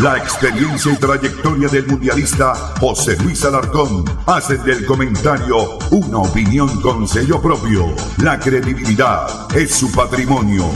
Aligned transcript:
La 0.00 0.16
experiencia 0.16 0.92
y 0.92 0.96
trayectoria 0.96 1.68
del 1.68 1.86
mundialista 1.86 2.54
José 2.80 3.16
Luis 3.18 3.44
Alarcón 3.44 4.04
hacen 4.26 4.62
del 4.64 4.86
comentario 4.86 5.78
una 5.90 6.18
opinión 6.18 6.80
con 6.80 7.06
sello 7.06 7.40
propio. 7.40 7.94
La 8.18 8.38
credibilidad 8.38 9.54
es 9.56 9.74
su 9.74 9.92
patrimonio. 9.92 10.70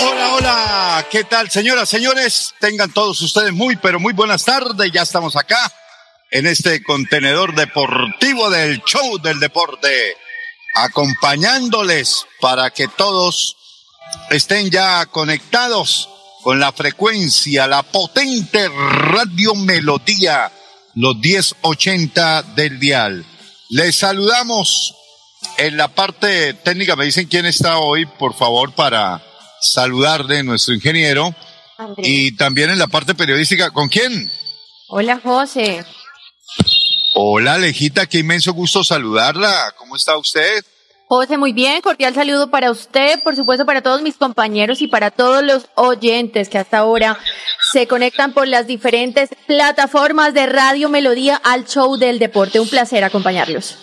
Hola, 0.00 0.34
hola, 0.34 1.06
¿qué 1.10 1.24
tal 1.24 1.50
señoras, 1.50 1.88
señores? 1.88 2.54
Tengan 2.60 2.90
todos 2.92 3.20
ustedes 3.20 3.52
muy, 3.52 3.76
pero 3.76 3.98
muy 3.98 4.12
buenas 4.12 4.44
tardes. 4.44 4.90
Ya 4.92 5.02
estamos 5.02 5.36
acá 5.36 5.70
en 6.30 6.46
este 6.46 6.82
contenedor 6.82 7.54
deportivo 7.54 8.48
del 8.50 8.82
show 8.84 9.18
del 9.18 9.40
deporte, 9.40 10.16
acompañándoles 10.74 12.24
para 12.40 12.70
que 12.70 12.86
todos 12.88 13.56
estén 14.30 14.70
ya 14.70 15.06
conectados 15.06 16.08
con 16.42 16.58
la 16.58 16.72
frecuencia, 16.72 17.66
la 17.66 17.82
potente 17.82 18.68
radio 18.68 19.54
melodía, 19.54 20.50
los 20.94 21.16
1080 21.16 22.42
del 22.54 22.78
dial. 22.78 23.24
Les 23.68 23.96
saludamos 23.96 24.94
en 25.58 25.76
la 25.76 25.88
parte 25.88 26.54
técnica. 26.54 26.96
Me 26.96 27.04
dicen 27.04 27.28
quién 27.28 27.46
está 27.46 27.78
hoy, 27.78 28.06
por 28.06 28.34
favor, 28.34 28.72
para 28.72 29.22
saludarle 29.60 30.42
nuestro 30.42 30.74
ingeniero. 30.74 31.34
Y 31.98 32.36
también 32.36 32.70
en 32.70 32.78
la 32.78 32.88
parte 32.88 33.14
periodística, 33.14 33.70
¿con 33.70 33.88
quién? 33.88 34.30
Hola, 34.88 35.20
José. 35.22 35.84
Hola, 37.14 37.54
Alejita, 37.54 38.06
qué 38.06 38.18
inmenso 38.18 38.52
gusto 38.52 38.84
saludarla. 38.84 39.74
¿Cómo 39.78 39.96
está 39.96 40.16
usted? 40.16 40.64
José, 41.12 41.38
muy 41.38 41.52
bien, 41.52 41.82
cordial 41.82 42.14
saludo 42.14 42.52
para 42.52 42.70
usted, 42.70 43.20
por 43.24 43.34
supuesto 43.34 43.66
para 43.66 43.82
todos 43.82 44.00
mis 44.00 44.14
compañeros 44.14 44.80
y 44.80 44.86
para 44.86 45.10
todos 45.10 45.42
los 45.42 45.66
oyentes 45.74 46.48
que 46.48 46.56
hasta 46.56 46.78
ahora 46.78 47.18
se 47.72 47.88
conectan 47.88 48.32
por 48.32 48.46
las 48.46 48.68
diferentes 48.68 49.28
plataformas 49.48 50.34
de 50.34 50.46
Radio 50.46 50.88
Melodía 50.88 51.34
al 51.34 51.66
show 51.66 51.96
del 51.96 52.20
deporte. 52.20 52.60
Un 52.60 52.68
placer 52.68 53.02
acompañarlos. 53.02 53.76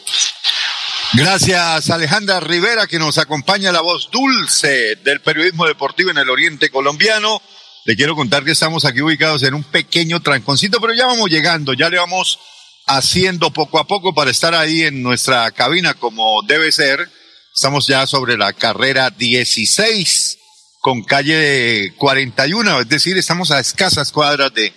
Gracias 1.15 1.89
Alejandra 1.89 2.39
Rivera 2.39 2.87
que 2.87 2.97
nos 2.97 3.17
acompaña 3.17 3.73
la 3.73 3.81
voz 3.81 4.09
dulce 4.09 4.95
del 5.03 5.19
periodismo 5.19 5.67
deportivo 5.67 6.11
en 6.11 6.19
el 6.19 6.29
oriente 6.29 6.69
colombiano. 6.69 7.41
Le 7.83 7.97
quiero 7.97 8.15
contar 8.15 8.45
que 8.45 8.51
estamos 8.51 8.85
aquí 8.85 9.01
ubicados 9.01 9.43
en 9.43 9.53
un 9.53 9.65
pequeño 9.65 10.21
tranconcito, 10.21 10.79
pero 10.79 10.93
ya 10.93 11.07
vamos 11.07 11.29
llegando, 11.29 11.73
ya 11.73 11.89
le 11.89 11.97
vamos 11.97 12.39
haciendo 12.85 13.51
poco 13.51 13.79
a 13.79 13.85
poco 13.85 14.13
para 14.13 14.31
estar 14.31 14.55
ahí 14.55 14.83
en 14.83 15.03
nuestra 15.03 15.51
cabina 15.51 15.93
como 15.93 16.41
debe 16.43 16.71
ser 16.71 17.16
Estamos 17.57 17.87
ya 17.87 18.05
sobre 18.05 18.37
la 18.37 18.53
carrera 18.53 19.09
16 19.09 20.37
con 20.79 21.01
calle 21.01 21.91
41, 21.97 22.81
es 22.81 22.87
decir, 22.87 23.17
estamos 23.17 23.49
a 23.49 23.59
escasas 23.59 24.11
cuadras 24.11 24.53
de, 24.53 24.71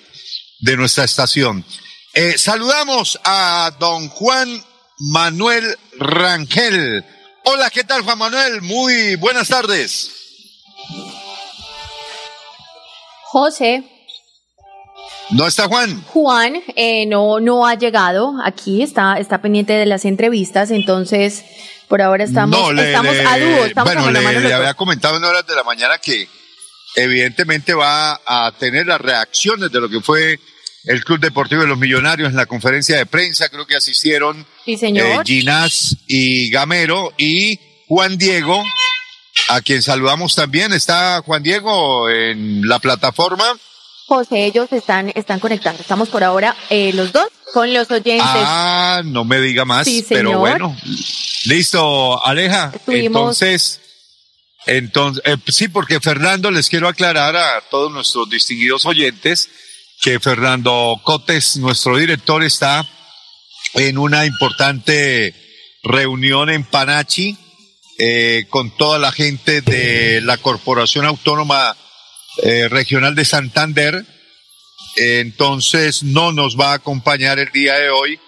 de 0.60 0.76
nuestra 0.78 1.04
estación. 1.04 1.62
Eh, 2.14 2.38
saludamos 2.38 3.20
a 3.22 3.70
don 3.78 4.08
Juan 4.08 4.64
Manuel 4.98 5.76
Rangel. 5.98 7.04
Hola, 7.44 7.68
¿qué 7.68 7.84
tal 7.84 8.00
Juan 8.00 8.16
Manuel? 8.16 8.62
Muy 8.62 9.14
buenas 9.16 9.48
tardes. 9.48 10.10
José. 13.24 13.84
¿No 15.32 15.46
está 15.46 15.68
Juan? 15.68 16.02
Juan 16.14 16.62
eh, 16.76 17.04
no, 17.04 17.40
no 17.40 17.66
ha 17.66 17.74
llegado 17.74 18.36
aquí, 18.42 18.82
está, 18.82 19.18
está 19.18 19.42
pendiente 19.42 19.74
de 19.74 19.84
las 19.84 20.06
entrevistas, 20.06 20.70
entonces 20.70 21.44
por 21.90 22.00
ahora 22.00 22.22
estamos, 22.22 22.56
estamos 22.78 23.16
a 23.26 23.38
dúo. 23.38 23.64
Estamos 23.64 23.92
bueno, 23.92 24.10
le, 24.12 24.54
había 24.54 24.74
comentado 24.74 25.16
en 25.16 25.24
horas 25.24 25.44
de 25.44 25.56
la 25.56 25.64
mañana 25.64 25.98
que 25.98 26.28
evidentemente 26.94 27.74
va 27.74 28.20
a 28.24 28.52
tener 28.56 28.86
las 28.86 29.00
reacciones 29.00 29.72
de 29.72 29.80
lo 29.80 29.88
que 29.88 30.00
fue 30.00 30.38
el 30.84 31.04
Club 31.04 31.18
Deportivo 31.18 31.62
de 31.62 31.66
los 31.66 31.78
Millonarios 31.78 32.30
en 32.30 32.36
la 32.36 32.46
conferencia 32.46 32.96
de 32.96 33.06
prensa. 33.06 33.48
Creo 33.48 33.66
que 33.66 33.74
asistieron 33.74 34.46
sí, 34.64 34.76
señor. 34.76 35.04
Eh, 35.04 35.20
Ginás 35.24 35.96
y 36.06 36.48
Gamero 36.50 37.12
y 37.18 37.58
Juan 37.88 38.16
Diego, 38.16 38.62
a 39.48 39.60
quien 39.60 39.82
saludamos 39.82 40.36
también. 40.36 40.72
Está 40.72 41.20
Juan 41.26 41.42
Diego 41.42 42.08
en 42.08 42.68
la 42.68 42.78
plataforma. 42.78 43.44
José, 44.06 44.44
ellos 44.44 44.68
están, 44.70 45.10
están 45.16 45.40
conectando. 45.40 45.82
Estamos 45.82 46.08
por 46.08 46.22
ahora 46.22 46.54
eh, 46.68 46.92
los 46.92 47.10
dos 47.10 47.26
con 47.52 47.74
los 47.74 47.90
oyentes. 47.90 48.24
Ah, 48.24 49.02
no 49.04 49.24
me 49.24 49.40
diga 49.40 49.64
más, 49.64 49.86
sí, 49.86 50.06
pero 50.08 50.38
bueno. 50.38 50.76
Listo, 51.44 52.24
Aleja. 52.24 52.72
Entonces, 52.86 53.80
entonces 54.66 55.22
eh, 55.24 55.36
sí, 55.48 55.68
porque 55.68 56.00
Fernando, 56.00 56.50
les 56.50 56.68
quiero 56.68 56.88
aclarar 56.88 57.36
a 57.36 57.62
todos 57.70 57.90
nuestros 57.90 58.28
distinguidos 58.28 58.84
oyentes 58.84 59.48
que 60.02 60.20
Fernando 60.20 61.00
Cotes, 61.02 61.56
nuestro 61.56 61.96
director, 61.96 62.42
está 62.42 62.86
en 63.74 63.98
una 63.98 64.26
importante 64.26 65.34
reunión 65.82 66.50
en 66.50 66.64
Panachi 66.64 67.36
eh, 67.98 68.46
con 68.50 68.76
toda 68.76 68.98
la 68.98 69.12
gente 69.12 69.62
de 69.62 70.20
la 70.22 70.36
Corporación 70.36 71.06
Autónoma 71.06 71.76
eh, 72.42 72.68
Regional 72.68 73.14
de 73.14 73.24
Santander. 73.24 74.04
entonces 74.96 76.02
no 76.02 76.32
nos 76.32 76.58
va 76.58 76.72
a 76.72 76.74
acompañar 76.74 77.38
el 77.38 77.50
día 77.52 77.74
de 77.74 77.90
hoy 77.90 78.20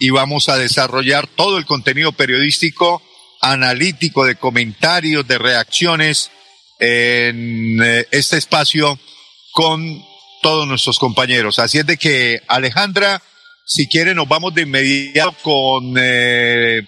y 0.00 0.08
vamos 0.08 0.48
a 0.48 0.56
desarrollar 0.56 1.28
todo 1.28 1.58
el 1.58 1.66
contenido 1.66 2.10
periodístico, 2.12 3.02
analítico, 3.42 4.24
de 4.24 4.34
comentarios, 4.34 5.28
de 5.28 5.36
reacciones 5.36 6.30
en 6.78 7.78
eh, 7.82 8.06
este 8.10 8.38
espacio 8.38 8.98
con 9.52 10.02
todos 10.40 10.66
nuestros 10.66 10.98
compañeros. 10.98 11.58
Así 11.58 11.78
es 11.78 11.86
de 11.86 11.98
que, 11.98 12.40
Alejandra, 12.48 13.22
si 13.66 13.88
quiere, 13.88 14.14
nos 14.14 14.26
vamos 14.26 14.54
de 14.54 14.62
inmediato 14.62 15.36
con... 15.42 15.94
Eh, 15.98 16.80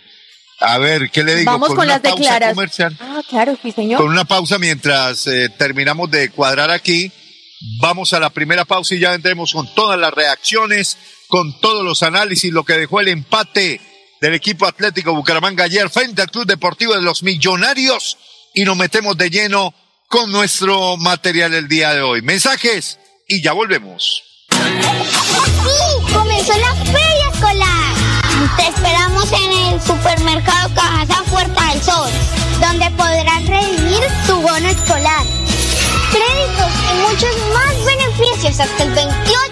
a 0.61 0.79
ver, 0.79 1.11
¿qué 1.11 1.23
le 1.23 1.37
digo? 1.37 1.51
Vamos 1.51 1.75
con, 1.75 1.87
las 1.87 2.01
declaraciones. 2.01 2.99
Ah, 2.99 3.21
claro, 3.29 3.59
sí, 3.61 3.73
señor. 3.73 4.01
Con 4.01 4.09
una 4.09 4.25
pausa 4.25 4.59
mientras 4.59 5.27
eh, 5.27 5.51
terminamos 5.51 6.11
de 6.11 6.31
cuadrar 6.31 6.71
aquí. 6.71 7.13
Vamos 7.79 8.15
a 8.15 8.21
la 8.21 8.31
primera 8.31 8.65
pausa 8.65 8.95
y 8.95 9.01
ya 9.01 9.11
vendremos 9.11 9.53
con 9.53 9.73
todas 9.75 9.99
las 9.99 10.15
reacciones 10.15 10.97
con 11.33 11.59
todos 11.61 11.83
los 11.83 12.03
análisis, 12.03 12.53
lo 12.53 12.63
que 12.63 12.75
dejó 12.75 13.01
el 13.01 13.09
empate 13.09 13.81
del 14.21 14.35
equipo 14.35 14.67
Atlético 14.67 15.15
Bucaramanga 15.15 15.65
ayer 15.65 15.89
frente 15.89 16.21
al 16.21 16.31
Club 16.31 16.45
Deportivo 16.45 16.93
de 16.93 17.01
los 17.01 17.23
Millonarios 17.23 18.19
y 18.53 18.65
nos 18.65 18.77
metemos 18.77 19.17
de 19.17 19.31
lleno 19.31 19.73
con 20.09 20.31
nuestro 20.31 20.99
material 20.99 21.55
el 21.55 21.69
día 21.69 21.95
de 21.95 22.03
hoy. 22.03 22.21
Mensajes 22.21 22.99
y 23.27 23.41
ya 23.43 23.55
volvemos. 23.55 24.23
Sí, 24.51 26.13
comenzó 26.13 26.53
la 26.59 26.75
feria 26.85 27.29
escolar. 27.33 27.95
Te 28.59 28.69
esperamos 28.69 29.33
en 29.33 29.53
el 29.53 29.81
supermercado 29.81 30.75
Cajasa 30.75 31.25
Puerta 31.31 31.73
del 31.73 31.83
Sol, 31.83 32.11
donde 32.61 32.91
podrás 32.91 33.47
redimir 33.47 34.03
tu 34.27 34.35
bono 34.35 34.69
escolar. 34.69 35.25
Créditos 36.11 36.73
y 36.91 37.09
muchos 37.09 37.35
más 37.55 37.75
beneficios 37.87 38.61
hasta 38.61 38.83
el 38.83 38.91
28 38.91 39.52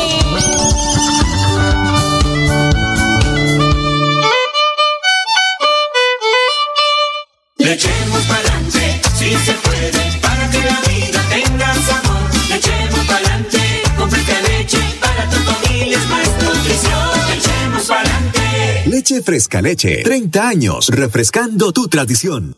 Le 7.71 7.75
echemos 7.75 8.25
pa'lante, 8.25 9.01
si 9.17 9.29
se 9.45 9.53
puede, 9.53 10.19
para 10.19 10.49
que 10.49 10.57
la 10.57 10.81
vida 10.81 11.21
tenga 11.29 11.73
sabor. 11.73 12.29
Le 12.49 12.55
echemos 12.57 12.99
pa'lante, 13.07 13.59
con 13.97 14.11
fresca 14.11 14.41
leche, 14.41 14.77
para 14.99 15.29
tu 15.29 15.37
familia 15.37 15.97
es 15.97 16.09
más 16.09 16.27
nutrición. 16.43 17.09
Le 17.29 17.35
echemos 17.37 17.83
pa'lante. 17.83 18.89
Leche 18.89 19.21
fresca 19.21 19.61
leche, 19.61 20.03
30 20.03 20.49
años, 20.49 20.89
refrescando 20.89 21.71
tu 21.71 21.87
tradición. 21.87 22.57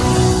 Thank 0.01 0.35
you. 0.35 0.40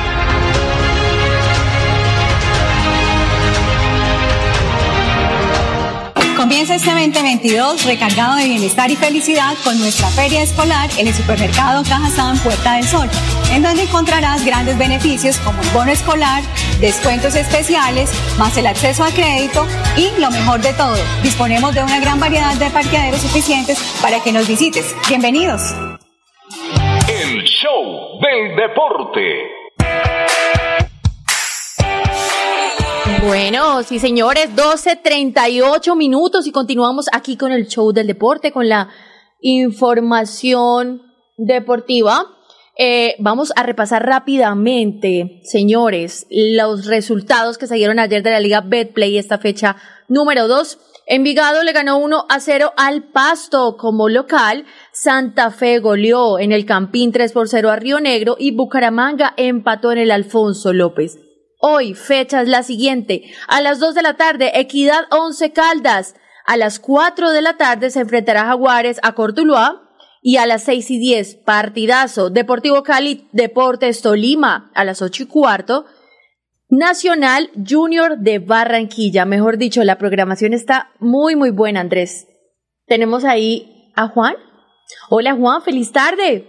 Este 6.71 6.89
2022 6.89 7.83
recargado 7.85 8.37
de 8.37 8.45
bienestar 8.45 8.89
y 8.89 8.95
felicidad 8.95 9.55
con 9.63 9.77
nuestra 9.79 10.07
feria 10.07 10.41
escolar 10.41 10.89
en 10.97 11.07
el 11.07 11.13
supermercado 11.13 11.83
Cajazán 11.83 12.37
Puerta 12.39 12.75
del 12.75 12.85
Sol, 12.85 13.09
en 13.51 13.61
donde 13.61 13.83
encontrarás 13.83 14.45
grandes 14.45 14.77
beneficios 14.77 15.37
como 15.39 15.61
el 15.61 15.69
bono 15.71 15.91
escolar, 15.91 16.41
descuentos 16.79 17.35
especiales, 17.35 18.09
más 18.37 18.55
el 18.55 18.67
acceso 18.67 19.03
a 19.03 19.11
crédito 19.11 19.67
y 19.97 20.17
lo 20.21 20.31
mejor 20.31 20.61
de 20.61 20.71
todo, 20.73 20.95
disponemos 21.23 21.75
de 21.75 21.83
una 21.83 21.99
gran 21.99 22.21
variedad 22.21 22.55
de 22.55 22.69
parqueaderos 22.69 23.21
suficientes 23.21 23.77
para 24.01 24.23
que 24.23 24.31
nos 24.31 24.47
visites. 24.47 24.95
Bienvenidos. 25.09 25.75
El 27.09 27.43
show 27.43 28.19
del 28.21 28.55
deporte. 28.55 29.60
Bueno, 33.23 33.83
sí 33.83 33.99
señores, 33.99 34.49
12.38 34.55 35.95
minutos 35.95 36.47
y 36.47 36.51
continuamos 36.51 37.05
aquí 37.13 37.37
con 37.37 37.51
el 37.51 37.67
show 37.67 37.91
del 37.91 38.07
deporte, 38.07 38.51
con 38.51 38.67
la 38.67 38.89
información 39.41 41.03
deportiva. 41.37 42.25
Eh, 42.79 43.15
vamos 43.19 43.53
a 43.55 43.61
repasar 43.61 44.07
rápidamente, 44.07 45.39
señores, 45.43 46.25
los 46.31 46.87
resultados 46.87 47.59
que 47.59 47.67
se 47.67 47.75
dieron 47.75 47.99
ayer 47.99 48.23
de 48.23 48.31
la 48.31 48.39
Liga 48.39 48.61
Betplay, 48.61 49.19
esta 49.19 49.37
fecha 49.37 49.75
número 50.07 50.47
2. 50.47 50.79
Envigado 51.05 51.61
le 51.61 51.73
ganó 51.73 51.99
1 51.99 52.25
a 52.27 52.39
0 52.39 52.73
al 52.75 53.03
Pasto 53.03 53.77
como 53.77 54.09
local. 54.09 54.65
Santa 54.93 55.51
Fe 55.51 55.77
goleó 55.77 56.39
en 56.39 56.51
el 56.51 56.65
Campín 56.65 57.11
3 57.11 57.33
por 57.33 57.47
0 57.47 57.69
a 57.69 57.75
Río 57.75 57.99
Negro 57.99 58.35
y 58.39 58.55
Bucaramanga 58.55 59.35
empató 59.37 59.91
en 59.91 59.99
el 59.99 60.09
Alfonso 60.09 60.73
López. 60.73 61.19
Hoy, 61.63 61.93
fecha 61.93 62.41
es 62.41 62.47
la 62.47 62.63
siguiente. 62.63 63.31
A 63.47 63.61
las 63.61 63.79
2 63.79 63.93
de 63.93 64.01
la 64.01 64.15
tarde, 64.15 64.59
Equidad 64.59 65.03
11 65.11 65.53
Caldas. 65.53 66.15
A 66.47 66.57
las 66.57 66.79
4 66.79 67.29
de 67.29 67.43
la 67.43 67.55
tarde 67.55 67.91
se 67.91 67.99
enfrentará 67.99 68.45
Jaguares 68.45 68.99
a 69.03 69.13
Cortuluá. 69.13 69.87
Y 70.23 70.37
a 70.37 70.47
las 70.47 70.63
6 70.63 70.89
y 70.89 70.99
10, 70.99 71.35
partidazo. 71.45 72.31
Deportivo 72.31 72.81
Cali, 72.81 73.27
Deportes 73.31 74.01
Tolima. 74.01 74.71
A 74.73 74.83
las 74.83 75.03
8 75.03 75.23
y 75.23 75.25
cuarto. 75.27 75.85
Nacional 76.67 77.51
Junior 77.69 78.17
de 78.17 78.39
Barranquilla. 78.39 79.25
Mejor 79.25 79.57
dicho, 79.57 79.83
la 79.83 79.99
programación 79.99 80.53
está 80.53 80.89
muy, 80.99 81.35
muy 81.35 81.51
buena, 81.51 81.81
Andrés. 81.81 82.27
Tenemos 82.87 83.23
ahí 83.23 83.91
a 83.95 84.07
Juan. 84.07 84.35
Hola 85.09 85.35
Juan, 85.35 85.61
feliz 85.61 85.91
tarde. 85.91 86.47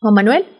Juan 0.00 0.14
Manuel. 0.14 0.53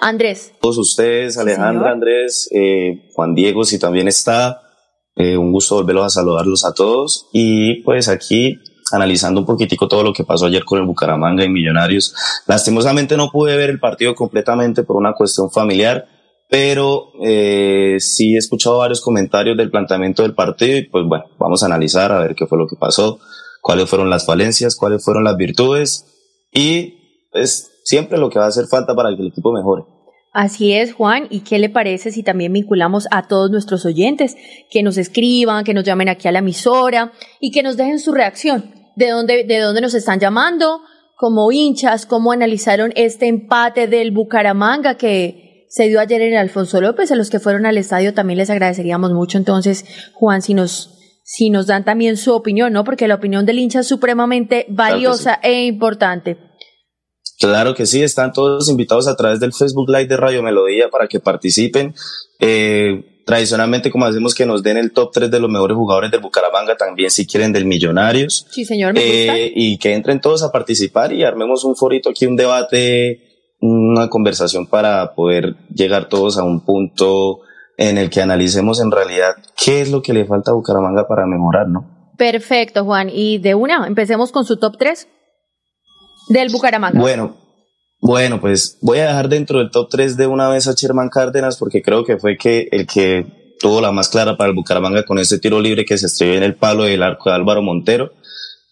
Andrés. 0.00 0.52
Todos 0.60 0.78
ustedes, 0.78 1.36
Alejandra, 1.38 1.92
Andrés, 1.92 2.48
eh, 2.52 3.10
Juan 3.14 3.34
Diego, 3.34 3.64
si 3.64 3.78
también 3.78 4.08
está. 4.08 4.62
Eh, 5.16 5.36
un 5.36 5.52
gusto 5.52 5.74
volverlos 5.74 6.06
a 6.06 6.08
saludarlos 6.08 6.64
a 6.64 6.72
todos. 6.72 7.28
Y 7.32 7.82
pues 7.82 8.08
aquí 8.08 8.58
analizando 8.92 9.40
un 9.40 9.46
poquitico 9.46 9.88
todo 9.88 10.02
lo 10.02 10.12
que 10.12 10.24
pasó 10.24 10.46
ayer 10.46 10.64
con 10.64 10.80
el 10.80 10.86
Bucaramanga 10.86 11.44
y 11.44 11.48
Millonarios. 11.48 12.14
Lastimosamente 12.46 13.16
no 13.16 13.30
pude 13.30 13.56
ver 13.56 13.70
el 13.70 13.80
partido 13.80 14.14
completamente 14.14 14.82
por 14.82 14.96
una 14.96 15.12
cuestión 15.12 15.50
familiar, 15.50 16.06
pero 16.48 17.12
eh, 17.22 17.96
sí 18.00 18.34
he 18.34 18.38
escuchado 18.38 18.78
varios 18.78 19.00
comentarios 19.00 19.56
del 19.56 19.70
planteamiento 19.70 20.22
del 20.22 20.34
partido 20.34 20.76
y 20.78 20.88
pues 20.88 21.04
bueno, 21.06 21.24
vamos 21.38 21.62
a 21.62 21.66
analizar 21.66 22.10
a 22.10 22.18
ver 22.20 22.34
qué 22.34 22.46
fue 22.46 22.58
lo 22.58 22.66
que 22.66 22.76
pasó, 22.76 23.20
cuáles 23.62 23.88
fueron 23.88 24.10
las 24.10 24.26
falencias, 24.26 24.74
cuáles 24.74 25.04
fueron 25.04 25.24
las 25.24 25.36
virtudes 25.36 26.06
y 26.52 27.28
pues 27.30 27.79
siempre 27.90 28.18
lo 28.18 28.30
que 28.30 28.38
va 28.38 28.44
a 28.44 28.48
hacer 28.48 28.66
falta 28.66 28.94
para 28.94 29.10
que 29.14 29.20
el 29.20 29.28
equipo 29.28 29.52
mejore. 29.52 29.82
Así 30.32 30.72
es, 30.74 30.92
Juan. 30.92 31.26
¿Y 31.28 31.40
qué 31.40 31.58
le 31.58 31.68
parece 31.68 32.12
si 32.12 32.22
también 32.22 32.52
vinculamos 32.52 33.08
a 33.10 33.26
todos 33.26 33.50
nuestros 33.50 33.84
oyentes 33.84 34.36
que 34.70 34.84
nos 34.84 34.96
escriban, 34.96 35.64
que 35.64 35.74
nos 35.74 35.82
llamen 35.82 36.08
aquí 36.08 36.28
a 36.28 36.32
la 36.32 36.38
emisora 36.38 37.12
y 37.40 37.50
que 37.50 37.64
nos 37.64 37.76
dejen 37.76 37.98
su 37.98 38.12
reacción? 38.12 38.72
¿De 38.94 39.08
dónde, 39.08 39.42
de 39.42 39.58
dónde 39.58 39.80
nos 39.80 39.94
están 39.94 40.20
llamando? 40.20 40.82
Como 41.16 41.50
hinchas, 41.50 42.06
cómo 42.06 42.30
analizaron 42.30 42.92
este 42.94 43.26
empate 43.26 43.88
del 43.88 44.12
Bucaramanga 44.12 44.96
que 44.96 45.66
se 45.68 45.88
dio 45.88 45.98
ayer 45.98 46.22
en 46.22 46.36
Alfonso 46.36 46.80
López. 46.80 47.10
A 47.10 47.16
los 47.16 47.28
que 47.28 47.40
fueron 47.40 47.66
al 47.66 47.76
estadio 47.76 48.14
también 48.14 48.38
les 48.38 48.50
agradeceríamos 48.50 49.12
mucho. 49.12 49.36
Entonces, 49.36 49.84
Juan, 50.14 50.42
si 50.42 50.54
nos, 50.54 50.96
si 51.24 51.50
nos 51.50 51.66
dan 51.66 51.84
también 51.84 52.16
su 52.16 52.32
opinión, 52.32 52.72
¿no? 52.72 52.84
Porque 52.84 53.08
la 53.08 53.16
opinión 53.16 53.46
del 53.46 53.58
hincha 53.58 53.80
es 53.80 53.88
supremamente 53.88 54.66
valiosa 54.68 55.40
e 55.42 55.64
importante. 55.64 56.49
Claro 57.40 57.74
que 57.74 57.86
sí, 57.86 58.02
están 58.02 58.34
todos 58.34 58.68
invitados 58.68 59.08
a 59.08 59.16
través 59.16 59.40
del 59.40 59.54
Facebook 59.54 59.88
Live 59.88 60.08
de 60.08 60.16
Radio 60.18 60.42
Melodía 60.42 60.90
para 60.90 61.08
que 61.08 61.20
participen. 61.20 61.94
Eh, 62.38 63.22
tradicionalmente, 63.24 63.90
como 63.90 64.04
hacemos 64.04 64.34
que 64.34 64.44
nos 64.44 64.62
den 64.62 64.76
el 64.76 64.92
top 64.92 65.10
3 65.10 65.30
de 65.30 65.40
los 65.40 65.50
mejores 65.50 65.74
jugadores 65.74 66.10
del 66.10 66.20
Bucaramanga, 66.20 66.76
también 66.76 67.10
si 67.10 67.26
quieren 67.26 67.50
del 67.54 67.64
Millonarios. 67.64 68.46
Sí, 68.50 68.66
señor, 68.66 68.92
me 68.92 69.00
gusta. 69.00 69.38
Eh, 69.38 69.52
y 69.56 69.78
que 69.78 69.94
entren 69.94 70.20
todos 70.20 70.42
a 70.42 70.52
participar 70.52 71.14
y 71.14 71.24
armemos 71.24 71.64
un 71.64 71.76
forito 71.76 72.10
aquí, 72.10 72.26
un 72.26 72.36
debate, 72.36 73.22
una 73.58 74.10
conversación 74.10 74.66
para 74.66 75.14
poder 75.14 75.56
llegar 75.74 76.10
todos 76.10 76.36
a 76.36 76.44
un 76.44 76.60
punto 76.60 77.40
en 77.78 77.96
el 77.96 78.10
que 78.10 78.20
analicemos 78.20 78.82
en 78.82 78.90
realidad 78.90 79.36
qué 79.56 79.80
es 79.80 79.90
lo 79.90 80.02
que 80.02 80.12
le 80.12 80.26
falta 80.26 80.50
a 80.50 80.54
Bucaramanga 80.54 81.08
para 81.08 81.24
mejorar, 81.24 81.68
¿no? 81.68 82.12
Perfecto, 82.18 82.84
Juan. 82.84 83.08
Y 83.10 83.38
de 83.38 83.54
una, 83.54 83.86
empecemos 83.86 84.30
con 84.30 84.44
su 84.44 84.58
top 84.58 84.76
3 84.78 85.08
del 86.30 86.48
Bucaramanga. 86.50 86.98
Bueno, 86.98 87.36
bueno, 88.00 88.40
pues 88.40 88.78
voy 88.80 88.98
a 89.00 89.08
dejar 89.08 89.28
dentro 89.28 89.58
del 89.58 89.70
top 89.70 89.88
3 89.90 90.16
de 90.16 90.26
una 90.26 90.48
vez 90.48 90.66
a 90.68 90.72
Sherman 90.72 91.10
Cárdenas 91.10 91.58
porque 91.58 91.82
creo 91.82 92.04
que 92.04 92.16
fue 92.16 92.38
que 92.38 92.68
el 92.70 92.86
que 92.86 93.56
tuvo 93.58 93.80
la 93.80 93.92
más 93.92 94.08
clara 94.08 94.36
para 94.36 94.48
el 94.48 94.56
Bucaramanga 94.56 95.04
con 95.04 95.18
ese 95.18 95.38
tiro 95.38 95.60
libre 95.60 95.84
que 95.84 95.98
se 95.98 96.06
estrelló 96.06 96.34
en 96.34 96.44
el 96.44 96.54
palo 96.54 96.84
del 96.84 97.02
arco 97.02 97.28
de 97.28 97.36
Álvaro 97.36 97.62
Montero. 97.62 98.12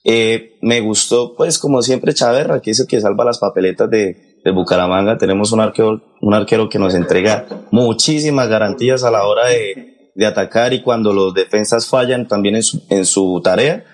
Eh, 0.05 0.57
me 0.63 0.81
gustó, 0.81 1.35
pues 1.37 1.59
como 1.59 1.83
siempre, 1.83 2.15
Chaverra, 2.15 2.61
que 2.63 2.71
es 2.71 2.81
el 2.81 2.87
que 2.87 3.01
salva 3.01 3.25
las 3.25 3.39
papeletas 3.39 3.91
de, 3.91 4.25
Bucaramanga. 4.55 5.19
Tenemos 5.19 5.53
un 5.53 5.61
arquero, 5.61 6.01
un 6.23 6.33
arquero 6.33 6.71
que 6.71 6.79
nos 6.79 6.95
entrega 6.95 7.67
muchísimas 7.71 8.49
garantías 8.49 9.05
a 9.05 9.11
la 9.11 9.27
hora 9.27 9.49
de, 9.49 10.11
de 10.15 10.27
atacar 10.27 10.73
y 10.73 10.81
cuando 10.81 11.13
los 11.13 11.35
defensas 11.35 11.87
fallan 11.87 12.27
también 12.27 12.57
en 12.57 12.63
su, 12.63 12.83
en 12.89 13.05
su 13.05 13.43
tarea 13.45 13.85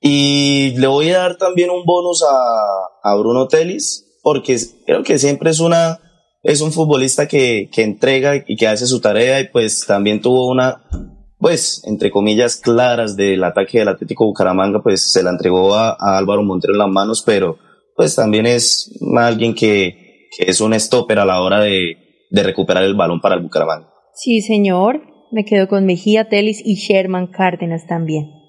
y 0.00 0.74
le 0.78 0.86
voy 0.86 1.10
a 1.10 1.18
dar 1.18 1.36
también 1.36 1.68
un 1.70 1.84
bonus 1.84 2.22
a, 2.22 2.89
a 3.02 3.14
Bruno 3.16 3.48
Telis, 3.48 4.18
porque 4.22 4.58
creo 4.86 5.02
que 5.02 5.18
siempre 5.18 5.50
es 5.50 5.60
una, 5.60 6.00
es 6.42 6.60
un 6.60 6.72
futbolista 6.72 7.26
que, 7.26 7.68
que 7.72 7.82
entrega 7.82 8.44
y 8.46 8.56
que 8.56 8.68
hace 8.68 8.86
su 8.86 9.00
tarea 9.00 9.40
y 9.40 9.48
pues 9.48 9.86
también 9.86 10.20
tuvo 10.20 10.50
una, 10.50 10.82
pues, 11.38 11.82
entre 11.86 12.10
comillas, 12.10 12.56
claras 12.56 13.16
del 13.16 13.42
ataque 13.44 13.78
del 13.78 13.88
Atlético 13.88 14.26
Bucaramanga, 14.26 14.82
pues 14.82 15.02
se 15.02 15.22
la 15.22 15.30
entregó 15.30 15.74
a, 15.74 15.96
Álvaro 15.98 16.42
Montero 16.42 16.74
en 16.74 16.78
las 16.78 16.88
manos, 16.88 17.22
pero 17.24 17.58
pues 17.96 18.14
también 18.14 18.46
es 18.46 18.98
alguien 19.16 19.54
que, 19.54 20.28
que 20.36 20.50
es 20.50 20.60
un 20.60 20.78
stopper 20.78 21.18
a 21.18 21.24
la 21.24 21.40
hora 21.42 21.60
de, 21.60 21.96
de 22.30 22.42
recuperar 22.42 22.84
el 22.84 22.94
balón 22.94 23.20
para 23.20 23.34
el 23.34 23.42
Bucaramanga. 23.42 23.90
Sí, 24.14 24.40
señor. 24.40 25.02
Me 25.32 25.44
quedo 25.44 25.68
con 25.68 25.86
Mejía 25.86 26.28
Telis 26.28 26.60
y 26.64 26.74
Sherman 26.74 27.28
Cárdenas 27.28 27.86
también. 27.86 28.39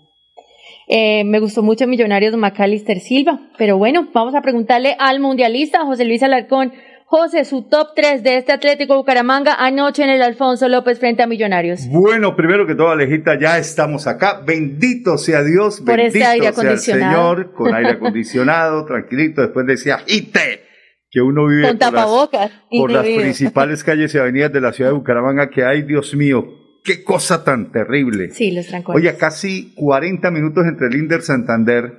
Eh, 0.93 1.23
me 1.23 1.39
gustó 1.39 1.63
mucho 1.63 1.87
Millonarios 1.87 2.35
Macalister 2.35 2.99
Silva, 2.99 3.39
pero 3.57 3.77
bueno, 3.77 4.09
vamos 4.13 4.35
a 4.35 4.41
preguntarle 4.41 4.97
al 4.99 5.21
mundialista 5.21 5.85
José 5.85 6.03
Luis 6.03 6.21
Alarcón. 6.21 6.73
José, 7.05 7.45
su 7.45 7.63
top 7.63 7.91
3 7.95 8.23
de 8.23 8.35
este 8.35 8.51
Atlético 8.51 8.97
Bucaramanga 8.97 9.53
anoche 9.57 10.03
en 10.03 10.09
el 10.09 10.21
Alfonso 10.21 10.67
López 10.67 10.99
frente 10.99 11.23
a 11.23 11.27
Millonarios. 11.27 11.87
Bueno, 11.89 12.35
primero 12.35 12.67
que 12.67 12.75
todo, 12.75 12.89
Alejita, 12.89 13.39
ya 13.39 13.57
estamos 13.57 14.05
acá. 14.05 14.41
Bendito 14.45 15.17
sea 15.17 15.43
Dios, 15.43 15.79
Por 15.79 15.95
bendito 15.95 16.17
este 16.17 16.25
aire 16.25 16.51
sea 16.51 16.71
el 16.71 16.79
Señor, 16.79 17.53
con 17.53 17.73
aire 17.73 17.91
acondicionado, 17.91 18.83
tranquilito, 18.83 19.41
después 19.41 19.65
decía, 19.65 19.99
¡ite! 20.07 20.63
Que 21.09 21.21
uno 21.21 21.47
vive 21.47 21.69
Con 21.69 21.77
por 21.77 21.81
las, 21.81 21.93
tapabocas. 21.93 22.51
por 22.69 22.91
las 22.91 23.05
principales 23.05 23.85
calles 23.85 24.13
y 24.13 24.17
avenidas 24.17 24.51
de 24.51 24.59
la 24.59 24.73
ciudad 24.73 24.89
de 24.89 24.97
Bucaramanga, 24.97 25.49
que 25.49 25.63
hay, 25.63 25.83
Dios 25.83 26.13
mío, 26.15 26.60
qué 26.83 27.03
cosa 27.03 27.43
tan 27.43 27.71
terrible. 27.71 28.31
Sí, 28.31 28.51
los 28.51 28.67
trancones. 28.67 29.01
Oye, 29.01 29.17
casi 29.17 29.73
40 29.75 30.31
minutos 30.31 30.65
entre 30.65 30.87
el 30.87 30.95
Inder 30.95 31.21
Santander 31.21 31.93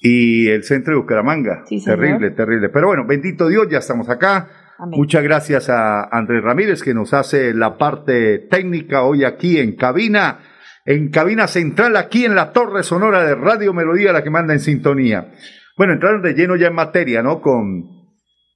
y 0.00 0.48
el 0.48 0.64
centro 0.64 0.94
de 0.94 1.00
Bucaramanga. 1.00 1.64
Sí, 1.66 1.82
terrible, 1.84 2.30
terrible. 2.30 2.68
Pero 2.70 2.88
bueno, 2.88 3.06
bendito 3.06 3.48
Dios, 3.48 3.68
ya 3.70 3.78
estamos 3.78 4.08
acá. 4.08 4.48
Amén. 4.78 4.98
Muchas 4.98 5.22
gracias 5.22 5.68
a 5.68 6.04
Andrés 6.04 6.42
Ramírez 6.42 6.82
que 6.82 6.94
nos 6.94 7.12
hace 7.12 7.52
la 7.52 7.76
parte 7.76 8.38
técnica 8.38 9.02
hoy 9.02 9.24
aquí 9.24 9.58
en 9.58 9.76
cabina, 9.76 10.40
en 10.86 11.10
cabina 11.10 11.46
central, 11.46 11.96
aquí 11.96 12.24
en 12.24 12.34
la 12.34 12.52
Torre 12.52 12.82
Sonora 12.82 13.24
de 13.24 13.34
Radio 13.34 13.74
Melodía, 13.74 14.12
la 14.12 14.22
que 14.22 14.30
manda 14.30 14.54
en 14.54 14.60
sintonía. 14.60 15.32
Bueno, 15.76 15.92
entraron 15.92 16.22
de 16.22 16.32
lleno 16.32 16.56
ya 16.56 16.68
en 16.68 16.74
materia, 16.74 17.22
¿no? 17.22 17.40
Con, 17.40 17.84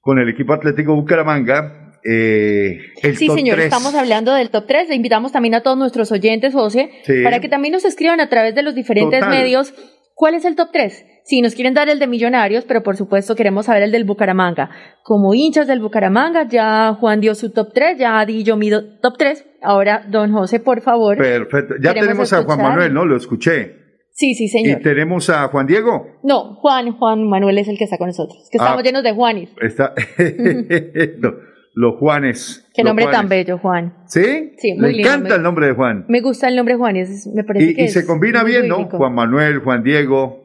con 0.01 0.17
el 0.17 0.29
equipo 0.29 0.53
Atlético 0.53 0.95
Bucaramanga. 0.95 1.84
Eh, 2.07 2.77
el 3.01 3.17
Sí, 3.17 3.27
top 3.27 3.35
señor, 3.37 3.59
estamos 3.59 3.95
hablando 3.95 4.33
del 4.33 4.49
top 4.51 4.65
3. 4.67 4.89
Le 4.89 4.95
invitamos 4.95 5.31
también 5.31 5.55
a 5.55 5.61
todos 5.61 5.77
nuestros 5.77 6.11
oyentes, 6.11 6.53
José, 6.53 6.91
Sí. 7.03 7.23
para 7.23 7.39
que 7.39 7.49
también 7.49 7.71
nos 7.73 7.83
escriban 7.85 8.19
a 8.19 8.29
través 8.29 8.53
de 8.55 8.61
los 8.61 8.75
diferentes 8.75 9.19
Total. 9.21 9.29
medios 9.35 9.73
cuál 10.13 10.35
es 10.35 10.45
el 10.45 10.55
top 10.55 10.69
3. 10.71 11.05
Si 11.23 11.41
nos 11.41 11.55
quieren 11.55 11.73
dar 11.73 11.89
el 11.89 11.97
de 11.97 12.05
Millonarios, 12.05 12.65
pero 12.65 12.83
por 12.83 12.95
supuesto 12.95 13.35
queremos 13.35 13.65
saber 13.65 13.81
el 13.81 13.91
del 13.91 14.03
Bucaramanga. 14.03 14.69
Como 15.03 15.33
hinchas 15.33 15.65
del 15.67 15.79
Bucaramanga, 15.79 16.47
ya 16.47 16.93
Juan 16.99 17.19
dio 17.19 17.33
su 17.33 17.51
top 17.51 17.73
3, 17.73 17.97
ya 17.97 18.23
di 18.25 18.43
yo 18.43 18.55
mi 18.57 18.69
top 18.69 19.17
3. 19.17 19.43
Ahora, 19.63 20.05
don 20.07 20.31
José, 20.31 20.59
por 20.59 20.81
favor. 20.81 21.17
Perfecto. 21.17 21.73
Ya 21.81 21.95
tenemos 21.95 22.31
a 22.31 22.43
Juan. 22.43 22.61
Manuel, 22.61 22.93
¿no? 22.93 23.05
Lo 23.05 23.17
escuché. 23.17 23.83
Sí, 24.11 24.35
sí, 24.35 24.47
señor. 24.47 24.79
Y 24.79 24.83
tenemos 24.83 25.29
a 25.31 25.47
Juan 25.47 25.65
Diego. 25.65 26.05
No, 26.23 26.55
Juan, 26.61 26.91
Juan 26.93 27.27
Manuel 27.27 27.57
es 27.57 27.67
el 27.67 27.77
que 27.77 27.83
está 27.85 27.97
con 27.97 28.07
nosotros. 28.07 28.47
Que 28.51 28.59
Ah. 28.59 28.63
estamos 28.65 28.83
llenos 28.83 29.03
de 29.03 29.11
Juanis. 29.13 29.49
Está 29.61 29.93
No, 31.19 31.33
los 31.75 31.95
Juanes. 31.99 32.67
Qué 32.73 32.81
los 32.83 32.89
nombre 32.89 33.05
tan 33.11 33.27
bello, 33.29 33.57
Juan. 33.59 33.93
¿Sí? 34.07 34.53
Sí, 34.57 34.73
muy 34.79 34.93
lindo, 34.93 35.09
encanta 35.09 35.29
me- 35.29 35.35
el 35.35 35.43
nombre 35.43 35.67
de 35.67 35.73
Juan. 35.73 36.05
Me 36.07 36.21
gusta 36.21 36.47
el 36.47 36.55
nombre 36.55 36.75
Juanis, 36.75 37.27
me 37.35 37.43
parece 37.43 37.65
Y, 37.71 37.75
que 37.75 37.81
y 37.81 37.85
es 37.85 37.93
se 37.93 38.05
combina 38.05 38.41
muy 38.43 38.51
bien, 38.51 38.67
¿no? 38.67 38.85
Juan 38.89 39.13
Manuel, 39.13 39.59
Juan 39.59 39.83
Diego, 39.83 40.41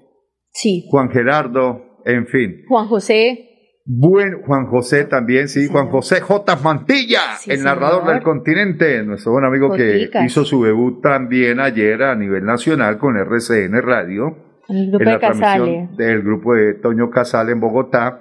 Sí. 0.53 0.85
Juan 0.91 1.11
Gerardo, 1.11 2.01
en 2.05 2.27
fin. 2.27 2.63
Juan 2.69 2.87
José. 2.89 3.47
Buen 3.87 4.43
Juan 4.43 4.67
José 4.67 5.05
también, 5.05 5.49
sí, 5.49 5.67
Juan 5.69 5.89
José 5.89 6.21
J. 6.21 6.57
Mantilla, 6.57 7.21
Sí, 7.39 7.51
el 7.53 7.63
narrador 7.65 8.01
señor. 8.03 8.15
del 8.15 8.23
continente, 8.23 9.03
nuestro 9.05 9.33
buen 9.33 9.45
amigo 9.45 9.73
que 9.75 10.09
hizo 10.25 10.45
su 10.45 10.63
debut 10.65 11.01
también 11.03 11.59
ayer 11.61 12.03
a 12.03 12.15
nivel 12.15 12.45
nacional 12.45 12.99
con 12.99 13.17
RCN 13.17 13.81
Radio. 13.81 14.37
El 14.69 14.91
grupo 14.91 14.99
en 15.03 15.05
de 15.07 15.13
la 15.13 15.19
transmisión 15.19 15.67
Casale. 15.87 15.89
del 15.97 16.23
grupo 16.23 16.55
de 16.55 16.75
Toño 16.75 17.11
Casal 17.11 17.49
en 17.49 17.59
Bogotá. 17.61 18.21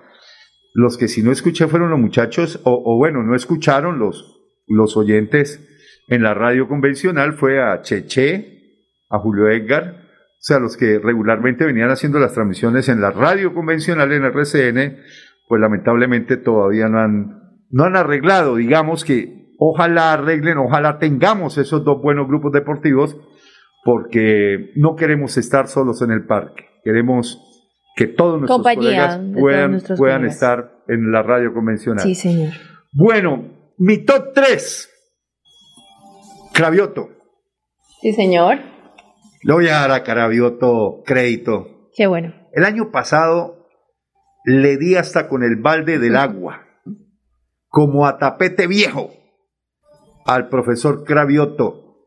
Los 0.74 0.98
que 0.98 1.08
si 1.08 1.24
no 1.24 1.32
escuché 1.32 1.68
fueron 1.68 1.90
los 1.90 2.00
muchachos, 2.00 2.62
o, 2.64 2.82
o 2.86 2.98
bueno, 2.98 3.24
no 3.24 3.36
escucharon 3.36 4.00
los, 4.00 4.40
los 4.68 4.96
oyentes 4.98 5.66
en 6.08 6.24
la 6.24 6.34
radio 6.34 6.68
convencional, 6.68 7.34
fue 7.34 7.62
a 7.62 7.82
Cheche, 7.82 8.60
a 9.10 9.20
Julio 9.20 9.50
Edgar, 9.50 10.10
o 10.40 10.42
sea, 10.42 10.60
los 10.60 10.78
que 10.78 11.00
regularmente 11.00 11.66
venían 11.66 11.90
haciendo 11.90 12.18
las 12.18 12.34
transmisiones 12.34 12.88
en 12.88 13.02
la 13.02 13.12
radio 13.12 13.54
convencional 13.54 14.12
en 14.14 14.24
RCN, 14.24 14.98
pues 15.50 15.60
lamentablemente 15.60 16.38
todavía 16.38 16.88
no 16.88 17.00
han, 17.00 17.66
no 17.70 17.84
han 17.84 17.98
arreglado, 17.98 18.56
digamos 18.56 19.04
que 19.04 19.54
ojalá 19.58 20.14
arreglen, 20.14 20.58
ojalá 20.58 20.98
tengamos 20.98 21.58
esos 21.58 21.84
dos 21.84 22.02
buenos 22.02 22.28
grupos 22.28 22.54
deportivos, 22.54 23.18
porque 23.84 24.72
no 24.76 24.96
queremos 24.96 25.38
estar 25.38 25.68
solos 25.68 26.02
en 26.02 26.12
el 26.12 26.26
parque, 26.26 26.66
queremos 26.86 27.49
que 28.00 28.08
todos 28.08 28.40
nuestros 28.40 28.60
Compañía 28.60 29.18
colegas 29.18 29.20
puedan, 29.38 29.72
nuestros 29.72 30.00
puedan 30.00 30.20
colegas. 30.20 30.36
estar 30.36 30.84
en 30.88 31.12
la 31.12 31.22
radio 31.22 31.54
convencional. 31.54 32.02
Sí, 32.02 32.16
señor. 32.16 32.54
Bueno, 32.94 33.74
mi 33.78 33.98
top 34.06 34.32
3, 34.34 34.90
Cravioto. 36.54 37.10
Sí, 38.00 38.14
señor. 38.14 38.60
Le 39.44 39.54
voy 39.54 39.68
a 39.68 39.82
dar 39.82 39.92
a 39.92 40.04
Cravioto 40.06 41.04
crédito. 41.06 41.90
Qué 41.94 42.08
bueno. 42.08 42.34
El 42.54 42.64
año 42.64 42.90
pasado 42.90 43.68
le 44.46 44.78
di 44.78 44.96
hasta 44.96 45.28
con 45.28 45.44
el 45.44 45.58
balde 45.58 46.00
del 46.00 46.16
agua, 46.16 46.68
como 47.68 48.08
a 48.08 48.18
tapete 48.18 48.66
viejo, 48.68 49.12
al 50.26 50.48
profesor 50.48 51.04
Cravioto. 51.04 52.06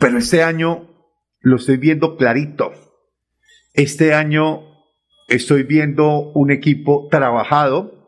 Pero 0.00 0.18
este 0.18 0.42
año 0.42 0.88
lo 1.38 1.56
estoy 1.58 1.76
viendo 1.76 2.16
clarito. 2.16 2.72
Este 3.72 4.14
año 4.14 4.71
estoy 5.32 5.62
viendo 5.62 6.30
un 6.34 6.50
equipo 6.50 7.08
trabajado. 7.10 7.98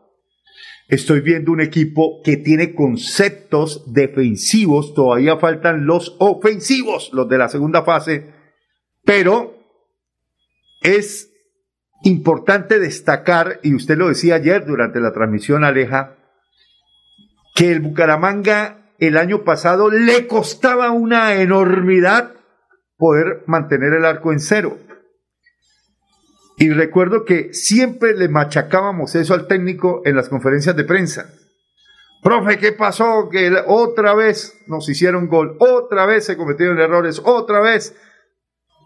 Estoy 0.88 1.20
viendo 1.20 1.50
un 1.50 1.60
equipo 1.60 2.20
que 2.22 2.36
tiene 2.36 2.74
conceptos 2.74 3.92
defensivos. 3.92 4.94
Todavía 4.94 5.38
faltan 5.38 5.86
los 5.86 6.16
ofensivos, 6.18 7.10
los 7.12 7.28
de 7.28 7.38
la 7.38 7.48
segunda 7.48 7.82
fase. 7.82 8.32
Pero 9.04 9.56
es 10.82 11.30
importante 12.02 12.78
destacar, 12.78 13.60
y 13.62 13.74
usted 13.74 13.96
lo 13.96 14.08
decía 14.08 14.34
ayer 14.34 14.66
durante 14.66 15.00
la 15.00 15.12
transmisión, 15.12 15.64
Aleja, 15.64 16.16
que 17.54 17.72
el 17.72 17.80
Bucaramanga 17.80 18.92
el 18.98 19.16
año 19.16 19.44
pasado 19.44 19.90
le 19.90 20.26
costaba 20.26 20.90
una 20.90 21.34
enormidad 21.34 22.32
poder 22.96 23.42
mantener 23.46 23.94
el 23.94 24.04
arco 24.04 24.32
en 24.32 24.40
cero. 24.40 24.78
Y 26.56 26.70
recuerdo 26.70 27.24
que 27.24 27.52
siempre 27.52 28.16
le 28.16 28.28
machacábamos 28.28 29.14
eso 29.14 29.34
al 29.34 29.48
técnico 29.48 30.02
en 30.04 30.16
las 30.16 30.28
conferencias 30.28 30.76
de 30.76 30.84
prensa. 30.84 31.30
Profe, 32.22 32.58
¿qué 32.58 32.72
pasó? 32.72 33.28
Que 33.30 33.52
otra 33.66 34.14
vez 34.14 34.62
nos 34.66 34.88
hicieron 34.88 35.28
gol, 35.28 35.56
otra 35.58 36.06
vez 36.06 36.24
se 36.24 36.36
cometieron 36.36 36.78
errores, 36.78 37.20
otra 37.24 37.60
vez 37.60 37.94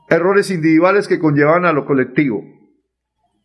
errores 0.09 0.51
individuales 0.51 1.07
que 1.07 1.19
conllevan 1.19 1.65
a 1.65 1.73
lo 1.73 1.85
colectivo. 1.85 2.43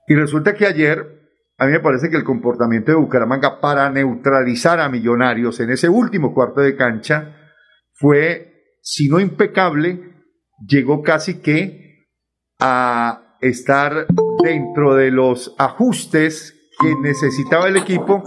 Y 0.08 0.16
resulta 0.16 0.56
que 0.56 0.66
ayer, 0.66 1.22
a 1.58 1.66
mí 1.66 1.74
me 1.74 1.80
parece 1.80 2.10
que 2.10 2.18
el 2.18 2.24
comportamiento 2.24 2.92
de 2.92 2.98
Bucaramanga 2.98 3.60
para 3.60 3.90
neutralizar 3.90 4.80
a 4.80 4.90
Millonarios 4.90 5.60
en 5.60 5.70
ese 5.70 5.90
último 5.90 6.34
cuarto 6.34 6.62
de 6.62 6.76
cancha 6.76 7.36
fue, 7.94 8.78
si 8.82 9.10
no 9.10 9.20
impecable, 9.20 10.14
llegó 10.66 11.04
casi 11.04 11.40
que 11.40 12.08
a 12.60 13.23
estar 13.48 14.08
dentro 14.44 14.96
de 14.96 15.12
los 15.12 15.56
ajustes 15.58 16.60
que 16.80 16.96
necesitaba 17.02 17.68
el 17.68 17.78
equipo 17.78 18.24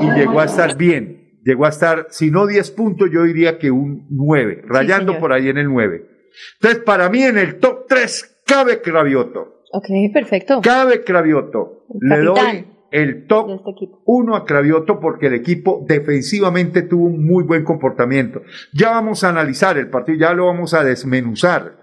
y 0.00 0.10
llegó 0.12 0.40
a 0.40 0.44
estar 0.44 0.76
bien. 0.76 1.40
Llegó 1.44 1.66
a 1.66 1.68
estar, 1.68 2.06
si 2.08 2.30
no 2.30 2.46
10 2.46 2.70
puntos, 2.70 3.10
yo 3.12 3.22
diría 3.24 3.58
que 3.58 3.70
un 3.70 4.06
9, 4.10 4.62
rayando 4.66 5.18
por 5.18 5.32
ahí 5.32 5.48
en 5.48 5.58
el 5.58 5.68
9. 5.68 6.06
Entonces, 6.54 6.82
para 6.84 7.10
mí 7.10 7.22
en 7.22 7.36
el 7.36 7.58
top 7.58 7.86
3 7.86 8.42
cabe 8.46 8.80
Cravioto. 8.80 9.62
Ok, 9.72 9.86
perfecto. 10.12 10.60
Cabe 10.62 11.04
Cravioto. 11.04 11.84
Le 12.00 12.20
doy 12.20 12.66
el 12.94 13.26
top 13.26 13.60
1 14.04 14.36
este 14.36 14.42
a 14.42 14.46
Cravioto 14.46 15.00
porque 15.00 15.26
el 15.26 15.34
equipo 15.34 15.84
defensivamente 15.86 16.82
tuvo 16.82 17.06
un 17.06 17.26
muy 17.26 17.42
buen 17.42 17.64
comportamiento. 17.64 18.42
Ya 18.72 18.90
vamos 18.90 19.24
a 19.24 19.30
analizar 19.30 19.76
el 19.76 19.90
partido, 19.90 20.18
ya 20.18 20.32
lo 20.32 20.46
vamos 20.46 20.74
a 20.74 20.84
desmenuzar. 20.84 21.76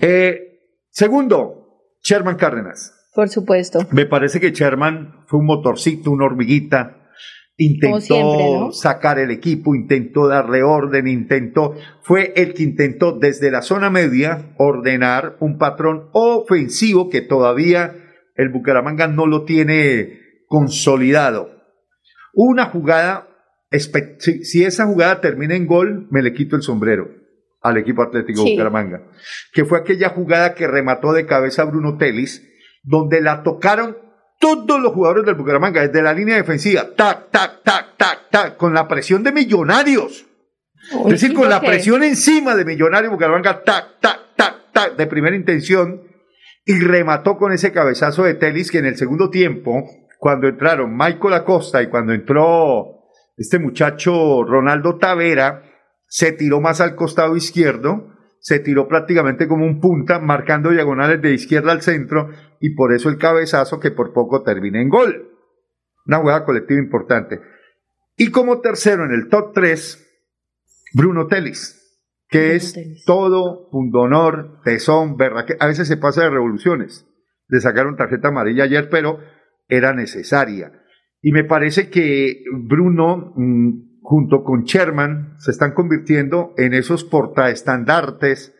Eh, 0.00 0.55
segundo, 0.96 1.66
Sherman 2.02 2.36
Cárdenas. 2.36 2.94
Por 3.14 3.28
supuesto. 3.28 3.80
Me 3.92 4.06
parece 4.06 4.40
que 4.40 4.50
Sherman 4.50 5.24
fue 5.26 5.40
un 5.40 5.46
motorcito, 5.46 6.10
una 6.10 6.24
hormiguita. 6.24 7.02
Intentó 7.58 8.72
sacar 8.72 9.18
el 9.18 9.30
equipo, 9.30 9.74
intentó 9.74 10.28
darle 10.28 10.62
orden, 10.62 11.06
intentó, 11.06 11.74
fue 12.02 12.34
el 12.36 12.52
que 12.52 12.62
intentó 12.62 13.12
desde 13.12 13.50
la 13.50 13.62
zona 13.62 13.88
media 13.88 14.54
ordenar 14.58 15.38
un 15.40 15.56
patrón 15.56 16.10
ofensivo 16.12 17.08
que 17.08 17.22
todavía 17.22 17.94
el 18.34 18.50
Bucaramanga 18.50 19.08
no 19.08 19.26
lo 19.26 19.44
tiene 19.44 20.20
consolidado. 20.48 21.50
Una 22.34 22.66
jugada, 22.66 23.28
si 23.70 24.64
esa 24.64 24.84
jugada 24.84 25.22
termina 25.22 25.56
en 25.56 25.66
gol, 25.66 26.08
me 26.10 26.22
le 26.22 26.34
quito 26.34 26.56
el 26.56 26.62
sombrero 26.62 27.15
al 27.66 27.76
equipo 27.78 28.02
Atlético 28.02 28.44
Bucaramanga, 28.44 29.02
que 29.52 29.64
fue 29.64 29.78
aquella 29.78 30.10
jugada 30.10 30.54
que 30.54 30.66
remató 30.66 31.12
de 31.12 31.26
cabeza 31.26 31.64
Bruno 31.64 31.96
Telis, 31.96 32.42
donde 32.82 33.20
la 33.20 33.42
tocaron 33.42 33.96
todos 34.38 34.80
los 34.80 34.92
jugadores 34.92 35.24
del 35.24 35.34
Bucaramanga, 35.34 35.82
desde 35.82 36.02
la 36.02 36.12
línea 36.12 36.36
defensiva, 36.36 36.86
tac, 36.96 37.30
tac, 37.30 37.62
tac, 37.64 37.96
tac, 37.96 38.30
tac, 38.30 38.56
con 38.56 38.74
la 38.74 38.86
presión 38.86 39.22
de 39.22 39.32
millonarios. 39.32 40.26
es 41.06 41.10
decir, 41.10 41.34
con 41.34 41.48
la 41.48 41.60
presión 41.60 42.04
encima 42.04 42.54
de 42.54 42.64
Millonarios 42.64 43.12
Bucaramanga, 43.12 43.62
tac, 43.64 44.00
tac, 44.00 44.20
tac, 44.36 44.72
tac, 44.72 44.96
de 44.96 45.06
primera 45.06 45.34
intención, 45.34 46.02
y 46.64 46.78
remató 46.80 47.36
con 47.36 47.52
ese 47.52 47.72
cabezazo 47.72 48.24
de 48.24 48.34
Telis 48.34 48.70
que 48.70 48.78
en 48.78 48.86
el 48.86 48.96
segundo 48.96 49.30
tiempo, 49.30 49.84
cuando 50.18 50.48
entraron 50.48 50.96
Michael 50.96 51.34
Acosta 51.34 51.82
y 51.82 51.88
cuando 51.88 52.12
entró 52.12 53.06
este 53.36 53.58
muchacho 53.58 54.44
Ronaldo 54.44 54.96
Tavera, 54.98 55.62
se 56.06 56.32
tiró 56.32 56.60
más 56.60 56.80
al 56.80 56.94
costado 56.94 57.36
izquierdo, 57.36 58.12
se 58.38 58.60
tiró 58.60 58.88
prácticamente 58.88 59.48
como 59.48 59.66
un 59.66 59.80
punta, 59.80 60.18
marcando 60.20 60.70
diagonales 60.70 61.20
de 61.20 61.34
izquierda 61.34 61.72
al 61.72 61.82
centro, 61.82 62.30
y 62.60 62.74
por 62.74 62.92
eso 62.92 63.08
el 63.08 63.18
cabezazo 63.18 63.80
que 63.80 63.90
por 63.90 64.12
poco 64.12 64.42
termina 64.42 64.80
en 64.80 64.88
gol. 64.88 65.32
Una 66.06 66.18
jugada 66.18 66.44
colectiva 66.44 66.80
importante. 66.80 67.40
Y 68.16 68.30
como 68.30 68.60
tercero 68.60 69.04
en 69.04 69.12
el 69.12 69.28
top 69.28 69.52
3, 69.52 70.06
Bruno 70.94 71.26
Telis, 71.26 71.86
que 72.28 72.54
es 72.54 72.74
todo 73.04 73.68
pundonor, 73.70 74.60
tesón, 74.64 75.16
que 75.16 75.56
A 75.58 75.66
veces 75.66 75.88
se 75.88 75.96
pasa 75.96 76.22
de 76.22 76.30
revoluciones. 76.30 77.06
Le 77.48 77.60
sacaron 77.60 77.96
tarjeta 77.96 78.28
amarilla 78.28 78.64
ayer, 78.64 78.88
pero 78.90 79.20
era 79.68 79.92
necesaria. 79.92 80.72
Y 81.20 81.32
me 81.32 81.44
parece 81.44 81.90
que 81.90 82.42
Bruno 82.52 83.32
mm, 83.36 83.85
junto 84.06 84.44
con 84.44 84.62
Sherman, 84.62 85.34
se 85.38 85.50
están 85.50 85.72
convirtiendo 85.72 86.54
en 86.56 86.74
esos 86.74 87.02
portaestandartes 87.02 88.54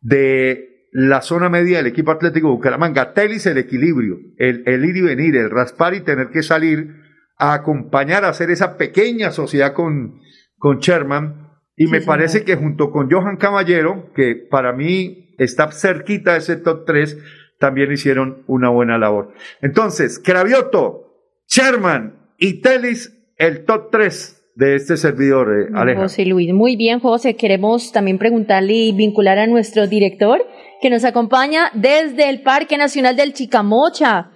de 0.00 0.88
la 0.92 1.20
zona 1.20 1.48
media 1.48 1.78
del 1.78 1.88
equipo 1.88 2.12
atlético 2.12 2.52
Bucaramanga. 2.52 3.12
Telis 3.12 3.44
el 3.46 3.58
equilibrio, 3.58 4.18
el, 4.38 4.62
el, 4.66 4.84
ir 4.84 4.96
y 4.96 5.00
venir, 5.00 5.34
el 5.34 5.50
raspar 5.50 5.94
y 5.94 6.02
tener 6.02 6.28
que 6.28 6.44
salir 6.44 6.94
a 7.36 7.54
acompañar 7.54 8.24
a 8.24 8.28
hacer 8.28 8.52
esa 8.52 8.76
pequeña 8.76 9.32
sociedad 9.32 9.72
con, 9.72 10.20
con 10.58 10.78
Sherman. 10.78 11.50
Y 11.76 11.88
me 11.88 12.00
parece 12.00 12.44
que 12.44 12.54
junto 12.54 12.92
con 12.92 13.10
Johan 13.10 13.36
Caballero, 13.36 14.12
que 14.14 14.36
para 14.48 14.72
mí 14.72 15.34
está 15.38 15.72
cerquita 15.72 16.34
de 16.34 16.38
ese 16.38 16.54
top 16.54 16.84
3, 16.86 17.18
también 17.58 17.90
hicieron 17.90 18.44
una 18.46 18.68
buena 18.68 18.96
labor. 18.96 19.34
Entonces, 19.60 20.20
Cravioto, 20.20 21.16
Sherman 21.48 22.30
y 22.38 22.60
Telis, 22.60 23.12
el 23.38 23.64
top 23.64 23.90
3 23.90 24.33
de 24.54 24.76
este 24.76 24.96
servidor, 24.96 25.48
eh, 25.52 25.72
Aleja. 25.74 26.02
José 26.02 26.24
Luis, 26.24 26.52
muy 26.52 26.76
bien, 26.76 27.00
José. 27.00 27.36
Queremos 27.36 27.92
también 27.92 28.18
preguntarle 28.18 28.72
y 28.72 28.92
vincular 28.92 29.38
a 29.38 29.46
nuestro 29.46 29.86
director 29.86 30.46
que 30.80 30.90
nos 30.90 31.04
acompaña 31.04 31.70
desde 31.74 32.28
el 32.28 32.42
Parque 32.42 32.78
Nacional 32.78 33.16
del 33.16 33.32
Chicamocha. 33.32 34.30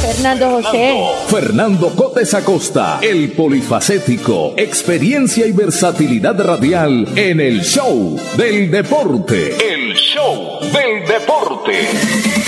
Fernando 0.00 0.50
José. 0.50 0.94
Fernando 1.28 1.88
Cotes 1.90 2.32
Acosta, 2.34 2.98
el 3.02 3.32
polifacético, 3.32 4.54
experiencia 4.56 5.46
y 5.46 5.52
versatilidad 5.52 6.40
radial 6.40 7.06
en 7.16 7.40
el 7.40 7.60
show 7.62 8.16
del 8.36 8.70
deporte. 8.70 9.56
El 9.56 9.94
show 9.94 10.60
del 10.62 11.06
deporte. 11.06 12.47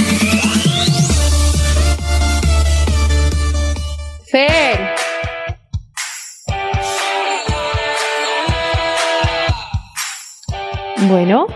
Bueno, 11.10 11.48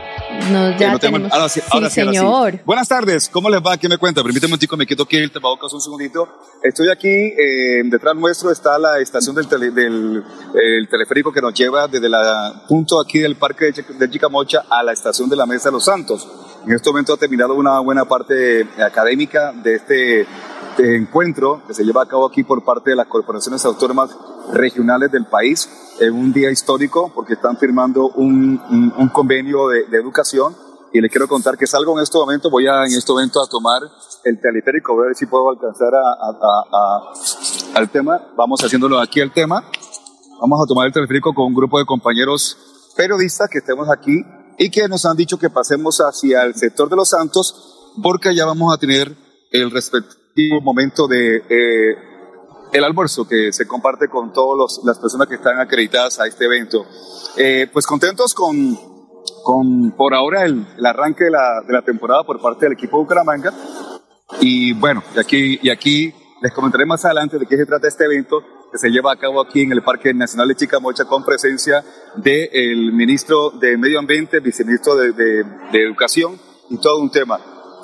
no, 0.51 0.77
ya 0.77 0.99
tenemos... 0.99 1.33
Ahora 1.33 1.49
sí, 1.49 1.61
ahora 1.71 1.89
sí, 1.89 2.01
señor. 2.01 2.61
Buenas 2.65 2.89
tardes, 2.89 3.29
¿cómo 3.29 3.49
les 3.49 3.61
va? 3.61 3.77
¿Qué 3.77 3.89
me 3.89 3.99
cuenta? 3.99 4.21
Permíteme 4.21 4.55
un 4.55 4.59
tico, 4.59 4.77
me 4.77 4.85
quedo 4.85 5.05
aquí 5.05 5.17
el 5.17 5.31
tapabocas 5.31 5.73
un 5.73 5.81
segundito. 5.81 6.29
Estoy 6.61 6.89
aquí, 6.91 7.09
eh, 7.09 7.83
detrás 7.85 8.17
nuestro 8.17 8.51
está 8.51 8.77
la 8.81 8.99
estación 8.99 9.37
del, 9.37 9.49
del 9.49 10.25
el 10.55 10.89
teleférico 10.89 11.33
que 11.33 11.41
nos 11.41 11.55
lleva 11.55 11.87
desde 11.87 12.09
el 12.09 12.15
punto 12.67 13.01
aquí 13.01 13.21
del 13.21 13.37
parque 13.37 13.73
de 13.73 14.11
Chicamocha 14.11 14.65
a 14.69 14.83
la 14.83 14.93
estación 14.93 15.31
de 15.31 15.37
la 15.37 15.47
Mesa 15.47 15.69
de 15.69 15.75
los 15.75 15.85
Santos. 15.85 16.27
En 16.67 16.73
este 16.73 16.91
momento 16.91 17.13
ha 17.13 17.17
terminado 17.17 17.55
una 17.55 17.79
buena 17.79 18.05
parte 18.07 18.67
académica 18.85 19.53
de 19.53 19.75
este 19.77 20.27
este 20.77 20.97
encuentro 20.97 21.63
que 21.69 21.73
se 21.73 21.85
lleva 21.85 22.03
a 22.03 22.07
cabo 22.07 22.27
aquí 22.27 22.43
por 22.43 22.65
parte 22.65 22.91
de 22.91 22.97
las 22.97 23.07
corporaciones 23.07 23.65
autónomas 23.65 24.11
regionales 24.53 25.11
del 25.11 25.27
país 25.27 25.69
en 26.01 26.13
un 26.15 26.33
día 26.33 26.51
histórico 26.51 27.13
porque 27.15 27.35
están 27.35 27.57
firmando 27.57 28.09
un, 28.11 28.61
un, 28.99 29.09
convenio 29.09 29.69
de, 29.69 29.85
educación. 29.97 30.55
Y 30.93 31.01
les 31.01 31.11
quiero 31.11 31.27
contar 31.27 31.59
que 31.59 31.67
salgo 31.67 31.97
en 31.97 32.03
este 32.05 32.17
momento, 32.19 32.51
voy 32.51 32.69
a, 32.69 32.85
en 32.85 32.93
este 32.93 33.11
momento 33.11 33.43
a 33.43 33.49
tomar 33.49 33.83
el 34.25 34.41
teleférico, 34.41 34.95
voy 34.95 35.05
a 35.05 35.07
ver 35.09 35.17
si 35.17 35.27
puedo 35.27 35.51
alcanzar 35.51 35.93
a, 35.93 36.01
a, 36.31 37.79
al 37.79 37.91
tema, 37.91 38.21
vamos 38.37 38.63
haciéndolo 38.63 39.01
aquí 39.01 39.21
al 39.21 39.33
tema, 39.33 39.65
vamos 40.41 40.61
a 40.63 40.67
tomar 40.67 40.87
el 40.87 40.93
teleférico 40.93 41.35
con 41.35 41.47
un 41.47 41.55
grupo 41.55 41.81
de 41.81 41.85
compañeros 41.85 42.57
periodistas 42.97 43.49
que 43.51 43.59
estemos 43.59 43.89
aquí 43.91 44.25
y 44.57 44.71
que 44.71 44.87
nos 44.87 45.05
han 45.05 45.17
dicho 45.17 45.37
que 45.37 45.51
pasemos 45.51 45.99
hacia 45.99 46.45
el 46.45 46.55
sector 46.55 46.89
de 46.89 46.95
los 46.95 47.09
santos 47.09 47.93
porque 48.01 48.33
ya 48.33 48.47
vamos 48.47 48.73
a 48.73 48.79
tener 48.79 49.17
el 49.51 49.73
respeto 49.73 50.15
momento 50.63 51.07
de 51.07 51.43
eh, 51.49 52.14
el 52.75 52.83
almuerzo 52.83 53.27
que 53.27 53.53
se 53.53 53.69
comparte 53.69 54.09
con 54.09 54.33
todas 54.33 54.81
las 54.85 54.99
personas 54.99 55.29
que 55.29 55.37
están 55.37 55.61
acreditadas 55.61 56.19
a 56.19 56.27
este 56.27 56.45
evento. 56.45 56.85
Eh, 57.37 57.69
pues 57.73 57.87
contentos 57.87 58.35
con, 58.35 58.77
con 59.45 59.93
por 59.93 60.13
ahora 60.13 60.45
el, 60.45 60.67
arranque 60.85 61.25
de 61.25 61.31
la, 61.31 61.61
de 61.65 61.73
la, 61.73 61.83
temporada 61.83 62.25
por 62.25 62.43
parte 62.43 62.67
del 62.67 62.73
equipo 62.73 62.97
de 62.97 63.05
Bucaramanga. 63.05 63.55
Y 64.41 64.73
bueno, 64.73 65.05
y 65.15 65.21
aquí, 65.21 65.59
y 65.63 65.71
aquí 65.71 66.13
les 66.43 66.53
comentaré 66.53 66.85
más 66.85 67.05
adelante 67.05 67.39
de 67.39 67.47
qué 67.47 67.57
se 67.57 67.65
trata 67.65 67.87
este 67.87 68.07
evento 68.07 68.43
que 68.73 68.79
se 68.79 68.91
lleva 68.91 69.13
a 69.13 69.17
cabo 69.17 69.41
aquí 69.41 69.63
en 69.63 69.71
el 69.71 69.85
Parque 69.85 70.13
Nacional 70.13 70.49
de 70.49 70.57
Chicamocha 70.57 71.05
con 71.05 71.25
presencia 71.25 71.85
del 72.17 72.93
ministro 72.93 73.51
de 73.51 73.77
Medio 73.77 74.01
Ambiente, 74.01 74.41
viceministro 74.41 74.97
de, 74.97 75.13
de, 75.13 75.45
de 75.71 75.81
Educación 75.81 76.41
y 76.71 76.79
todo 76.79 76.99
un 76.99 77.11
tema. 77.11 77.39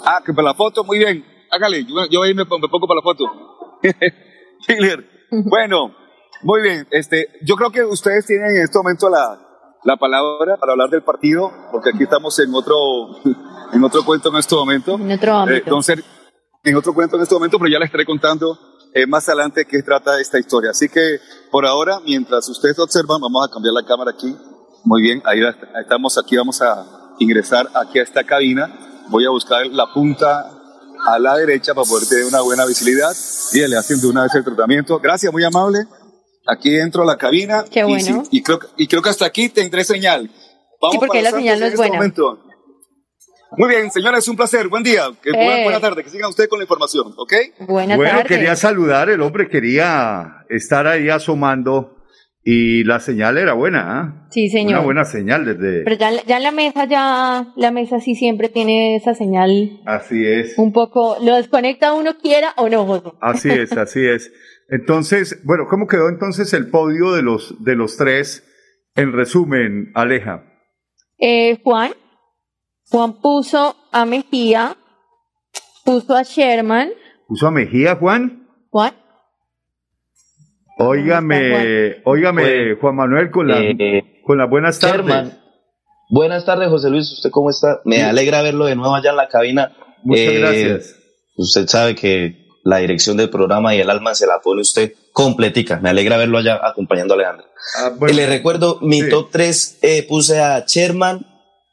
Ah, 0.04 0.20
que 0.26 0.34
para 0.34 0.48
la 0.48 0.54
foto, 0.54 0.82
muy 0.82 0.98
bien. 0.98 1.24
Hágale, 1.48 1.84
yo, 1.84 2.06
yo 2.10 2.22
ahí 2.22 2.34
me, 2.34 2.42
me 2.42 2.68
pongo 2.68 2.88
para 2.88 2.96
la 2.96 3.02
foto. 3.02 3.24
bueno, 5.30 5.94
muy 6.42 6.62
bien. 6.62 6.86
Este, 6.90 7.26
yo 7.42 7.56
creo 7.56 7.70
que 7.70 7.84
ustedes 7.84 8.26
tienen 8.26 8.56
en 8.56 8.62
este 8.62 8.78
momento 8.78 9.08
la, 9.08 9.38
la 9.84 9.96
palabra 9.96 10.56
para 10.56 10.72
hablar 10.72 10.90
del 10.90 11.02
partido, 11.02 11.50
porque 11.70 11.90
aquí 11.90 12.04
estamos 12.04 12.38
en 12.38 12.54
otro, 12.54 12.76
en 13.72 13.84
otro 13.84 14.04
cuento 14.04 14.30
en 14.30 14.36
este 14.36 14.54
momento. 14.54 14.94
En 14.94 15.12
otro. 15.12 15.48
Eh, 15.48 15.58
entonces, 15.58 16.02
en 16.64 16.76
otro 16.76 16.94
cuento 16.94 17.16
en 17.16 17.22
este 17.22 17.34
momento, 17.34 17.58
pero 17.58 17.70
ya 17.70 17.78
les 17.78 17.86
estaré 17.86 18.04
contando 18.04 18.58
eh, 18.94 19.06
más 19.06 19.28
adelante 19.28 19.66
qué 19.66 19.82
trata 19.82 20.20
esta 20.20 20.38
historia. 20.38 20.70
Así 20.70 20.88
que 20.88 21.18
por 21.50 21.66
ahora, 21.66 22.00
mientras 22.04 22.48
ustedes 22.48 22.78
observan, 22.78 23.20
vamos 23.20 23.46
a 23.46 23.52
cambiar 23.52 23.74
la 23.74 23.84
cámara 23.84 24.10
aquí. 24.10 24.36
Muy 24.84 25.02
bien, 25.02 25.22
ahí 25.24 25.40
estamos 25.80 26.16
aquí, 26.18 26.36
vamos 26.36 26.60
a 26.62 27.14
ingresar 27.18 27.68
aquí 27.74 27.98
a 27.98 28.02
esta 28.02 28.24
cabina. 28.24 29.04
Voy 29.08 29.26
a 29.26 29.30
buscar 29.30 29.66
la 29.66 29.92
punta 29.92 30.59
a 31.06 31.18
la 31.18 31.36
derecha 31.36 31.74
para 31.74 31.86
poder 31.86 32.08
tener 32.08 32.24
una 32.24 32.40
buena 32.40 32.66
visibilidad 32.66 33.12
y 33.52 33.66
le 33.66 33.76
hacen 33.76 34.00
de 34.00 34.06
una 34.06 34.22
vez 34.22 34.34
el 34.34 34.44
tratamiento. 34.44 34.98
Gracias, 34.98 35.32
muy 35.32 35.44
amable. 35.44 35.86
Aquí 36.46 36.76
entro 36.76 37.02
a 37.02 37.06
la 37.06 37.16
cabina. 37.16 37.64
Qué 37.70 37.84
bueno. 37.84 38.22
Y, 38.30 38.42
creo, 38.42 38.58
y 38.76 38.86
creo 38.86 39.02
que 39.02 39.10
hasta 39.10 39.26
aquí 39.26 39.48
tendré 39.48 39.84
señal. 39.84 40.30
Vamos 40.80 40.94
sí, 40.94 40.98
porque 40.98 41.22
la 41.22 41.30
señal 41.30 41.60
no 41.60 41.66
es 41.66 41.72
este 41.72 41.76
buena. 41.76 41.96
Momento. 41.96 42.40
Muy 43.52 43.68
bien, 43.68 43.90
señores, 43.90 44.26
un 44.28 44.36
placer. 44.36 44.68
Buen 44.68 44.82
día. 44.82 45.10
Que, 45.22 45.30
eh. 45.30 45.62
Buena 45.64 45.80
tarde. 45.80 46.02
Que 46.04 46.10
sigan 46.10 46.30
ustedes 46.30 46.48
con 46.48 46.58
la 46.58 46.64
información, 46.64 47.12
¿ok? 47.16 47.32
Buena 47.60 47.96
bueno, 47.96 48.22
quería 48.24 48.56
saludar. 48.56 49.10
El 49.10 49.20
hombre 49.22 49.48
quería 49.48 50.44
estar 50.48 50.86
ahí 50.86 51.08
asomando 51.08 51.99
y 52.42 52.84
la 52.84 53.00
señal 53.00 53.36
era 53.36 53.52
buena, 53.52 54.00
¿ah? 54.00 54.26
Sí, 54.30 54.48
señor. 54.48 54.78
Una 54.78 54.84
buena 54.84 55.04
señal 55.04 55.44
desde. 55.44 55.82
Pero 55.84 55.96
ya, 55.96 56.10
ya 56.24 56.38
en 56.38 56.42
la 56.42 56.52
mesa, 56.52 56.86
ya 56.86 57.52
la 57.56 57.70
mesa 57.70 58.00
sí 58.00 58.14
siempre 58.14 58.48
tiene 58.48 58.96
esa 58.96 59.14
señal. 59.14 59.80
Así 59.84 60.24
es. 60.26 60.56
Un 60.56 60.72
poco, 60.72 61.16
lo 61.22 61.36
desconecta 61.36 61.92
uno 61.92 62.16
quiera 62.16 62.54
o 62.56 62.68
no, 62.68 62.86
José. 62.86 63.10
Así 63.20 63.50
es, 63.50 63.72
así 63.72 64.06
es. 64.06 64.32
Entonces, 64.68 65.42
bueno, 65.44 65.64
¿cómo 65.68 65.86
quedó 65.86 66.08
entonces 66.08 66.52
el 66.54 66.70
podio 66.70 67.12
de 67.12 67.22
los, 67.22 67.62
de 67.62 67.76
los 67.76 67.96
tres? 67.96 68.46
En 68.94 69.12
resumen, 69.12 69.92
Aleja. 69.94 70.44
Eh, 71.18 71.60
Juan. 71.62 71.92
Juan 72.90 73.20
puso 73.20 73.76
a 73.92 74.04
Mejía, 74.04 74.76
puso 75.84 76.16
a 76.16 76.22
Sherman. 76.22 76.90
¿Puso 77.28 77.46
a 77.46 77.50
Mejía, 77.50 77.96
Juan? 77.96 78.48
Juan. 78.70 78.94
Óigame, 80.82 82.00
óigame, 82.04 82.74
Juan 82.80 82.96
Manuel, 82.96 83.30
con, 83.30 83.48
la, 83.48 83.60
eh, 83.60 84.22
con 84.24 84.38
las 84.38 84.48
buenas 84.48 84.78
tardes. 84.78 85.32
Buenas 86.08 86.46
tardes, 86.46 86.70
José 86.70 86.88
Luis. 86.88 87.12
¿Usted 87.12 87.28
cómo 87.30 87.50
está? 87.50 87.82
Me 87.84 88.02
alegra 88.02 88.40
verlo 88.40 88.64
de 88.64 88.76
nuevo 88.76 88.94
allá 88.94 89.10
en 89.10 89.16
la 89.16 89.28
cabina. 89.28 89.76
Muchas 90.02 90.24
eh, 90.24 90.38
gracias. 90.38 90.96
Usted 91.36 91.66
sabe 91.68 91.94
que 91.94 92.46
la 92.64 92.78
dirección 92.78 93.18
del 93.18 93.28
programa 93.28 93.74
y 93.74 93.80
el 93.80 93.90
alma 93.90 94.14
se 94.14 94.26
la 94.26 94.40
pone 94.40 94.62
usted 94.62 94.94
completica. 95.12 95.78
Me 95.80 95.90
alegra 95.90 96.16
verlo 96.16 96.38
allá 96.38 96.58
acompañando 96.62 97.12
a 97.12 97.16
Alejandro. 97.18 97.46
Ah, 97.76 97.92
le 98.10 98.26
recuerdo, 98.26 98.78
mi 98.80 99.06
top 99.06 99.28
3 99.30 99.80
eh, 99.82 100.06
puse 100.08 100.40
a 100.40 100.64
Sherman, 100.66 101.26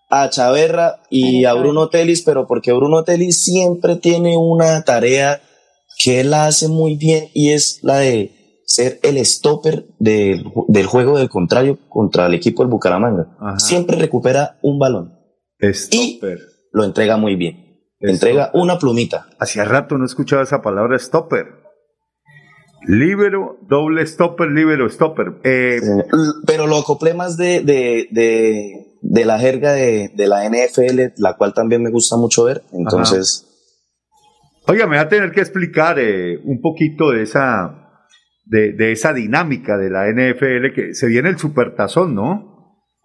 a 0.10 0.30
Chaverra 0.30 1.02
y 1.10 1.46
a 1.46 1.54
Bruno 1.54 1.88
Telis, 1.88 2.24
pero 2.24 2.46
porque 2.46 2.74
Bruno 2.74 3.06
Telis 3.06 3.42
siempre 3.42 3.96
tiene 3.96 4.36
una 4.36 4.84
tarea 4.84 5.42
que 5.98 6.20
él 6.20 6.32
la 6.32 6.48
hace 6.48 6.68
muy 6.68 6.96
bien 6.96 7.30
y 7.34 7.52
es 7.52 7.80
la 7.84 8.00
de 8.00 8.37
ser 8.68 9.00
el 9.02 9.18
stopper 9.26 9.86
del, 9.98 10.44
juego 10.86 11.18
del 11.18 11.30
contrario 11.30 11.80
contra 11.88 12.26
el 12.26 12.34
equipo 12.34 12.64
del 12.64 12.70
Bucaramanga. 12.70 13.38
Siempre 13.58 13.96
recupera 13.98 14.60
un 14.62 14.78
balón. 14.78 15.18
Stopper. 15.60 16.38
Y 16.38 16.68
lo 16.74 16.84
entrega 16.84 17.16
muy 17.16 17.36
bien. 17.38 17.82
Entrega 18.02 18.52
una 18.54 18.78
plumita. 18.78 19.30
Hacía 19.40 19.64
rato 19.64 19.98
no 19.98 20.06
escuchaba 20.06 20.44
esa 20.44 20.62
palabra 20.62 21.00
stopper. 21.00 21.46
Libero, 22.86 23.58
doble 23.68 24.06
stopper, 24.06 24.52
libero, 24.52 24.90
stopper. 24.90 25.40
Eh, 25.46 25.80
pero 26.46 26.68
lo 26.68 26.78
acoplé 26.78 27.14
más 27.14 27.38
de, 27.38 27.62
de, 27.62 28.08
de, 29.02 29.26
la 29.26 29.40
jerga 29.40 29.72
de, 29.72 30.12
la 30.18 30.48
NFL, 30.48 31.14
la 31.18 31.38
cual 31.38 31.54
también 31.54 31.82
me 31.82 31.90
gusta 31.90 32.18
mucho 32.18 32.44
ver. 32.44 32.64
Entonces. 32.74 33.46
Oiga, 34.68 34.86
me 34.88 34.98
va 34.98 35.04
a 35.04 35.10
tener 35.10 35.32
que 35.32 35.40
explicar 35.40 35.98
eh, 35.98 36.38
un 36.44 36.60
poquito 36.60 37.12
de 37.12 37.24
esa 37.24 37.87
de, 38.50 38.92
esa 38.92 39.14
dinámica 39.14 39.78
de 39.78 39.90
la 39.90 40.08
NFL 40.08 40.74
que 40.74 40.94
se 40.94 41.08
viene 41.08 41.30
el 41.30 41.38
supertazón, 41.38 42.16
¿no? 42.16 42.56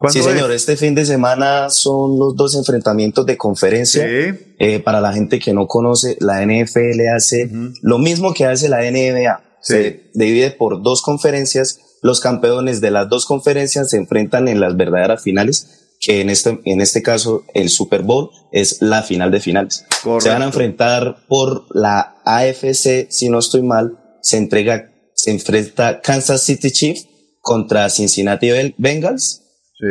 Sí, 0.08 0.20
señor, 0.20 0.50
este 0.50 0.76
fin 0.76 0.96
de 0.96 1.04
semana 1.06 1.70
son 1.70 2.18
los 2.18 2.34
dos 2.34 2.56
enfrentamientos 2.56 3.24
de 3.24 3.36
conferencia. 3.36 4.04
Eh, 4.08 4.80
para 4.80 5.00
la 5.00 5.12
gente 5.12 5.38
que 5.38 5.52
no 5.52 5.68
conoce, 5.68 6.16
la 6.18 6.44
NFL 6.44 7.06
hace 7.14 7.48
lo 7.82 7.98
mismo 7.98 8.34
que 8.34 8.46
hace 8.46 8.68
la 8.68 8.78
NBA. 8.78 9.42
Se 9.60 10.10
divide 10.14 10.50
por 10.50 10.82
dos 10.82 11.02
conferencias. 11.02 11.98
Los 12.02 12.20
campeones 12.20 12.80
de 12.80 12.90
las 12.90 13.08
dos 13.08 13.26
conferencias 13.26 13.90
se 13.90 13.96
enfrentan 13.96 14.48
en 14.48 14.58
las 14.58 14.76
verdaderas 14.76 15.22
finales, 15.22 15.96
que 16.00 16.20
en 16.20 16.30
este, 16.30 16.60
en 16.64 16.80
este 16.80 17.00
caso 17.00 17.44
el 17.54 17.68
Super 17.68 18.02
Bowl 18.02 18.30
es 18.50 18.82
la 18.82 19.04
final 19.04 19.30
de 19.30 19.38
finales. 19.38 19.86
Se 20.18 20.28
van 20.30 20.42
a 20.42 20.46
enfrentar 20.46 21.24
por 21.28 21.64
la 21.70 22.16
AFC, 22.24 23.06
si 23.08 23.28
no 23.28 23.38
estoy 23.38 23.62
mal, 23.62 23.98
se 24.20 24.36
entrega 24.36 24.91
se 25.22 25.30
enfrenta 25.30 26.00
Kansas 26.00 26.44
City 26.44 26.72
Chiefs 26.72 27.08
contra 27.40 27.88
Cincinnati 27.88 28.50
Bengals. 28.76 29.38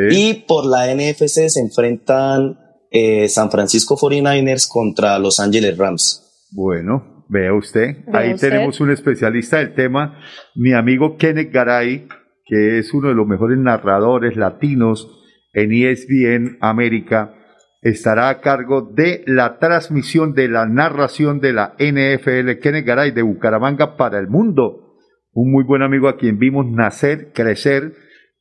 Y 0.10 0.46
por 0.46 0.65
la 0.65 0.94
NFC 0.94 1.48
se 1.48 1.62
enfrentan 1.62 2.58
eh, 2.89 3.30
San 3.30 3.50
Francisco 3.50 3.96
49ers 3.96 4.67
contra 4.67 5.17
Los 5.20 5.39
Angeles 5.39 5.78
Rams. 5.78 6.50
Bueno, 6.52 7.26
vea 7.30 7.54
usted, 7.54 8.04
ahí 8.12 8.36
tenemos 8.36 8.82
un 8.82 8.91
especialista 8.91 9.60
del 9.60 9.74
tema, 9.74 10.20
mi 10.56 10.74
amigo 10.74 11.15
Kenneth 11.15 11.54
Garay, 11.54 12.10
que 12.46 12.80
es 12.80 12.94
uno 12.94 13.08
de 13.08 13.15
los 13.15 13.26
mejores 13.26 13.58
narradores 13.58 14.36
latinos 14.36 15.08
en 15.54 15.72
ESPN 15.72 16.58
América, 16.60 17.34
estará 17.82 18.28
a 18.28 18.41
cargo 18.41 18.82
de 18.82 19.24
la 19.28 19.60
transmisión 19.60 20.34
de 20.34 20.50
la 20.50 20.65
narración 20.65 21.39
de 21.39 21.54
la 21.54 21.76
NFL. 21.80 22.60
Kenneth 22.62 22.86
Garay 22.86 23.12
de 23.12 23.22
Bucaramanga 23.22 23.96
para 23.96 24.20
el 24.20 24.28
mundo 24.28 24.90
un 25.34 25.52
muy 25.52 25.63
buen 25.63 25.82
amigo 25.82 26.08
a 26.10 26.17
quien 26.17 26.38
vimos 26.38 26.65
nacer, 26.67 27.32
crecer 27.34 27.94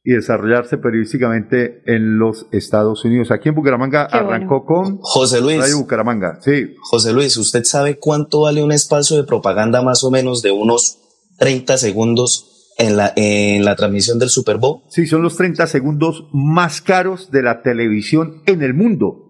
y 0.03 0.13
desarrollarse 0.13 0.79
periodísticamente 0.79 1.83
en 1.87 2.19
los 2.19 2.47
Estados 2.53 3.05
Unidos. 3.05 3.31
Aquí 3.31 3.51
en 3.51 3.55
Bucaramanga 3.55 4.05
arrancó 4.05 4.65
con 4.65 4.99
José 5.03 5.41
Luis. 5.41 5.75
Bucaramanga, 5.75 6.39
sí. 6.41 6.75
José 6.81 7.13
Luis, 7.13 7.37
¿usted 7.37 7.65
sabe 7.65 7.99
cuánto 7.99 8.43
vale 8.43 8.63
un 8.63 8.73
espacio 8.73 9.17
de 9.17 9.25
propaganda 9.25 9.83
más 9.83 10.03
o 10.05 10.11
menos 10.11 10.43
de 10.43 10.53
unos 10.53 10.99
30 11.39 11.77
segundos 11.77 12.73
en 12.79 12.97
la, 12.97 13.13
en 13.15 13.65
la 13.65 13.77
transmisión 13.77 14.19
del 14.19 14.31
Super 14.31 14.57
Bowl? 14.57 14.83
Sí, 14.89 15.07
son 15.07 15.23
los 15.23 15.37
30 15.37 15.67
segundos 15.67 16.25
más 16.33 16.81
caros 16.81 17.31
de 17.31 17.43
la 17.43 17.63
televisión 17.63 18.43
en 18.47 18.63
el 18.63 18.73
mundo. 18.73 19.27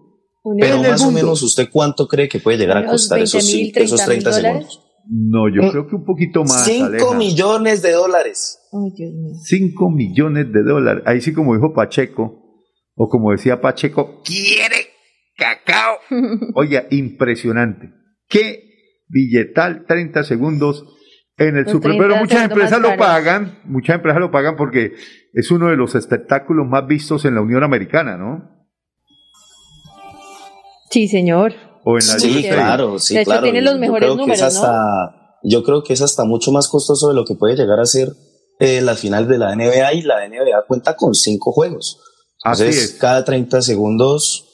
Pero 0.59 0.81
más 0.81 1.03
o 1.03 1.11
menos, 1.11 1.43
¿usted 1.43 1.69
cuánto 1.71 2.07
cree 2.07 2.27
que 2.27 2.39
puede 2.39 2.57
llegar 2.57 2.77
a 2.77 2.87
costar 2.87 3.19
esos, 3.19 3.47
esos 3.53 4.05
30 4.05 4.31
segundos? 4.33 4.90
No, 5.07 5.49
yo 5.49 5.69
creo 5.71 5.87
que 5.87 5.95
un 5.95 6.05
poquito 6.05 6.41
más. 6.41 6.65
5 6.65 7.15
millones 7.15 7.81
de 7.81 7.91
dólares. 7.91 8.59
5 9.43 9.89
millones 9.89 10.51
de 10.51 10.63
dólares. 10.63 11.03
Ahí 11.05 11.21
sí, 11.21 11.33
como 11.33 11.55
dijo 11.55 11.73
Pacheco, 11.73 12.41
o 12.95 13.09
como 13.09 13.31
decía 13.31 13.61
Pacheco, 13.61 14.21
quiere 14.23 14.87
cacao. 15.35 15.97
Oye, 16.55 16.87
impresionante. 16.91 17.91
Qué 18.27 18.63
billetal, 19.07 19.85
30 19.87 20.23
segundos 20.23 20.85
en 21.37 21.57
el 21.57 21.67
Super. 21.67 21.91
Pero 21.97 22.17
muchas 22.17 22.43
empresas 22.43 22.79
lo 22.79 22.95
pagan, 22.95 23.59
muchas 23.65 23.95
empresas 23.95 24.19
lo 24.21 24.31
pagan 24.31 24.55
porque 24.55 24.93
es 25.33 25.51
uno 25.51 25.69
de 25.69 25.75
los 25.75 25.95
espectáculos 25.95 26.67
más 26.67 26.87
vistos 26.87 27.25
en 27.25 27.35
la 27.35 27.41
Unión 27.41 27.63
Americana, 27.63 28.17
¿no? 28.17 28.49
Sí, 30.89 31.07
señor 31.07 31.70
sí, 31.99 32.43
claro, 32.43 32.99
sí, 32.99 33.15
de 33.15 33.21
hecho, 33.21 33.41
tiene 33.41 33.61
los 33.61 33.77
mejores 33.77 34.15
números, 34.15 34.41
hasta, 34.41 35.37
Yo 35.43 35.63
creo 35.63 35.83
que 35.83 35.93
es 35.93 36.01
hasta 36.01 36.25
mucho 36.25 36.51
más 36.51 36.67
costoso 36.67 37.09
de 37.09 37.15
lo 37.15 37.25
que 37.25 37.35
puede 37.35 37.55
llegar 37.55 37.79
a 37.79 37.85
ser 37.85 38.13
eh, 38.59 38.81
la 38.81 38.95
final 38.95 39.27
de 39.27 39.37
la 39.37 39.55
NBA 39.55 39.93
y 39.93 40.01
la 40.03 40.27
NBA 40.27 40.65
cuenta 40.67 40.95
con 40.95 41.15
cinco 41.15 41.51
juegos. 41.51 41.99
Entonces, 42.43 42.97
cada 42.99 43.23
30 43.23 43.61
segundos 43.61 44.47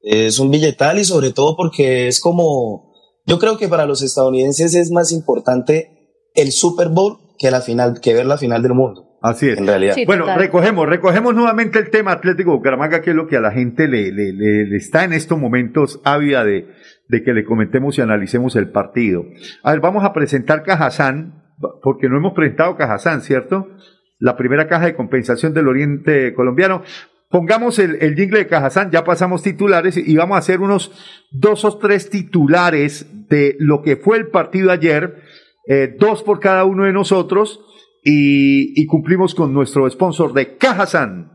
es 0.00 0.38
un 0.38 0.50
billetal 0.50 0.98
y 0.98 1.04
sobre 1.04 1.32
todo 1.32 1.56
porque 1.56 2.08
es 2.08 2.20
como, 2.20 2.92
yo 3.26 3.38
creo 3.38 3.56
que 3.56 3.68
para 3.68 3.86
los 3.86 4.02
estadounidenses 4.02 4.74
es 4.74 4.90
más 4.90 5.12
importante 5.12 5.94
el 6.34 6.52
Super 6.52 6.88
Bowl 6.88 7.18
que 7.38 7.50
la 7.50 7.60
final, 7.60 8.00
que 8.00 8.14
ver 8.14 8.26
la 8.26 8.38
final 8.38 8.62
del 8.62 8.74
mundo. 8.74 9.13
Así 9.24 9.48
es. 9.48 9.58
En 9.58 9.66
realidad. 9.66 9.96
bueno, 10.04 10.26
recogemos, 10.36 10.86
recogemos 10.86 11.34
nuevamente 11.34 11.78
el 11.78 11.88
tema 11.88 12.12
Atlético 12.12 12.52
Bucaramanga, 12.52 13.00
que 13.00 13.08
es 13.08 13.16
lo 13.16 13.26
que 13.26 13.38
a 13.38 13.40
la 13.40 13.52
gente 13.52 13.88
le, 13.88 14.12
le, 14.12 14.34
le, 14.34 14.76
está 14.76 15.02
en 15.04 15.14
estos 15.14 15.38
momentos 15.38 15.98
ávida 16.04 16.44
de, 16.44 16.68
de, 17.08 17.22
que 17.22 17.32
le 17.32 17.46
comentemos 17.46 17.96
y 17.96 18.02
analicemos 18.02 18.54
el 18.54 18.68
partido. 18.68 19.24
A 19.62 19.70
ver, 19.70 19.80
vamos 19.80 20.04
a 20.04 20.12
presentar 20.12 20.62
Cajazán, 20.62 21.42
porque 21.82 22.10
no 22.10 22.18
hemos 22.18 22.34
presentado 22.34 22.76
Cajazán, 22.76 23.22
¿cierto? 23.22 23.70
La 24.18 24.36
primera 24.36 24.68
caja 24.68 24.84
de 24.84 24.94
compensación 24.94 25.54
del 25.54 25.68
Oriente 25.68 26.34
Colombiano. 26.34 26.82
pongamos 27.30 27.78
el, 27.78 27.96
el 28.02 28.16
jingle 28.16 28.40
de 28.40 28.46
Cajazán, 28.46 28.90
ya 28.90 29.04
pasamos 29.04 29.42
titulares 29.42 29.96
y 29.96 30.14
vamos 30.16 30.34
a 30.34 30.40
hacer 30.40 30.60
unos 30.60 30.92
dos 31.30 31.64
o 31.64 31.78
tres 31.78 32.10
titulares 32.10 33.08
de 33.30 33.56
lo 33.58 33.80
que 33.80 33.96
fue 33.96 34.18
el 34.18 34.26
partido 34.26 34.70
ayer, 34.70 35.22
eh, 35.66 35.96
dos 35.98 36.22
por 36.22 36.40
cada 36.40 36.66
uno 36.66 36.84
de 36.84 36.92
nosotros 36.92 37.64
y, 38.04 38.86
cumplimos 38.86 39.34
con 39.34 39.52
nuestro 39.52 39.88
sponsor 39.90 40.32
de 40.32 40.56
Cajazán. 40.58 41.30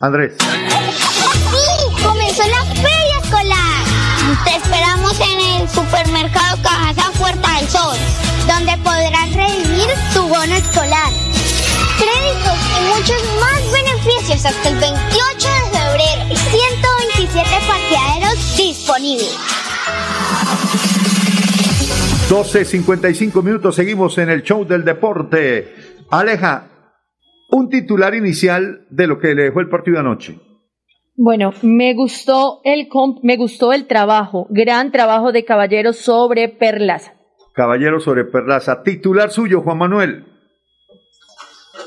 Andrés. 0.00 0.36
¡Sí! 0.40 2.02
¡Comenzó 2.04 2.42
la 2.48 2.64
feria 2.74 3.18
escolar! 3.22 3.84
Te 4.44 4.56
esperamos 4.56 5.20
en 5.20 5.62
el 5.62 5.68
supermercado 5.68 6.62
Cajazán 6.62 7.12
Puerta 7.12 7.56
del 7.56 7.68
Sol, 7.68 7.96
donde 8.48 8.76
podrás 8.78 9.32
redimir 9.32 9.88
tu 10.12 10.22
bono 10.22 10.54
escolar. 10.54 11.12
Créditos 11.96 12.58
y 12.76 12.84
muchos 12.94 13.22
más 13.40 13.62
beneficios 13.72 14.44
hasta 14.44 14.68
el 14.68 14.76
28 14.76 15.48
de 15.48 15.70
febrero 15.78 16.22
y 16.30 16.36
127 16.36 17.48
parqueaderos 17.66 18.56
disponibles. 18.56 19.36
12.55 22.28 23.40
minutos, 23.42 23.76
seguimos 23.76 24.18
en 24.18 24.30
el 24.30 24.42
show 24.42 24.64
del 24.66 24.84
deporte. 24.84 25.72
Aleja, 26.10 26.68
un 27.52 27.68
titular 27.68 28.16
inicial 28.16 28.84
de 28.90 29.06
lo 29.06 29.20
que 29.20 29.34
le 29.36 29.44
dejó 29.44 29.60
el 29.60 29.68
partido 29.68 30.00
anoche. 30.00 30.36
Bueno, 31.14 31.52
me 31.62 31.94
gustó 31.94 32.60
el 32.64 32.88
comp- 32.88 33.20
me 33.22 33.36
gustó 33.36 33.72
el 33.72 33.86
trabajo, 33.86 34.48
gran 34.50 34.90
trabajo 34.90 35.30
de 35.30 35.44
Caballeros 35.44 35.98
sobre 35.98 36.48
Perlaza. 36.48 37.14
Caballero 37.54 38.00
sobre 38.00 38.24
Perlaza. 38.24 38.82
Titular 38.82 39.30
suyo, 39.30 39.60
Juan 39.62 39.78
Manuel. 39.78 40.24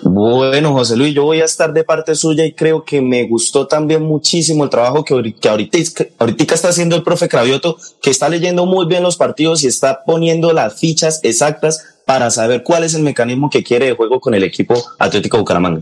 Bueno, 0.03 0.73
José 0.73 0.95
Luis, 0.95 1.13
yo 1.13 1.23
voy 1.25 1.41
a 1.41 1.45
estar 1.45 1.73
de 1.73 1.83
parte 1.83 2.15
suya 2.15 2.45
y 2.45 2.53
creo 2.53 2.83
que 2.85 3.01
me 3.01 3.27
gustó 3.27 3.67
también 3.67 4.01
muchísimo 4.03 4.63
el 4.63 4.69
trabajo 4.69 5.03
que, 5.03 5.13
ahori- 5.13 5.38
que 5.38 5.49
ahorita, 5.49 5.77
ahorita 6.17 6.53
está 6.53 6.69
haciendo 6.69 6.95
el 6.95 7.03
profe 7.03 7.27
Cravioto, 7.27 7.77
que 8.01 8.09
está 8.09 8.29
leyendo 8.29 8.65
muy 8.65 8.88
bien 8.88 9.03
los 9.03 9.17
partidos 9.17 9.63
y 9.63 9.67
está 9.67 10.03
poniendo 10.05 10.53
las 10.53 10.79
fichas 10.79 11.19
exactas 11.23 12.01
para 12.05 12.31
saber 12.31 12.63
cuál 12.63 12.83
es 12.85 12.93
el 12.95 13.03
mecanismo 13.03 13.49
que 13.49 13.63
quiere 13.63 13.88
de 13.88 13.95
juego 13.95 14.19
con 14.19 14.33
el 14.33 14.43
equipo 14.43 14.75
Atlético 14.97 15.38
Bucaramanga. 15.38 15.81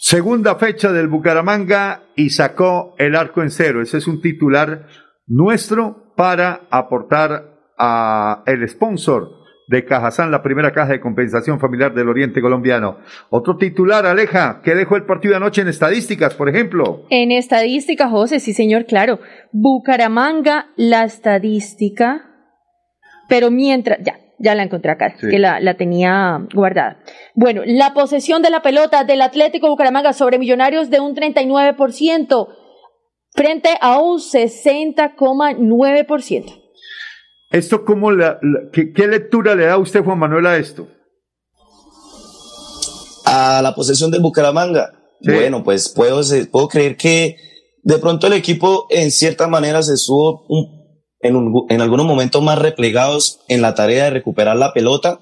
Segunda 0.00 0.56
fecha 0.56 0.92
del 0.92 1.08
Bucaramanga 1.08 2.02
y 2.16 2.30
sacó 2.30 2.94
el 2.98 3.14
arco 3.16 3.42
en 3.42 3.50
cero. 3.50 3.80
Ese 3.80 3.98
es 3.98 4.06
un 4.06 4.20
titular 4.20 4.86
nuestro 5.26 6.12
para 6.16 6.66
aportar 6.70 7.72
a 7.78 8.42
el 8.46 8.68
sponsor 8.68 9.43
de 9.66 9.84
Cajazán, 9.84 10.30
la 10.30 10.42
primera 10.42 10.72
caja 10.72 10.92
de 10.92 11.00
compensación 11.00 11.58
familiar 11.58 11.94
del 11.94 12.08
Oriente 12.08 12.40
Colombiano. 12.42 12.98
Otro 13.30 13.56
titular, 13.56 14.04
Aleja, 14.06 14.60
que 14.62 14.74
dejó 14.74 14.96
el 14.96 15.06
partido 15.06 15.36
anoche 15.36 15.62
en 15.62 15.68
estadísticas, 15.68 16.34
por 16.34 16.48
ejemplo. 16.48 17.04
En 17.10 17.32
estadística, 17.32 18.08
José, 18.08 18.40
sí 18.40 18.52
señor, 18.52 18.84
claro. 18.84 19.20
Bucaramanga, 19.52 20.66
la 20.76 21.04
estadística. 21.04 22.30
Pero 23.28 23.50
mientras, 23.50 23.98
ya, 24.04 24.18
ya 24.38 24.54
la 24.54 24.64
encontré 24.64 24.90
acá, 24.90 25.14
Sí. 25.18 25.28
que 25.30 25.38
la, 25.38 25.60
la 25.60 25.74
tenía 25.78 26.46
guardada. 26.54 26.98
Bueno, 27.34 27.62
la 27.64 27.94
posesión 27.94 28.42
de 28.42 28.50
la 28.50 28.60
pelota 28.60 29.04
del 29.04 29.22
Atlético 29.22 29.68
Bucaramanga 29.68 30.12
sobre 30.12 30.38
Millonarios 30.38 30.90
de 30.90 31.00
un 31.00 31.14
39% 31.16 32.48
frente 33.34 33.70
a 33.80 33.98
un 33.98 34.18
60,9%. 34.18 36.60
¿Esto 37.54 37.84
cómo 37.84 38.10
la, 38.10 38.38
la- 38.42 38.70
qué, 38.72 38.92
qué 38.92 39.06
lectura 39.06 39.54
le 39.54 39.66
da 39.66 39.78
usted, 39.78 40.02
Juan 40.02 40.18
Manuel, 40.18 40.46
a 40.46 40.56
esto? 40.56 40.88
a 43.26 43.62
la 43.62 43.74
posesión 43.74 44.10
del 44.10 44.20
Bucaramanga. 44.20 44.92
Bueno, 45.22 45.64
pues 45.64 45.88
puedo, 45.88 46.20
puedo 46.50 46.68
creer 46.68 46.96
que 46.96 47.36
de 47.82 47.98
pronto 47.98 48.26
el 48.26 48.34
equipo 48.34 48.86
en 48.90 49.10
cierta 49.10 49.46
manera 49.48 49.82
se 49.82 49.94
estuvo 49.94 50.44
un- 50.48 50.84
en, 51.20 51.34
un- 51.36 51.64
en 51.70 51.80
algunos 51.80 52.04
momentos 52.04 52.42
más 52.42 52.58
replegados 52.58 53.40
en 53.48 53.62
la 53.62 53.74
tarea 53.74 54.04
de 54.04 54.10
recuperar 54.10 54.56
la 54.56 54.74
pelota, 54.74 55.20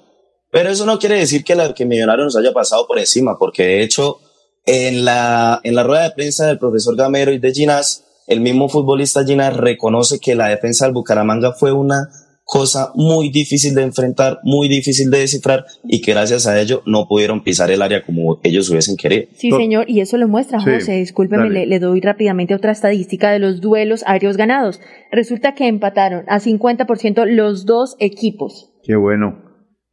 pero 0.51 0.69
eso 0.69 0.85
no 0.85 0.99
quiere 0.99 1.15
decir 1.15 1.43
que, 1.45 1.55
la, 1.55 1.73
que 1.73 1.85
Millonarios 1.85 2.25
nos 2.25 2.35
haya 2.35 2.51
pasado 2.53 2.85
por 2.87 2.99
encima, 2.99 3.37
porque 3.39 3.63
de 3.63 3.83
hecho 3.83 4.19
en 4.65 5.05
la, 5.05 5.61
en 5.63 5.75
la 5.75 5.83
rueda 5.83 6.03
de 6.03 6.11
prensa 6.11 6.45
del 6.47 6.59
profesor 6.59 6.97
Gamero 6.97 7.31
y 7.31 7.39
de 7.39 7.53
Ginás, 7.53 8.03
el 8.27 8.41
mismo 8.41 8.67
futbolista 8.67 9.23
Ginás 9.23 9.55
reconoce 9.55 10.19
que 10.19 10.35
la 10.35 10.47
defensa 10.49 10.85
del 10.85 10.93
Bucaramanga 10.93 11.53
fue 11.53 11.71
una 11.71 12.09
cosa 12.43 12.91
muy 12.95 13.29
difícil 13.29 13.73
de 13.73 13.83
enfrentar, 13.83 14.39
muy 14.43 14.67
difícil 14.67 15.09
de 15.09 15.19
descifrar 15.19 15.65
y 15.83 16.01
que 16.01 16.11
gracias 16.11 16.45
a 16.45 16.59
ello 16.59 16.83
no 16.85 17.07
pudieron 17.07 17.43
pisar 17.43 17.71
el 17.71 17.81
área 17.81 18.03
como 18.03 18.39
ellos 18.43 18.69
hubiesen 18.69 18.97
querido. 18.97 19.27
Sí, 19.33 19.51
señor, 19.51 19.89
y 19.89 20.01
eso 20.01 20.17
lo 20.17 20.27
muestra, 20.27 20.59
Sí, 20.59 20.69
José. 20.69 20.93
Discúlpeme, 20.93 21.49
le, 21.49 21.65
le 21.65 21.79
doy 21.79 22.01
rápidamente 22.01 22.53
otra 22.53 22.71
estadística 22.71 23.31
de 23.31 23.39
los 23.39 23.61
duelos 23.61 24.03
aéreos 24.05 24.37
ganados. 24.37 24.81
Resulta 25.11 25.55
que 25.55 25.67
empataron 25.67 26.25
a 26.27 26.39
50% 26.39 27.25
los 27.25 27.65
dos 27.65 27.95
equipos. 27.99 28.71
Qué 28.83 28.95
bueno, 28.95 29.41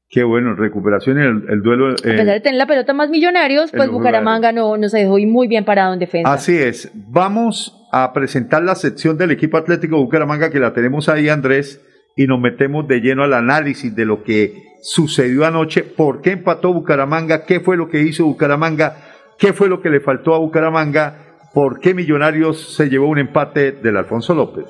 qué 0.08 0.24
bueno, 0.24 0.54
recuperación 0.56 1.18
y 1.18 1.22
el, 1.22 1.50
el 1.50 1.62
duelo. 1.62 1.90
A 1.90 1.92
eh, 1.92 1.96
pesar 2.02 2.26
de 2.26 2.40
tener 2.40 2.58
la 2.58 2.66
pelota 2.66 2.92
más 2.92 3.10
millonarios, 3.10 3.70
pues 3.70 3.88
Bucaramanga 3.88 4.52
no, 4.52 4.76
no 4.76 4.88
se 4.88 4.98
dejó 4.98 5.18
ir 5.18 5.28
muy 5.28 5.46
bien 5.46 5.64
parado 5.64 5.92
en 5.92 6.00
defensa. 6.00 6.32
Así 6.32 6.56
es. 6.56 6.90
Vamos 6.94 7.76
a 7.92 8.12
presentar 8.12 8.62
la 8.62 8.74
sección 8.74 9.16
del 9.16 9.30
equipo 9.30 9.56
Atlético 9.56 9.98
Bucaramanga 9.98 10.50
que 10.50 10.60
la 10.60 10.72
tenemos 10.72 11.08
ahí, 11.08 11.28
Andrés, 11.28 11.80
y 12.16 12.26
nos 12.26 12.40
metemos 12.40 12.86
de 12.88 13.00
lleno 13.00 13.22
al 13.22 13.34
análisis 13.34 13.94
de 13.94 14.04
lo 14.04 14.22
que 14.22 14.70
sucedió 14.82 15.46
anoche, 15.46 15.82
por 15.82 16.20
qué 16.20 16.32
empató 16.32 16.72
Bucaramanga, 16.72 17.44
qué 17.44 17.60
fue 17.60 17.76
lo 17.76 17.88
que 17.88 18.02
hizo 18.02 18.24
Bucaramanga, 18.24 18.96
qué 19.38 19.52
fue 19.52 19.68
lo 19.68 19.80
que 19.80 19.90
le 19.90 20.00
faltó 20.00 20.34
a 20.34 20.38
Bucaramanga, 20.38 21.38
por 21.54 21.80
qué 21.80 21.94
Millonarios 21.94 22.74
se 22.74 22.88
llevó 22.88 23.08
un 23.08 23.18
empate 23.18 23.72
del 23.72 23.96
Alfonso 23.96 24.34
López. 24.34 24.66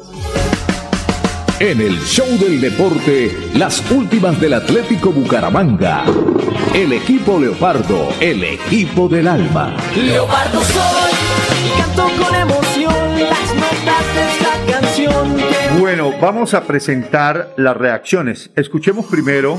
En 1.61 1.79
el 1.81 1.99
show 1.99 2.27
del 2.39 2.59
deporte, 2.59 3.31
las 3.55 3.91
últimas 3.91 4.41
del 4.41 4.55
Atlético 4.55 5.13
Bucaramanga. 5.13 6.05
El 6.75 6.95
equipo 6.95 7.39
Leopardo, 7.39 8.09
el 8.19 8.43
equipo 8.45 9.09
del 9.09 9.29
alma. 9.29 9.77
Leopardo 9.95 10.61
soy 10.63 11.13
canto 11.77 12.25
con 12.25 12.35
emoción 12.35 12.60
Bueno, 15.79 16.11
vamos 16.21 16.55
a 16.55 16.65
presentar 16.67 17.55
las 17.57 17.77
reacciones. 17.77 18.51
Escuchemos 18.57 19.07
primero 19.07 19.59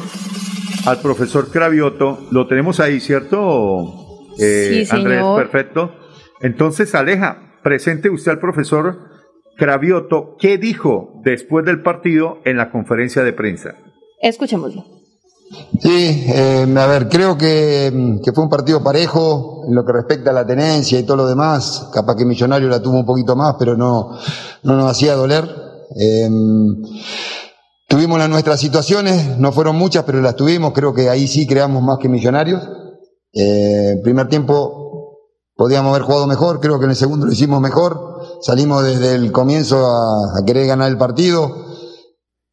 al 0.86 1.00
profesor 1.02 1.50
Cravioto. 1.50 2.20
Lo 2.32 2.48
tenemos 2.48 2.80
ahí, 2.80 3.00
¿cierto? 3.00 4.28
Eh, 4.40 4.86
Sí, 4.86 4.96
Andrés, 4.96 5.18
señor. 5.20 5.38
perfecto. 5.42 5.92
Entonces, 6.42 6.94
Aleja, 6.96 7.38
presente 7.64 8.10
usted 8.10 8.32
al 8.32 8.40
profesor 8.40 9.00
Cravioto. 9.58 10.36
¿Qué 10.40 10.58
dijo 10.58 11.22
después 11.24 11.66
del 11.66 11.82
partido 11.82 12.38
en 12.46 12.58
la 12.58 12.72
conferencia 12.72 13.24
de 13.24 13.34
prensa? 13.34 13.76
Escuchémoslo. 14.22 14.84
Sí, 15.82 16.24
eh, 16.34 16.66
a 16.78 16.88
ver, 16.88 17.10
creo 17.10 17.38
que, 17.38 17.92
mm, 17.94 18.22
que 18.24 18.32
fue 18.32 18.44
un 18.46 18.50
partido 18.50 18.82
parejo 18.82 19.64
en 19.68 19.76
lo 19.76 19.84
que 19.86 19.92
respecta 19.92 20.30
a 20.30 20.34
la 20.34 20.46
tenencia 20.46 20.98
y 21.00 21.04
todo 21.04 21.18
lo 21.18 21.28
demás. 21.28 21.90
Capaz 21.94 22.16
que 22.16 22.26
Millonario 22.26 22.70
la 22.70 22.82
tuvo 22.82 23.00
un 23.00 23.06
poquito 23.06 23.36
más, 23.36 23.56
pero 23.60 23.76
no, 23.76 24.18
no 24.64 24.76
nos 24.78 24.92
hacía 24.92 25.16
doler. 25.16 25.71
Eh, 25.96 26.30
tuvimos 27.88 28.20
las 28.20 28.30
nuestras 28.30 28.60
situaciones, 28.60 29.38
no 29.38 29.52
fueron 29.52 29.76
muchas, 29.76 30.04
pero 30.04 30.22
las 30.22 30.36
tuvimos. 30.36 30.74
Creo 30.74 30.94
que 30.94 31.10
ahí 31.10 31.28
sí 31.28 31.48
creamos 31.48 31.84
más 31.84 31.98
que 32.00 32.10
Millonarios. 32.10 32.62
Eh, 33.34 34.00
primer 34.04 34.28
tiempo 34.28 35.20
podíamos 35.56 35.92
haber 35.92 36.04
jugado 36.04 36.28
mejor, 36.28 36.60
creo 36.60 36.80
que 36.80 36.86
en 36.86 36.92
el 36.92 36.98
segundo 36.98 37.26
lo 37.26 37.32
hicimos 37.32 37.62
mejor. 37.62 38.40
Salimos 38.42 38.84
desde 38.84 39.16
el 39.16 39.32
comienzo 39.32 39.86
a, 39.86 40.40
a 40.40 40.46
querer 40.46 40.68
ganar 40.68 40.90
el 40.90 40.98
partido 40.98 41.72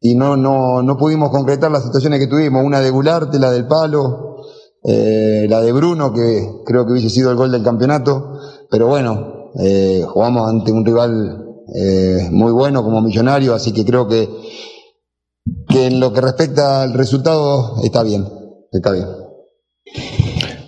y 0.01 0.15
no, 0.15 0.37
no, 0.37 0.81
no 0.81 0.97
pudimos 0.97 1.29
concretar 1.29 1.71
las 1.71 1.83
situaciones 1.83 2.19
que 2.19 2.27
tuvimos, 2.27 2.63
una 2.63 2.79
de 2.79 2.89
Gularte, 2.89 3.37
la 3.37 3.51
del 3.51 3.67
palo, 3.67 4.37
eh, 4.83 5.45
la 5.49 5.61
de 5.61 5.71
Bruno, 5.73 6.13
que 6.13 6.61
creo 6.65 6.85
que 6.85 6.93
hubiese 6.93 7.09
sido 7.09 7.31
el 7.31 7.35
gol 7.35 7.51
del 7.51 7.63
campeonato, 7.63 8.39
pero 8.69 8.87
bueno, 8.87 9.51
eh, 9.59 10.05
jugamos 10.07 10.49
ante 10.49 10.71
un 10.71 10.85
rival 10.85 11.48
eh, 11.75 12.27
muy 12.31 12.51
bueno 12.51 12.83
como 12.83 13.01
Millonario, 13.01 13.53
así 13.53 13.73
que 13.73 13.85
creo 13.85 14.07
que, 14.07 14.27
que 15.67 15.87
en 15.87 15.99
lo 15.99 16.13
que 16.13 16.21
respecta 16.21 16.83
al 16.83 16.93
resultado 16.93 17.81
está 17.83 18.03
bien, 18.03 18.25
está 18.71 18.91
bien. 18.91 19.05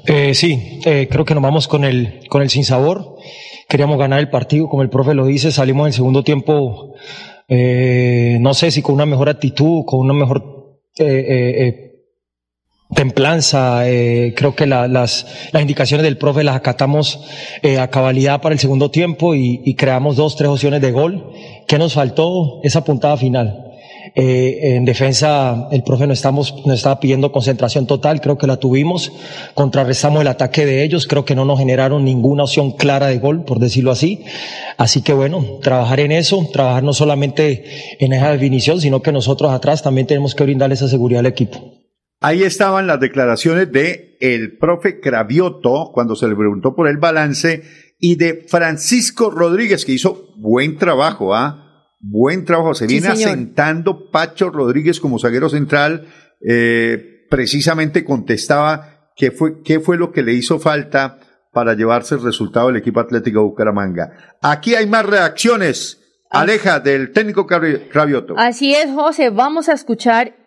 Eh, 0.08 0.34
sí, 0.34 0.82
eh, 0.86 1.08
creo 1.10 1.26
que 1.26 1.36
nos 1.36 1.44
vamos 1.44 1.68
con 1.68 1.84
el, 1.84 2.22
con 2.30 2.42
el 2.42 2.50
sinsabor. 2.50 3.16
Queríamos 3.70 3.98
ganar 3.98 4.20
el 4.20 4.30
partido, 4.30 4.68
como 4.68 4.84
el 4.84 4.90
profe 4.90 5.14
lo 5.14 5.26
dice, 5.26 5.52
salimos 5.52 5.86
en 5.86 5.88
el 5.88 5.94
segundo 5.94 6.24
tiempo, 6.24 6.96
no 7.48 8.54
sé 8.54 8.72
si 8.72 8.82
con 8.82 8.96
una 8.96 9.06
mejor 9.06 9.30
actitud, 9.30 9.84
con 9.86 10.00
una 10.02 10.14
mejor 10.14 10.80
templanza. 12.96 13.90
eh, 13.90 14.34
creo 14.36 14.56
que 14.56 14.66
la- 14.66 14.88
las, 14.88 15.26
las 15.52 15.62
indicaciones 15.62 16.04
del 16.04 16.18
profe 16.18 16.44
las 16.44 16.56
acatamos 16.56 17.20
eh, 17.62 17.78
a 17.80 17.90
cabalidad 17.90 18.42
para 18.42 18.54
el 18.54 18.60
segundo 18.60 18.92
tiempo 18.92 19.36
y, 19.36 19.62
y 19.66 19.76
creamos 19.76 20.16
dos, 20.16 20.36
tres 20.36 20.50
opciones 20.50 20.82
de 20.82 20.92
gol. 20.92 21.32
¿Qué 21.68 21.78
nos 21.78 21.94
faltó? 21.94 22.60
Esa 22.64 22.84
puntada 22.84 23.18
final. 23.18 23.68
Eh, 24.16 24.76
en 24.76 24.84
defensa, 24.84 25.70
el 25.72 25.84
profe 25.84 26.06
nos, 26.08 26.18
estamos, 26.18 26.66
nos 26.66 26.76
estaba 26.76 27.00
pidiendo 27.00 27.32
concentración 27.32 27.86
total, 27.88 28.20
creo 28.20 28.38
que 28.38 28.48
la 28.48 28.58
tuvimos. 28.58 29.12
Contrarrestamos 29.54 30.22
el 30.22 30.28
ataque 30.28 30.66
de 30.66 30.84
ellos, 30.84 31.08
creo 31.08 31.24
que 31.24 31.36
no 31.36 31.46
nos 31.46 31.60
generaron 31.60 32.04
ninguna 32.04 32.44
opción 32.44 32.72
clara 32.72 33.08
de 33.08 33.20
gol, 33.20 33.46
por 33.46 33.60
decirlo 33.60 33.92
así. 33.92 34.24
Así 34.78 35.02
que 35.02 35.14
bueno, 35.14 35.46
trabajar 35.62 36.00
en 36.02 36.12
eso, 36.12 36.46
trabajar 36.52 36.84
no 36.84 36.94
solamente 36.94 37.64
en 38.00 38.12
esa 38.12 38.32
definición, 38.32 38.82
sino 38.82 39.02
que 39.02 39.12
nosotros 39.14 39.52
atrás 39.52 39.82
también 39.82 40.08
tenemos 40.08 40.36
que 40.36 40.44
brindarle 40.44 40.76
esa 40.76 40.90
seguridad 40.90 41.20
al 41.22 41.28
equipo. 41.28 41.81
Ahí 42.24 42.44
estaban 42.44 42.86
las 42.86 43.00
declaraciones 43.00 43.72
de 43.72 44.16
el 44.22 44.58
profe 44.60 45.00
Cravioto 45.00 45.90
cuando 45.92 46.16
se 46.16 46.28
le 46.28 46.36
preguntó 46.36 46.76
por 46.76 46.88
el 46.88 46.98
balance 46.98 47.64
y 48.00 48.16
de 48.16 48.46
Francisco 48.48 49.32
Rodríguez 49.32 49.86
que 49.86 49.94
hizo 49.94 50.32
buen 50.38 50.78
trabajo, 50.78 51.34
¿ah? 51.34 51.88
Buen 52.00 52.46
trabajo. 52.46 52.76
Se 52.76 52.86
viene 52.86 53.08
asentando 53.08 54.12
Pacho 54.12 54.52
Rodríguez 54.52 55.00
como 55.00 55.18
zaguero 55.18 55.50
central. 55.50 56.08
Eh, 56.48 57.26
precisamente 57.30 58.06
contestaba 58.06 59.10
qué 59.16 59.32
fue, 59.32 59.64
qué 59.64 59.80
fue 59.80 59.98
lo 59.98 60.12
que 60.12 60.22
le 60.22 60.34
hizo 60.34 60.60
falta 60.60 61.20
para 61.52 61.74
llevarse 61.74 62.16
el 62.16 62.24
resultado 62.24 62.68
del 62.68 62.78
equipo 62.78 63.00
Atlético 63.00 63.44
Bucaramanga. 63.44 64.38
Aquí 64.42 64.76
hay 64.76 64.86
más 64.86 65.08
reacciones. 65.08 65.98
Aleja 66.30 66.80
del 66.80 67.12
técnico 67.12 67.46
Cravioto. 67.46 68.36
Así 68.38 68.74
es, 68.74 68.92
José. 68.92 69.32
Vamos 69.32 69.68
a 69.70 69.74
escuchar. 69.74 70.41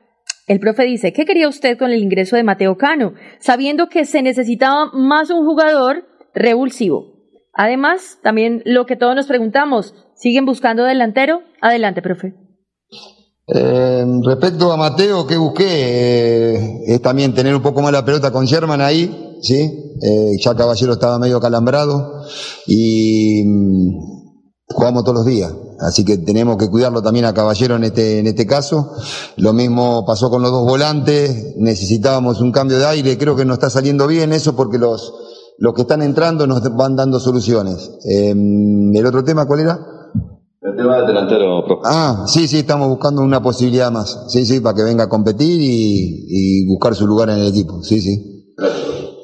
El 0.47 0.61
profe 0.61 0.85
dice, 0.85 1.13
¿qué 1.15 1.25
quería 1.25 1.49
usted 1.49 1.79
con 1.79 1.91
el 1.91 2.03
ingreso 2.03 2.37
de 2.37 2.43
Mateo 2.43 2.77
Cano? 2.77 3.15
Sabiendo 3.41 3.89
que 3.89 4.05
se 4.05 4.21
necesitaba 4.21 4.91
más 4.93 5.31
un 5.31 5.47
jugador 5.47 6.05
revulsivo. 6.35 7.15
Además, 7.55 8.19
también 8.23 8.63
lo 8.67 8.85
que 8.85 8.97
todos 8.97 9.15
nos 9.15 9.27
preguntamos, 9.27 9.95
¿siguen 10.17 10.45
buscando 10.45 10.85
delantero? 10.85 11.41
Adelante, 11.63 12.03
profe. 12.03 12.35
Eh, 13.47 14.05
respecto 14.27 14.73
a 14.73 14.77
Mateo, 14.77 15.27
que 15.27 15.37
busqué, 15.37 15.65
eh, 15.67 16.81
es 16.89 17.01
también 17.01 17.35
tener 17.35 17.55
un 17.55 17.63
poco 17.63 17.81
más 17.81 17.93
la 17.93 18.05
pelota 18.05 18.31
con 18.31 18.45
Sherman 18.45 18.81
ahí, 18.81 19.39
¿sí? 19.41 19.95
Eh, 20.03 20.31
ya 20.43 20.55
Caballero 20.55 20.95
estaba 20.95 21.19
medio 21.19 21.41
calambrado 21.41 22.25
y 22.67 23.45
jugamos 24.69 25.05
todos 25.05 25.19
los 25.19 25.27
días. 25.27 25.53
Así 25.81 26.05
que 26.05 26.19
tenemos 26.19 26.57
que 26.57 26.71
cuidarlo 26.71 27.03
también 27.03 27.25
a 27.25 27.35
Caballero 27.35 27.77
en 27.77 27.85
este, 27.85 28.19
en 28.19 28.27
este 28.27 28.47
caso. 28.47 28.93
Lo 29.37 29.53
mismo 29.53 30.05
pasó 30.07 30.31
con 30.31 30.43
los 30.43 30.51
dos 30.51 30.65
volantes, 30.65 31.55
necesitábamos 31.59 32.41
un 32.41 32.53
cambio 32.53 32.79
de 32.79 32.87
aire, 32.87 33.19
creo 33.19 33.37
que 33.37 33.45
no 33.45 33.55
está 33.55 33.71
saliendo 33.71 34.07
bien 34.07 34.33
eso 34.33 34.55
porque 34.57 34.79
los, 34.79 35.13
los 35.59 35.75
que 35.75 35.83
están 35.83 36.03
entrando 36.03 36.47
nos 36.47 36.63
van 36.77 36.97
dando 36.97 37.21
soluciones. 37.21 37.91
Em, 38.05 38.95
¿El 38.95 39.07
otro 39.07 39.25
tema 39.25 39.47
cuál 39.47 39.61
era? 39.61 39.79
El 40.63 40.77
tema 40.77 40.97
del 40.97 41.07
delantero, 41.09 41.63
Ah, 41.85 42.25
sí, 42.27 42.49
sí, 42.49 42.61
estamos 42.61 42.89
buscando 42.89 43.21
una 43.21 43.43
posibilidad 43.43 43.93
más. 43.93 44.25
Sí, 44.29 44.47
sí, 44.47 44.61
para 44.61 44.75
que 44.75 44.83
venga 44.83 45.05
a 45.05 45.09
competir 45.11 45.61
y, 45.61 46.67
buscar 46.67 46.95
su 46.95 47.07
lugar 47.07 47.29
en 47.29 47.41
el 47.41 47.49
equipo. 47.49 47.83
Sí, 47.83 48.01
sí. 48.01 48.55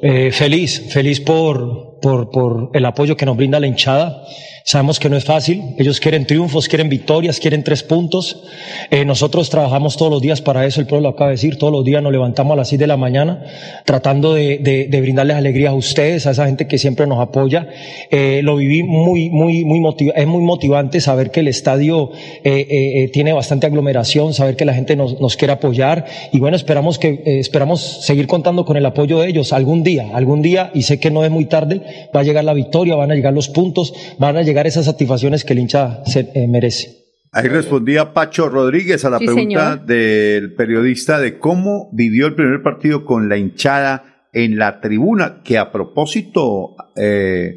Eh, 0.02 0.30
feliz, 0.32 0.92
feliz 0.92 1.20
por, 1.20 1.89
por, 2.00 2.30
por 2.30 2.70
el 2.74 2.84
apoyo 2.84 3.16
que 3.16 3.26
nos 3.26 3.36
brinda 3.36 3.60
la 3.60 3.66
hinchada. 3.66 4.24
Sabemos 4.64 5.00
que 5.00 5.08
no 5.08 5.16
es 5.16 5.24
fácil, 5.24 5.74
ellos 5.78 6.00
quieren 6.00 6.26
triunfos, 6.26 6.68
quieren 6.68 6.88
victorias, 6.88 7.40
quieren 7.40 7.64
tres 7.64 7.82
puntos. 7.82 8.42
Eh, 8.90 9.04
nosotros 9.04 9.48
trabajamos 9.48 9.96
todos 9.96 10.12
los 10.12 10.20
días 10.20 10.42
para 10.42 10.66
eso, 10.66 10.80
el 10.80 10.86
pueblo 10.86 11.08
lo 11.08 11.14
acaba 11.14 11.30
de 11.30 11.36
decir, 11.36 11.56
todos 11.56 11.72
los 11.72 11.84
días 11.84 12.02
nos 12.02 12.12
levantamos 12.12 12.52
a 12.52 12.56
las 12.56 12.68
seis 12.68 12.78
de 12.78 12.86
la 12.86 12.96
mañana 12.96 13.42
tratando 13.84 14.34
de, 14.34 14.58
de, 14.58 15.00
brindarles 15.00 15.36
alegría 15.36 15.70
a 15.70 15.74
ustedes, 15.74 16.26
a 16.26 16.32
esa 16.32 16.46
gente 16.46 16.66
que 16.66 16.78
siempre 16.78 17.06
nos 17.06 17.20
apoya. 17.20 17.68
Eh, 18.10 18.40
lo 18.42 18.56
viví 18.56 18.82
muy, 18.82 19.30
muy, 19.30 19.64
muy 19.64 19.80
motivante, 19.80 20.20
es 20.20 20.26
muy 20.26 20.42
motivante 20.42 21.00
saber 21.00 21.30
que 21.30 21.40
el 21.40 21.48
estadio 21.48 22.10
eh, 22.44 22.66
eh, 22.70 23.08
tiene 23.12 23.32
bastante 23.32 23.66
aglomeración, 23.66 24.34
saber 24.34 24.56
que 24.56 24.64
la 24.64 24.74
gente 24.74 24.94
nos, 24.94 25.20
nos 25.20 25.36
quiere 25.36 25.52
apoyar 25.52 26.04
y 26.32 26.38
bueno, 26.38 26.56
esperamos 26.56 26.98
que, 26.98 27.22
esperamos 27.24 27.80
seguir 27.80 28.26
contando 28.26 28.64
con 28.64 28.76
el 28.76 28.86
apoyo 28.86 29.20
de 29.20 29.28
ellos 29.28 29.52
algún 29.52 29.82
día, 29.82 30.08
algún 30.12 30.42
día, 30.42 30.70
y 30.74 30.82
sé 30.82 31.00
que 31.00 31.10
no 31.10 31.24
es 31.24 31.30
muy 31.30 31.46
tarde, 31.46 31.80
va 32.14 32.20
a 32.20 32.22
llegar 32.22 32.44
la 32.44 32.54
victoria, 32.54 32.96
van 32.96 33.10
a 33.10 33.14
llegar 33.14 33.32
los 33.32 33.48
puntos, 33.48 33.92
van 34.18 34.36
a 34.36 34.42
llegar 34.42 34.66
esas 34.66 34.84
satisfacciones 34.84 35.44
que 35.44 35.52
el 35.52 35.60
hincha 35.60 36.04
se, 36.04 36.30
eh, 36.34 36.48
merece. 36.48 37.00
Ahí 37.32 37.48
respondía 37.48 38.12
Pacho 38.12 38.48
Rodríguez 38.48 39.04
a 39.04 39.10
la 39.10 39.18
pregunta 39.18 39.76
del 39.76 40.54
periodista 40.54 41.20
de 41.20 41.38
cómo 41.38 41.88
vivió 41.92 42.26
el 42.26 42.34
primer 42.34 42.62
partido 42.62 43.04
con 43.04 43.28
la 43.28 43.36
hinchada 43.36 44.26
en 44.32 44.58
la 44.58 44.80
tribuna, 44.80 45.40
que 45.44 45.58
a 45.58 45.70
propósito, 45.70 46.74
eh, 46.96 47.54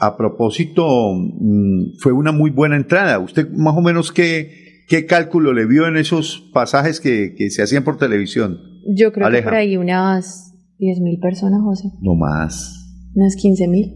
a 0.00 0.16
propósito, 0.16 1.12
mm, 1.14 1.98
fue 1.98 2.12
una 2.12 2.32
muy 2.32 2.50
buena 2.50 2.76
entrada. 2.76 3.20
¿Usted 3.20 3.48
más 3.50 3.76
o 3.76 3.80
menos 3.80 4.10
qué, 4.10 4.84
qué 4.88 5.06
cálculo 5.06 5.52
le 5.52 5.66
vio 5.66 5.86
en 5.86 5.96
esos 5.96 6.50
pasajes 6.52 7.00
que, 7.00 7.34
que 7.36 7.50
se 7.50 7.62
hacían 7.62 7.84
por 7.84 7.98
televisión? 7.98 8.58
Yo 8.86 9.12
creo 9.12 9.30
que 9.30 9.42
por 9.42 9.54
ahí 9.54 9.76
unas 9.76 10.54
10 10.78 11.00
mil 11.00 11.18
personas, 11.20 11.60
José. 11.62 11.88
No 12.00 12.14
más. 12.14 12.83
Unas 13.14 13.36
15 13.36 13.68
mil. 13.68 13.94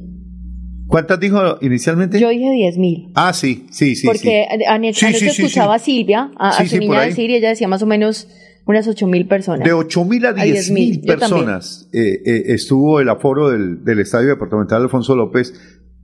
¿Cuántas 0.89 1.21
dijo 1.21 1.59
inicialmente? 1.61 2.19
Yo 2.19 2.31
dije 2.31 2.51
10 2.51 2.79
mil. 2.79 3.13
Ah, 3.15 3.33
sí, 3.35 3.67
sí, 3.71 3.95
sí. 3.95 4.07
Porque 4.07 4.47
sí. 4.95 5.07
escuchaba 5.27 5.75
a 5.75 5.79
Silvia, 5.79 6.31
a, 6.39 6.65
su 6.67 6.79
niña 6.79 7.03
de 7.03 7.13
Siria, 7.13 7.37
ella 7.37 7.51
decía 7.51 7.69
más 7.69 7.83
o 7.83 7.87
menos 7.87 8.27
unas 8.65 8.89
8 8.89 9.07
mil 9.07 9.27
personas. 9.29 9.65
De 9.65 9.73
8 9.73 10.05
mil 10.05 10.25
a 10.25 10.33
10 10.33 10.71
mil 10.71 11.01
personas 11.03 11.89
eh, 11.93 12.21
eh, 12.25 12.43
estuvo 12.49 13.01
el 13.01 13.09
aforo 13.11 13.51
del, 13.51 13.85
del 13.85 13.99
Estadio 14.01 14.29
Departamental 14.29 14.83
Alfonso 14.83 15.15
López. 15.15 15.53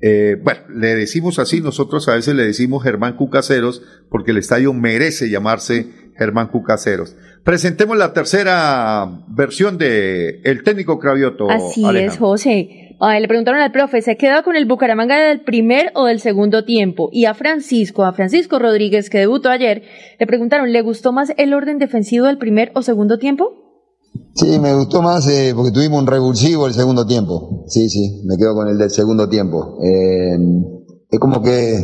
Eh, 0.00 0.37
bueno, 0.42 0.61
le 0.74 0.94
decimos 0.94 1.38
así, 1.38 1.62
nosotros 1.62 2.07
a 2.09 2.14
veces 2.14 2.35
le 2.35 2.44
decimos 2.44 2.83
Germán 2.83 3.16
Cucaseros, 3.16 3.83
porque 4.11 4.33
el 4.33 4.37
estadio 4.37 4.74
merece 4.74 5.31
llamarse 5.31 5.87
Germán 6.16 6.48
Cucaseros. 6.48 7.16
Presentemos 7.42 7.96
la 7.96 8.12
tercera 8.12 9.24
versión 9.29 9.79
de 9.79 10.40
El 10.44 10.62
técnico 10.62 10.98
Cravioto. 10.98 11.50
Así 11.50 11.85
es, 11.96 12.18
José 12.18 12.85
le 13.20 13.29
preguntaron 13.29 13.61
al 13.61 13.72
profe, 13.72 14.03
¿se 14.03 14.16
queda 14.16 14.42
con 14.42 14.57
el 14.57 14.66
Bucaramanga 14.66 15.16
del 15.29 15.42
primer 15.42 15.92
o 15.94 16.07
del 16.07 16.20
segundo 16.20 16.64
tiempo? 16.64 17.11
Y 17.12 17.27
a 17.27 17.35
Francisco, 17.35 18.05
a 18.05 18.12
Francisco 18.12 18.59
Rodríguez, 18.59 19.11
que 19.11 19.18
debutó 19.18 19.50
ayer, 19.50 19.83
le 20.18 20.27
preguntaron, 20.27 20.72
¿le 20.72 20.83
gustó 20.83 21.12
más 21.12 21.33
el 21.37 21.55
orden 21.55 21.79
defensivo 21.79 22.27
del 22.27 22.38
primer 22.38 22.72
o 22.74 22.83
segundo 22.83 23.18
tiempo? 23.18 23.53
Sí, 24.35 24.59
me 24.59 24.74
gustó 24.74 25.03
más 25.03 25.27
eh, 25.29 25.53
porque 25.55 25.72
tuvimos 25.72 26.00
un 26.00 26.07
revulsivo 26.07 26.66
el 26.66 26.72
segundo 26.72 27.07
tiempo. 27.07 27.64
Sí, 27.68 27.88
sí, 27.88 28.22
me 28.24 28.37
quedo 28.37 28.55
con 28.55 28.68
el 28.68 28.79
del 28.79 28.90
segundo 28.90 29.29
tiempo. 29.29 29.79
Eh, 29.83 30.37
es 31.11 31.18
como 31.18 31.42
que 31.42 31.79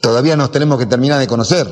todavía 0.00 0.36
nos 0.36 0.50
tenemos 0.50 0.78
que 0.78 0.86
terminar 0.86 1.20
de 1.20 1.26
conocer. 1.26 1.66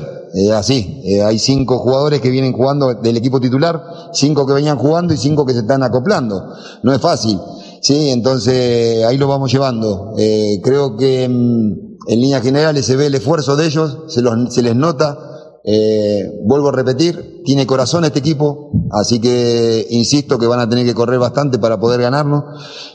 Así, 0.55 1.01
eh, 1.03 1.21
hay 1.21 1.39
cinco 1.39 1.79
jugadores 1.79 2.21
que 2.21 2.29
vienen 2.29 2.53
jugando 2.53 2.93
del 2.93 3.17
equipo 3.17 3.39
titular, 3.41 3.83
cinco 4.13 4.45
que 4.45 4.53
venían 4.53 4.77
jugando 4.77 5.13
y 5.13 5.17
cinco 5.17 5.45
que 5.45 5.53
se 5.53 5.59
están 5.59 5.83
acoplando. 5.83 6.53
No 6.83 6.93
es 6.93 7.01
fácil. 7.01 7.39
Sí, 7.81 8.09
entonces 8.11 9.03
ahí 9.05 9.17
lo 9.17 9.27
vamos 9.27 9.51
llevando. 9.51 10.13
Eh, 10.17 10.61
creo 10.63 10.95
que 10.95 11.27
mm, 11.27 11.91
en 12.07 12.21
líneas 12.21 12.43
generales 12.43 12.85
se 12.85 12.95
ve 12.95 13.07
el 13.07 13.15
esfuerzo 13.15 13.55
de 13.55 13.65
ellos, 13.65 13.97
se, 14.07 14.21
los, 14.21 14.53
se 14.53 14.61
les 14.61 14.75
nota. 14.75 15.17
Eh, 15.63 16.23
vuelvo 16.43 16.69
a 16.69 16.71
repetir, 16.71 17.43
tiene 17.45 17.67
corazón 17.67 18.03
este 18.03 18.17
equipo, 18.17 18.71
así 18.91 19.19
que 19.19 19.85
insisto 19.91 20.39
que 20.39 20.47
van 20.47 20.59
a 20.59 20.67
tener 20.67 20.85
que 20.85 20.95
correr 20.95 21.19
bastante 21.19 21.59
para 21.59 21.79
poder 21.79 22.01
ganarlo. 22.01 22.45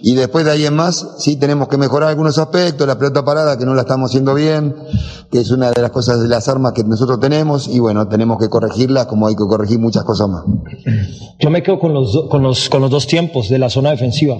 Y 0.02 0.14
después 0.14 0.44
de 0.44 0.50
ahí 0.50 0.66
en 0.66 0.74
más, 0.74 1.14
sí 1.18 1.36
tenemos 1.36 1.68
que 1.68 1.76
mejorar 1.76 2.08
algunos 2.08 2.38
aspectos, 2.38 2.86
la 2.86 2.98
pelota 2.98 3.24
parada 3.24 3.56
que 3.56 3.64
no 3.64 3.74
la 3.74 3.82
estamos 3.82 4.10
haciendo 4.10 4.34
bien, 4.34 4.74
que 5.30 5.40
es 5.40 5.50
una 5.50 5.70
de 5.70 5.80
las 5.80 5.92
cosas 5.92 6.20
de 6.20 6.28
las 6.28 6.48
armas 6.48 6.72
que 6.72 6.82
nosotros 6.82 7.20
tenemos, 7.20 7.68
y 7.68 7.78
bueno, 7.78 8.08
tenemos 8.08 8.38
que 8.38 8.48
corregirlas 8.48 9.06
como 9.06 9.28
hay 9.28 9.36
que 9.36 9.44
corregir 9.44 9.78
muchas 9.78 10.02
cosas 10.02 10.28
más. 10.28 10.42
Yo 11.38 11.50
me 11.50 11.62
quedo 11.62 11.78
con 11.78 11.94
los, 11.94 12.26
con 12.30 12.42
los, 12.42 12.68
con 12.68 12.80
los 12.82 12.90
dos 12.90 13.06
tiempos 13.06 13.48
de 13.48 13.58
la 13.58 13.70
zona 13.70 13.90
defensiva. 13.90 14.36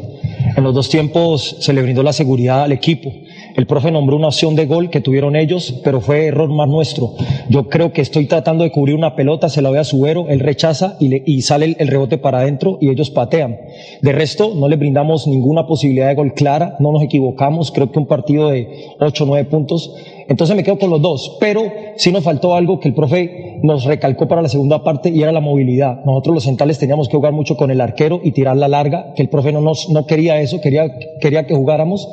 En 0.56 0.64
los 0.64 0.74
dos 0.74 0.88
tiempos 0.88 1.56
se 1.60 1.72
le 1.72 1.82
brindó 1.82 2.02
la 2.02 2.12
seguridad 2.12 2.62
al 2.62 2.72
equipo. 2.72 3.10
El 3.56 3.66
profe 3.66 3.90
nombró 3.90 4.16
una 4.16 4.28
opción 4.28 4.54
de 4.54 4.66
gol 4.66 4.90
que 4.90 5.00
tuvieron 5.00 5.34
ellos, 5.34 5.80
pero 5.82 6.02
fue 6.02 6.26
error 6.26 6.50
más 6.50 6.68
nuestro. 6.68 7.14
Yo 7.48 7.68
creo 7.70 7.90
que 7.90 8.02
estoy 8.02 8.26
tratando 8.26 8.64
de 8.64 8.70
cubrir 8.70 8.94
una 8.94 9.16
pelota, 9.16 9.48
se 9.48 9.62
la 9.62 9.70
ve 9.70 9.78
a 9.78 9.84
Subero, 9.84 10.26
él 10.28 10.40
rechaza 10.40 10.98
y, 11.00 11.08
le, 11.08 11.22
y 11.24 11.40
sale 11.40 11.74
el, 11.78 11.88
rebote 11.88 12.18
para 12.18 12.40
adentro 12.40 12.76
y 12.82 12.90
ellos 12.90 13.10
patean. 13.10 13.56
De 14.02 14.12
resto, 14.12 14.52
no 14.54 14.68
le 14.68 14.76
brindamos 14.76 15.26
ninguna 15.26 15.66
posibilidad 15.66 16.08
de 16.08 16.16
gol 16.16 16.34
clara, 16.34 16.76
no 16.80 16.92
nos 16.92 17.02
equivocamos. 17.02 17.72
Creo 17.72 17.90
que 17.90 17.98
un 17.98 18.06
partido 18.06 18.50
de 18.50 18.90
8 19.00 19.24
o 19.24 19.26
9 19.26 19.48
puntos 19.48 19.94
entonces 20.28 20.56
me 20.56 20.64
quedo 20.64 20.78
con 20.78 20.90
los 20.90 21.00
dos, 21.00 21.36
pero 21.38 21.62
sí 21.96 22.10
nos 22.10 22.24
faltó 22.24 22.54
algo 22.54 22.80
que 22.80 22.88
el 22.88 22.94
profe 22.94 23.60
nos 23.62 23.84
recalcó 23.84 24.26
para 24.26 24.42
la 24.42 24.48
segunda 24.48 24.82
parte 24.82 25.10
y 25.10 25.22
era 25.22 25.32
la 25.32 25.40
movilidad. 25.40 26.04
Nosotros 26.04 26.34
los 26.34 26.44
centrales 26.44 26.78
teníamos 26.78 27.08
que 27.08 27.16
jugar 27.16 27.32
mucho 27.32 27.56
con 27.56 27.70
el 27.70 27.80
arquero 27.80 28.20
y 28.22 28.32
tirar 28.32 28.56
la 28.56 28.68
larga, 28.68 29.12
que 29.14 29.22
el 29.22 29.28
profe 29.28 29.52
no 29.52 29.60
nos 29.60 29.88
no 29.88 30.06
quería 30.06 30.40
eso, 30.40 30.60
quería 30.60 30.90
quería 31.20 31.46
que 31.46 31.54
jugáramos, 31.54 32.08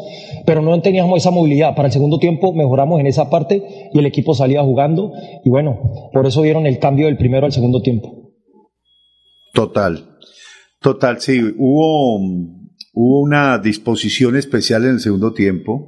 pero 0.46 0.62
no 0.62 0.80
teníamos 0.82 1.18
esa 1.18 1.32
movilidad. 1.32 1.76
Para 1.76 1.88
el 1.88 1.92
segundo 1.92 2.20
tiempo 2.20 2.54
mejoramos 2.54 3.00
en 3.00 3.08
esa 3.08 3.30
parte 3.30 3.90
y 3.92 3.98
el 3.98 4.06
equipo 4.06 4.34
salía 4.34 4.62
jugando 4.62 5.12
y 5.44 5.50
bueno, 5.50 5.80
por 6.14 6.26
eso 6.26 6.42
dieron 6.42 6.68
el 6.68 6.80
cambio 6.80 7.08
del 7.08 7.18
primero 7.18 7.46
al 7.46 7.52
segundo 7.52 7.82
tiempo. 7.82 8.32
Total. 9.54 10.10
Total, 10.82 11.20
sí, 11.20 11.40
hubo 11.58 12.20
hubo 12.96 13.22
una 13.22 13.58
disposición 13.58 14.36
especial 14.36 14.84
en 14.84 14.92
el 14.92 15.00
segundo 15.00 15.34
tiempo 15.34 15.88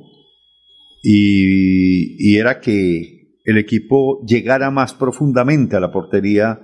y, 1.07 2.35
era 2.35 2.59
que 2.59 3.39
el 3.43 3.59
equipo 3.59 4.25
llegara 4.25 4.71
más 4.71 4.95
profundamente 4.95 5.75
a 5.75 5.79
la 5.79 5.91
portería 5.91 6.59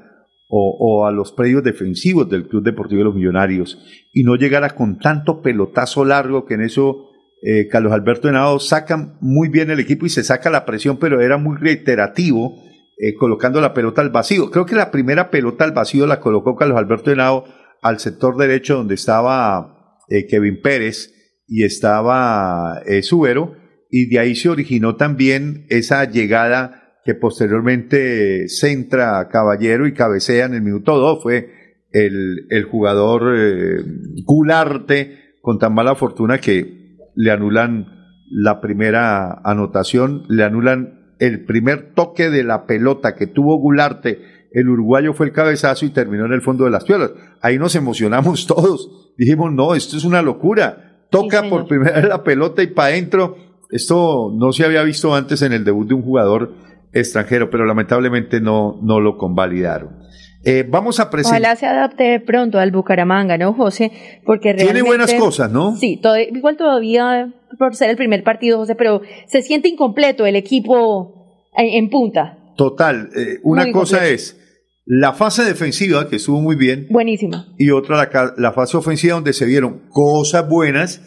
o, 0.50 1.06
a 1.06 1.12
los 1.12 1.32
predios 1.32 1.64
defensivos 1.64 2.28
del 2.28 2.48
Club 2.48 2.64
Deportivo 2.64 3.00
de 3.00 3.06
los 3.06 3.16
Millonarios 3.16 3.80
y 4.12 4.24
no 4.24 4.36
llegara 4.36 4.72
con 4.72 4.98
tanto 4.98 5.42
pelotazo 5.42 6.04
largo 6.04 6.46
que 6.46 6.56
en 6.56 6.62
eso 6.62 7.08
eh, 7.44 7.68
Carlos 7.68 7.94
Alberto 7.94 8.28
Henao 8.28 8.60
saca 8.60 9.16
muy 9.22 9.48
bien 9.48 9.70
el 9.70 9.80
equipo 9.80 10.06
y 10.06 10.10
se 10.10 10.24
saca 10.24 10.50
la 10.50 10.66
presión, 10.66 10.98
pero 10.98 11.22
era 11.22 11.38
muy 11.38 11.56
reiterativo 11.58 12.56
eh, 12.98 13.14
colocando 13.14 13.62
la 13.62 13.74
pelota 13.74 14.02
al 14.02 14.10
vacío. 14.10 14.50
Creo 14.50 14.66
que 14.66 14.76
la 14.76 14.92
primera 14.92 15.30
pelota 15.30 15.64
al 15.64 15.72
vacío 15.72 16.06
la 16.08 16.20
colocó 16.20 16.56
Carlos 16.56 16.78
Alberto 16.78 17.12
Henao 17.12 17.46
al 17.82 18.00
sector 18.00 18.36
derecho 18.38 18.76
donde 18.76 18.96
estaba 18.96 20.00
eh, 20.10 20.26
Kevin 20.28 20.62
Pérez 20.62 21.14
y 21.48 21.64
estaba 21.64 22.82
Subero 23.04 23.61
y 23.92 24.08
de 24.08 24.20
ahí 24.20 24.36
se 24.36 24.50
originó 24.50 24.96
también 24.96 25.66
esa 25.70 26.06
llegada 26.06 26.82
que 27.04 27.14
posteriormente 27.14 28.48
centra 28.48 29.20
a 29.20 29.28
Caballero 29.28 29.86
y 29.86 29.94
cabecea 29.94 30.46
en 30.46 30.54
el 30.54 30.62
minuto 30.62 30.98
2. 30.98 31.22
Fue 31.22 31.50
el, 31.92 32.48
el 32.50 32.64
jugador 32.64 33.34
eh, 33.36 33.84
Gularte 34.24 35.36
con 35.42 35.60
tan 35.60 35.74
mala 35.74 35.96
fortuna 35.96 36.38
que 36.38 36.98
le 37.16 37.32
anulan 37.32 37.88
la 38.30 38.62
primera 38.62 39.42
anotación, 39.44 40.24
le 40.30 40.44
anulan 40.44 41.16
el 41.20 41.44
primer 41.44 41.94
toque 41.94 42.30
de 42.30 42.44
la 42.44 42.66
pelota 42.66 43.16
que 43.16 43.28
tuvo 43.28 43.58
Gularte. 43.58 44.48
El 44.52 44.70
uruguayo 44.70 45.14
fue 45.14 45.26
el 45.28 45.34
cabezazo 45.34 45.86
y 45.86 45.90
terminó 45.90 46.26
en 46.26 46.34
el 46.34 46.42
fondo 46.42 46.64
de 46.64 46.72
las 46.72 46.86
piolas. 46.86 47.12
Ahí 47.42 47.58
nos 47.60 47.76
emocionamos 47.76 48.48
todos. 48.48 49.14
Dijimos, 49.18 49.52
no, 49.52 49.76
esto 49.76 49.98
es 49.98 50.06
una 50.06 50.22
locura. 50.22 51.08
Toca 51.10 51.44
por 51.50 51.68
primera 51.68 52.00
vez 52.00 52.08
la 52.08 52.24
pelota 52.24 52.64
y 52.64 52.68
para 52.68 52.90
adentro. 52.90 53.51
Esto 53.72 54.32
no 54.34 54.52
se 54.52 54.66
había 54.66 54.84
visto 54.84 55.16
antes 55.16 55.42
en 55.42 55.54
el 55.54 55.64
debut 55.64 55.88
de 55.88 55.94
un 55.94 56.04
jugador 56.04 56.54
extranjero, 56.94 57.50
pero 57.50 57.66
lamentablemente 57.66 58.42
no, 58.42 58.80
no 58.82 59.00
lo 59.00 59.18
convalidaron. 59.18 60.02
Eh, 60.44 60.66
vamos 60.68 61.00
a 61.00 61.10
presentar. 61.10 61.40
Ojalá 61.40 61.56
se 61.56 61.68
adapte 61.68 62.20
pronto 62.20 62.60
al 62.60 62.72
Bucaramanga, 62.72 63.38
¿no, 63.38 63.54
José? 63.54 63.92
Porque 64.26 64.54
realmente. 64.54 64.74
Tiene 64.74 64.88
buenas 64.88 65.14
cosas, 65.14 65.52
¿no? 65.52 65.76
Sí, 65.78 66.00
todo, 66.02 66.18
igual 66.18 66.58
todavía 66.58 67.32
por 67.60 67.76
ser 67.76 67.92
el 67.92 67.96
primer 67.96 68.24
partido, 68.24 68.58
José, 68.58 68.76
pero 68.76 69.02
se 69.28 69.42
siente 69.42 69.68
incompleto 69.68 70.26
el 70.26 70.36
equipo 70.36 71.48
en, 71.56 71.90
punta. 71.90 72.38
Total. 72.58 73.10
Eh, 73.16 73.40
una 73.44 73.72
cosa 73.72 74.08
es 74.08 74.38
la 74.86 75.14
fase 75.14 75.44
defensiva, 75.44 76.10
que 76.10 76.16
estuvo 76.16 76.42
muy 76.42 76.56
bien. 76.56 76.88
Buenísima. 76.90 77.48
Y 77.58 77.70
otra, 77.70 77.98
la, 77.98 78.34
la 78.36 78.52
fase 78.52 78.78
ofensiva, 78.78 79.14
donde 79.14 79.34
se 79.34 79.46
vieron 79.46 79.84
cosas 79.90 80.50
buenas 80.50 81.02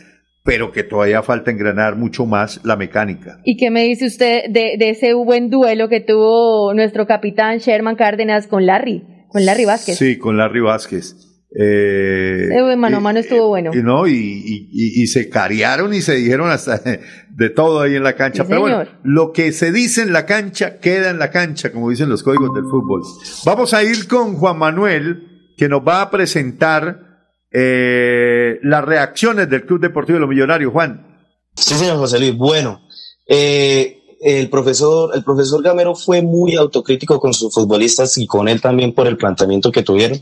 pero 0.45 0.73
que 0.73 0.83
todavía 0.83 1.23
falta 1.23 1.51
engranar 1.51 1.97
mucho 1.97 2.27
más 2.27 2.61
la 2.65 2.77
mecánica. 2.77 3.41
¿Y 3.45 3.57
qué 3.57 3.71
me 3.71 3.85
dice 3.85 4.07
usted 4.07 4.43
de, 4.51 4.77
ese 4.79 5.15
buen 5.15 5.49
duelo 5.49 5.89
que 5.89 6.01
tuvo 6.01 6.75
nuestro 6.75 7.07
capitán 7.07 7.59
Sherman 7.59 7.97
Cárdenas 7.97 8.47
con 8.47 8.67
Larry, 8.67 9.03
con 9.29 9.47
Larry 9.47 9.65
Vázquez? 9.65 9.97
Sí, 9.97 10.19
con 10.19 10.37
Larry 10.37 10.61
Vázquez. 10.61 11.17
Eh, 11.57 12.49
mano 12.77 12.97
a 12.99 13.01
mano 13.01 13.21
estuvo 13.21 13.49
bueno. 13.49 13.71
Y, 13.73 13.83
no, 13.83 14.07
y, 14.07 15.07
se 15.07 15.31
cariaron 15.31 15.95
y 15.95 16.03
se 16.03 16.17
dijeron 16.17 16.51
hasta 16.51 16.79
de 17.31 17.51
todo 17.51 17.81
ahí 17.81 17.95
en 17.95 18.05
la 18.05 18.15
cancha. 18.15 18.45
Pero 18.47 18.61
bueno, 18.61 18.85
lo 19.03 19.33
que 19.33 19.51
se 19.53 19.73
dice 19.73 20.03
en 20.03 20.13
la 20.13 20.27
cancha 20.27 20.79
queda 20.79 21.09
en 21.09 21.19
la 21.19 21.31
cancha, 21.31 21.73
como 21.73 21.89
dicen 21.89 22.11
los 22.11 22.23
códigos 22.23 22.53
del 22.55 22.65
fútbol. 22.65 23.01
Vamos 23.47 23.73
a 23.73 23.83
ir 23.83 24.07
con 24.09 24.35
Juan 24.35 24.59
Manuel, 24.59 25.53
que 25.57 25.71
nos 25.71 25.81
va 25.81 26.03
a 26.03 26.11
presentar 26.11 27.14
eh, 27.57 28.59
las 28.63 28.85
reacciones 28.85 29.49
del 29.49 29.65
Club 29.65 29.81
Deportivo 29.81 30.17
de 30.17 30.21
los 30.21 30.29
Millonarios, 30.29 30.73
Juan. 30.73 31.31
Sí, 31.55 31.75
señor 31.75 31.99
José 31.99 32.19
Luis. 32.19 32.37
Bueno, 32.37 32.81
eh, 33.29 34.03
el 34.21 34.51
profesor, 34.51 35.13
el 35.15 35.23
profesor 35.23 35.63
Gamero 35.63 35.95
fue 35.95 36.21
muy 36.21 36.57
autocrítico 36.57 37.21
con 37.21 37.33
sus 37.33 37.55
futbolistas 37.55 38.19
y 38.19 38.27
con 38.27 38.49
él 38.49 38.61
también 38.61 38.93
por 38.93 39.07
el 39.07 39.17
planteamiento 39.17 39.71
que 39.71 39.85
tuvieron. 39.85 40.21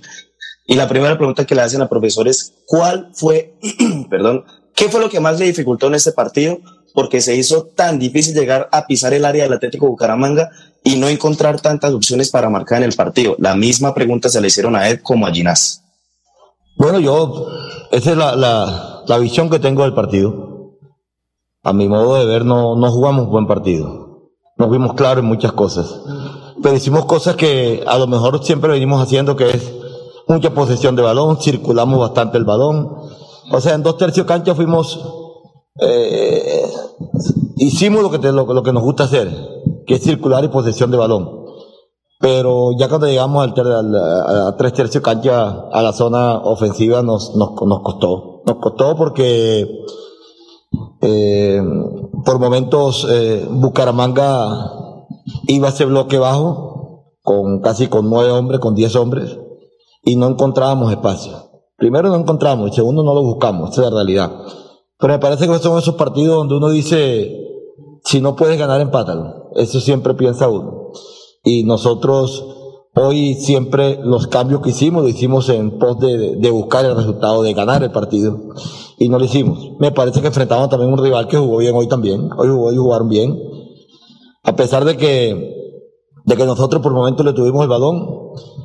Y 0.67 0.75
la 0.75 0.87
primera 0.87 1.17
pregunta 1.17 1.47
que 1.47 1.55
le 1.55 1.63
hacen 1.63 1.81
al 1.81 1.89
profesor 1.89 2.29
es, 2.29 2.53
¿cuál 2.67 3.09
fue, 3.15 3.55
perdón, 4.11 4.45
qué 4.75 4.91
fue 4.91 5.01
lo 5.01 5.09
que 5.09 5.21
más 5.21 5.39
le 5.39 5.47
dificultó 5.47 5.87
en 5.87 5.95
este 5.95 6.13
partido? 6.13 6.61
Porque 6.93 7.23
se 7.23 7.35
hizo 7.35 7.65
tan 7.65 7.99
difícil 7.99 8.35
llegar 8.35 8.69
a 8.73 8.87
pisar 8.87 9.15
el 9.15 9.25
área 9.25 9.45
del 9.45 9.55
Atlético 9.55 9.87
Bucaramanga 9.87 10.51
y 10.85 10.97
no 10.97 11.09
encontrar 11.09 11.63
tantas 11.63 11.95
opciones 11.95 12.31
para 12.31 12.51
marcar 12.51 12.83
en 12.83 12.91
el 12.91 12.95
partido. 12.95 13.37
La 13.39 13.57
misma 13.57 13.95
pregunta 13.95 14.29
se 14.29 14.43
le 14.43 14.49
hicieron 14.49 14.77
a 14.77 14.91
Ed 14.91 15.01
como 15.03 15.27
a 15.27 15.33
Ginás. 15.33 15.82
Bueno, 16.77 16.99
yo, 17.01 17.47
esa 17.91 18.11
es 18.13 18.17
la, 18.17 18.37
la, 19.07 19.19
visión 19.19 19.51
que 19.51 19.59
tengo 19.59 19.83
del 19.83 19.95
partido. 19.95 20.79
A 21.63 21.73
mi 21.73 21.89
modo 21.89 22.17
de 22.17 22.25
ver, 22.27 22.45
no, 22.45 22.77
no 22.77 22.91
jugamos 22.91 23.29
buen 23.29 23.47
partido. 23.47 24.31
Nos 24.57 24.71
vimos 24.71 24.95
claros 24.95 25.23
en 25.23 25.29
muchas 25.29 25.53
cosas. 25.53 26.01
Pero 26.63 26.75
hicimos 26.75 27.05
cosas 27.05 27.37
que 27.37 27.85
a 27.87 27.99
lo 27.99 28.07
mejor 28.07 28.43
siempre 28.45 28.73
venimos 28.73 29.03
haciendo, 29.03 29.37
que 29.37 29.51
es 29.51 29.73
mucha 30.29 30.51
posesión 30.55 30.97
de 30.97 31.03
balón, 31.03 31.41
circulamos 31.41 31.99
bastante 32.01 32.39
el 32.39 32.45
balón. 32.45 32.97
O 33.51 33.61
sea, 33.61 33.75
en 33.75 33.83
dos 33.83 33.97
tercios 33.97 34.27
cancha 34.27 34.55
fuimos, 34.55 34.99
eh, 35.81 36.63
hicimos 37.57 38.03
lo 38.03 38.11
que, 38.11 38.19
te, 38.19 38.33
lo, 38.33 38.45
lo 38.53 38.63
que 38.63 38.73
nos 38.73 38.83
gusta 38.83 39.05
hacer, 39.05 39.31
que 39.87 39.95
es 39.95 40.03
circular 40.03 40.43
y 40.45 40.49
posesión 40.49 40.91
de 40.91 40.97
balón 40.97 41.42
pero 42.23 42.71
ya 42.79 42.89
cuando 42.89 43.09
llegamos 43.09 43.45
al, 43.45 43.95
a 43.97 44.55
tres 44.57 44.73
tercios 44.75 45.03
cancha 45.03 45.67
a 45.73 45.83
la 45.83 45.93
zona 45.93 46.39
ofensiva 46.39 47.03
nos 47.03 47.33
costó. 47.83 48.43
Nos 48.47 48.57
costó 48.59 48.95
porque 48.95 49.69
eh, 51.01 51.61
por 52.25 52.39
momentos 52.39 53.09
eh, 53.11 53.45
Bucaramanga 53.51 54.73
iba 55.49 55.67
a 55.67 55.71
ese 55.71 55.85
bloque 55.85 56.17
bajo 56.21 57.09
con 57.23 57.61
casi 57.61 57.89
con 57.89 58.09
nueve 58.09 58.31
hombres, 58.31 58.61
con 58.61 58.77
diez 58.77 58.95
hombres 58.95 59.37
y 60.05 60.15
no 60.15 60.29
encontrábamos 60.29 60.93
espacio. 60.93 61.33
Primero 61.77 62.09
no 62.09 62.15
encontramos 62.15 62.71
y 62.71 62.75
segundo 62.77 63.03
no 63.03 63.15
lo 63.15 63.23
buscamos, 63.23 63.71
esa 63.71 63.83
es 63.83 63.91
la 63.91 63.97
realidad. 63.97 64.31
Pero 64.97 65.13
me 65.15 65.19
parece 65.19 65.49
que 65.49 65.59
son 65.59 65.77
esos 65.77 65.97
partidos 65.97 66.37
donde 66.37 66.55
uno 66.55 66.71
dice, 66.71 67.37
si 68.05 68.21
no 68.21 68.37
puedes 68.37 68.61
ganar, 68.61 68.81
empátalo. 68.81 69.51
Eso 69.57 69.81
siempre 69.81 70.15
piensa 70.15 70.49
uno 70.49 70.82
y 71.45 71.65
nosotros 71.65 72.45
hoy 72.95 73.35
siempre 73.35 73.99
los 74.03 74.27
cambios 74.27 74.61
que 74.61 74.71
hicimos 74.71 75.03
lo 75.03 75.09
hicimos 75.09 75.49
en 75.49 75.79
pos 75.79 75.99
de, 75.99 76.51
buscar 76.51 76.85
el 76.85 76.95
resultado, 76.95 77.43
de 77.43 77.55
ganar 77.55 77.83
el 77.83 77.91
partido 77.91 78.39
y 78.99 79.09
no 79.09 79.19
lo 79.19 79.25
hicimos. 79.25 79.73
Me 79.81 79.93
parece 79.93 80.21
que 80.21 80.29
enfrentamos 80.29 80.69
también 80.69 80.93
un 80.93 81.03
rival 81.03 81.27
que 81.27 81.39
jugó 81.39 81.59
bien 81.59 81.75
hoy 81.75 81.89
también, 81.89 82.31
hoy, 82.37 82.49
hoy 82.49 82.77
jugaron 82.77 83.09
bien, 83.09 83.39
a 84.45 84.55
pesar 84.55 84.85
de 84.85 84.97
que, 84.97 85.55
de 86.25 86.37
que 86.37 86.47
nosotros 86.47 86.83
por 86.83 86.93
momentos 86.93 87.25
le 87.25 87.33
tuvimos 87.33 87.63
el 87.63 87.69
balón, 87.69 88.07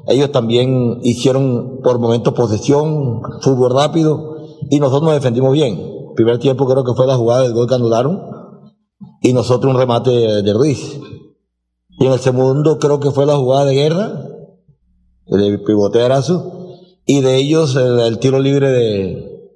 ellos 0.07 0.32
también 0.32 0.99
hicieron 1.03 1.80
por 1.84 1.99
momentos 1.99 2.34
posesión, 2.34 3.21
fútbol 3.41 3.73
rápido 3.73 4.38
y 4.69 4.80
nosotros 4.80 5.03
nos 5.03 5.13
defendimos 5.13 5.53
bien. 5.53 6.11
primer 6.15 6.39
tiempo 6.39 6.67
creo 6.67 6.84
que 6.84 6.93
fue 6.93 7.07
la 7.07 7.15
jugada 7.15 7.43
del 7.43 7.53
gol 7.53 7.67
que 7.67 7.75
anularon 7.75 8.21
y 9.21 9.34
nosotros 9.34 9.73
un 9.73 9.80
remate 9.80 10.11
de 10.11 10.53
Ruiz. 10.53 10.99
Y 12.00 12.06
en 12.06 12.14
el 12.14 12.20
segundo 12.20 12.78
creo 12.80 13.00
que 13.00 13.12
fue 13.12 13.26
la 13.26 13.36
jugada 13.36 13.66
de 13.66 13.76
guerra, 13.76 14.24
el 15.28 15.64
pivotearazo, 15.64 16.54
y 17.06 17.22
de 17.22 17.38
ellos 17.38 17.76
el, 17.76 18.20
tiro 18.20 18.39
libre 18.39 18.70
de, 18.72 19.52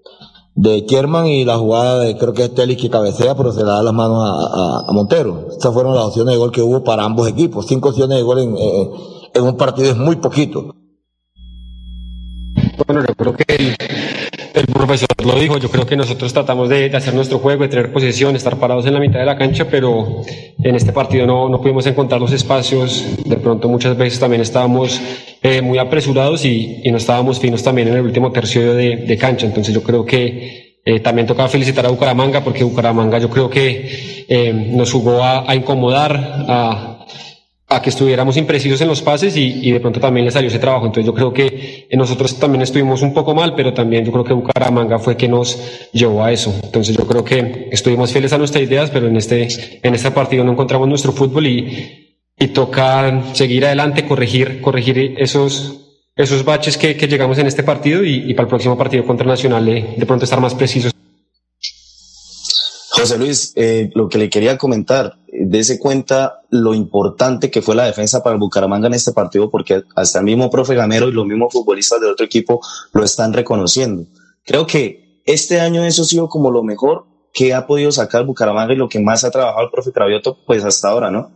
de 0.55 0.85
Kerman 0.85 1.27
y 1.27 1.45
la 1.45 1.57
jugada 1.57 1.99
de 1.99 2.17
creo 2.17 2.33
que 2.33 2.45
es 2.45 2.53
Telis 2.55 2.77
que 2.77 2.89
cabecea, 2.89 3.35
pero 3.35 3.51
se 3.51 3.59
le 3.59 3.67
da 3.67 3.83
las 3.83 3.93
manos 3.93 4.23
a, 4.23 4.91
Montero. 4.91 5.47
Estas 5.51 5.73
fueron 5.73 5.95
las 5.95 6.05
opciones 6.05 6.33
de 6.33 6.39
gol 6.39 6.51
que 6.51 6.61
hubo 6.61 6.83
para 6.83 7.03
ambos 7.03 7.27
equipos. 7.27 7.67
Cinco 7.67 7.89
opciones 7.89 8.17
de 8.17 8.23
gol 8.23 8.39
en, 8.39 8.57
en 9.33 9.43
un 9.43 9.57
partido 9.57 9.91
es 9.91 9.97
muy 9.97 10.15
poquito. 10.15 10.73
Bueno, 12.87 13.03
yo 13.07 13.15
creo 13.15 13.35
que 13.35 13.75
el 14.53 14.67
profesor 14.67 15.09
lo 15.23 15.39
dijo, 15.39 15.57
yo 15.57 15.69
creo 15.69 15.85
que 15.85 15.95
nosotros 15.95 16.33
tratamos 16.33 16.69
de, 16.69 16.85
hacer 16.95 17.13
nuestro 17.13 17.39
juego, 17.39 17.63
de 17.63 17.69
tener 17.69 17.91
posesión, 17.91 18.35
estar 18.35 18.57
parados 18.57 18.85
en 18.85 18.93
la 18.93 18.99
mitad 18.99 19.19
de 19.19 19.25
la 19.25 19.37
cancha, 19.37 19.67
pero 19.69 20.21
en 20.63 20.75
este 20.75 20.91
partido 20.91 21.25
no, 21.25 21.49
no 21.49 21.61
pudimos 21.61 21.85
encontrar 21.85 22.19
los 22.19 22.31
espacios, 22.31 23.05
de 23.25 23.37
pronto 23.37 23.67
muchas 23.67 23.97
veces 23.97 24.19
también 24.19 24.41
estábamos 24.41 24.99
eh, 25.41 25.61
muy 25.61 25.77
apresurados 25.77 26.45
y, 26.45 26.81
y, 26.83 26.91
no 26.91 26.97
estábamos 26.97 27.39
finos 27.39 27.63
también 27.63 27.89
en 27.89 27.95
el 27.95 28.01
último 28.01 28.31
tercio 28.31 28.73
de, 28.73 28.97
de 28.97 29.17
cancha, 29.17 29.45
entonces 29.45 29.73
yo 29.73 29.83
creo 29.83 30.05
que 30.05 30.77
eh, 30.83 30.99
también 30.99 31.27
tocaba 31.27 31.47
felicitar 31.47 31.85
a 31.85 31.89
Bucaramanga 31.89 32.43
porque 32.43 32.63
Bucaramanga 32.63 33.19
yo 33.19 33.29
creo 33.29 33.49
que 33.49 34.25
eh, 34.27 34.53
nos 34.53 34.91
jugó 34.91 35.23
a, 35.23 35.49
a 35.49 35.55
incomodar, 35.55 36.45
a, 36.47 37.05
a 37.71 37.81
que 37.81 37.89
estuviéramos 37.89 38.35
imprecisos 38.35 38.81
en 38.81 38.89
los 38.89 39.01
pases 39.01 39.35
y, 39.37 39.71
de 39.71 39.79
pronto 39.79 40.01
también 40.01 40.25
le 40.25 40.31
salió 40.31 40.49
ese 40.49 40.59
trabajo. 40.59 40.85
Entonces 40.85 41.05
yo 41.05 41.13
creo 41.13 41.31
que 41.31 41.87
nosotros 41.93 42.37
también 42.37 42.61
estuvimos 42.61 43.01
un 43.01 43.13
poco 43.13 43.33
mal, 43.33 43.55
pero 43.55 43.73
también 43.73 44.03
yo 44.03 44.11
creo 44.11 44.25
que 44.25 44.33
Bucaramanga 44.33 44.99
fue 44.99 45.15
que 45.15 45.29
nos 45.29 45.89
llevó 45.93 46.23
a 46.23 46.33
eso. 46.33 46.53
Entonces 46.63 46.97
yo 46.97 47.07
creo 47.07 47.23
que 47.23 47.69
estuvimos 47.71 48.11
fieles 48.11 48.33
a 48.33 48.37
nuestras 48.37 48.63
ideas, 48.63 48.89
pero 48.91 49.07
en 49.07 49.15
este, 49.15 49.47
en 49.81 49.95
este 49.95 50.11
partido 50.11 50.43
no 50.43 50.51
encontramos 50.51 50.89
nuestro 50.89 51.13
fútbol 51.13 51.47
y, 51.47 52.19
y 52.37 52.47
toca 52.47 53.33
seguir 53.33 53.65
adelante, 53.65 54.05
corregir, 54.05 54.59
corregir 54.59 55.15
esos, 55.17 56.01
esos 56.17 56.43
baches 56.43 56.77
que, 56.77 56.97
que 56.97 57.07
llegamos 57.07 57.37
en 57.37 57.47
este 57.47 57.63
partido 57.63 58.03
y, 58.03 58.33
para 58.33 58.47
el 58.47 58.49
próximo 58.49 58.77
partido 58.77 59.05
contra 59.05 59.25
Nacional 59.25 59.65
de, 59.65 59.93
de 59.95 60.05
pronto 60.05 60.25
estar 60.25 60.41
más 60.41 60.55
precisos 60.55 60.91
José 63.01 63.17
Luis, 63.17 63.53
eh, 63.55 63.89
lo 63.95 64.07
que 64.09 64.19
le 64.19 64.29
quería 64.29 64.59
comentar, 64.59 65.17
dése 65.27 65.79
cuenta 65.79 66.41
lo 66.51 66.75
importante 66.75 67.49
que 67.49 67.63
fue 67.63 67.73
la 67.73 67.85
defensa 67.85 68.21
para 68.21 68.37
Bucaramanga 68.37 68.87
en 68.87 68.93
este 68.93 69.11
partido, 69.11 69.49
porque 69.49 69.83
hasta 69.95 70.19
el 70.19 70.25
mismo 70.25 70.51
profe 70.51 70.75
Gamero 70.75 71.09
y 71.09 71.11
los 71.11 71.25
mismos 71.25 71.51
futbolistas 71.51 71.99
del 71.99 72.11
otro 72.11 72.27
equipo 72.27 72.61
lo 72.93 73.03
están 73.03 73.33
reconociendo. 73.33 74.05
Creo 74.45 74.67
que 74.67 75.21
este 75.25 75.59
año 75.59 75.83
eso 75.83 76.03
ha 76.03 76.05
sido 76.05 76.29
como 76.29 76.51
lo 76.51 76.61
mejor 76.61 77.05
que 77.33 77.55
ha 77.55 77.65
podido 77.65 77.91
sacar 77.91 78.23
Bucaramanga 78.23 78.73
y 78.73 78.77
lo 78.77 78.87
que 78.87 78.99
más 78.99 79.23
ha 79.23 79.31
trabajado 79.31 79.65
el 79.65 79.71
profe 79.71 79.91
Cravioto, 79.91 80.37
pues 80.45 80.63
hasta 80.63 80.89
ahora, 80.89 81.09
¿no? 81.09 81.31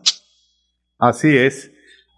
Así 0.99 1.35
es, 1.35 1.71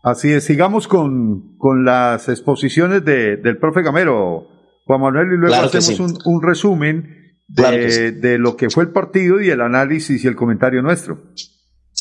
así 0.03 0.33
es. 0.33 0.43
Sigamos 0.43 0.89
con, 0.89 1.57
con 1.57 1.85
las 1.85 2.27
exposiciones 2.27 3.05
de, 3.05 3.37
del 3.37 3.57
profe 3.59 3.81
Gamero, 3.81 4.45
Juan 4.85 4.99
Manuel, 4.99 5.27
y 5.27 5.37
luego 5.37 5.55
hacemos 5.55 5.99
un, 6.01 6.17
un, 6.25 6.41
resumen 6.41 7.16
de, 7.47 8.11
de 8.11 8.37
lo 8.37 8.55
que 8.57 8.69
fue 8.69 8.83
el 8.83 8.91
partido 8.91 9.41
y 9.41 9.49
el 9.49 9.61
análisis 9.61 10.23
y 10.23 10.27
el 10.27 10.35
comentario 10.35 10.81
nuestro. 10.81 11.19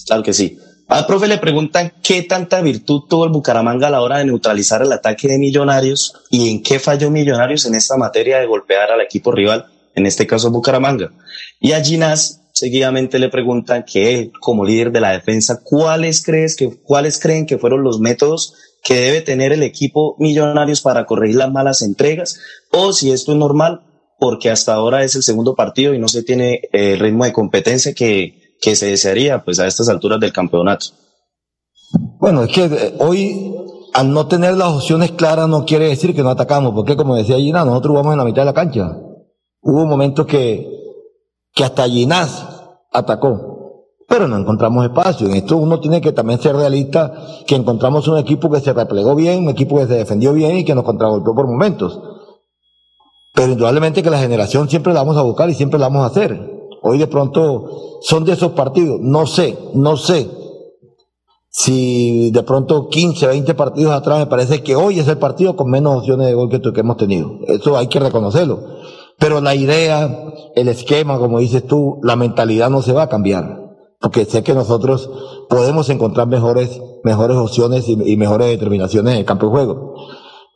Claro 0.06 0.22
que 0.22 0.32
sí. 0.32 0.58
Al 0.88 1.04
profe 1.06 1.26
le 1.26 1.38
preguntan 1.38 1.92
qué 2.00 2.22
tanta 2.22 2.60
virtud 2.60 3.02
tuvo 3.08 3.24
el 3.24 3.32
Bucaramanga 3.32 3.88
a 3.88 3.90
la 3.90 4.02
hora 4.02 4.18
de 4.18 4.26
neutralizar 4.26 4.82
el 4.82 4.92
ataque 4.92 5.26
de 5.26 5.38
Millonarios 5.38 6.14
y 6.30 6.50
en 6.50 6.62
qué 6.62 6.78
falló 6.78 7.10
Millonarios 7.10 7.66
en 7.66 7.74
esta 7.74 7.96
materia 7.96 8.38
de 8.38 8.46
golpear 8.46 8.92
al 8.92 9.00
equipo 9.00 9.32
rival, 9.32 9.66
en 9.96 10.06
este 10.06 10.28
caso 10.28 10.52
Bucaramanga. 10.52 11.10
Y 11.58 11.72
a 11.72 11.82
Ginás 11.82 12.42
seguidamente 12.52 13.18
le 13.18 13.30
preguntan 13.30 13.84
que 13.84 14.14
él, 14.14 14.32
como 14.40 14.64
líder 14.64 14.92
de 14.92 15.00
la 15.00 15.10
defensa, 15.10 15.60
¿cuáles, 15.62 16.22
crees 16.22 16.54
que, 16.54 16.70
¿cuáles 16.84 17.18
creen 17.18 17.46
que 17.46 17.58
fueron 17.58 17.82
los 17.82 17.98
métodos 17.98 18.54
que 18.84 18.94
debe 18.94 19.22
tener 19.22 19.52
el 19.52 19.64
equipo 19.64 20.14
Millonarios 20.20 20.82
para 20.82 21.04
corregir 21.04 21.36
las 21.36 21.50
malas 21.50 21.82
entregas? 21.82 22.38
O 22.70 22.92
si 22.92 23.10
esto 23.10 23.32
es 23.32 23.38
normal, 23.38 23.80
porque 24.18 24.50
hasta 24.50 24.74
ahora 24.74 25.04
es 25.04 25.14
el 25.14 25.22
segundo 25.22 25.54
partido 25.54 25.94
y 25.94 25.98
no 25.98 26.08
se 26.08 26.22
tiene 26.22 26.62
el 26.72 26.98
ritmo 26.98 27.24
de 27.24 27.32
competencia 27.32 27.94
que 27.94 28.46
que 28.60 28.76
se 28.76 28.86
desearía 28.86 29.44
pues 29.44 29.58
a 29.58 29.66
estas 29.66 29.88
alturas 29.88 30.20
del 30.20 30.32
campeonato? 30.32 30.86
Bueno, 32.18 32.42
es 32.42 32.52
que 32.52 32.64
eh, 32.64 32.94
hoy 32.98 33.54
al 33.94 34.12
no 34.12 34.26
tener 34.26 34.56
las 34.56 34.68
opciones 34.68 35.12
claras 35.12 35.48
no 35.48 35.64
quiere 35.64 35.88
decir 35.88 36.14
que 36.14 36.22
no 36.22 36.30
atacamos, 36.30 36.74
porque 36.74 36.96
como 36.96 37.14
decía 37.14 37.36
Ginás, 37.36 37.64
nosotros 37.64 37.94
vamos 37.94 38.12
en 38.12 38.18
la 38.18 38.24
mitad 38.24 38.42
de 38.42 38.46
la 38.46 38.54
cancha. 38.54 38.98
Hubo 39.62 39.86
momentos 39.86 40.26
que, 40.26 40.68
que 41.54 41.64
hasta 41.64 41.88
Ginás 41.88 42.46
atacó, 42.92 43.86
pero 44.06 44.28
no 44.28 44.36
encontramos 44.36 44.84
espacio. 44.84 45.26
En 45.26 45.34
esto 45.34 45.56
uno 45.56 45.80
tiene 45.80 46.00
que 46.00 46.12
también 46.12 46.40
ser 46.40 46.56
realista, 46.56 47.12
que 47.46 47.54
encontramos 47.54 48.06
un 48.08 48.18
equipo 48.18 48.50
que 48.50 48.60
se 48.60 48.72
replegó 48.72 49.14
bien, 49.14 49.44
un 49.44 49.48
equipo 49.48 49.78
que 49.78 49.86
se 49.86 49.94
defendió 49.94 50.34
bien 50.34 50.58
y 50.58 50.64
que 50.64 50.74
nos 50.74 50.84
contragolpeó 50.84 51.34
por 51.34 51.46
momentos. 51.46 51.98
Pero 53.36 53.52
indudablemente 53.52 54.02
que 54.02 54.10
la 54.10 54.18
generación 54.18 54.68
siempre 54.68 54.92
la 54.94 55.00
vamos 55.00 55.18
a 55.18 55.22
buscar 55.22 55.48
y 55.50 55.54
siempre 55.54 55.78
la 55.78 55.86
vamos 55.86 56.02
a 56.02 56.06
hacer. 56.06 56.40
Hoy 56.82 56.98
de 56.98 57.06
pronto 57.06 57.98
son 58.00 58.24
de 58.24 58.32
esos 58.32 58.52
partidos. 58.52 58.98
No 59.00 59.26
sé, 59.26 59.56
no 59.74 59.96
sé 59.96 60.28
si 61.50 62.30
de 62.32 62.42
pronto 62.42 62.88
15, 62.88 63.26
20 63.26 63.54
partidos 63.54 63.92
atrás 63.92 64.18
me 64.20 64.26
parece 64.26 64.62
que 64.62 64.74
hoy 64.74 64.98
es 64.98 65.06
el 65.08 65.18
partido 65.18 65.54
con 65.54 65.70
menos 65.70 65.98
opciones 65.98 66.26
de 66.26 66.34
gol 66.34 66.48
que, 66.48 66.60
que 66.60 66.80
hemos 66.80 66.96
tenido. 66.96 67.38
Eso 67.46 67.76
hay 67.76 67.88
que 67.88 68.00
reconocerlo. 68.00 68.58
Pero 69.18 69.42
la 69.42 69.54
idea, 69.54 70.32
el 70.54 70.68
esquema, 70.68 71.18
como 71.18 71.38
dices 71.38 71.66
tú, 71.66 72.00
la 72.02 72.16
mentalidad 72.16 72.70
no 72.70 72.80
se 72.80 72.94
va 72.94 73.02
a 73.02 73.08
cambiar. 73.08 73.66
Porque 74.00 74.24
sé 74.24 74.42
que 74.42 74.54
nosotros 74.54 75.10
podemos 75.50 75.90
encontrar 75.90 76.26
mejores, 76.26 76.80
mejores 77.04 77.36
opciones 77.36 77.88
y, 77.88 78.16
mejores 78.16 78.48
determinaciones 78.48 79.14
en 79.14 79.20
el 79.20 79.24
campo 79.26 79.46
de 79.46 79.52
juego. 79.52 79.94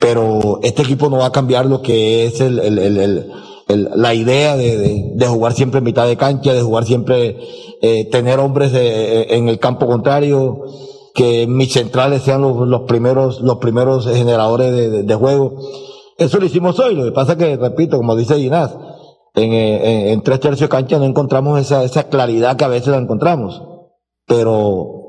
Pero 0.01 0.59
este 0.62 0.82
equipo 0.82 1.09
no 1.09 1.18
va 1.18 1.26
a 1.26 1.32
cambiar 1.32 1.66
lo 1.66 1.82
que 1.82 2.26
es 2.26 2.40
el, 2.40 2.59
el, 2.59 2.78
el 2.78 3.30
la 3.76 4.14
idea 4.14 4.57
de, 4.57 5.12
de, 5.14 5.26
jugar 5.26 5.53
siempre 5.53 5.78
en 5.78 5.84
mitad 5.84 6.07
de 6.09 6.16
cancha, 6.16 6.53
de 6.53 6.62
jugar 6.62 6.84
siempre, 6.84 7.38
eh, 7.82 8.09
tener 8.11 8.40
hombres 8.40 8.72
en 8.74 9.48
el 9.48 9.61
campo 9.61 9.86
contrario, 9.86 10.64
que 11.14 11.46
mis 11.46 11.72
centrales 11.72 12.22
sean 12.22 12.40
los, 12.40 12.66
los 12.66 12.82
primeros, 12.82 13.40
los 13.42 13.59
primeros 13.59 14.09
generadores 14.09 15.07
de, 15.07 15.14
juego. 15.14 15.57
Eso 16.18 16.38
lo 16.38 16.46
hicimos 16.46 16.78
hoy, 16.78 16.94
lo 16.94 17.05
que 17.05 17.12
pasa 17.12 17.36
que, 17.36 17.57
repito, 17.57 17.96
como 17.96 18.16
dice 18.16 18.36
Ginás, 18.36 18.76
en, 19.34 19.53
en, 19.53 20.22
tres 20.22 20.40
tercios 20.40 20.68
de 20.68 20.76
cancha 20.76 20.98
no 20.98 21.05
encontramos 21.05 21.61
esa, 21.61 21.84
esa 21.84 22.09
claridad 22.09 22.57
que 22.57 22.64
a 22.64 22.68
veces 22.68 22.88
la 22.88 22.98
encontramos. 22.98 23.62
Pero 24.26 24.99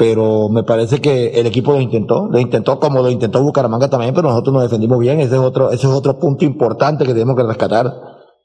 pero 0.00 0.48
me 0.48 0.62
parece 0.62 0.98
que 0.98 1.26
el 1.38 1.46
equipo 1.46 1.72
lo 1.72 1.80
intentó, 1.82 2.26
lo 2.30 2.38
intentó 2.38 2.80
como 2.80 3.02
lo 3.02 3.10
intentó 3.10 3.42
Bucaramanga 3.42 3.90
también, 3.90 4.14
pero 4.14 4.30
nosotros 4.30 4.54
nos 4.54 4.62
defendimos 4.62 4.98
bien, 4.98 5.20
ese 5.20 5.34
es 5.34 5.40
otro, 5.40 5.70
ese 5.70 5.86
es 5.86 5.92
otro 5.92 6.18
punto 6.18 6.46
importante 6.46 7.04
que 7.04 7.12
tenemos 7.12 7.36
que 7.36 7.42
rescatar, 7.42 7.84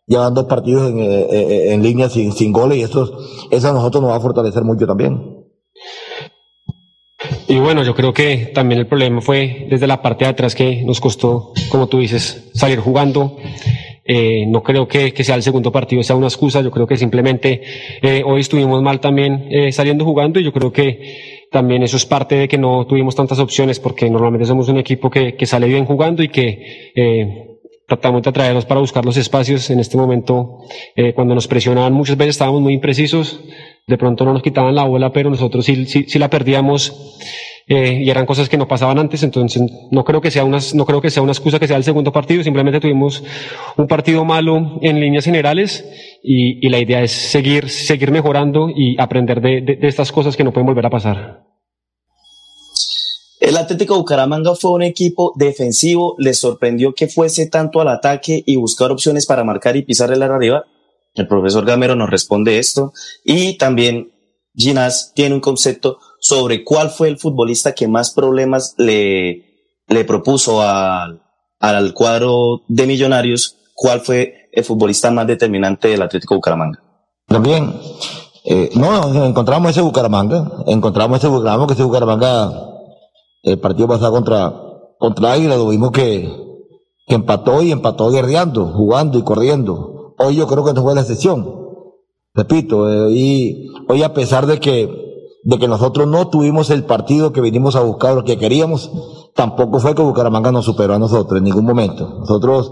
llevan 0.05 0.33
dos 0.33 0.47
partidos 0.47 0.91
en, 0.91 0.99
eh, 0.99 1.27
eh, 1.31 1.73
en 1.73 1.81
línea 1.81 2.09
sin, 2.09 2.51
goles 2.51 2.79
y 2.79 2.81
eso, 2.81 3.19
eso 3.51 3.69
a 3.69 3.71
nosotros 3.71 4.01
nos 4.01 4.11
va 4.11 4.17
a 4.17 4.19
fortalecer 4.19 4.65
mucho 4.65 4.85
también. 4.85 5.45
Y 7.47 7.57
bueno, 7.59 7.83
yo 7.83 7.95
creo 7.95 8.13
que 8.13 8.51
también 8.53 8.81
el 8.81 8.87
problema 8.87 9.21
fue 9.21 9.67
desde 9.69 9.87
la 9.87 10.01
parte 10.01 10.25
de 10.25 10.31
atrás 10.31 10.55
que 10.55 10.83
nos 10.83 10.99
costó, 10.99 11.53
como 11.69 11.87
tú 11.87 11.99
dices, 11.99 12.51
salir 12.53 12.79
jugando. 12.79 13.37
Eh, 14.07 14.45
no 14.47 14.61
creo 14.61 14.87
que, 14.87 15.13
que, 15.13 15.23
sea 15.23 15.35
el 15.35 15.41
segundo 15.41 15.71
partido 15.71 16.03
sea 16.03 16.15
una 16.15 16.27
excusa, 16.27 16.61
yo 16.61 16.69
creo 16.69 16.85
que 16.85 16.95
simplemente 16.95 17.63
eh, 18.03 18.21
hoy 18.23 18.41
estuvimos 18.41 18.79
mal 18.83 18.99
también 18.99 19.47
eh, 19.49 19.71
saliendo 19.71 20.05
jugando 20.05 20.39
y 20.39 20.43
yo 20.43 20.53
creo 20.53 20.71
que 20.71 21.34
también 21.51 21.83
eso 21.83 21.97
es 21.97 22.05
parte 22.05 22.35
de 22.35 22.47
que 22.47 22.57
no 22.57 22.85
tuvimos 22.87 23.15
tantas 23.15 23.39
opciones 23.39 23.79
porque 23.79 24.09
normalmente 24.09 24.45
somos 24.45 24.67
un 24.69 24.77
equipo 24.77 25.09
que, 25.09 25.35
que 25.35 25.45
sale 25.45 25.67
bien 25.67 25.85
jugando 25.85 26.23
y 26.23 26.29
que 26.29 26.91
eh, 26.95 27.59
tratamos 27.87 28.23
de 28.23 28.29
atraerlos 28.29 28.65
para 28.65 28.79
buscar 28.79 29.05
los 29.05 29.17
espacios. 29.17 29.69
En 29.69 29.79
este 29.79 29.97
momento, 29.97 30.59
eh, 30.95 31.13
cuando 31.13 31.35
nos 31.35 31.47
presionaban 31.47 31.93
muchas 31.93 32.17
veces 32.17 32.35
estábamos 32.35 32.61
muy 32.61 32.73
imprecisos, 32.73 33.39
de 33.87 33.97
pronto 33.97 34.25
no 34.25 34.33
nos 34.33 34.41
quitaban 34.41 34.75
la 34.75 34.83
bola, 34.83 35.11
pero 35.11 35.29
nosotros 35.29 35.65
sí, 35.65 35.85
sí, 35.85 36.05
sí 36.07 36.19
la 36.19 36.29
perdíamos. 36.29 37.19
Eh, 37.67 38.03
y 38.03 38.09
eran 38.11 38.27
cosas 38.27 38.47
que 38.47 38.57
no 38.57 38.67
pasaban 38.67 38.99
antes, 38.99 39.23
entonces 39.23 39.63
no 39.89 40.03
creo 40.03 40.21
que 40.21 40.29
sea 40.29 40.43
una, 40.43 40.59
no 40.75 40.85
creo 40.85 41.01
que 41.01 41.09
sea 41.09 41.23
una 41.23 41.31
excusa 41.31 41.57
que 41.57 41.67
sea 41.67 41.77
el 41.77 41.83
segundo 41.83 42.11
partido, 42.11 42.43
simplemente 42.43 42.79
tuvimos 42.79 43.23
un 43.75 43.87
partido 43.87 44.23
malo 44.23 44.77
en 44.83 44.99
líneas 44.99 45.25
generales 45.25 45.83
y, 46.21 46.69
la 46.69 46.79
idea 46.79 47.01
es 47.01 47.11
seguir, 47.11 47.69
seguir 47.69 48.11
mejorando 48.11 48.69
y 48.69 49.01
aprender 49.01 49.41
de, 49.41 49.61
de, 49.61 49.75
de 49.77 49.87
estas 49.87 50.11
cosas 50.11 50.37
que 50.37 50.43
no 50.43 50.53
pueden 50.53 50.67
volver 50.67 50.85
a 50.85 50.91
pasar. 50.91 51.43
El 53.39 53.57
Atlético 53.57 53.97
Bucaramanga 53.97 54.55
fue 54.55 54.71
un 54.71 54.83
equipo 54.83 55.33
defensivo, 55.35 56.15
les 56.19 56.39
sorprendió 56.39 56.93
que 56.93 57.07
fuese 57.07 57.47
tanto 57.47 57.81
al 57.81 57.87
ataque 57.87 58.43
y 58.45 58.57
buscar 58.57 58.91
opciones 58.91 59.25
para 59.25 59.43
marcar 59.43 59.75
y 59.75 59.83
pisar 59.83 60.11
el 60.11 60.21
área 60.21 60.35
arriba. 60.35 60.65
El 61.15 61.27
profesor 61.27 61.65
Gamero 61.65 61.95
nos 61.95 62.09
responde 62.09 62.59
esto 62.59 62.91
y 63.23 63.57
también 63.57 64.11
Ginás 64.55 65.13
tiene 65.15 65.35
un 65.35 65.41
concepto 65.41 65.99
sobre 66.27 66.63
cuál 66.63 66.89
fue 66.89 67.07
el 67.07 67.19
futbolista 67.19 67.73
que 67.73 67.87
más 67.87 68.11
problemas 68.11 68.73
le, 68.79 69.45
le 69.87 70.05
propuso 70.05 70.59
al, 70.59 71.21
al 71.59 71.93
cuadro 71.93 72.63
de 72.67 72.87
Millonarios, 72.87 73.57
cuál 73.75 74.01
fue 74.01 74.49
el 74.51 74.63
futbolista 74.63 75.11
más 75.11 75.27
determinante 75.27 75.89
del 75.89 76.01
Atlético 76.01 76.33
Bucaramanga. 76.33 76.81
También, 77.27 77.75
eh, 78.43 78.71
no, 78.73 79.23
encontramos 79.23 79.69
ese 79.69 79.81
Bucaramanga, 79.81 80.63
encontramos 80.65 81.19
ese 81.19 81.27
Bucaramanga, 81.27 81.67
que 81.67 81.73
ese 81.73 81.83
Bucaramanga 81.83 82.71
el 83.43 83.59
partido 83.59 83.87
pasado 83.87 84.11
contra, 84.11 84.51
contra 84.97 85.33
Águila 85.33 85.57
lo 85.57 85.67
vimos 85.67 85.91
que, 85.91 86.27
que 87.05 87.13
empató 87.13 87.61
y 87.61 87.71
empató 87.71 88.09
guerreando, 88.09 88.65
jugando 88.65 89.19
y 89.19 89.23
corriendo. 89.23 90.15
Hoy 90.17 90.37
yo 90.37 90.47
creo 90.47 90.65
que 90.65 90.73
no 90.73 90.81
fue 90.81 90.95
la 90.95 91.01
excepción. 91.01 91.65
Repito, 92.33 92.91
eh, 92.91 93.11
y 93.11 93.67
hoy 93.87 94.01
a 94.01 94.15
pesar 94.15 94.47
de 94.47 94.59
que, 94.59 95.04
de 95.45 95.59
que 95.59 95.67
nosotros 95.67 96.07
no 96.07 96.27
tuvimos 96.27 96.71
el 96.71 96.83
partido 96.85 97.31
que 97.31 97.39
vinimos 97.39 97.75
a 97.75 97.81
buscar, 97.81 98.15
lo 98.15 98.23
que 98.23 98.37
queríamos, 98.37 98.89
tampoco 99.35 99.79
fue 99.79 99.93
que 99.93 100.01
Bucaramanga 100.01 100.51
nos 100.51 100.65
superó 100.65 100.95
a 100.95 100.99
nosotros 100.99 101.37
en 101.37 101.43
ningún 101.43 101.65
momento. 101.65 102.17
Nosotros, 102.19 102.71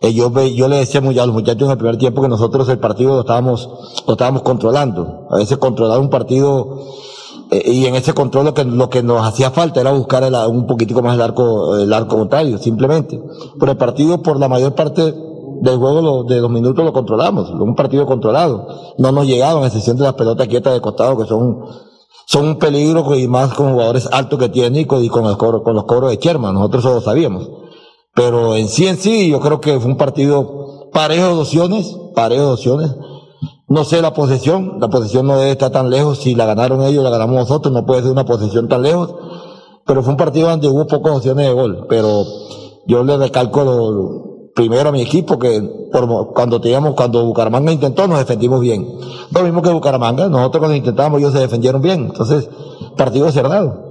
eh, 0.00 0.12
yo, 0.12 0.30
yo 0.46 0.68
le 0.68 0.76
decía 0.76 1.00
a 1.00 1.26
los 1.26 1.32
muchachos 1.32 1.62
en 1.62 1.70
el 1.70 1.78
primer 1.78 1.96
tiempo 1.96 2.20
que 2.20 2.28
nosotros 2.28 2.68
el 2.68 2.80
partido 2.80 3.14
lo 3.14 3.20
estábamos, 3.20 3.70
lo 4.04 4.12
estábamos 4.14 4.42
controlando. 4.42 5.28
A 5.30 5.36
veces 5.36 5.58
controlar 5.58 6.00
un 6.00 6.10
partido 6.10 6.80
eh, 7.52 7.70
y 7.72 7.86
en 7.86 7.94
ese 7.94 8.12
control 8.14 8.46
lo 8.46 8.54
que, 8.54 8.64
lo 8.64 8.90
que 8.90 9.04
nos 9.04 9.24
hacía 9.24 9.52
falta 9.52 9.80
era 9.80 9.92
buscar 9.92 10.28
un 10.48 10.66
poquitico 10.66 11.00
más 11.02 11.14
el 11.14 11.22
arco, 11.22 11.76
el 11.76 11.92
arco 11.92 12.18
contrario, 12.18 12.58
simplemente. 12.58 13.22
Pero 13.60 13.70
el 13.70 13.78
partido, 13.78 14.22
por 14.22 14.40
la 14.40 14.48
mayor 14.48 14.74
parte 14.74 15.14
del 15.60 15.76
juego 15.76 16.24
de 16.24 16.40
los 16.40 16.50
minutos 16.50 16.84
lo 16.84 16.92
controlamos, 16.92 17.50
un 17.50 17.76
partido 17.76 18.06
controlado. 18.06 18.66
No 18.98 19.12
nos 19.12 19.26
llegaban, 19.26 19.62
a 19.62 19.68
excepción 19.68 19.96
de 19.96 20.02
las 20.02 20.14
pelotas 20.14 20.48
quietas 20.48 20.74
de 20.74 20.80
costado, 20.80 21.16
que 21.16 21.26
son, 21.26 21.64
son 22.30 22.44
un 22.44 22.58
peligro 22.58 23.14
y 23.16 23.26
más 23.26 23.54
con 23.54 23.72
jugadores 23.72 24.06
altos 24.12 24.38
que 24.38 24.50
tienen 24.50 24.82
y 24.82 24.84
con, 24.84 25.02
y 25.02 25.08
con, 25.08 25.34
con 25.36 25.74
los 25.74 25.84
cobros 25.84 26.10
de 26.10 26.18
Sherman, 26.18 26.52
nosotros 26.52 26.84
eso 26.84 26.94
lo 26.96 27.00
sabíamos. 27.00 27.48
Pero 28.14 28.54
en 28.54 28.68
sí 28.68 28.86
en 28.86 28.98
sí, 28.98 29.30
yo 29.30 29.40
creo 29.40 29.62
que 29.62 29.80
fue 29.80 29.90
un 29.90 29.96
partido 29.96 30.90
parejo 30.92 31.24
de 31.24 31.40
opciones, 31.40 31.96
parejo 32.14 32.44
de 32.44 32.52
opciones. 32.52 32.94
No 33.66 33.84
sé 33.84 34.02
la 34.02 34.12
posesión, 34.12 34.76
la 34.78 34.88
posesión 34.88 35.26
no 35.26 35.38
debe 35.38 35.52
estar 35.52 35.70
tan 35.70 35.88
lejos, 35.88 36.18
si 36.18 36.34
la 36.34 36.44
ganaron 36.44 36.82
ellos, 36.82 37.02
la 37.02 37.08
ganamos 37.08 37.34
nosotros, 37.34 37.72
no 37.72 37.86
puede 37.86 38.02
ser 38.02 38.10
una 38.10 38.26
posesión 38.26 38.68
tan 38.68 38.82
lejos, 38.82 39.14
pero 39.86 40.02
fue 40.02 40.10
un 40.10 40.18
partido 40.18 40.50
donde 40.50 40.68
hubo 40.68 40.86
pocas 40.86 41.16
opciones 41.16 41.46
de 41.46 41.54
gol, 41.54 41.86
pero 41.88 42.24
yo 42.86 43.04
le 43.04 43.16
recalco 43.16 43.64
lo, 43.64 44.27
primero 44.58 44.88
a 44.88 44.92
mi 44.92 45.02
equipo 45.02 45.38
que 45.38 45.62
por, 45.92 46.32
cuando 46.34 46.60
teníamos, 46.60 46.94
cuando 46.94 47.24
Bucaramanga 47.24 47.70
intentó 47.70 48.08
nos 48.08 48.18
defendimos 48.18 48.60
bien. 48.60 48.84
Lo 49.30 49.42
mismo 49.44 49.62
que 49.62 49.70
Bucaramanga, 49.70 50.28
nosotros 50.28 50.58
cuando 50.58 50.76
intentamos 50.76 51.20
ellos 51.20 51.32
se 51.32 51.38
defendieron 51.38 51.80
bien. 51.80 52.06
Entonces, 52.06 52.48
partido 52.96 53.30
cerrado 53.30 53.86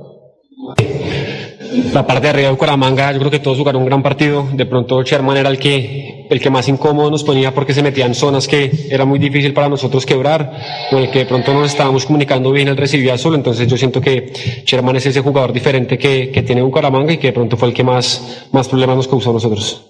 la 1.94 2.06
parte 2.06 2.24
de 2.24 2.30
arriba 2.30 2.48
de 2.48 2.54
Bucaramanga, 2.54 3.14
yo 3.14 3.20
creo 3.20 3.32
que 3.32 3.40
todos 3.40 3.58
jugaron 3.58 3.82
un 3.82 3.88
gran 3.88 4.04
partido. 4.04 4.46
De 4.52 4.66
pronto 4.66 5.02
Sherman 5.04 5.38
era 5.38 5.50
el 5.50 5.58
que, 5.58 6.28
el 6.30 6.42
que 6.42 6.50
más 6.50 6.68
incómodo 6.68 7.10
nos 7.10 7.24
ponía 7.24 7.54
porque 7.54 7.74
se 7.74 7.82
metía 7.82 8.06
en 8.06 8.14
zonas 8.14 8.48
que 8.48 8.88
era 8.90 9.06
muy 9.06 9.20
difícil 9.20 9.54
para 9.54 9.70
nosotros 9.70 10.06
quebrar, 10.06 10.52
con 10.90 11.00
el 11.00 11.10
que 11.10 11.20
de 11.20 11.26
pronto 11.26 11.54
no 11.54 11.62
nos 11.62 11.72
estábamos 11.72 12.06
comunicando 12.06 12.52
bien, 12.52 12.68
él 12.68 12.78
recibía 12.78 13.18
solo. 13.18 13.36
Entonces 13.38 13.68
yo 13.68 13.78
siento 13.78 14.02
que 14.02 14.34
Sherman 14.66 14.98
es 14.98 15.06
ese 15.06 15.22
jugador 15.22 15.54
diferente 15.54 15.98
que, 15.98 16.30
que 16.30 16.42
tiene 16.42 16.62
Bucaramanga 16.62 17.14
y 17.14 17.18
que 17.18 17.28
de 17.28 17.34
pronto 17.34 17.56
fue 17.56 17.70
el 17.70 17.74
que 17.74 17.86
más, 17.86 18.48
más 18.52 18.68
problemas 18.68 18.98
nos 18.98 19.08
causó 19.08 19.30
a 19.30 19.34
nosotros. 19.34 19.86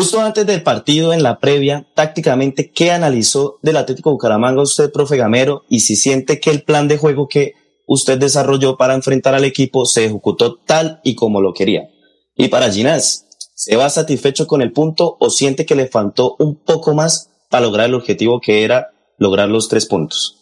Justo 0.00 0.18
antes 0.18 0.46
del 0.46 0.62
partido, 0.62 1.12
en 1.12 1.22
la 1.22 1.38
previa, 1.38 1.86
tácticamente, 1.94 2.70
¿qué 2.70 2.90
analizó 2.90 3.58
del 3.60 3.76
Atlético 3.76 4.10
Bucaramanga 4.10 4.62
usted, 4.62 4.90
profe 4.90 5.18
Gamero? 5.18 5.64
Y 5.68 5.80
si 5.80 5.94
siente 5.94 6.40
que 6.40 6.48
el 6.48 6.62
plan 6.62 6.88
de 6.88 6.96
juego 6.96 7.28
que 7.28 7.52
usted 7.86 8.18
desarrolló 8.18 8.78
para 8.78 8.94
enfrentar 8.94 9.34
al 9.34 9.44
equipo 9.44 9.84
se 9.84 10.06
ejecutó 10.06 10.56
tal 10.56 11.00
y 11.04 11.16
como 11.16 11.42
lo 11.42 11.52
quería. 11.52 11.90
Y 12.34 12.48
para 12.48 12.72
Ginás, 12.72 13.26
¿se 13.54 13.76
va 13.76 13.90
satisfecho 13.90 14.46
con 14.46 14.62
el 14.62 14.72
punto 14.72 15.18
o 15.20 15.28
siente 15.28 15.66
que 15.66 15.74
le 15.74 15.86
faltó 15.86 16.34
un 16.38 16.56
poco 16.56 16.94
más 16.94 17.28
para 17.50 17.66
lograr 17.66 17.90
el 17.90 17.94
objetivo 17.94 18.40
que 18.40 18.64
era 18.64 18.92
lograr 19.18 19.50
los 19.50 19.68
tres 19.68 19.84
puntos? 19.84 20.40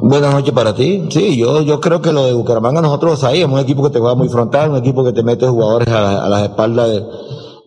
Buenas 0.00 0.34
noches 0.34 0.52
para 0.52 0.74
ti. 0.74 1.06
Sí, 1.10 1.38
yo, 1.38 1.62
yo 1.62 1.80
creo 1.80 2.02
que 2.02 2.12
lo 2.12 2.26
de 2.26 2.32
Bucaramanga 2.32 2.82
nosotros 2.82 3.24
ahí 3.24 3.40
es 3.40 3.48
un 3.48 3.58
equipo 3.58 3.82
que 3.82 3.90
te 3.90 3.98
juega 3.98 4.14
muy 4.14 4.28
frontal, 4.28 4.70
un 4.70 4.76
equipo 4.76 5.04
que 5.04 5.12
te 5.12 5.22
mete 5.22 5.46
jugadores 5.46 5.88
a, 5.88 6.28
las 6.28 6.42
espaldas 6.42 6.90
de, 6.90 7.02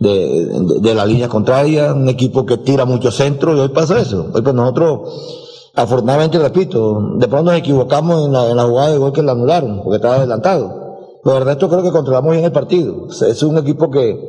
de, 0.02 0.96
la 0.96 1.06
línea 1.06 1.28
contraria, 1.30 1.94
un 1.94 2.10
equipo 2.10 2.46
que 2.46 2.58
tira 2.58 2.86
mucho 2.86 3.12
centro 3.12 3.56
y 3.56 3.60
hoy 3.60 3.70
pasa 3.70 4.00
eso. 4.00 4.28
Hoy 4.34 4.42
pues 4.42 4.56
nosotros 4.56 5.00
Afortunadamente, 5.74 6.38
repito, 6.38 7.02
de 7.16 7.30
pronto 7.30 7.50
nos 7.50 7.60
equivocamos 7.60 8.26
en 8.26 8.34
la, 8.34 8.50
en 8.50 8.58
la 8.58 8.66
jugada 8.66 8.92
de 8.92 8.98
gol 8.98 9.14
que 9.14 9.24
la 9.24 9.32
anularon, 9.32 9.82
porque 9.82 9.96
estaba 9.96 10.16
adelantado. 10.16 10.98
Pero 11.24 11.38
el 11.38 11.46
resto 11.46 11.70
creo 11.70 11.82
que 11.82 11.92
controlamos 11.92 12.34
bien 12.34 12.44
el 12.44 12.52
partido. 12.52 13.08
Es 13.10 13.42
un 13.42 13.58
equipo 13.58 13.90
que, 13.90 14.20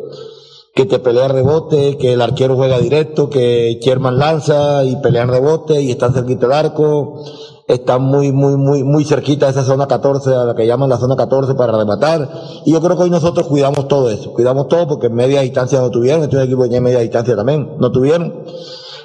que 0.72 0.86
te 0.86 1.00
pelea 1.00 1.26
rebote, 1.26 1.96
que 1.98 2.12
el 2.12 2.22
arquero 2.22 2.54
juega 2.54 2.78
directo, 2.78 3.28
que 3.28 3.80
Sherman 3.82 4.18
lanza 4.18 4.84
y 4.84 4.94
pelea 4.96 5.26
rebote 5.26 5.82
y 5.82 5.90
está 5.90 6.12
cerquita 6.12 6.46
del 6.46 6.52
arco. 6.52 7.24
Está 7.72 7.98
muy, 7.98 8.32
muy, 8.32 8.56
muy, 8.56 8.84
muy 8.84 9.04
cerquita 9.04 9.46
de 9.46 9.52
esa 9.52 9.64
zona 9.64 9.86
14, 9.86 10.34
a 10.34 10.44
la 10.44 10.54
que 10.54 10.66
llaman 10.66 10.90
la 10.90 10.98
zona 10.98 11.16
14 11.16 11.54
para 11.54 11.72
rematar. 11.72 12.28
Y 12.66 12.72
yo 12.72 12.80
creo 12.82 12.96
que 12.96 13.04
hoy 13.04 13.10
nosotros 13.10 13.46
cuidamos 13.46 13.88
todo 13.88 14.10
eso. 14.10 14.34
Cuidamos 14.34 14.68
todo 14.68 14.86
porque 14.86 15.08
media 15.08 15.40
distancia 15.40 15.80
no 15.80 15.90
tuvieron. 15.90 16.22
Este 16.22 16.36
es 16.36 16.42
un 16.42 16.48
equipo 16.48 16.64
en 16.64 16.82
media 16.82 16.98
distancia 16.98 17.34
también. 17.34 17.76
No 17.78 17.90
tuvieron. 17.90 18.44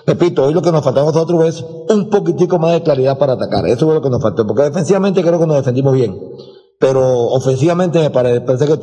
Repito, 0.06 0.44
hoy 0.44 0.54
lo 0.54 0.62
que 0.62 0.72
nos 0.72 0.84
faltó 0.84 1.02
a 1.02 1.06
nosotros 1.06 1.46
es 1.46 1.66
un 1.90 2.10
poquitico 2.10 2.60
más 2.60 2.74
de 2.74 2.84
claridad 2.84 3.18
para 3.18 3.34
atacar. 3.34 3.66
Eso 3.68 3.86
fue 3.86 3.96
lo 3.96 4.02
que 4.02 4.10
nos 4.10 4.22
faltó, 4.22 4.48
porque 4.48 4.64
defensivamente 4.64 5.22
creo 5.22 5.40
que 5.40 5.48
nos 5.48 5.58
defendimos 5.58 5.94
bien. 5.94 6.18
Pero 6.80 7.02
ofensivamente 7.28 8.00
me 8.00 8.10
parece 8.10 8.66
que 8.66 8.80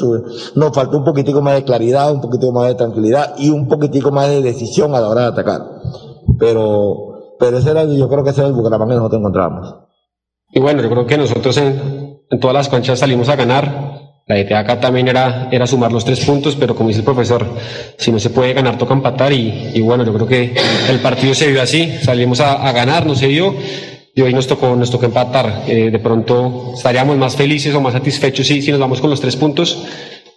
nos 0.54 0.72
faltó 0.72 0.98
un 0.98 1.04
poquitico 1.04 1.40
más 1.40 1.54
de 1.54 1.64
claridad, 1.64 2.12
un 2.12 2.20
poquitico 2.20 2.52
más 2.52 2.68
de 2.68 2.74
tranquilidad 2.74 3.34
y 3.38 3.50
un 3.50 3.68
poquitico 3.68 4.10
más 4.10 4.28
de 4.28 4.42
decisión 4.42 4.94
a 4.94 5.00
la 5.00 5.08
hora 5.08 5.20
de 5.22 5.26
atacar. 5.28 5.62
Pero, 6.38 7.13
pero 7.38 7.58
ese 7.58 7.70
era, 7.70 7.84
yo 7.84 8.08
creo 8.08 8.24
que 8.24 8.30
ese 8.30 8.40
era 8.40 8.48
el 8.48 8.54
Bucaramanga 8.54 8.94
que 8.94 8.98
nosotros 8.98 9.20
encontramos. 9.20 9.74
Y 10.52 10.60
bueno, 10.60 10.82
yo 10.82 10.90
creo 10.90 11.06
que 11.06 11.18
nosotros 11.18 11.56
en, 11.56 12.20
en 12.30 12.40
todas 12.40 12.54
las 12.54 12.68
canchas 12.68 12.98
salimos 12.98 13.28
a 13.28 13.36
ganar 13.36 13.94
la 14.26 14.38
idea 14.38 14.60
acá 14.60 14.80
también 14.80 15.06
era, 15.06 15.48
era 15.52 15.66
sumar 15.66 15.92
los 15.92 16.02
tres 16.02 16.24
puntos, 16.24 16.56
pero 16.56 16.74
como 16.74 16.88
dice 16.88 17.00
el 17.00 17.04
profesor, 17.04 17.46
si 17.98 18.10
no 18.10 18.18
se 18.18 18.30
puede 18.30 18.54
ganar, 18.54 18.78
toca 18.78 18.94
empatar. 18.94 19.34
Y, 19.34 19.72
y 19.74 19.80
bueno, 19.82 20.02
yo 20.02 20.14
creo 20.14 20.26
que 20.26 20.54
el 20.88 21.00
partido 21.00 21.34
se 21.34 21.50
vio 21.50 21.60
así, 21.60 21.92
salimos 22.02 22.40
a, 22.40 22.72
ganar, 22.72 23.04
no 23.04 23.14
se 23.14 23.28
dio, 23.28 23.54
y 24.14 24.22
hoy 24.22 24.32
nos 24.32 24.46
tocó, 24.46 24.74
nos 24.76 24.90
tocó 24.90 25.04
empatar. 25.04 25.64
Eh, 25.66 25.90
de 25.90 25.98
pronto 25.98 26.72
estaríamos 26.74 27.18
más 27.18 27.36
felices 27.36 27.74
o 27.74 27.82
más 27.82 27.92
satisfechos 27.92 28.46
si, 28.46 28.62
si 28.62 28.70
nos 28.70 28.80
vamos 28.80 29.02
con 29.02 29.10
los 29.10 29.20
tres 29.20 29.36
puntos. 29.36 29.84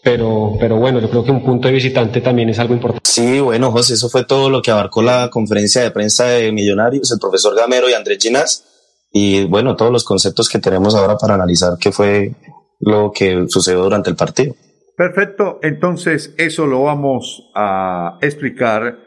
Pero, 0.03 0.55
pero 0.59 0.77
bueno, 0.77 0.99
yo 0.99 1.09
creo 1.09 1.23
que 1.23 1.31
un 1.31 1.43
punto 1.43 1.67
de 1.67 1.73
visitante 1.73 2.21
también 2.21 2.49
es 2.49 2.59
algo 2.59 2.73
importante. 2.73 3.09
Sí, 3.09 3.39
bueno, 3.39 3.71
José, 3.71 3.95
eso 3.95 4.09
fue 4.09 4.25
todo 4.25 4.49
lo 4.49 4.61
que 4.61 4.71
abarcó 4.71 5.01
la 5.01 5.29
conferencia 5.29 5.81
de 5.81 5.91
prensa 5.91 6.25
de 6.25 6.51
Millonarios, 6.51 7.11
el 7.11 7.19
profesor 7.19 7.55
Gamero 7.55 7.89
y 7.89 7.93
Andrés 7.93 8.19
Ginas. 8.21 8.63
Y 9.11 9.45
bueno, 9.45 9.75
todos 9.75 9.91
los 9.91 10.03
conceptos 10.03 10.49
que 10.49 10.59
tenemos 10.59 10.95
ahora 10.95 11.17
para 11.17 11.33
analizar 11.33 11.73
qué 11.79 11.91
fue 11.91 12.35
lo 12.79 13.11
que 13.11 13.45
sucedió 13.47 13.81
durante 13.83 14.09
el 14.09 14.15
partido. 14.15 14.55
Perfecto, 14.95 15.59
entonces 15.61 16.33
eso 16.37 16.65
lo 16.65 16.83
vamos 16.83 17.51
a 17.53 18.17
explicar 18.21 18.97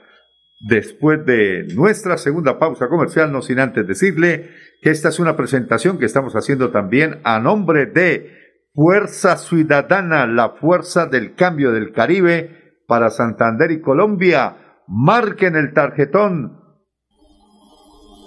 después 0.60 1.24
de 1.26 1.64
nuestra 1.74 2.18
segunda 2.18 2.58
pausa 2.58 2.88
comercial, 2.88 3.32
no 3.32 3.42
sin 3.42 3.58
antes 3.58 3.86
decirle 3.86 4.50
que 4.82 4.90
esta 4.90 5.08
es 5.08 5.18
una 5.18 5.36
presentación 5.36 5.98
que 5.98 6.06
estamos 6.06 6.34
haciendo 6.34 6.70
también 6.70 7.20
a 7.24 7.40
nombre 7.40 7.86
de 7.86 8.39
Fuerza 8.72 9.36
Ciudadana, 9.36 10.26
la 10.26 10.50
fuerza 10.50 11.06
del 11.06 11.34
cambio 11.34 11.72
del 11.72 11.92
Caribe 11.92 12.76
para 12.86 13.10
Santander 13.10 13.70
y 13.70 13.80
Colombia. 13.80 14.82
Marquen 14.86 15.56
el 15.56 15.72
tarjetón 15.72 16.60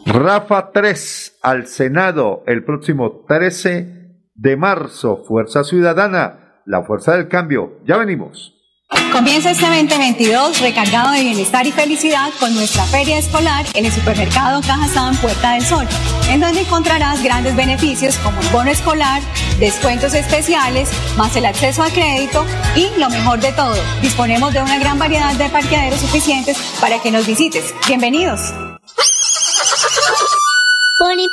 Rafa 0.05 0.71
3 0.71 1.39
al 1.43 1.67
Senado 1.67 2.43
el 2.45 2.63
próximo 2.65 3.23
13 3.25 4.21
de 4.35 4.57
marzo. 4.57 5.23
Fuerza 5.25 5.63
Ciudadana, 5.63 6.61
la 6.65 6.83
fuerza 6.83 7.15
del 7.15 7.29
cambio. 7.29 7.79
Ya 7.85 7.97
venimos. 7.97 8.62
Comienza 9.11 9.51
este 9.51 9.65
2022 9.65 10.59
recargado 10.59 11.11
de 11.11 11.21
bienestar 11.21 11.67
y 11.67 11.71
felicidad 11.71 12.31
con 12.39 12.53
nuestra 12.55 12.83
feria 12.85 13.17
escolar 13.17 13.65
en 13.73 13.85
el 13.85 13.91
supermercado 13.91 14.61
Cajazán 14.61 15.15
Puerta 15.17 15.53
del 15.53 15.65
Sol, 15.65 15.87
en 16.29 16.39
donde 16.39 16.61
encontrarás 16.61 17.21
grandes 17.21 17.55
beneficios 17.55 18.17
como 18.17 18.41
el 18.41 18.47
bono 18.49 18.71
escolar, 18.71 19.21
descuentos 19.59 20.13
especiales, 20.13 20.89
más 21.17 21.35
el 21.35 21.45
acceso 21.45 21.83
a 21.83 21.89
crédito 21.89 22.45
y 22.75 22.89
lo 22.99 23.09
mejor 23.09 23.39
de 23.39 23.51
todo, 23.51 23.75
disponemos 24.01 24.53
de 24.53 24.61
una 24.61 24.79
gran 24.79 24.97
variedad 24.97 25.33
de 25.35 25.49
parqueaderos 25.49 25.99
suficientes 25.99 26.57
para 26.81 26.99
que 26.99 27.11
nos 27.11 27.27
visites. 27.27 27.73
Bienvenidos. 27.87 28.53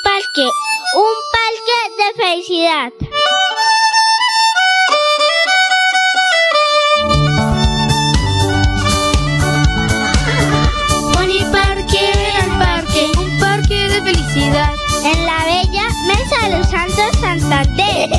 Parque, 0.03 0.51
un 0.95 1.15
parque 1.33 1.79
de 1.97 2.23
felicidad. 2.23 2.93
En 14.53 15.27
la 15.27 15.45
bella 15.45 15.89
Mesa 16.09 16.49
de 16.49 16.59
los 16.59 16.69
Santos 16.69 17.21
Santander. 17.21 18.11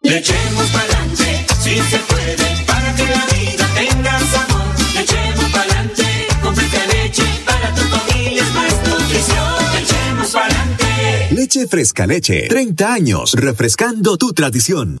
Le 0.00 0.16
echemos 0.16 0.66
pa'lante, 0.70 1.46
si 1.62 1.78
se 1.78 1.98
puede, 1.98 2.64
para 2.66 2.94
que 2.94 3.02
la 3.04 3.26
vida 3.26 3.68
tenga 3.74 4.18
sabor. 4.18 4.62
Le 4.94 5.00
echemos 5.02 5.50
pa'lante, 5.52 6.26
con 6.42 6.56
fresca 6.56 6.86
leche, 6.86 7.24
para 7.44 7.74
tu 7.74 7.82
familia 7.82 8.42
es 8.42 8.54
más 8.54 8.74
nutrición. 8.88 9.72
Le 9.74 9.80
echemos 9.80 10.30
pa'lante. 10.30 11.28
Leche 11.32 11.66
Fresca 11.68 12.06
Leche, 12.06 12.48
30 12.48 12.92
años, 12.94 13.34
refrescando 13.34 14.16
tu 14.16 14.32
tradición. 14.32 15.00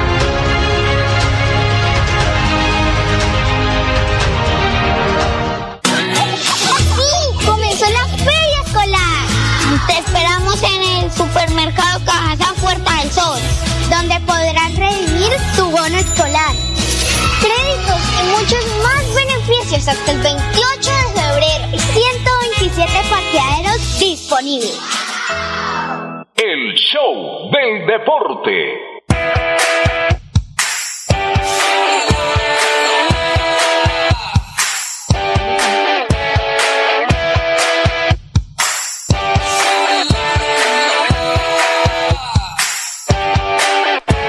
El 26.35 26.73
show 26.73 27.51
del 27.51 27.85
deporte. 27.85 28.79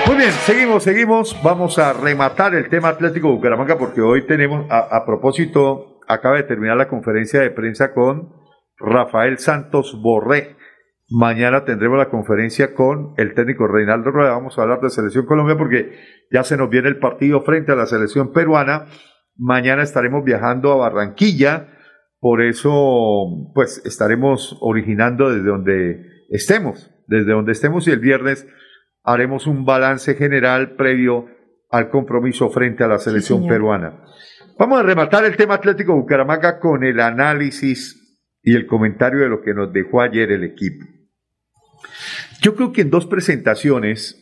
Muy 0.07 0.17
bien, 0.17 0.31
seguimos, 0.45 0.83
seguimos. 0.83 1.43
Vamos 1.43 1.79
a 1.79 1.95
rematar 1.95 2.55
el 2.55 2.69
tema 2.69 2.91
Atlético 2.91 3.31
Bucaramanga 3.31 3.79
porque 3.79 4.03
hoy 4.03 4.27
tenemos, 4.27 4.71
a, 4.71 4.95
a 4.95 5.07
propósito, 5.07 6.01
acaba 6.07 6.37
de 6.37 6.43
terminar 6.43 6.77
la 6.77 6.89
conferencia 6.89 7.41
de 7.41 7.51
prensa 7.51 7.95
con 7.95 8.42
Rafael 8.83 9.39
Santos 9.39 9.99
Borré. 10.03 10.57
Mañana 11.09 11.65
tendremos 11.65 11.99
la 11.99 12.09
conferencia 12.09 12.75
con 12.75 13.15
el 13.17 13.35
técnico 13.35 13.67
Reinaldo 13.67 14.11
Rueda. 14.11 14.33
Vamos 14.33 14.59
a 14.59 14.63
hablar 14.63 14.81
de 14.81 14.91
Selección 14.91 15.27
Colombia 15.27 15.57
porque 15.57 15.93
ya 16.31 16.43
se 16.43 16.57
nos 16.57 16.71
viene 16.71 16.89
el 16.89 16.99
partido 16.99 17.43
frente 17.43 17.73
a 17.73 17.77
la 17.77 17.87
selección 17.87 18.33
peruana. 18.33 18.87
Mañana 19.37 19.83
estaremos 19.83 20.25
viajando 20.25 20.73
a 20.73 20.77
Barranquilla. 20.77 21.69
Por 22.19 22.43
eso, 22.43 23.51
pues 23.55 23.83
estaremos 23.85 24.57
originando 24.61 25.31
desde 25.31 25.49
donde 25.49 26.07
estemos, 26.31 26.91
desde 27.09 27.33
donde 27.33 27.53
estemos 27.53 27.87
y 27.89 27.91
el 27.91 27.99
viernes 27.99 28.47
haremos 29.05 29.47
un 29.47 29.65
balance 29.65 30.15
general 30.15 30.77
previo 30.77 31.27
al 31.71 31.91
compromiso 31.91 32.51
frente 32.51 32.85
a 32.85 32.89
la 32.89 32.99
selección 32.99 33.47
peruana. 33.47 34.05
Vamos 34.59 34.79
a 34.79 34.83
rematar 34.83 35.25
el 35.25 35.37
tema 35.37 35.55
Atlético 35.55 35.95
Bucaramanga 35.95 36.61
con 36.61 36.85
el 36.85 37.01
análisis 37.01 38.02
y 38.43 38.55
el 38.55 38.67
comentario 38.67 39.21
de 39.21 39.29
lo 39.29 39.43
que 39.43 39.55
nos 39.55 39.73
dejó 39.73 40.01
ayer 40.01 40.31
el 40.33 40.45
equipo. 40.45 40.85
Yo 42.41 42.55
creo 42.55 42.73
que 42.73 42.83
en 42.83 42.91
dos 42.91 43.07
presentaciones 43.07 44.19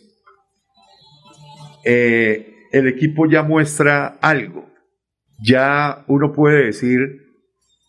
eh, 1.84 2.54
el 2.72 2.86
equipo 2.88 3.26
ya 3.26 3.42
muestra 3.42 4.18
algo. 4.20 4.70
Ya 5.42 6.04
uno 6.06 6.32
puede 6.32 6.66
decir 6.66 7.00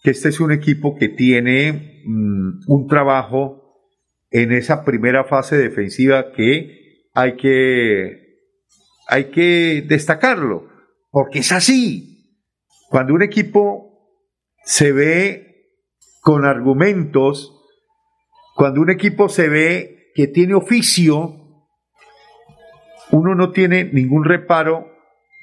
que 0.04 0.12
este 0.12 0.30
es 0.30 0.40
un 0.40 0.52
equipo 0.52 0.96
que 0.96 1.10
tiene 1.10 2.02
mm, 2.06 2.62
un 2.68 2.88
trabajo 2.88 3.62
en 4.30 4.54
esa 4.54 4.86
primera 4.86 5.26
fase 5.26 5.58
defensiva 5.58 6.32
que 6.32 7.10
hay 7.14 7.36
que 7.36 8.22
hay 9.08 9.26
que 9.26 9.84
destacarlo, 9.86 10.70
porque 11.10 11.40
es 11.40 11.52
así. 11.52 12.40
Cuando 12.90 13.14
un 13.14 13.22
equipo 13.22 13.92
se 14.64 14.94
ve 14.94 15.51
con 16.22 16.46
argumentos, 16.46 17.58
cuando 18.56 18.82
un 18.82 18.92
equipo 18.92 19.28
se 19.28 19.50
ve 19.50 20.12
que 20.14 20.28
tiene 20.28 20.54
oficio, 20.54 21.36
uno 23.12 23.36
no 23.36 23.52
tiene 23.52 23.86
ningún 23.86 24.24
reparo 24.24 24.88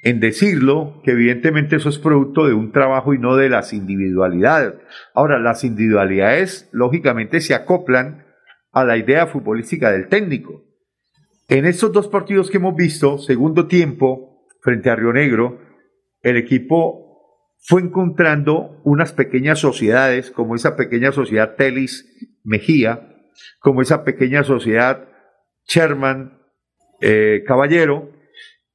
en 0.05 0.21
decirlo, 0.21 1.03
que 1.05 1.11
evidentemente 1.11 1.77
eso 1.77 1.89
es 1.89 1.99
producto 1.99 2.47
de 2.47 2.55
un 2.55 2.71
trabajo 2.71 3.13
y 3.13 3.19
no 3.19 3.35
de 3.35 3.49
las 3.49 3.73
individualidades. 3.73 4.75
Ahora, 5.13 5.41
las 5.41 5.65
individualidades, 5.65 6.69
lógicamente, 6.71 7.41
se 7.41 7.55
acoplan 7.55 8.25
a 8.71 8.85
la 8.85 8.97
idea 8.97 9.27
futbolística 9.27 9.91
del 9.91 10.09
técnico. 10.09 10.63
En 11.49 11.67
estos 11.67 11.93
dos 11.93 12.07
partidos 12.07 12.51
que 12.51 12.59
hemos 12.59 12.77
visto, 12.77 13.19
segundo 13.19 13.67
tiempo, 13.67 14.47
frente 14.63 14.91
a 14.91 14.97
Río 14.97 15.13
Negro, 15.13 15.59
el 16.23 16.37
equipo 16.37 17.08
fue 17.61 17.83
encontrando 17.83 18.81
unas 18.85 19.13
pequeñas 19.13 19.59
sociedades, 19.59 20.31
como 20.31 20.55
esa 20.55 20.77
pequeña 20.77 21.13
sociedad 21.13 21.57
Telis 21.57 22.07
Mejía, 22.45 23.17
como 23.61 23.83
esa 23.83 24.05
pequeña 24.05 24.45
sociedad 24.45 25.09
Sherman 25.67 26.39
eh, 27.01 27.45
Caballero, 27.47 28.13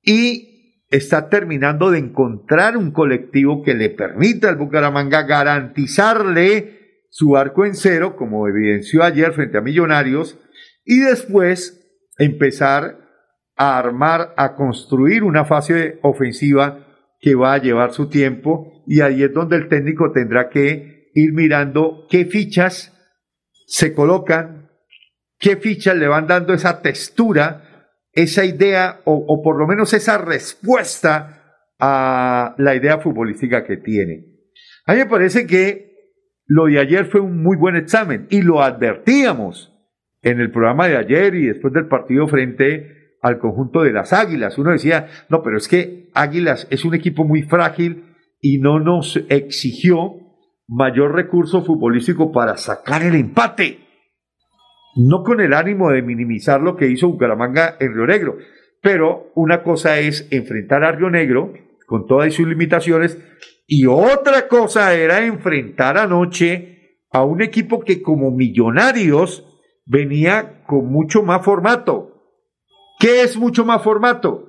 y 0.02 0.86
está 0.90 1.30
terminando 1.30 1.90
de 1.90 2.00
encontrar 2.00 2.78
un 2.78 2.92
colectivo 2.92 3.64
que 3.64 3.74
le 3.74 3.90
permita 3.90 4.50
al 4.50 4.58
Bucaramanga 4.58 5.24
garantizarle 5.24 7.08
su 7.10 7.36
arco 7.36 7.66
en 7.66 7.76
cero, 7.76 8.16
como 8.16 8.48
evidenció 8.48 9.04
ayer 9.04 9.34
frente 9.34 9.58
a 9.58 9.62
Millonarios, 9.62 10.38
y 10.86 11.00
después 11.00 11.80
empezar 12.18 13.00
a 13.56 13.78
armar, 13.78 14.34
a 14.38 14.56
construir 14.56 15.24
una 15.24 15.46
fase 15.46 16.00
ofensiva 16.04 16.93
que 17.24 17.36
va 17.36 17.54
a 17.54 17.62
llevar 17.62 17.94
su 17.94 18.10
tiempo 18.10 18.84
y 18.86 19.00
ahí 19.00 19.24
es 19.24 19.34
donde 19.34 19.56
el 19.56 19.70
técnico 19.70 20.12
tendrá 20.12 20.50
que 20.50 21.10
ir 21.14 21.32
mirando 21.32 22.06
qué 22.10 22.26
fichas 22.26 22.94
se 23.66 23.94
colocan, 23.94 24.70
qué 25.40 25.56
fichas 25.56 25.96
le 25.96 26.10
van 26.10 26.28
dando 26.28 26.54
esa 26.54 26.82
textura 26.82 27.70
esa 28.14 28.46
idea 28.46 29.02
o, 29.06 29.42
por 29.42 29.58
lo 29.58 29.68
menos 29.68 29.94
esa 29.94 30.20
respuesta 30.20 31.66
a 31.80 32.56
la 32.58 32.76
idea 32.76 33.00
futbolística 33.00 33.66
que 33.66 33.78
tiene. 33.78 34.26
A 34.86 34.94
mí 34.94 35.00
me 35.00 35.06
parece 35.08 35.48
que 35.48 35.94
lo 36.46 36.66
de 36.66 36.80
ayer 36.80 37.06
fue 37.06 37.22
un 37.22 37.42
muy 37.42 37.58
buen 37.58 37.76
examen 37.76 38.28
y 38.30 38.42
lo 38.42 38.62
advertíamos 38.62 39.74
en 40.22 40.40
el 40.40 40.52
programa 40.52 40.88
de 40.88 40.98
ayer 40.98 41.36
y 41.36 41.48
después 41.48 41.74
del 41.74 41.88
partido 41.88 42.28
frente 42.28 43.03
al 43.24 43.40
conjunto 43.40 43.82
de 43.82 43.92
las 43.92 44.14
Águilas. 44.14 44.60
Uno 44.60 44.72
decía, 44.72 45.08
no, 45.30 45.42
pero 45.42 45.58
es 45.58 45.68
que 45.68 46.12
Águilas 46.14 46.68
es 46.70 46.86
un 46.86 46.94
equipo 46.94 47.24
muy 47.24 47.42
frágil 47.42 48.14
y 48.40 48.60
no 48.60 48.80
nos 48.80 49.18
exigió 49.30 50.12
mayor 50.68 51.16
recurso 51.16 51.64
futbolístico 51.64 52.32
para 52.32 52.58
sacar 52.58 53.02
el 53.02 53.16
empate 53.16 53.84
no 54.96 55.24
con 55.24 55.42
el 55.42 55.54
ánimo 55.54 55.90
de 55.90 56.02
minimizar 56.02 56.62
lo 56.62 56.76
que 56.76 56.88
hizo 56.88 57.10
Bucaramanga 57.10 57.76
en 57.80 57.94
Río 57.94 58.06
Negro, 58.06 58.38
pero 58.82 59.32
una 59.36 59.64
cosa 59.64 60.00
es 60.00 60.28
enfrentar 60.32 60.84
a 60.84 60.92
Río 60.92 61.10
Negro 61.10 61.54
con 61.88 62.06
todas 62.06 62.34
sus 62.34 62.48
limitaciones 62.48 63.18
y 63.66 63.86
otra 63.86 64.48
cosa 64.48 64.94
era 64.94 65.26
enfrentar 65.26 65.98
anoche 65.98 67.00
a 67.12 67.24
un 67.24 67.42
equipo 67.42 67.82
que 67.82 68.02
como 68.02 68.32
millonarios 68.32 69.46
venía 69.86 70.64
con 70.66 70.92
mucho 70.92 71.24
más 71.24 71.44
formato. 71.44 72.13
¿Qué 73.04 73.22
es 73.22 73.36
mucho 73.36 73.66
más 73.66 73.84
formato? 73.84 74.48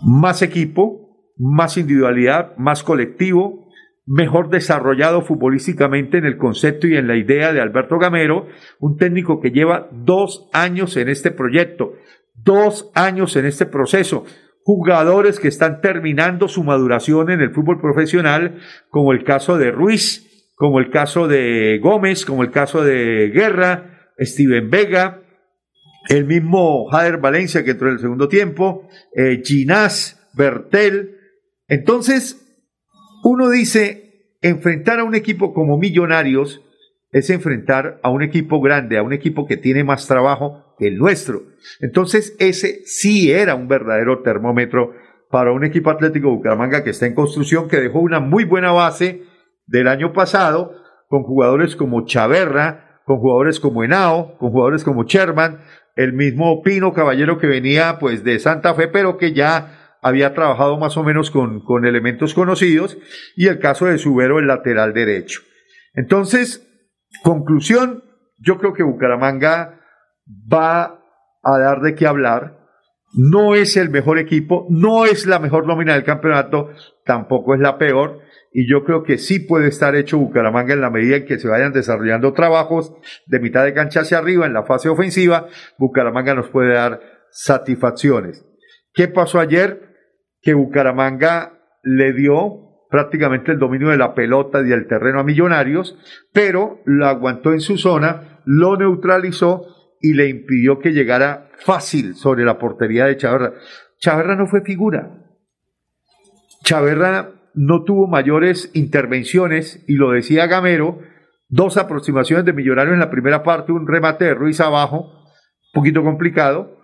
Más 0.00 0.42
equipo, 0.42 1.32
más 1.36 1.76
individualidad, 1.76 2.56
más 2.56 2.84
colectivo, 2.84 3.66
mejor 4.06 4.48
desarrollado 4.48 5.22
futbolísticamente 5.22 6.18
en 6.18 6.24
el 6.24 6.38
concepto 6.38 6.86
y 6.86 6.96
en 6.96 7.08
la 7.08 7.16
idea 7.16 7.52
de 7.52 7.60
Alberto 7.60 7.98
Gamero, 7.98 8.46
un 8.78 8.96
técnico 8.96 9.40
que 9.40 9.50
lleva 9.50 9.88
dos 9.90 10.48
años 10.52 10.96
en 10.96 11.08
este 11.08 11.32
proyecto, 11.32 11.94
dos 12.32 12.92
años 12.94 13.34
en 13.34 13.46
este 13.46 13.66
proceso, 13.66 14.24
jugadores 14.62 15.40
que 15.40 15.48
están 15.48 15.80
terminando 15.80 16.46
su 16.46 16.62
maduración 16.62 17.32
en 17.32 17.40
el 17.40 17.52
fútbol 17.52 17.80
profesional, 17.80 18.60
como 18.88 19.12
el 19.12 19.24
caso 19.24 19.58
de 19.58 19.72
Ruiz, 19.72 20.52
como 20.54 20.78
el 20.78 20.90
caso 20.90 21.26
de 21.26 21.80
Gómez, 21.82 22.24
como 22.24 22.44
el 22.44 22.52
caso 22.52 22.84
de 22.84 23.32
Guerra, 23.34 24.12
Steven 24.16 24.70
Vega, 24.70 25.25
el 26.08 26.24
mismo 26.24 26.86
Jader 26.90 27.18
Valencia 27.18 27.64
que 27.64 27.72
entró 27.72 27.88
en 27.88 27.94
el 27.94 28.00
segundo 28.00 28.28
tiempo, 28.28 28.88
eh, 29.14 29.42
Ginás, 29.44 30.20
Bertel. 30.34 31.16
Entonces, 31.68 32.42
uno 33.24 33.50
dice, 33.50 34.36
enfrentar 34.42 35.00
a 35.00 35.04
un 35.04 35.14
equipo 35.14 35.52
como 35.52 35.78
Millonarios 35.78 36.62
es 37.12 37.30
enfrentar 37.30 37.98
a 38.02 38.10
un 38.10 38.22
equipo 38.22 38.60
grande, 38.60 38.98
a 38.98 39.02
un 39.02 39.12
equipo 39.12 39.46
que 39.46 39.56
tiene 39.56 39.84
más 39.84 40.06
trabajo 40.06 40.74
que 40.78 40.88
el 40.88 40.98
nuestro. 40.98 41.42
Entonces, 41.80 42.36
ese 42.38 42.82
sí 42.84 43.32
era 43.32 43.54
un 43.54 43.68
verdadero 43.68 44.22
termómetro 44.22 44.92
para 45.30 45.52
un 45.52 45.64
equipo 45.64 45.90
atlético 45.90 46.30
Bucaramanga 46.30 46.84
que 46.84 46.90
está 46.90 47.06
en 47.06 47.14
construcción, 47.14 47.68
que 47.68 47.80
dejó 47.80 48.00
una 48.00 48.20
muy 48.20 48.44
buena 48.44 48.72
base 48.72 49.22
del 49.66 49.88
año 49.88 50.12
pasado, 50.12 50.72
con 51.08 51.22
jugadores 51.22 51.76
como 51.76 52.04
Chaverra, 52.04 53.00
con 53.04 53.18
jugadores 53.18 53.60
como 53.60 53.82
Henao, 53.82 54.36
con 54.38 54.50
jugadores 54.50 54.84
como 54.84 55.04
Sherman, 55.04 55.60
el 55.96 56.12
mismo 56.12 56.62
Pino 56.62 56.92
Caballero 56.92 57.38
que 57.38 57.46
venía 57.46 57.98
pues 57.98 58.22
de 58.22 58.38
Santa 58.38 58.74
Fe, 58.74 58.88
pero 58.88 59.16
que 59.16 59.32
ya 59.32 59.96
había 60.02 60.34
trabajado 60.34 60.78
más 60.78 60.96
o 60.96 61.02
menos 61.02 61.30
con, 61.30 61.60
con 61.60 61.84
elementos 61.84 62.34
conocidos 62.34 62.96
y 63.34 63.48
el 63.48 63.58
caso 63.58 63.86
de 63.86 63.98
Subero, 63.98 64.38
el 64.38 64.46
lateral 64.46 64.92
derecho. 64.92 65.40
Entonces, 65.94 66.68
conclusión, 67.22 68.04
yo 68.38 68.58
creo 68.58 68.74
que 68.74 68.82
Bucaramanga 68.82 69.80
va 70.52 71.00
a 71.42 71.58
dar 71.58 71.80
de 71.80 71.94
qué 71.94 72.06
hablar. 72.06 72.65
No 73.16 73.54
es 73.54 73.76
el 73.76 73.90
mejor 73.90 74.18
equipo, 74.18 74.66
no 74.70 75.04
es 75.06 75.26
la 75.26 75.38
mejor 75.38 75.66
nómina 75.66 75.94
del 75.94 76.04
campeonato, 76.04 76.70
tampoco 77.04 77.54
es 77.54 77.60
la 77.60 77.78
peor. 77.78 78.20
Y 78.52 78.70
yo 78.70 78.84
creo 78.84 79.02
que 79.02 79.18
sí 79.18 79.40
puede 79.40 79.68
estar 79.68 79.96
hecho 79.96 80.18
Bucaramanga 80.18 80.74
en 80.74 80.80
la 80.80 80.90
medida 80.90 81.16
en 81.16 81.26
que 81.26 81.38
se 81.38 81.48
vayan 81.48 81.72
desarrollando 81.72 82.32
trabajos 82.32 82.94
de 83.26 83.40
mitad 83.40 83.64
de 83.64 83.74
cancha 83.74 84.00
hacia 84.00 84.18
arriba 84.18 84.46
en 84.46 84.52
la 84.52 84.64
fase 84.64 84.88
ofensiva. 84.88 85.48
Bucaramanga 85.78 86.34
nos 86.34 86.48
puede 86.48 86.74
dar 86.74 87.00
satisfacciones. 87.30 88.46
¿Qué 88.94 89.08
pasó 89.08 89.40
ayer? 89.40 89.86
que 90.46 90.54
Bucaramanga 90.54 91.58
le 91.82 92.12
dio 92.12 92.86
prácticamente 92.88 93.50
el 93.50 93.58
dominio 93.58 93.88
de 93.88 93.96
la 93.96 94.14
pelota 94.14 94.60
y 94.64 94.70
el 94.70 94.86
terreno 94.86 95.18
a 95.18 95.24
Millonarios, 95.24 95.98
pero 96.32 96.78
lo 96.84 97.06
aguantó 97.06 97.52
en 97.52 97.58
su 97.58 97.78
zona, 97.78 98.40
lo 98.44 98.76
neutralizó 98.76 99.64
y 100.06 100.14
le 100.14 100.28
impidió 100.28 100.78
que 100.78 100.92
llegara 100.92 101.50
fácil 101.58 102.14
sobre 102.14 102.44
la 102.44 102.58
portería 102.58 103.06
de 103.06 103.16
Chaverra. 103.16 103.54
Chaverra 103.98 104.36
no 104.36 104.46
fue 104.46 104.60
figura. 104.60 105.10
Chaverra 106.62 107.32
no 107.54 107.82
tuvo 107.82 108.06
mayores 108.06 108.70
intervenciones 108.74 109.82
y 109.88 109.94
lo 109.94 110.12
decía 110.12 110.46
Gamero, 110.46 111.00
dos 111.48 111.76
aproximaciones 111.76 112.44
de 112.44 112.52
Millonarios 112.52 112.94
en 112.94 113.00
la 113.00 113.10
primera 113.10 113.42
parte, 113.42 113.72
un 113.72 113.88
remate 113.88 114.26
de 114.26 114.34
Ruiz 114.34 114.60
abajo, 114.60 115.10
un 115.10 115.72
poquito 115.72 116.04
complicado, 116.04 116.78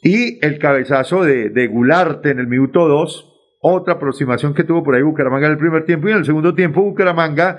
y 0.00 0.38
el 0.46 0.60
cabezazo 0.60 1.24
de, 1.24 1.48
de 1.48 1.66
Gularte 1.66 2.30
en 2.30 2.38
el 2.38 2.46
minuto 2.46 2.86
2, 2.86 3.58
otra 3.60 3.94
aproximación 3.94 4.54
que 4.54 4.62
tuvo 4.62 4.84
por 4.84 4.94
ahí 4.94 5.02
Bucaramanga 5.02 5.46
en 5.46 5.54
el 5.54 5.58
primer 5.58 5.84
tiempo 5.84 6.08
y 6.08 6.12
en 6.12 6.18
el 6.18 6.24
segundo 6.24 6.54
tiempo 6.54 6.80
Bucaramanga 6.80 7.58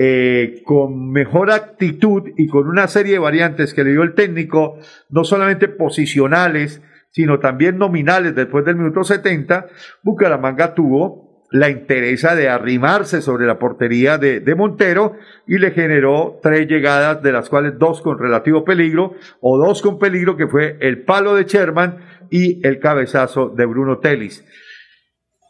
eh, 0.00 0.62
con 0.64 1.10
mejor 1.10 1.50
actitud 1.50 2.22
y 2.36 2.46
con 2.46 2.68
una 2.68 2.86
serie 2.86 3.14
de 3.14 3.18
variantes 3.18 3.74
que 3.74 3.82
le 3.82 3.90
dio 3.90 4.04
el 4.04 4.14
técnico, 4.14 4.78
no 5.10 5.24
solamente 5.24 5.66
posicionales, 5.66 6.80
sino 7.10 7.40
también 7.40 7.78
nominales 7.78 8.36
después 8.36 8.64
del 8.64 8.76
minuto 8.76 9.02
70, 9.02 9.66
Bucaramanga 10.04 10.72
tuvo 10.74 11.44
la 11.50 11.68
interesa 11.68 12.36
de 12.36 12.48
arrimarse 12.48 13.22
sobre 13.22 13.46
la 13.46 13.58
portería 13.58 14.18
de, 14.18 14.38
de, 14.38 14.54
Montero 14.54 15.16
y 15.48 15.58
le 15.58 15.72
generó 15.72 16.38
tres 16.44 16.68
llegadas, 16.68 17.20
de 17.20 17.32
las 17.32 17.48
cuales 17.48 17.76
dos 17.76 18.00
con 18.00 18.20
relativo 18.20 18.62
peligro 18.62 19.14
o 19.40 19.58
dos 19.58 19.82
con 19.82 19.98
peligro, 19.98 20.36
que 20.36 20.46
fue 20.46 20.76
el 20.80 21.02
palo 21.02 21.34
de 21.34 21.42
Sherman 21.42 21.98
y 22.30 22.64
el 22.64 22.78
cabezazo 22.78 23.48
de 23.48 23.66
Bruno 23.66 23.98
Telis. 23.98 24.44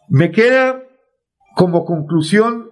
Me 0.09 0.31
queda 0.31 0.85
como 1.55 1.85
conclusión 1.85 2.71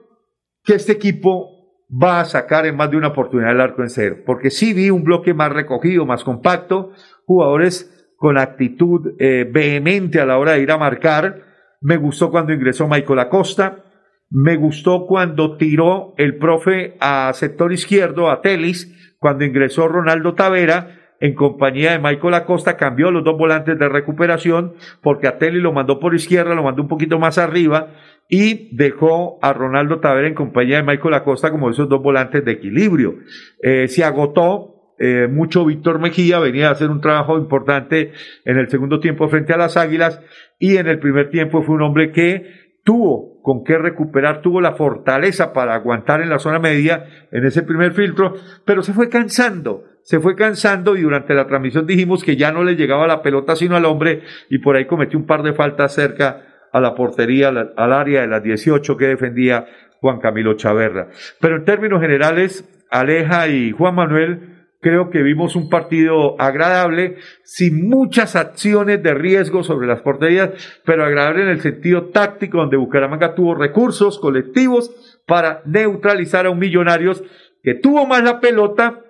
que 0.64 0.74
este 0.74 0.93
equipo 0.93 1.56
va 1.91 2.20
a 2.20 2.24
sacar 2.24 2.66
en 2.66 2.76
más 2.76 2.91
de 2.91 2.97
una 2.97 3.09
oportunidad 3.09 3.53
el 3.53 3.61
arco 3.61 3.82
en 3.82 3.91
cero, 3.91 4.16
porque 4.26 4.51
sí 4.51 4.74
vi 4.74 4.91
un 4.91 5.05
bloque 5.05 5.34
más 5.34 5.53
recogido, 5.53 6.05
más 6.05 6.24
compacto, 6.24 6.93
jugadores 7.24 7.93
con 8.16 8.39
actitud 8.39 9.14
eh, 9.18 9.49
vehemente 9.51 10.20
a 10.20 10.26
la 10.26 10.39
hora 10.39 10.53
de 10.53 10.62
ir 10.62 10.70
a 10.70 10.78
marcar, 10.78 11.43
me 11.80 11.97
gustó 11.97 12.30
cuando 12.30 12.53
ingresó 12.53 12.89
Michael 12.89 13.18
Acosta, 13.20 13.84
me 14.30 14.57
gustó 14.57 15.07
cuando 15.07 15.57
tiró 15.57 16.14
el 16.16 16.37
profe 16.39 16.97
a 17.01 17.30
sector 17.34 17.72
izquierdo, 17.72 18.30
a 18.30 18.41
Telis, 18.41 19.14
cuando 19.18 19.45
ingresó 19.45 19.87
Ronaldo 19.87 20.34
Tavera, 20.34 21.03
en 21.20 21.34
compañía 21.34 21.93
de 21.93 21.99
Michael 21.99 22.34
Acosta, 22.34 22.76
cambió 22.76 23.11
los 23.11 23.24
dos 23.24 23.39
volantes 23.39 23.78
de 23.78 23.89
recuperación, 23.89 24.74
porque 25.03 25.28
a 25.28 25.39
Telis 25.39 25.62
lo 25.62 25.72
mandó 25.72 26.01
por 26.01 26.14
izquierda, 26.14 26.55
lo 26.55 26.62
mandó 26.62 26.82
un 26.82 26.89
poquito 26.89 27.18
más 27.18 27.39
arriba, 27.39 27.89
y 28.29 28.74
dejó 28.77 29.39
a 29.43 29.53
Ronaldo 29.53 30.01
Tavera 30.01 30.29
en 30.29 30.35
compañía 30.35 30.77
de 30.77 30.83
Michael 30.83 31.14
Acosta 31.14 31.51
como 31.51 31.70
esos 31.70 31.89
dos 31.89 32.03
volantes 32.03 32.45
de 32.45 32.53
equilibrio. 32.53 33.16
Eh, 33.62 33.89
se 33.89 34.05
agotó 34.05 34.95
eh, 34.99 35.29
mucho 35.31 35.64
Víctor 35.64 36.01
Mejía, 36.01 36.39
venía 36.39 36.68
a 36.68 36.72
hacer 36.72 36.91
un 36.91 37.01
trabajo 37.01 37.37
importante 37.39 38.12
en 38.45 38.59
el 38.59 38.68
segundo 38.68 38.99
tiempo 38.99 39.29
frente 39.29 39.53
a 39.53 39.59
las 39.59 39.77
Águilas 39.77 40.20
y 40.59 40.79
en 40.79 40.87
el 40.87 40.99
primer 40.99 41.31
tiempo 41.31 41.62
fue 41.62 41.74
un 41.74 41.83
hombre 41.83 42.12
que 42.12 42.66
tuvo 42.83 43.43
con 43.43 43.62
qué 43.62 43.79
recuperar, 43.79 44.43
tuvo 44.43 44.61
la 44.61 44.72
fortaleza 44.72 45.53
para 45.53 45.74
aguantar 45.74 46.22
en 46.22 46.31
la 46.31 46.39
zona 46.39 46.59
media 46.59 47.05
en 47.31 47.45
ese 47.45 47.62
primer 47.62 47.93
filtro, 47.93 48.35
pero 48.64 48.83
se 48.83 48.93
fue 48.93 49.09
cansando, 49.09 49.85
se 50.03 50.18
fue 50.18 50.35
cansando 50.35 50.97
y 50.97 51.03
durante 51.03 51.35
la 51.35 51.47
transmisión 51.47 51.87
dijimos 51.87 52.24
que 52.24 52.37
ya 52.37 52.51
no 52.51 52.64
le 52.64 52.77
llegaba 52.77 53.07
la 53.07 53.22
pelota 53.22 53.55
sino 53.55 53.77
al 53.77 53.85
hombre 53.85 54.22
y 54.49 54.59
por 54.59 54.77
ahí 54.77 54.87
cometió 54.87 55.18
un 55.18 55.27
par 55.27 55.43
de 55.43 55.53
faltas 55.53 55.95
cerca 55.95 56.46
a 56.73 56.81
la 56.81 56.95
portería, 56.95 57.49
al 57.49 57.93
área 57.93 58.23
de 58.23 58.27
las 58.27 58.43
18 58.43 58.97
que 58.97 59.07
defendía 59.07 59.67
Juan 60.01 60.21
Camilo 60.21 60.55
Chaverra. 60.55 61.09
Pero 61.41 61.57
en 61.57 61.64
términos 61.64 62.01
generales, 62.01 62.69
Aleja 62.91 63.49
y 63.49 63.73
Juan 63.73 63.95
Manuel 63.95 64.57
creo 64.81 65.11
que 65.11 65.23
vimos 65.23 65.57
un 65.57 65.69
partido 65.69 66.41
agradable, 66.41 67.17
sin 67.43 67.89
muchas 67.89 68.37
acciones 68.37 69.03
de 69.03 69.14
riesgo 69.14 69.64
sobre 69.64 69.89
las 69.89 70.01
porterías, 70.01 70.51
pero 70.85 71.05
agradable 71.05 71.43
en 71.43 71.49
el 71.49 71.61
sentido 71.61 72.11
táctico, 72.11 72.59
donde 72.59 72.77
Bucaramanga 72.77 73.35
tuvo 73.35 73.55
recursos 73.55 74.19
colectivos 74.21 74.93
para 75.27 75.62
neutralizar 75.64 76.47
a 76.47 76.51
un 76.51 76.61
Millonarios 76.61 77.25
que 77.64 77.75
tuvo 77.75 78.07
más 78.07 78.23
la 78.23 78.39
pelota, 78.39 79.01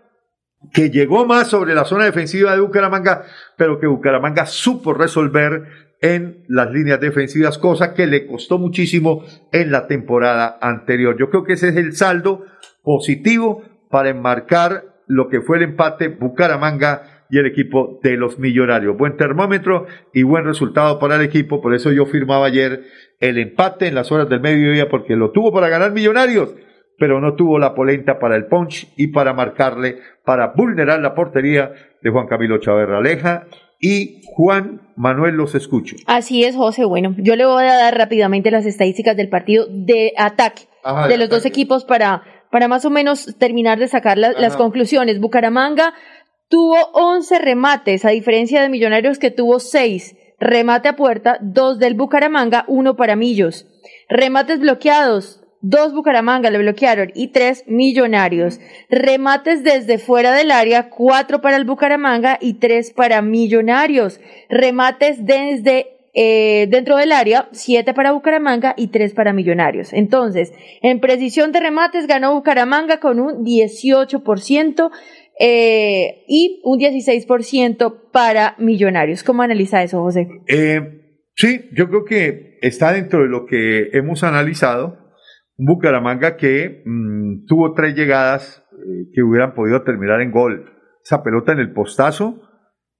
que 0.72 0.88
llegó 0.88 1.26
más 1.26 1.48
sobre 1.48 1.74
la 1.74 1.84
zona 1.84 2.06
defensiva 2.06 2.54
de 2.54 2.60
Bucaramanga, 2.60 3.24
pero 3.58 3.78
que 3.78 3.86
Bucaramanga 3.86 4.46
supo 4.46 4.94
resolver 4.94 5.85
en 6.00 6.44
las 6.48 6.70
líneas 6.70 7.00
defensivas, 7.00 7.58
cosa 7.58 7.94
que 7.94 8.06
le 8.06 8.26
costó 8.26 8.58
muchísimo 8.58 9.24
en 9.52 9.70
la 9.70 9.86
temporada 9.86 10.58
anterior. 10.60 11.16
Yo 11.18 11.30
creo 11.30 11.44
que 11.44 11.54
ese 11.54 11.68
es 11.68 11.76
el 11.76 11.94
saldo 11.94 12.44
positivo 12.82 13.62
para 13.90 14.10
enmarcar 14.10 14.84
lo 15.06 15.28
que 15.28 15.40
fue 15.40 15.58
el 15.58 15.64
empate 15.64 16.08
Bucaramanga 16.08 17.24
y 17.30 17.38
el 17.38 17.46
equipo 17.46 17.98
de 18.02 18.16
los 18.16 18.38
Millonarios. 18.38 18.96
Buen 18.96 19.16
termómetro 19.16 19.86
y 20.12 20.22
buen 20.22 20.44
resultado 20.44 20.98
para 20.98 21.16
el 21.16 21.22
equipo, 21.22 21.60
por 21.60 21.74
eso 21.74 21.92
yo 21.92 22.06
firmaba 22.06 22.46
ayer 22.46 22.84
el 23.20 23.38
empate 23.38 23.88
en 23.88 23.94
las 23.94 24.12
horas 24.12 24.28
del 24.28 24.40
mediodía 24.40 24.88
porque 24.88 25.16
lo 25.16 25.30
tuvo 25.30 25.52
para 25.52 25.68
ganar 25.68 25.92
Millonarios, 25.92 26.54
pero 26.98 27.20
no 27.20 27.34
tuvo 27.34 27.58
la 27.58 27.74
polenta 27.74 28.18
para 28.18 28.36
el 28.36 28.46
punch 28.46 28.92
y 28.96 29.08
para 29.08 29.32
marcarle, 29.34 29.98
para 30.24 30.48
vulnerar 30.48 31.00
la 31.00 31.14
portería 31.14 31.72
de 32.02 32.10
Juan 32.10 32.26
Camilo 32.26 32.58
Chaverra 32.58 32.98
Aleja 32.98 33.46
y 33.80 34.22
Juan 34.34 34.80
Manuel 34.96 35.34
los 35.34 35.54
escucho. 35.54 35.96
Así 36.06 36.44
es, 36.44 36.56
José. 36.56 36.84
Bueno, 36.84 37.14
yo 37.18 37.36
le 37.36 37.44
voy 37.46 37.64
a 37.64 37.74
dar 37.76 37.96
rápidamente 37.96 38.50
las 38.50 38.64
estadísticas 38.66 39.16
del 39.16 39.28
partido 39.28 39.66
de 39.70 40.12
ataque 40.16 40.62
Ajá, 40.82 41.08
de 41.08 41.16
los 41.18 41.28
dos 41.28 41.44
equipos 41.44 41.84
para, 41.84 42.22
para 42.50 42.68
más 42.68 42.84
o 42.84 42.90
menos 42.90 43.34
terminar 43.38 43.78
de 43.78 43.88
sacar 43.88 44.16
la- 44.18 44.32
las 44.32 44.56
conclusiones. 44.56 45.20
Bucaramanga 45.20 45.92
tuvo 46.48 46.76
11 46.94 47.38
remates, 47.38 48.04
a 48.04 48.10
diferencia 48.10 48.62
de 48.62 48.68
Millonarios 48.68 49.18
que 49.18 49.30
tuvo 49.30 49.58
6. 49.60 50.16
Remate 50.38 50.88
a 50.88 50.96
puerta, 50.96 51.38
2 51.40 51.78
del 51.78 51.94
Bucaramanga, 51.94 52.64
1 52.68 52.94
para 52.96 53.16
Millos. 53.16 53.66
Remates 54.08 54.60
bloqueados, 54.60 55.42
2 55.68 55.94
Bucaramanga 55.94 56.50
le 56.50 56.58
bloquearon 56.58 57.10
y 57.14 57.28
3 57.28 57.64
Millonarios. 57.66 58.60
Remates 58.88 59.64
desde 59.64 59.98
fuera 59.98 60.32
del 60.32 60.50
área, 60.52 60.90
4 60.90 61.40
para 61.40 61.56
el 61.56 61.64
Bucaramanga 61.64 62.38
y 62.40 62.54
3 62.54 62.92
para 62.92 63.20
Millonarios. 63.20 64.20
Remates 64.48 65.26
desde 65.26 65.96
eh, 66.14 66.66
dentro 66.70 66.96
del 66.96 67.12
área, 67.12 67.48
7 67.52 67.92
para 67.94 68.12
Bucaramanga 68.12 68.74
y 68.76 68.88
3 68.88 69.12
para 69.12 69.32
Millonarios. 69.32 69.92
Entonces, 69.92 70.52
en 70.82 71.00
precisión 71.00 71.50
de 71.52 71.60
remates 71.60 72.06
ganó 72.06 72.32
Bucaramanga 72.34 73.00
con 73.00 73.18
un 73.18 73.44
18% 73.44 74.90
eh, 75.38 76.24
y 76.28 76.60
un 76.64 76.78
16% 76.78 78.10
para 78.12 78.54
Millonarios. 78.58 79.24
¿Cómo 79.24 79.42
analiza 79.42 79.82
eso, 79.82 80.00
José? 80.00 80.28
Eh, 80.46 80.80
sí, 81.34 81.68
yo 81.72 81.88
creo 81.88 82.04
que 82.04 82.58
está 82.62 82.92
dentro 82.92 83.22
de 83.22 83.28
lo 83.28 83.46
que 83.46 83.90
hemos 83.92 84.22
analizado. 84.22 85.05
Un 85.58 85.66
Bucaramanga 85.66 86.36
que 86.36 86.82
mm, 86.84 87.46
tuvo 87.46 87.72
tres 87.72 87.94
llegadas 87.94 88.64
eh, 88.72 89.10
que 89.12 89.22
hubieran 89.22 89.54
podido 89.54 89.82
terminar 89.82 90.20
en 90.20 90.30
gol. 90.30 90.72
Esa 91.04 91.22
pelota 91.22 91.52
en 91.52 91.60
el 91.60 91.72
postazo, 91.72 92.42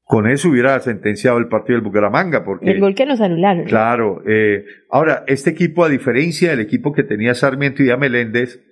con 0.05 0.29
eso 0.29 0.49
hubiera 0.49 0.79
sentenciado 0.81 1.39
el 1.39 1.49
partido 1.49 1.77
del 1.77 1.85
Bucaramanga. 1.85 2.45
Porque, 2.45 2.71
El 2.71 2.81
gol 2.81 2.95
que 2.95 3.07
nos 3.07 3.21
anularon. 3.21 3.65
Claro. 3.65 4.23
eh, 4.27 4.65
ahora, 4.91 5.25
este 5.27 5.51
equipo, 5.51 5.85
a 5.85 5.89
diferencia 5.89 6.51
del 6.51 6.61
equipo 6.61 6.93
que 6.93 7.03
tenía 7.03 7.35
Sarmiento 7.35 7.83
y 7.83 7.91
a 7.91 7.97
Meléndez, 7.97 8.63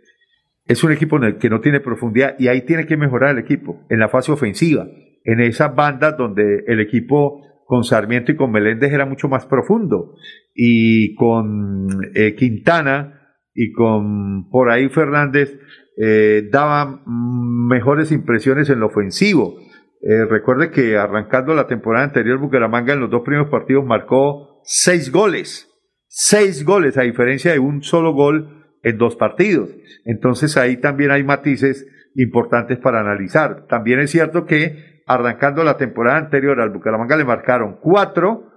es 0.67 0.83
un 0.83 0.93
equipo 0.93 1.17
en 1.17 1.25
el 1.25 1.37
que 1.37 1.51
no 1.51 1.61
tiene 1.61 1.81
profundidad 1.81 2.37
y 2.39 2.49
ahí 2.49 2.63
tiene 2.63 2.87
que 2.87 2.97
mejorar 2.97 3.33
el 3.33 3.39
equipo, 3.39 3.85
en 3.91 3.99
la 3.99 4.09
fase 4.09 4.33
ofensiva, 4.33 4.87
en 5.25 5.41
esas 5.41 5.75
bandas 5.75 6.17
donde 6.17 6.65
el 6.67 6.81
equipo 6.81 7.43
con 7.67 7.85
Sarmiento 7.85 8.33
y 8.33 8.37
con 8.37 8.51
Meléndez 8.51 8.93
era 8.93 9.07
mucho 9.07 9.29
más 9.29 9.47
profundo 9.47 10.15
y 10.55 11.15
con 11.15 11.89
eh, 12.15 12.35
Quintana 12.35 13.24
y 13.55 13.73
con 13.73 14.49
por 14.51 14.71
ahí 14.71 14.89
Fernández 14.89 15.59
eh, 15.97 16.49
daba 16.51 17.03
mejores 17.07 18.11
impresiones 18.13 18.69
en 18.71 18.81
lo 18.81 18.87
ofensivo. 18.87 19.57
Eh, 20.03 20.25
recuerde 20.29 20.71
que 20.71 20.99
arrancando 20.99 21.55
la 21.55 21.67
temporada 21.67 22.05
anterior, 22.05 22.39
Bucaramanga 22.39 22.93
en 22.93 23.01
los 23.01 23.11
dos 23.11 23.23
primeros 23.23 23.49
partidos 23.49 23.85
marcó 23.85 24.61
seis 24.65 25.11
goles. 25.11 25.71
Seis 26.09 26.65
goles, 26.65 26.99
a 26.99 27.03
diferencia 27.03 27.53
de 27.53 27.59
un 27.59 27.83
solo 27.83 28.13
gol 28.13 28.77
en 28.83 28.99
dos 28.99 29.17
partidos. 29.17 29.71
Entonces 30.05 30.57
ahí 30.57 30.77
también 30.77 31.11
hay 31.11 31.25
matices 31.25 31.87
importantes 32.15 32.79
para 32.79 33.01
analizar. 33.01 33.67
También 33.67 34.01
es 34.01 34.11
cierto 34.11 34.47
que 34.47 35.03
arrancando 35.07 35.65
la 35.65 35.77
temporada 35.77 36.19
anterior 36.19 36.61
al 36.61 36.71
Bucaramanga 36.71 37.17
le 37.17 37.25
marcaron 37.25 37.79
cuatro, 37.81 38.51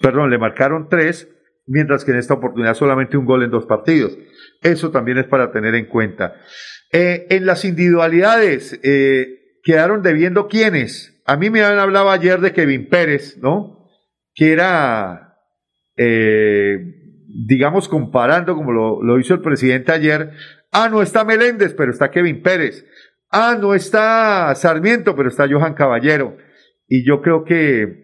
perdón, 0.00 0.30
le 0.30 0.38
marcaron 0.38 0.88
tres, 0.88 1.28
mientras 1.66 2.04
que 2.04 2.12
en 2.12 2.18
esta 2.18 2.34
oportunidad 2.34 2.74
solamente 2.74 3.16
un 3.16 3.26
gol 3.26 3.42
en 3.42 3.50
dos 3.50 3.66
partidos. 3.66 4.16
Eso 4.64 4.90
también 4.90 5.18
es 5.18 5.26
para 5.26 5.52
tener 5.52 5.74
en 5.74 5.84
cuenta. 5.84 6.36
Eh, 6.90 7.26
en 7.28 7.44
las 7.44 7.66
individualidades, 7.66 8.80
eh, 8.82 9.58
quedaron 9.62 10.02
debiendo 10.02 10.48
quiénes. 10.48 11.22
A 11.26 11.36
mí 11.36 11.50
me 11.50 11.62
habían 11.62 11.80
hablado 11.80 12.10
ayer 12.10 12.40
de 12.40 12.54
Kevin 12.54 12.88
Pérez, 12.88 13.36
¿no? 13.42 13.90
Que 14.34 14.52
era, 14.52 15.36
eh, 15.98 16.78
digamos, 17.46 17.88
comparando 17.90 18.54
como 18.56 18.72
lo, 18.72 19.02
lo 19.02 19.20
hizo 19.20 19.34
el 19.34 19.42
presidente 19.42 19.92
ayer. 19.92 20.30
Ah, 20.72 20.88
no 20.90 21.02
está 21.02 21.24
Meléndez, 21.24 21.74
pero 21.74 21.92
está 21.92 22.10
Kevin 22.10 22.42
Pérez. 22.42 22.86
Ah, 23.30 23.58
no 23.60 23.74
está 23.74 24.54
Sarmiento, 24.54 25.14
pero 25.14 25.28
está 25.28 25.46
Johan 25.46 25.74
Caballero. 25.74 26.38
Y 26.88 27.06
yo 27.06 27.20
creo 27.20 27.44
que 27.44 28.02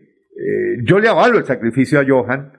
yo 0.85 0.99
le 0.99 1.09
avalo 1.09 1.39
el 1.39 1.45
sacrificio 1.45 2.01
a 2.01 2.05
Johan, 2.07 2.53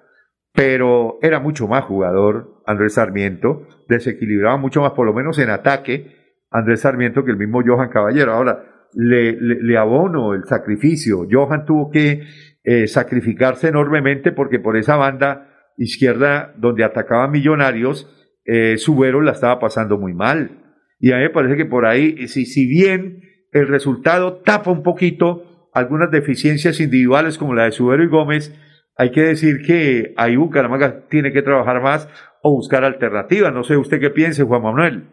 pero 0.53 1.17
era 1.21 1.39
mucho 1.39 1.67
más 1.67 1.83
jugador 1.85 2.61
Andrés 2.65 2.93
Sarmiento, 2.93 3.67
desequilibraba 3.95 4.57
mucho 4.57 4.81
más, 4.81 4.91
por 4.91 5.05
lo 5.05 5.13
menos 5.13 5.37
en 5.39 5.49
ataque, 5.49 6.15
Andrés 6.49 6.81
Sarmiento 6.81 7.23
que 7.23 7.31
el 7.31 7.37
mismo 7.37 7.61
Johan 7.65 7.89
Caballero. 7.89 8.33
Ahora, 8.33 8.63
le, 8.93 9.77
abono 9.77 10.33
el 10.33 10.43
sacrificio. 10.45 11.27
Johan 11.29 11.65
tuvo 11.65 11.89
que 11.89 12.23
eh, 12.63 12.87
sacrificarse 12.87 13.69
enormemente 13.69 14.31
porque 14.31 14.59
por 14.59 14.77
esa 14.77 14.97
banda 14.97 15.47
izquierda 15.77 16.53
donde 16.57 16.83
atacaba 16.83 17.27
Millonarios, 17.27 18.09
eh, 18.45 18.77
Subero 18.77 19.21
la 19.21 19.31
estaba 19.31 19.59
pasando 19.59 19.97
muy 19.97 20.13
mal. 20.13 20.57
Y 20.99 21.11
a 21.11 21.17
mí 21.17 21.23
me 21.23 21.29
parece 21.29 21.55
que 21.55 21.65
por 21.65 21.85
ahí, 21.85 22.27
si, 22.27 22.45
si 22.45 22.67
bien 22.67 23.21
el 23.51 23.67
resultado 23.67 24.41
tapa 24.43 24.71
un 24.71 24.83
poquito 24.83 25.69
algunas 25.73 26.11
deficiencias 26.11 26.79
individuales 26.79 27.37
como 27.37 27.55
la 27.55 27.63
de 27.63 27.71
Subero 27.71 28.03
y 28.03 28.07
Gómez, 28.07 28.53
hay 28.97 29.11
que 29.11 29.21
decir 29.21 29.61
que 29.65 30.13
ahí 30.17 30.35
Bucaramanga 30.35 31.07
tiene 31.09 31.31
que 31.31 31.41
trabajar 31.41 31.81
más 31.81 32.07
o 32.43 32.51
buscar 32.51 32.83
alternativas. 32.83 33.53
No 33.53 33.63
sé 33.63 33.77
usted 33.77 33.99
qué 33.99 34.09
piense, 34.09 34.43
Juan 34.43 34.61
Manuel. 34.63 35.07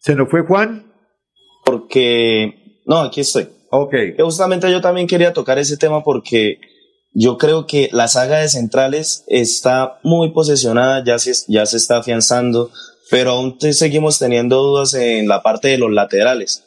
¿Se 0.00 0.14
nos 0.14 0.28
fue 0.28 0.42
Juan? 0.42 0.92
Porque, 1.64 2.80
no, 2.86 2.98
aquí 3.00 3.20
estoy. 3.22 3.48
Ok. 3.70 3.94
Justamente 4.18 4.70
yo 4.70 4.80
también 4.80 5.06
quería 5.06 5.32
tocar 5.32 5.58
ese 5.58 5.76
tema 5.76 6.04
porque 6.04 6.58
yo 7.12 7.38
creo 7.38 7.66
que 7.66 7.88
la 7.92 8.08
saga 8.08 8.38
de 8.38 8.48
centrales 8.48 9.24
está 9.28 9.98
muy 10.02 10.30
posesionada, 10.32 11.02
ya 11.04 11.18
se, 11.18 11.32
ya 11.48 11.64
se 11.64 11.78
está 11.78 11.98
afianzando, 11.98 12.70
pero 13.10 13.30
aún 13.32 13.58
te- 13.58 13.72
seguimos 13.72 14.18
teniendo 14.18 14.62
dudas 14.62 14.94
en 14.94 15.26
la 15.26 15.42
parte 15.42 15.68
de 15.68 15.78
los 15.78 15.90
laterales. 15.90 16.64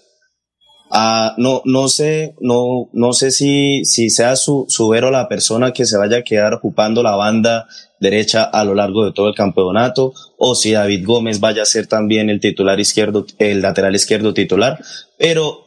Ah, 0.90 1.36
no, 1.38 1.62
no 1.66 1.90
sé, 1.90 2.36
no, 2.40 2.90
no 2.94 3.14
sé 3.14 3.32
si, 3.32 3.84
si 3.84 4.10
sea 4.10 4.36
su, 4.36 4.66
Subero 4.70 5.12
la 5.12 5.28
persona 5.28 5.74
que 5.74 5.86
se 5.86 5.98
vaya 5.98 6.18
a 6.18 6.24
quedar 6.24 6.54
ocupando 6.54 7.04
la 7.04 7.16
banda 7.16 7.68
derecha 8.00 8.44
a 8.44 8.64
lo 8.64 8.74
largo 8.74 9.06
de 9.06 9.12
todo 9.12 9.28
el 9.28 9.36
campeonato, 9.36 10.14
o 10.38 10.56
si 10.56 10.72
David 10.72 11.06
Gómez 11.06 11.40
vaya 11.40 11.64
a 11.64 11.66
ser 11.66 11.88
también 11.88 12.30
el 12.30 12.40
titular 12.40 12.80
izquierdo, 12.80 13.26
el 13.38 13.62
lateral 13.62 13.96
izquierdo 13.96 14.34
titular, 14.34 14.80
pero 15.18 15.66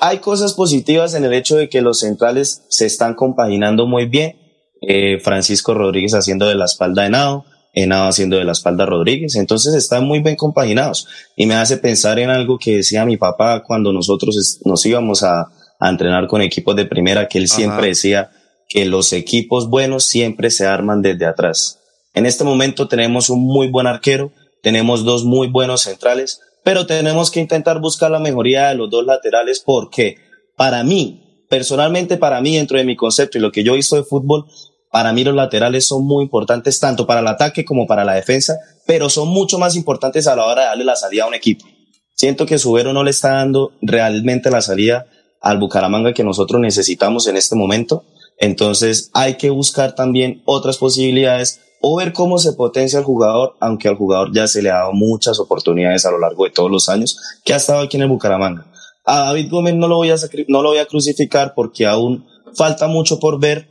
hay 0.00 0.18
cosas 0.18 0.54
positivas 0.54 1.14
en 1.14 1.24
el 1.24 1.34
hecho 1.34 1.56
de 1.56 1.68
que 1.68 1.82
los 1.82 2.00
centrales 2.00 2.64
se 2.68 2.86
están 2.86 3.14
compaginando 3.14 3.86
muy 3.86 4.06
bien. 4.06 4.36
Eh, 4.80 5.18
Francisco 5.20 5.74
Rodríguez 5.74 6.14
haciendo 6.14 6.48
de 6.48 6.54
la 6.54 6.64
espalda 6.64 7.02
de 7.02 7.10
Nao, 7.10 7.44
Henao 7.72 8.08
haciendo 8.08 8.36
de 8.36 8.44
la 8.44 8.52
espalda 8.52 8.84
a 8.84 8.86
Rodríguez. 8.86 9.36
Entonces 9.36 9.74
están 9.74 10.04
muy 10.04 10.20
bien 10.20 10.36
compaginados. 10.36 11.06
Y 11.36 11.46
me 11.46 11.54
hace 11.54 11.76
pensar 11.76 12.18
en 12.18 12.30
algo 12.30 12.58
que 12.58 12.76
decía 12.76 13.04
mi 13.04 13.16
papá 13.16 13.62
cuando 13.62 13.92
nosotros 13.92 14.60
nos 14.64 14.86
íbamos 14.86 15.22
a, 15.22 15.50
a 15.78 15.88
entrenar 15.88 16.26
con 16.26 16.42
equipos 16.42 16.76
de 16.76 16.86
primera, 16.86 17.28
que 17.28 17.38
él 17.38 17.46
Ajá. 17.48 17.56
siempre 17.56 17.86
decía 17.88 18.30
que 18.68 18.84
los 18.84 19.12
equipos 19.12 19.68
buenos 19.68 20.04
siempre 20.04 20.50
se 20.50 20.66
arman 20.66 21.02
desde 21.02 21.26
atrás. 21.26 21.80
En 22.14 22.26
este 22.26 22.44
momento 22.44 22.88
tenemos 22.88 23.30
un 23.30 23.44
muy 23.44 23.68
buen 23.68 23.86
arquero, 23.86 24.32
tenemos 24.62 25.04
dos 25.04 25.24
muy 25.24 25.48
buenos 25.48 25.82
centrales, 25.82 26.40
pero 26.62 26.86
tenemos 26.86 27.30
que 27.30 27.40
intentar 27.40 27.80
buscar 27.80 28.10
la 28.10 28.18
mejoría 28.18 28.68
de 28.68 28.74
los 28.74 28.90
dos 28.90 29.04
laterales 29.04 29.60
porque 29.64 30.18
para 30.56 30.84
mí, 30.84 31.44
personalmente 31.48 32.16
para 32.16 32.40
mí, 32.40 32.56
dentro 32.56 32.78
de 32.78 32.84
mi 32.84 32.96
concepto 32.96 33.38
y 33.38 33.40
lo 33.40 33.50
que 33.50 33.64
yo 33.64 33.72
he 33.72 33.76
visto 33.76 33.96
de 33.96 34.04
fútbol, 34.04 34.46
para 34.90 35.12
mí 35.12 35.24
los 35.24 35.34
laterales 35.34 35.86
son 35.86 36.04
muy 36.04 36.24
importantes 36.24 36.80
tanto 36.80 37.06
para 37.06 37.20
el 37.20 37.26
ataque 37.28 37.64
como 37.64 37.86
para 37.86 38.04
la 38.04 38.14
defensa, 38.14 38.58
pero 38.86 39.08
son 39.08 39.28
mucho 39.28 39.58
más 39.58 39.76
importantes 39.76 40.26
a 40.26 40.36
la 40.36 40.46
hora 40.46 40.62
de 40.62 40.68
darle 40.68 40.84
la 40.84 40.96
salida 40.96 41.24
a 41.24 41.28
un 41.28 41.34
equipo. 41.34 41.66
Siento 42.14 42.44
que 42.44 42.58
Subero 42.58 42.92
no 42.92 43.02
le 43.02 43.10
está 43.10 43.34
dando 43.34 43.72
realmente 43.80 44.50
la 44.50 44.60
salida 44.60 45.06
al 45.40 45.58
Bucaramanga 45.58 46.12
que 46.12 46.24
nosotros 46.24 46.60
necesitamos 46.60 47.26
en 47.26 47.36
este 47.36 47.56
momento. 47.56 48.04
Entonces 48.38 49.10
hay 49.14 49.36
que 49.36 49.50
buscar 49.50 49.94
también 49.94 50.42
otras 50.44 50.76
posibilidades 50.78 51.60
o 51.80 51.96
ver 51.96 52.12
cómo 52.12 52.38
se 52.38 52.52
potencia 52.52 52.98
el 52.98 53.04
jugador, 53.04 53.56
aunque 53.60 53.88
al 53.88 53.96
jugador 53.96 54.32
ya 54.34 54.46
se 54.46 54.60
le 54.60 54.70
ha 54.70 54.80
dado 54.80 54.92
muchas 54.92 55.38
oportunidades 55.40 56.04
a 56.04 56.10
lo 56.10 56.18
largo 56.18 56.44
de 56.44 56.50
todos 56.50 56.70
los 56.70 56.88
años 56.88 57.18
que 57.44 57.54
ha 57.54 57.56
estado 57.56 57.80
aquí 57.80 57.96
en 57.96 58.02
el 58.02 58.08
Bucaramanga. 58.08 58.66
A 59.04 59.20
David 59.20 59.50
Gómez 59.50 59.74
no 59.74 59.88
lo 59.88 59.96
voy 59.96 60.10
a, 60.10 60.16
no 60.48 60.62
lo 60.62 60.70
voy 60.70 60.78
a 60.78 60.86
crucificar 60.86 61.54
porque 61.54 61.86
aún 61.86 62.26
falta 62.54 62.86
mucho 62.86 63.18
por 63.18 63.40
ver. 63.40 63.69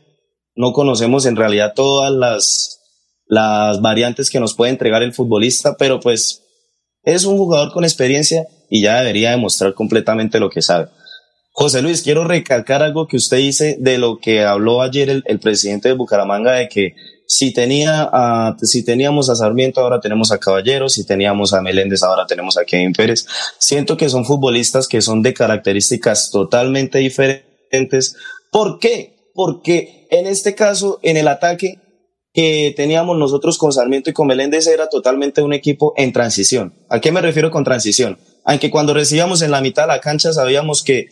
No 0.60 0.74
conocemos 0.74 1.26
en 1.26 1.38
realidad 1.38 1.72
todas 1.74 2.12
las, 2.12 2.82
las 3.28 3.80
variantes 3.80 4.30
que 4.30 4.41
nos 4.41 4.55
puede 4.55 4.72
entregar 4.72 5.01
el 5.03 5.14
futbolista, 5.14 5.78
pero 5.78 6.01
pues 6.01 6.43
Es 7.01 7.24
un 7.24 7.38
jugador 7.38 7.72
con 7.72 7.86
experiencia 7.86 8.45
y 8.70 8.82
ya 8.82 8.97
debería 8.97 9.32
demostrar 9.32 9.74
completamente 9.74 10.38
lo 10.38 10.49
que 10.49 10.62
sabe. 10.62 10.89
José 11.53 11.82
Luis, 11.82 12.01
quiero 12.01 12.26
recalcar 12.26 12.84
algo 12.84 13.07
que 13.07 13.16
usted 13.16 13.38
dice 13.38 13.78
de 13.80 13.97
lo 13.99 14.20
que 14.20 14.43
habló 14.43 14.82
ayer 14.82 15.24
el, 15.26 15.39
presidente 15.39 15.88
de 15.88 15.93
Bucaramanga, 15.93 16.51
de 16.51 16.68
que 16.68 16.93
si, 17.26 17.53
tenía 17.53 18.10
a, 18.12 18.57
si 18.62 18.84
teníamos 18.84 19.30
a 19.30 19.38
Sarmiento, 19.38 19.80
ahora 19.80 20.01
tenemos 20.01 20.30
a 20.34 20.39
Caballero, 20.39 20.89
si 20.89 21.05
teníamos 21.05 21.53
a 21.53 21.62
Meléndez, 21.62 22.03
ahora 22.03 22.28
tenemos 22.28 22.57
a 22.57 22.66
Kevin 22.66 22.91
Pérez. 22.91 23.26
Siento 23.60 23.95
que 23.95 24.10
son 24.10 24.26
futbolistas 24.26 24.89
que 24.89 25.01
son 25.01 25.22
de 25.22 25.34
características 25.34 26.32
totalmente 26.32 26.99
diferentes. 26.99 28.18
¿Por 28.51 28.78
qué? 28.80 29.18
Porque 29.39 30.05
en 30.11 30.27
este 30.27 30.53
caso, 30.53 30.99
en 31.01 31.15
el 31.15 31.29
ataque 31.29 31.79
que 32.33 32.73
teníamos 32.75 33.17
nosotros 33.17 33.57
con 33.57 33.71
Sarmiento 33.71 34.09
y 34.09 34.13
con 34.13 34.27
Meléndez 34.27 34.67
era 34.67 34.89
totalmente 34.89 35.41
un 35.41 35.53
equipo 35.53 35.93
en 35.95 36.11
transición. 36.11 36.73
¿A 36.89 36.99
qué 36.99 37.13
me 37.13 37.21
refiero 37.21 37.49
con 37.49 37.63
transición? 37.63 38.17
Aunque 38.43 38.69
cuando 38.69 38.93
recibíamos 38.93 39.41
en 39.41 39.51
la 39.51 39.61
mitad 39.61 39.83
de 39.83 39.93
la 39.93 40.01
cancha 40.01 40.33
sabíamos 40.33 40.83
que 40.83 41.07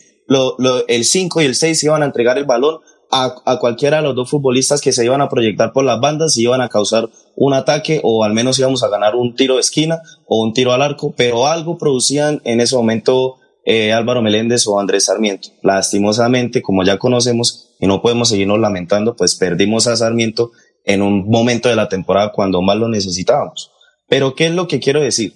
el 0.88 1.04
5 1.06 1.40
y 1.40 1.44
el 1.46 1.54
6 1.54 1.84
iban 1.84 2.02
a 2.02 2.04
entregar 2.04 2.36
el 2.36 2.44
balón, 2.44 2.80
a, 3.10 3.34
a, 3.46 3.58
cualquiera 3.58 3.96
de 3.96 4.02
los 4.02 4.14
dos 4.14 4.28
futbolistas 4.28 4.82
que 4.82 4.92
se 4.92 5.06
iban 5.06 5.22
a 5.22 5.30
proyectar 5.30 5.72
por 5.72 5.86
las 5.86 5.98
bandas 5.98 6.36
y 6.36 6.42
iban 6.42 6.60
a 6.60 6.68
causar 6.68 7.08
un 7.34 7.54
ataque 7.54 8.02
o 8.04 8.24
al 8.24 8.34
menos 8.34 8.58
íbamos 8.58 8.82
a 8.82 8.90
ganar 8.90 9.14
un 9.16 9.36
tiro 9.36 9.54
de 9.54 9.60
esquina 9.60 10.02
o 10.26 10.42
un 10.42 10.52
tiro 10.52 10.74
al 10.74 10.82
arco, 10.82 11.14
pero 11.16 11.46
algo 11.46 11.78
producían 11.78 12.42
en 12.44 12.60
ese 12.60 12.76
momento 12.76 13.36
eh, 13.70 13.92
Álvaro 13.92 14.22
Meléndez 14.22 14.66
o 14.66 14.80
Andrés 14.80 15.04
Sarmiento. 15.04 15.50
Lastimosamente, 15.62 16.62
como 16.62 16.84
ya 16.84 16.96
conocemos 16.96 17.74
y 17.78 17.86
no 17.86 18.00
podemos 18.00 18.30
seguirnos 18.30 18.58
lamentando, 18.58 19.14
pues 19.14 19.34
perdimos 19.34 19.86
a 19.86 19.94
Sarmiento 19.94 20.52
en 20.86 21.02
un 21.02 21.28
momento 21.28 21.68
de 21.68 21.76
la 21.76 21.90
temporada 21.90 22.32
cuando 22.32 22.62
más 22.62 22.78
lo 22.78 22.88
necesitábamos. 22.88 23.70
Pero 24.08 24.34
¿qué 24.34 24.46
es 24.46 24.52
lo 24.52 24.68
que 24.68 24.80
quiero 24.80 25.02
decir? 25.02 25.34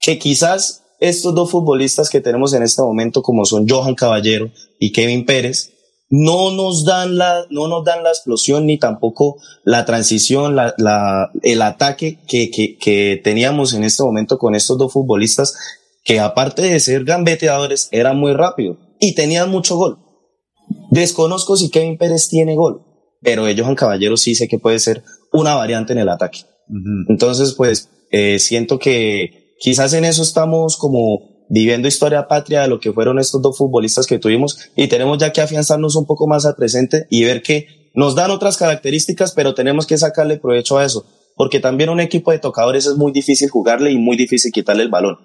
Que 0.00 0.18
quizás 0.18 0.84
estos 1.00 1.34
dos 1.34 1.50
futbolistas 1.50 2.10
que 2.10 2.20
tenemos 2.20 2.52
en 2.52 2.62
este 2.62 2.82
momento, 2.82 3.22
como 3.22 3.46
son 3.46 3.66
Johan 3.66 3.94
Caballero 3.94 4.50
y 4.78 4.92
Kevin 4.92 5.24
Pérez, 5.24 5.72
no 6.10 6.50
nos 6.50 6.84
dan 6.84 7.16
la, 7.16 7.46
no 7.48 7.68
nos 7.68 7.84
dan 7.86 8.04
la 8.04 8.10
explosión 8.10 8.66
ni 8.66 8.78
tampoco 8.78 9.38
la 9.64 9.86
transición, 9.86 10.54
la, 10.54 11.30
el 11.42 11.62
ataque 11.62 12.18
que, 12.28 12.50
que, 12.50 12.76
que 12.76 13.18
teníamos 13.24 13.72
en 13.72 13.82
este 13.82 14.02
momento 14.02 14.36
con 14.36 14.54
estos 14.54 14.76
dos 14.76 14.92
futbolistas 14.92 15.54
que 16.06 16.20
aparte 16.20 16.62
de 16.62 16.78
ser 16.78 17.04
gambeteadores 17.04 17.88
eran 17.90 18.16
muy 18.16 18.32
rápidos 18.32 18.78
y 19.00 19.14
tenían 19.14 19.50
mucho 19.50 19.76
gol. 19.76 19.98
Desconozco 20.90 21.56
si 21.56 21.68
Kevin 21.68 21.98
Pérez 21.98 22.28
tiene 22.28 22.54
gol, 22.54 22.82
pero 23.20 23.48
ellos 23.48 23.68
en 23.68 23.74
Caballero 23.74 24.16
sí 24.16 24.36
sé 24.36 24.46
que 24.46 24.60
puede 24.60 24.78
ser 24.78 25.02
una 25.32 25.56
variante 25.56 25.92
en 25.92 25.98
el 25.98 26.08
ataque. 26.08 26.40
Uh 26.68 26.74
-huh. 26.74 27.06
Entonces, 27.08 27.54
pues, 27.54 27.90
eh, 28.12 28.38
siento 28.38 28.78
que 28.78 29.56
quizás 29.60 29.92
en 29.94 30.04
eso 30.04 30.22
estamos 30.22 30.76
como 30.76 31.44
viviendo 31.48 31.88
historia 31.88 32.28
patria 32.28 32.62
de 32.62 32.68
lo 32.68 32.78
que 32.78 32.92
fueron 32.92 33.18
estos 33.18 33.42
dos 33.42 33.58
futbolistas 33.58 34.06
que 34.06 34.18
tuvimos 34.18 34.58
y 34.76 34.86
tenemos 34.86 35.18
ya 35.18 35.32
que 35.32 35.40
afianzarnos 35.40 35.96
un 35.96 36.06
poco 36.06 36.28
más 36.28 36.46
al 36.46 36.54
presente 36.54 37.06
y 37.10 37.24
ver 37.24 37.42
que 37.42 37.90
nos 37.94 38.14
dan 38.14 38.30
otras 38.30 38.56
características, 38.56 39.32
pero 39.32 39.54
tenemos 39.54 39.86
que 39.86 39.98
sacarle 39.98 40.38
provecho 40.38 40.78
a 40.78 40.84
eso, 40.84 41.04
porque 41.34 41.58
también 41.58 41.90
un 41.90 41.98
equipo 41.98 42.30
de 42.30 42.38
tocadores 42.38 42.86
es 42.86 42.94
muy 42.94 43.10
difícil 43.10 43.48
jugarle 43.48 43.90
y 43.90 43.98
muy 43.98 44.16
difícil 44.16 44.52
quitarle 44.52 44.84
el 44.84 44.88
balón. 44.88 45.16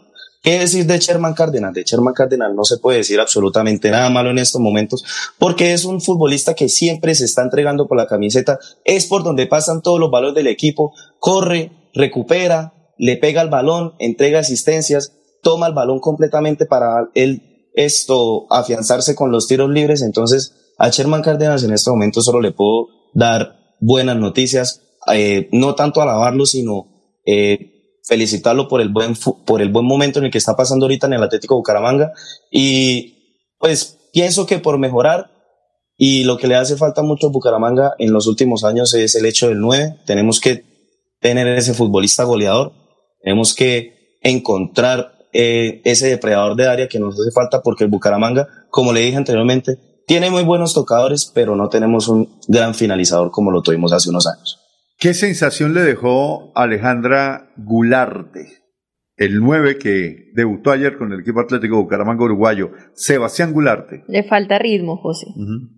¿Qué 0.42 0.60
decir 0.60 0.88
de 0.88 0.98
Sherman 0.98 1.34
Cárdenas? 1.34 1.74
De 1.74 1.84
Sherman 1.84 2.16
Cárdenas 2.16 2.54
no 2.56 2.64
se 2.64 2.78
puede 2.78 3.00
decir 3.00 3.20
absolutamente 3.20 3.92
nada 3.92 4.10
malo 4.10 4.32
en 4.32 4.40
estos 4.40 4.60
momentos, 4.60 5.04
porque 5.38 5.74
es 5.74 5.86
un 5.86 6.02
futbolista 6.02 6.56
que 6.56 6.68
siempre 6.68 7.14
se 7.14 7.26
está 7.26 7.44
entregando 7.44 7.88
por 7.88 7.98
la 7.98 8.08
camiseta, 8.08 8.58
es 8.84 9.06
por 9.06 9.24
donde 9.24 9.46
pasan 9.46 9.82
todos 9.82 10.00
los 10.00 10.10
valores 10.10 10.36
del 10.36 10.48
equipo, 10.48 10.94
corre, 11.20 11.72
recupera, 11.94 12.74
le 12.98 13.18
pega 13.18 13.42
el 13.42 13.50
balón, 13.50 13.94
entrega 14.00 14.40
asistencias, 14.40 15.14
toma 15.44 15.68
el 15.68 15.74
balón 15.74 16.00
completamente 16.00 16.66
para 16.66 17.10
él 17.14 17.48
esto 17.74 18.48
afianzarse 18.50 19.16
con 19.16 19.32
los 19.32 19.48
tiros 19.48 19.70
libres. 19.70 20.02
Entonces, 20.02 20.74
a 20.78 20.90
Sherman 20.90 21.22
Cárdenas 21.22 21.64
en 21.64 21.72
este 21.72 21.90
momento 21.90 22.22
solo 22.22 22.42
le 22.42 22.52
puedo 22.52 22.88
dar 23.14 23.76
buenas 23.80 24.18
noticias, 24.18 24.82
eh, 25.14 25.50
no 25.52 25.76
tanto 25.76 26.02
alabarlo, 26.02 26.46
sino 26.46 26.88
eh, 27.26 27.71
felicitarlo 28.12 28.68
por 28.68 28.82
el 28.82 28.90
buen 28.90 29.16
por 29.46 29.62
el 29.62 29.70
buen 29.70 29.86
momento 29.86 30.20
en 30.20 30.26
el 30.26 30.32
que 30.32 30.38
está 30.38 30.58
pasando 30.58 30.84
ahorita 30.84 31.08
en 31.08 31.14
el 31.14 31.24
Atlético 31.24 31.56
Bucaramanga. 31.56 32.12
Y 32.52 33.54
pues 33.58 34.10
pienso 34.12 34.46
que 34.46 34.60
por 34.60 34.78
mejorar 34.78 35.32
y 35.96 36.26
lo 36.26 36.38
que 36.38 36.48
le 36.48 36.56
hace 36.56 36.76
falta 36.76 37.04
mucho 37.04 37.28
a 37.28 37.30
Bucaramanga 37.30 37.94
en 38.00 38.12
los 38.12 38.28
últimos 38.28 38.66
años 38.66 38.94
es 38.96 39.16
el 39.16 39.26
hecho 39.26 39.48
del 39.48 39.62
9, 39.62 40.02
tenemos 40.06 40.42
que 40.42 40.66
tener 41.22 41.48
ese 41.48 41.74
futbolista 41.74 42.26
goleador, 42.26 42.74
tenemos 43.22 43.56
que 43.56 44.18
encontrar 44.22 45.14
eh, 45.32 45.82
ese 45.86 46.08
depredador 46.08 46.58
de 46.58 46.68
área 46.68 46.90
que 46.90 47.00
nos 47.00 47.18
hace 47.18 47.32
falta 47.32 47.62
porque 47.62 47.86
el 47.86 47.90
Bucaramanga, 47.90 48.46
como 48.70 48.92
le 48.92 49.00
dije 49.00 49.16
anteriormente, 49.16 49.78
tiene 50.06 50.30
muy 50.30 50.44
buenos 50.44 50.74
tocadores, 50.74 51.32
pero 51.34 51.56
no 51.56 51.70
tenemos 51.70 52.10
un 52.10 52.42
gran 52.50 52.76
finalizador 52.76 53.32
como 53.32 53.52
lo 53.52 53.62
tuvimos 53.62 53.94
hace 53.94 54.10
unos 54.10 54.28
años. 54.28 54.61
¿Qué 55.02 55.16
sensación 55.16 55.74
le 55.74 55.82
dejó 55.82 56.52
Alejandra 56.54 57.50
Gularte, 57.58 58.50
el 59.18 59.40
9 59.40 59.80
que 59.80 60.30
debutó 60.36 60.70
ayer 60.70 60.96
con 60.96 61.12
el 61.12 61.22
equipo 61.22 61.40
Atlético 61.40 61.78
Bucaramanga 61.78 62.24
Uruguayo, 62.24 62.70
Sebastián 62.94 63.52
Gularte? 63.52 64.04
Le 64.08 64.22
falta 64.22 64.60
ritmo, 64.60 64.98
José. 64.98 65.26
Uh 65.36 65.42
-huh. 65.42 65.70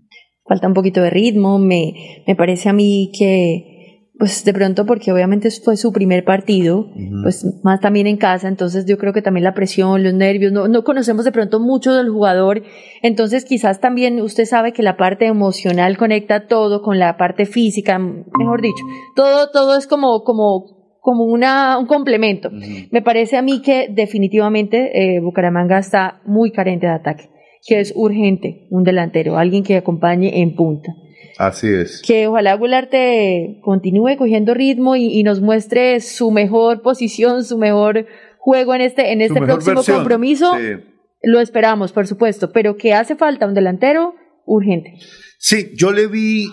Falta 0.46 0.68
un 0.68 0.74
poquito 0.74 1.02
de 1.02 1.10
ritmo. 1.10 1.58
Me, 1.58 1.94
me 2.28 2.36
parece 2.36 2.68
a 2.68 2.74
mí 2.74 3.14
que 3.18 3.73
pues 4.20 4.46
de 4.46 4.54
pronto 4.54 4.86
porque 4.86 5.12
obviamente 5.12 5.50
fue 5.64 5.76
su 5.76 5.92
primer 5.92 6.24
partido, 6.24 6.82
uh 6.82 6.86
-huh. 6.86 7.24
pues 7.24 7.46
más 7.64 7.80
también 7.80 8.06
en 8.06 8.18
casa, 8.18 8.48
entonces 8.48 8.86
yo 8.86 8.98
creo 8.98 9.12
que 9.12 9.24
también 9.24 9.44
la 9.44 9.54
presión, 9.56 10.04
los 10.04 10.14
nervios, 10.14 10.52
no, 10.52 10.68
no 10.68 10.84
conocemos 10.84 11.26
de 11.26 11.32
pronto 11.32 11.60
mucho 11.60 11.94
del 11.94 12.10
jugador, 12.10 12.62
entonces 13.02 13.44
quizás 13.44 13.80
también 13.80 14.22
usted 14.22 14.46
sabe 14.46 14.72
que 14.72 14.84
la 14.84 14.98
parte 14.98 15.26
emocional 15.26 15.98
conecta 15.98 16.46
todo 16.48 16.82
con 16.84 17.00
la 17.00 17.18
parte 17.18 17.46
física, 17.46 17.98
mejor 17.98 18.62
dicho, 18.62 18.84
todo, 19.16 19.50
todo 19.52 19.76
es 19.78 19.88
como, 19.88 20.24
como, 20.24 20.98
como 21.00 21.26
una, 21.26 21.80
un 21.80 21.88
complemento. 21.88 22.50
Uh 22.50 22.58
-huh. 22.58 22.90
Me 22.92 23.02
parece 23.02 23.36
a 23.38 23.42
mí 23.42 23.62
que 23.62 23.88
definitivamente 23.90 25.16
eh, 25.16 25.22
Bucaramanga 25.22 25.80
está 25.80 26.22
muy 26.26 26.52
carente 26.52 26.86
de 26.86 26.94
ataque, 26.94 27.30
que 27.68 27.80
es 27.80 27.94
urgente 27.96 28.68
un 28.70 28.84
delantero, 28.84 29.38
alguien 29.38 29.64
que 29.64 29.76
acompañe 29.76 30.42
en 30.42 30.56
punta. 30.56 30.94
Así 31.38 31.68
es. 31.68 32.02
Que 32.06 32.28
ojalá 32.28 32.56
Gularte 32.56 33.60
continúe 33.62 34.18
cogiendo 34.18 34.54
ritmo 34.54 34.96
y, 34.96 35.08
y, 35.08 35.24
nos 35.24 35.42
muestre 35.42 36.00
su 36.00 36.32
mejor 36.32 36.82
posición, 36.82 37.44
su 37.44 37.58
mejor 37.58 38.06
juego 38.38 38.76
en 38.76 38.82
este, 38.82 39.12
en 39.12 39.22
este 39.22 39.42
próximo 39.42 39.76
versión. 39.76 39.98
compromiso. 39.98 40.52
Sí. 40.58 40.84
Lo 41.24 41.40
esperamos, 41.40 41.94
por 41.94 42.06
supuesto, 42.06 42.52
pero 42.52 42.76
que 42.76 42.94
hace 42.94 43.16
falta 43.16 43.48
un 43.48 43.54
delantero 43.54 44.14
urgente. 44.46 44.96
Sí, 45.40 45.72
yo 45.76 45.92
le 45.92 46.08
vi, 46.08 46.48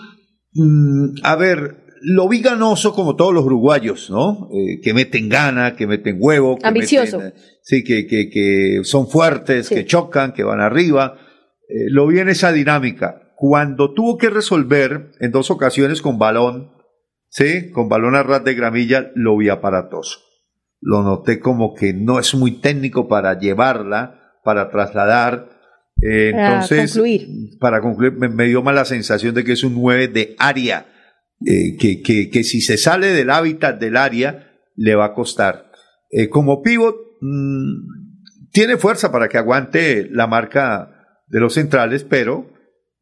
mmm, 0.53 1.15
a 1.23 1.35
ver, 1.35 1.81
lo 2.01 2.27
vi 2.29 2.41
ganoso 2.41 2.93
como 2.93 3.15
todos 3.15 3.33
los 3.33 3.45
uruguayos, 3.45 4.09
¿no? 4.09 4.49
Eh, 4.53 4.79
que 4.81 4.93
meten 4.93 5.29
gana, 5.29 5.75
que 5.75 5.87
meten 5.87 6.17
huevo. 6.19 6.57
Que 6.57 6.67
Ambicioso. 6.67 7.19
Meten, 7.19 7.39
sí, 7.61 7.83
que, 7.83 8.07
que, 8.07 8.29
que, 8.29 8.79
son 8.83 9.07
fuertes, 9.07 9.67
sí. 9.67 9.75
que 9.75 9.85
chocan, 9.85 10.33
que 10.33 10.43
van 10.43 10.61
arriba. 10.61 11.17
Eh, 11.67 11.89
lo 11.89 12.07
vi 12.07 12.19
en 12.19 12.29
esa 12.29 12.51
dinámica 12.51 13.30
cuando 13.41 13.91
tuvo 13.95 14.19
que 14.19 14.29
resolver 14.29 15.13
en 15.19 15.31
dos 15.31 15.49
ocasiones 15.49 16.03
con 16.03 16.19
balón, 16.19 16.73
¿sí? 17.27 17.71
Con 17.71 17.89
balón 17.89 18.13
a 18.13 18.21
ras 18.21 18.43
de 18.43 18.53
gramilla, 18.53 19.11
lo 19.15 19.35
vi 19.35 19.49
aparatoso. 19.49 20.19
Lo 20.79 21.01
noté 21.01 21.39
como 21.39 21.73
que 21.73 21.91
no 21.91 22.19
es 22.19 22.35
muy 22.35 22.61
técnico 22.61 23.07
para 23.07 23.39
llevarla, 23.39 24.37
para 24.43 24.69
trasladar. 24.69 25.49
Eh, 26.03 26.33
para 26.33 26.53
entonces, 26.53 26.91
concluir. 26.91 27.27
para 27.59 27.81
concluir, 27.81 28.13
me, 28.13 28.29
me, 28.29 28.45
dio 28.45 28.61
más 28.61 28.75
la 28.75 28.85
sensación 28.85 29.33
de 29.33 29.43
que 29.43 29.53
es 29.53 29.63
un 29.63 29.73
9 29.73 30.09
de 30.09 30.35
área, 30.37 30.85
eh, 31.43 31.77
que, 31.79 32.03
que, 32.03 32.29
que, 32.29 32.43
si 32.43 32.61
se 32.61 32.77
sale 32.77 33.07
del 33.07 33.31
hábitat 33.31 33.79
del 33.79 33.97
área, 33.97 34.51
le 34.75 34.93
va 34.93 35.05
a 35.05 35.13
costar. 35.15 35.71
Eh, 36.11 36.29
como 36.29 36.61
pivot, 36.61 36.95
mmm, 37.21 38.51
tiene 38.51 38.77
fuerza 38.77 39.11
para 39.11 39.29
que 39.29 39.39
aguante 39.39 40.07
la 40.11 40.27
marca 40.27 41.23
de 41.25 41.39
los 41.39 41.55
centrales, 41.55 42.03
pero 42.03 42.51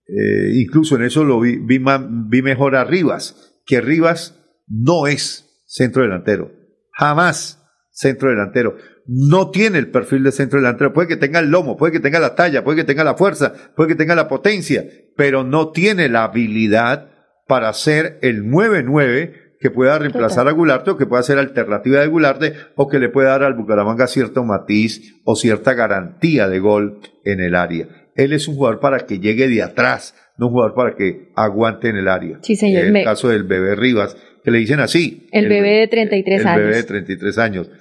eh, 0.10 0.52
incluso 0.56 0.96
en 0.96 1.04
eso 1.04 1.24
lo 1.24 1.40
vi, 1.40 1.58
vi, 1.58 1.80
vi, 2.28 2.42
mejor 2.42 2.76
a 2.76 2.84
Rivas, 2.84 3.62
que 3.66 3.82
Rivas 3.82 4.40
no 4.68 5.08
es 5.08 5.64
centro 5.68 6.02
delantero, 6.02 6.52
jamás 6.92 7.60
centro 7.92 8.30
delantero. 8.30 8.78
No 9.06 9.50
tiene 9.52 9.78
el 9.78 9.90
perfil 9.90 10.24
de 10.24 10.32
centro 10.32 10.60
delantero. 10.60 10.94
Puede 10.94 11.08
que 11.08 11.18
tenga 11.18 11.40
el 11.40 11.50
lomo, 11.50 11.78
puede 11.78 11.92
que 11.92 12.00
tenga 12.00 12.20
la 12.20 12.36
talla, 12.36 12.64
puede 12.64 12.78
que 12.78 12.84
tenga 12.86 13.04
la 13.04 13.16
fuerza, 13.16 13.54
puede 13.76 13.90
que 13.90 13.96
tenga 13.96 14.16
la 14.16 14.28
potencia, 14.28 14.86
pero 15.18 15.44
no 15.44 15.72
tiene 15.72 16.10
la 16.10 16.24
habilidad 16.24 17.10
para 17.48 17.74
ser 17.74 18.20
el 18.22 18.46
9-9 18.46 19.58
que 19.60 19.72
pueda 19.72 20.00
reemplazar 20.00 20.48
a 20.48 20.52
Gularte 20.52 20.92
o 20.92 20.98
que 20.98 21.06
pueda 21.06 21.24
ser 21.24 21.38
alternativa 21.38 22.00
de 22.00 22.08
Gularte 22.08 22.54
o 22.76 22.88
que 22.88 23.00
le 23.00 23.10
pueda 23.10 23.32
dar 23.32 23.44
al 23.44 23.56
Bucaramanga 23.56 24.08
cierto 24.08 24.46
matiz 24.46 25.20
o 25.26 25.36
cierta 25.36 25.74
garantía 25.74 26.48
de 26.48 26.60
gol 26.60 27.02
en 27.26 27.42
el 27.42 27.56
área 27.56 27.99
él 28.20 28.34
es 28.34 28.48
un 28.48 28.56
jugador 28.56 28.80
para 28.80 29.00
que 29.06 29.20
llegue 29.20 29.48
de 29.48 29.64
atrás, 29.64 30.14
no 30.38 30.48
un 30.48 30.54
jugador 30.54 30.76
para 30.76 30.96
que 30.96 31.30
aguante 31.36 31.90
en 31.90 31.96
el 31.96 32.08
área. 32.08 32.40
Sí, 32.42 32.56
señor. 32.56 32.86
El 32.86 32.92
me... 32.92 33.04
caso 33.04 33.30
del 33.30 33.44
bebé 33.44 33.76
Rivas, 33.76 34.18
que 34.44 34.52
le 34.52 34.60
dicen 34.60 34.82
así. 34.82 35.28
El, 35.32 35.46
el 35.46 35.50
bebé 35.50 35.70
de 35.80 35.88
33 35.88 36.42
el, 36.42 36.48
años. 36.48 36.60
El 36.60 36.66
bebé 36.66 36.76
de 36.78 36.84
33 36.84 37.38
años. 37.38 37.72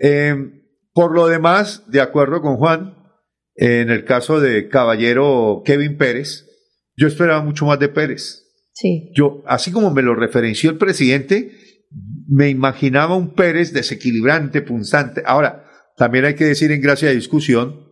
Eh, 0.00 0.34
Por 0.92 1.14
lo 1.14 1.26
demás, 1.26 1.84
de 1.90 2.00
acuerdo 2.00 2.40
con 2.40 2.56
Juan, 2.56 2.94
en 3.56 3.90
el 3.90 4.04
caso 4.04 4.40
de 4.40 4.68
caballero 4.68 5.62
Kevin 5.64 5.96
Pérez, 5.96 6.46
yo 6.96 7.08
esperaba 7.08 7.42
mucho 7.42 7.66
más 7.66 7.80
de 7.80 7.88
Pérez. 7.88 8.44
Sí. 8.72 9.10
Yo, 9.16 9.42
así 9.46 9.72
como 9.72 9.90
me 9.90 10.02
lo 10.02 10.14
referenció 10.14 10.70
el 10.70 10.78
presidente, 10.78 11.50
me 12.28 12.48
imaginaba 12.50 13.16
un 13.16 13.34
Pérez 13.34 13.72
desequilibrante, 13.72 14.62
punzante. 14.62 15.22
Ahora, 15.26 15.64
también 15.96 16.24
hay 16.24 16.34
que 16.34 16.44
decir 16.44 16.70
en 16.70 16.80
gracia 16.80 17.08
de 17.08 17.16
discusión 17.16 17.87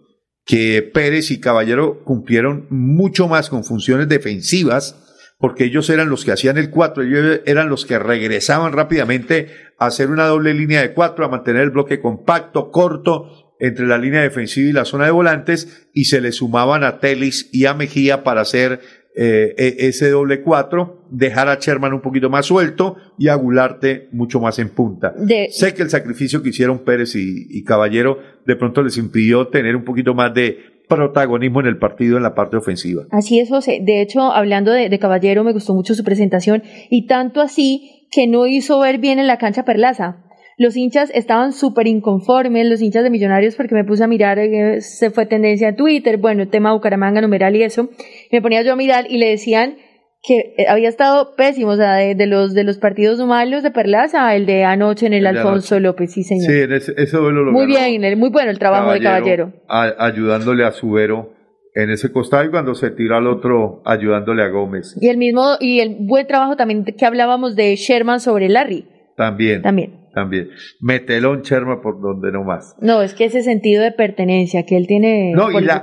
que 0.46 0.80
Pérez 0.82 1.32
y 1.32 1.40
Caballero 1.40 2.04
cumplieron 2.04 2.66
mucho 2.70 3.26
más 3.26 3.50
con 3.50 3.64
funciones 3.64 4.08
defensivas, 4.08 5.02
porque 5.38 5.64
ellos 5.64 5.90
eran 5.90 6.08
los 6.08 6.24
que 6.24 6.32
hacían 6.32 6.56
el 6.56 6.70
4, 6.70 7.02
ellos 7.02 7.40
eran 7.44 7.68
los 7.68 7.84
que 7.84 7.98
regresaban 7.98 8.72
rápidamente 8.72 9.48
a 9.78 9.86
hacer 9.86 10.08
una 10.08 10.26
doble 10.26 10.54
línea 10.54 10.80
de 10.80 10.94
4, 10.94 11.24
a 11.24 11.28
mantener 11.28 11.62
el 11.62 11.70
bloque 11.70 12.00
compacto, 12.00 12.70
corto, 12.70 13.54
entre 13.58 13.86
la 13.86 13.98
línea 13.98 14.22
defensiva 14.22 14.68
y 14.68 14.72
la 14.72 14.84
zona 14.84 15.06
de 15.06 15.10
volantes, 15.10 15.88
y 15.92 16.04
se 16.04 16.20
le 16.20 16.30
sumaban 16.30 16.84
a 16.84 17.00
Telis 17.00 17.48
y 17.52 17.66
a 17.66 17.74
Mejía 17.74 18.22
para 18.22 18.42
hacer 18.42 18.80
eh, 19.16 19.54
ese 19.78 20.10
doble 20.10 20.42
4, 20.42 21.04
dejar 21.10 21.48
a 21.48 21.54
Sherman 21.58 21.94
un 21.94 22.00
poquito 22.02 22.28
más 22.30 22.46
suelto 22.46 22.96
y 23.18 23.28
a 23.28 23.34
Gularte 23.34 24.08
mucho 24.12 24.40
más 24.40 24.58
en 24.58 24.68
punta. 24.68 25.14
De- 25.16 25.48
Sé 25.50 25.72
que 25.74 25.82
el 25.82 25.90
sacrificio 25.90 26.42
que 26.42 26.50
hicieron 26.50 26.80
Pérez 26.80 27.14
y, 27.16 27.46
y 27.50 27.64
Caballero 27.64 28.18
de 28.44 28.56
pronto 28.56 28.82
les 28.82 28.96
impidió 28.98 29.48
tener 29.48 29.74
un 29.74 29.84
poquito 29.84 30.14
más 30.14 30.34
de 30.34 30.58
protagonismo 30.88 31.60
en 31.60 31.66
el 31.66 31.78
partido 31.78 32.16
en 32.16 32.22
la 32.22 32.34
parte 32.34 32.56
ofensiva. 32.56 33.04
Así 33.10 33.40
es, 33.40 33.48
José. 33.48 33.80
De 33.82 34.00
hecho, 34.02 34.20
hablando 34.32 34.70
de, 34.70 34.88
de 34.88 34.98
Caballero, 34.98 35.42
me 35.44 35.52
gustó 35.52 35.74
mucho 35.74 35.94
su 35.94 36.04
presentación 36.04 36.62
y 36.90 37.06
tanto 37.06 37.40
así 37.40 38.06
que 38.12 38.26
no 38.28 38.46
hizo 38.46 38.78
ver 38.80 38.98
bien 38.98 39.18
en 39.18 39.26
la 39.26 39.36
cancha 39.38 39.64
Perlaza. 39.64 40.22
Los 40.58 40.76
hinchas 40.76 41.10
estaban 41.14 41.52
súper 41.52 41.86
inconformes, 41.86 42.66
los 42.66 42.80
hinchas 42.80 43.02
de 43.04 43.10
Millonarios, 43.10 43.56
porque 43.56 43.74
me 43.74 43.84
puse 43.84 44.04
a 44.04 44.06
mirar, 44.06 44.38
eh, 44.38 44.80
se 44.80 45.10
fue 45.10 45.26
tendencia 45.26 45.68
a 45.68 45.74
Twitter, 45.76 46.16
bueno, 46.16 46.48
tema 46.48 46.72
Bucaramanga, 46.72 47.20
numeral 47.20 47.54
y 47.56 47.62
eso. 47.62 47.90
Me 48.32 48.40
ponía 48.40 48.62
yo 48.62 48.72
a 48.72 48.76
mirar 48.76 49.04
y 49.10 49.18
le 49.18 49.28
decían 49.28 49.76
que 50.22 50.54
eh, 50.56 50.66
había 50.68 50.88
estado 50.88 51.34
pésimo, 51.36 51.72
o 51.72 51.76
sea, 51.76 51.94
de, 51.96 52.14
de 52.14 52.26
los, 52.26 52.54
de 52.54 52.64
los 52.64 52.78
partidos 52.78 53.18
malos 53.26 53.62
de 53.62 53.70
Perlaza, 53.70 54.34
el 54.34 54.46
de 54.46 54.64
anoche 54.64 55.06
en 55.06 55.12
el, 55.12 55.26
Alfonso. 55.26 55.78
López, 55.78 56.12
sí, 56.14 56.22
señor. 56.24 56.50
Sí, 56.50 56.58
en 56.62 56.72
ese, 56.72 56.94
ese 56.96 57.16
duelo 57.18 57.44
lo 57.44 57.52
muy 57.52 57.66
ganó 57.72 57.86
bien, 57.88 58.04
el- 58.04 58.16
muy 58.16 58.30
bueno 58.30 58.50
el 58.50 58.58
trabajo 58.58 58.92
de 58.92 59.00
Caballero. 59.00 59.52
a- 59.68 59.94
ayudándole 60.06 60.64
a 60.64 60.72
Subero 60.72 61.34
en 61.74 61.90
ese 61.90 62.10
costado 62.10 62.44
y 62.46 62.50
cuando 62.50 62.74
se 62.74 62.90
tira 62.90 63.18
al 63.18 63.26
otro 63.26 63.82
ayudándole 63.84 64.42
a 64.42 64.48
Gómez. 64.48 64.96
Y 65.00 65.08
el 65.10 65.18
mismo, 65.18 65.56
y 65.60 65.80
el 65.80 65.96
buen 66.00 66.26
trabajo 66.26 66.56
también 66.56 66.82
que 66.84 67.04
hablábamos 67.04 67.54
de 67.54 67.76
Sherman 67.76 68.20
sobre 68.20 68.48
Larry. 68.48 68.86
También. 69.16 69.62
También. 69.62 70.06
También. 70.14 70.48
Metelón 70.80 71.42
Cherma 71.42 71.82
por 71.82 72.00
donde 72.00 72.32
no 72.32 72.42
más. 72.42 72.74
No, 72.80 73.02
es 73.02 73.12
que 73.14 73.26
ese 73.26 73.42
sentido 73.42 73.82
de 73.82 73.92
pertenencia 73.92 74.64
que 74.64 74.76
él 74.76 74.86
tiene 74.86 75.32
No, 75.34 75.50
y 75.50 75.62
la, 75.62 75.82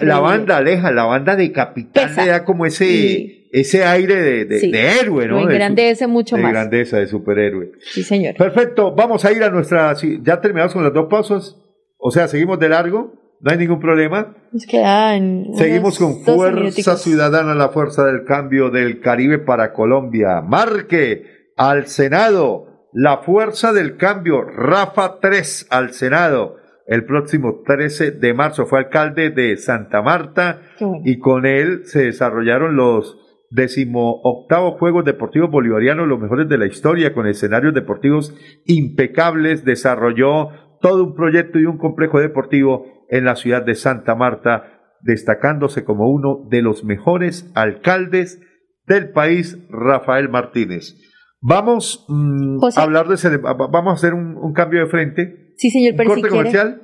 la, 0.00 0.20
banda 0.20 0.58
Aleja, 0.58 0.92
la 0.92 1.04
banda 1.04 1.34
de 1.34 1.50
capitán 1.50 2.08
Pesa. 2.08 2.24
le 2.24 2.30
da 2.30 2.44
como 2.44 2.66
ese, 2.66 3.48
ese 3.52 3.84
aire 3.84 4.14
de, 4.14 4.44
de, 4.44 4.58
Sí. 4.60 4.70
de 4.70 5.00
héroe, 5.00 5.26
¿no? 5.26 5.38
De 5.38 5.42
engrandece 5.54 6.06
mucho 6.06 6.36
de 6.36 6.42
más. 6.42 6.52
grandeza, 6.52 6.98
de 6.98 7.08
superhéroe. 7.08 7.72
Sí, 7.80 8.04
señor. 8.04 8.36
Perfecto, 8.36 8.94
vamos 8.94 9.24
a 9.24 9.32
ir 9.32 9.42
a 9.42 9.50
nuestra. 9.50 9.92
ya 10.22 10.40
terminamos 10.40 10.72
con 10.72 10.84
los 10.84 10.94
dos 10.94 11.06
pasos. 11.10 11.60
O 11.98 12.12
sea, 12.12 12.28
seguimos 12.28 12.60
de 12.60 12.68
largo, 12.68 13.14
no 13.40 13.50
hay 13.50 13.58
ningún 13.58 13.80
problema. 13.80 14.36
Nos 14.52 14.66
quedan 14.66 15.46
Seguimos 15.56 15.98
con 15.98 16.12
unos 16.12 16.24
12 16.26 16.36
Fuerza. 16.82 16.96
Ciudadana, 16.96 17.54
la 17.56 17.70
fuerza 17.70 18.04
del 18.04 18.24
cambio 18.24 18.70
del 18.70 19.00
Caribe 19.00 19.38
para 19.40 19.72
Colombia. 19.72 20.40
Marque 20.42 21.33
al 21.56 21.86
Senado, 21.86 22.88
la 22.92 23.18
fuerza 23.18 23.72
del 23.72 23.96
cambio, 23.96 24.42
Rafa 24.42 25.18
3 25.20 25.68
al 25.70 25.92
Senado. 25.92 26.56
El 26.86 27.06
próximo 27.06 27.62
13 27.64 28.10
de 28.12 28.34
marzo 28.34 28.66
fue 28.66 28.78
alcalde 28.78 29.30
de 29.30 29.56
Santa 29.56 30.02
Marta 30.02 30.60
bueno. 30.78 31.00
y 31.04 31.18
con 31.18 31.46
él 31.46 31.86
se 31.86 32.04
desarrollaron 32.04 32.76
los 32.76 33.18
decimoctavos 33.50 34.78
Juegos 34.78 35.04
Deportivos 35.04 35.50
Bolivarianos, 35.50 36.06
los 36.06 36.20
mejores 36.20 36.48
de 36.48 36.58
la 36.58 36.66
historia, 36.66 37.14
con 37.14 37.26
escenarios 37.26 37.72
deportivos 37.72 38.34
impecables. 38.66 39.64
Desarrolló 39.64 40.48
todo 40.80 41.04
un 41.04 41.14
proyecto 41.14 41.58
y 41.58 41.64
un 41.64 41.78
complejo 41.78 42.20
deportivo 42.20 42.84
en 43.08 43.24
la 43.24 43.36
ciudad 43.36 43.62
de 43.62 43.74
Santa 43.74 44.14
Marta, 44.14 44.82
destacándose 45.00 45.84
como 45.84 46.10
uno 46.10 46.46
de 46.50 46.62
los 46.62 46.84
mejores 46.84 47.50
alcaldes 47.54 48.40
del 48.86 49.10
país, 49.10 49.58
Rafael 49.70 50.28
Martínez. 50.28 50.96
Vamos 51.46 52.06
mm, 52.08 52.58
José. 52.58 52.80
a 52.80 52.82
hablar 52.84 53.06
de 53.06 53.36
vamos 53.38 53.90
a 53.90 53.94
hacer 53.94 54.14
un, 54.14 54.36
un 54.38 54.52
cambio 54.54 54.80
de 54.80 54.86
frente. 54.86 55.52
Sí, 55.58 55.68
señor, 55.70 55.92
Un 55.92 55.96
pero 55.98 56.14
si 56.14 56.20
corte 56.22 56.28
quiere- 56.30 56.36
comercial. 56.50 56.80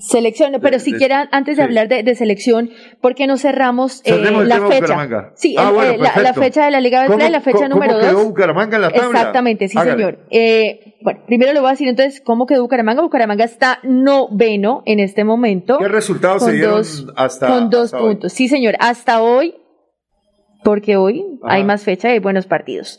Selección, 0.00 0.52
pero 0.62 0.78
si 0.78 0.92
de- 0.92 0.98
quieran, 0.98 1.28
antes 1.32 1.56
de 1.56 1.62
sí. 1.64 1.66
hablar 1.66 1.88
de, 1.88 2.04
de 2.04 2.14
selección, 2.14 2.70
¿por 3.00 3.16
qué 3.16 3.26
no 3.26 3.36
cerramos 3.36 4.00
eh, 4.04 4.16
la 4.44 4.60
fecha? 4.68 5.32
Sí, 5.34 5.56
Ah, 5.58 5.70
el- 5.70 5.74
bueno, 5.74 5.92
eh, 5.94 5.98
la, 6.22 6.34
fecha 6.34 6.64
de 6.64 6.70
la 6.70 6.80
Liga 6.80 7.00
¿Cómo- 7.06 7.16
Betplay, 7.18 7.32
la 7.32 7.40
fecha 7.40 7.68
número 7.68 7.94
cómo 7.94 8.04
quedó 8.06 8.12
dos. 8.18 8.24
Bucaramanga 8.28 8.76
en 8.76 8.82
la 8.82 8.90
tabla? 8.92 9.18
Exactamente, 9.18 9.66
sí, 9.66 9.76
Hágale. 9.76 9.96
señor. 9.96 10.18
Eh, 10.30 10.94
bueno, 11.02 11.22
primero 11.26 11.52
le 11.52 11.58
voy 11.58 11.66
a 11.66 11.72
decir 11.72 11.88
entonces 11.88 12.22
cómo 12.24 12.46
quedó 12.46 12.62
Bucaramanga. 12.62 13.02
Bucaramanga 13.02 13.44
está 13.44 13.80
noveno 13.82 14.84
en 14.86 15.00
este 15.00 15.24
momento. 15.24 15.78
¿Qué 15.78 15.88
resultados 15.88 16.44
se 16.44 16.52
dieron 16.52 16.76
dos- 16.76 17.06
hasta 17.16 17.48
Con 17.48 17.68
dos 17.68 17.86
hasta 17.86 17.96
hoy? 18.00 18.10
puntos. 18.12 18.32
Sí, 18.32 18.46
señor. 18.46 18.76
Hasta 18.78 19.20
hoy, 19.20 19.56
porque 20.64 20.96
hoy 20.96 21.24
Ajá. 21.42 21.54
hay 21.54 21.64
más 21.64 21.84
fecha 21.84 22.08
y 22.08 22.12
hay 22.12 22.18
buenos 22.18 22.46
partidos. 22.46 22.98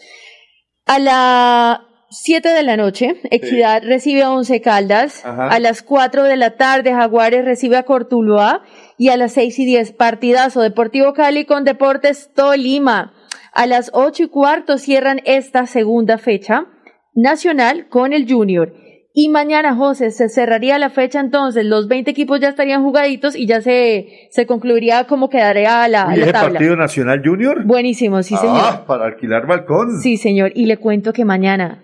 A 0.86 1.00
las 1.00 1.80
7 2.12 2.50
de 2.50 2.64
la 2.64 2.78
noche, 2.78 3.22
Equidad 3.30 3.84
recibe 3.84 4.24
a 4.24 4.32
Once 4.32 4.62
Caldas. 4.62 5.24
Ajá. 5.26 5.48
A 5.48 5.60
las 5.60 5.84
4 5.84 6.24
de 6.24 6.38
la 6.38 6.58
tarde, 6.58 6.92
Jaguares 6.92 7.46
recibe 7.46 7.78
a 7.78 7.84
Cortuluá. 7.84 8.64
Y 8.98 9.10
a 9.10 9.18
las 9.18 9.34
6 9.34 9.60
y 9.60 9.66
10, 9.66 9.92
partidazo 9.94 10.62
Deportivo 10.62 11.14
Cali 11.14 11.46
con 11.46 11.64
Deportes 11.64 12.32
Tolima. 12.34 13.14
A 13.54 13.66
las 13.68 13.92
8 13.94 14.24
y 14.24 14.28
cuarto 14.28 14.78
cierran 14.78 15.22
esta 15.26 15.66
segunda 15.68 16.18
fecha 16.18 16.66
nacional 17.14 17.88
con 17.90 18.14
el 18.14 18.28
Junior. 18.30 18.74
Y 19.14 19.30
mañana, 19.30 19.76
José, 19.76 20.12
se 20.12 20.30
cerraría 20.30 20.78
la 20.78 20.92
fecha 20.92 21.20
entonces, 21.20 21.66
los 21.66 21.88
20 21.88 22.12
equipos 22.12 22.40
ya 22.40 22.50
estarían 22.50 22.84
jugaditos 22.84 23.36
y 23.36 23.48
ya 23.48 23.60
se, 23.62 24.28
se 24.30 24.46
concluiría 24.46 25.06
cómo 25.06 25.30
quedaría 25.30 25.88
la, 25.88 26.08
Uy, 26.10 26.18
la 26.18 26.24
¿ese 26.24 26.32
tabla. 26.34 26.50
partido 26.52 26.76
nacional 26.76 27.22
junior? 27.26 27.66
Buenísimo, 27.66 28.22
sí, 28.22 28.36
señor. 28.38 28.62
Ah, 28.62 28.86
para 28.86 29.06
alquilar 29.06 29.48
balcón. 29.48 30.00
Sí, 30.00 30.18
señor. 30.18 30.52
Y 30.54 30.68
le 30.68 30.78
cuento 30.78 31.12
que 31.12 31.26
mañana, 31.26 31.84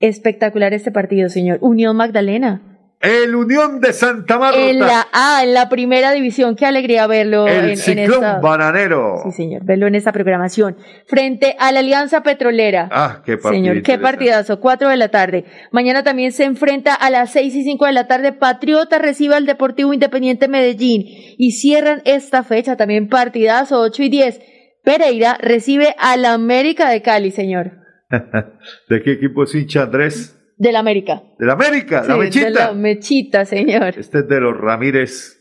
espectacular 0.00 0.74
este 0.74 0.90
partido, 0.90 1.28
señor. 1.28 1.58
Unión 1.60 1.96
Magdalena. 1.96 2.75
El 3.00 3.34
Unión 3.34 3.80
de 3.80 3.92
Santa 3.92 4.38
Marta. 4.38 4.58
En 4.58 4.78
la 4.78 5.06
A, 5.12 5.44
en 5.44 5.52
la 5.52 5.68
primera 5.68 6.12
división. 6.12 6.56
Qué 6.56 6.64
alegría 6.64 7.06
verlo 7.06 7.46
el 7.46 7.64
en, 7.64 7.70
en 7.70 7.76
ciclón 7.76 8.24
esta. 8.24 8.40
bananero. 8.40 9.20
Sí, 9.24 9.32
señor. 9.32 9.64
Verlo 9.64 9.86
en 9.86 9.94
esta 9.94 10.12
programación. 10.12 10.76
Frente 11.06 11.56
a 11.58 11.72
la 11.72 11.80
Alianza 11.80 12.22
Petrolera. 12.22 12.88
Ah, 12.90 13.22
qué 13.24 13.36
partido. 13.36 13.52
Señor, 13.52 13.82
qué 13.82 13.98
partidazo, 13.98 14.60
4 14.60 14.88
de 14.88 14.96
la 14.96 15.08
tarde. 15.08 15.44
Mañana 15.72 16.02
también 16.02 16.32
se 16.32 16.44
enfrenta 16.44 16.94
a 16.94 17.10
las 17.10 17.30
6 17.32 17.54
y 17.54 17.64
5 17.64 17.84
de 17.86 17.92
la 17.92 18.06
tarde. 18.08 18.32
Patriota 18.32 18.98
recibe 18.98 19.34
al 19.34 19.46
Deportivo 19.46 19.92
Independiente 19.92 20.48
Medellín. 20.48 21.04
Y 21.38 21.52
cierran 21.52 22.00
esta 22.06 22.42
fecha 22.44 22.76
también 22.76 23.08
partidazo, 23.08 23.80
8 23.80 24.02
y 24.04 24.08
10. 24.08 24.40
Pereira 24.82 25.36
recibe 25.40 25.94
al 25.98 26.24
América 26.24 26.88
de 26.88 27.02
Cali, 27.02 27.30
señor. 27.30 27.72
¿De 28.88 29.02
qué 29.02 29.12
equipo 29.12 29.42
es 29.42 29.54
hincha 29.54 29.82
Andrés? 29.82 30.32
Del 30.56 30.76
América. 30.76 31.22
De 31.38 31.46
la 31.46 31.52
América, 31.54 32.02
la 32.06 32.14
Sí, 32.14 32.20
mechita. 32.20 32.46
de 32.46 32.50
la 32.52 32.72
mechita, 32.72 33.44
señor. 33.44 33.94
Este 33.98 34.18
es 34.20 34.28
de 34.28 34.40
los 34.40 34.56
Ramírez 34.56 35.34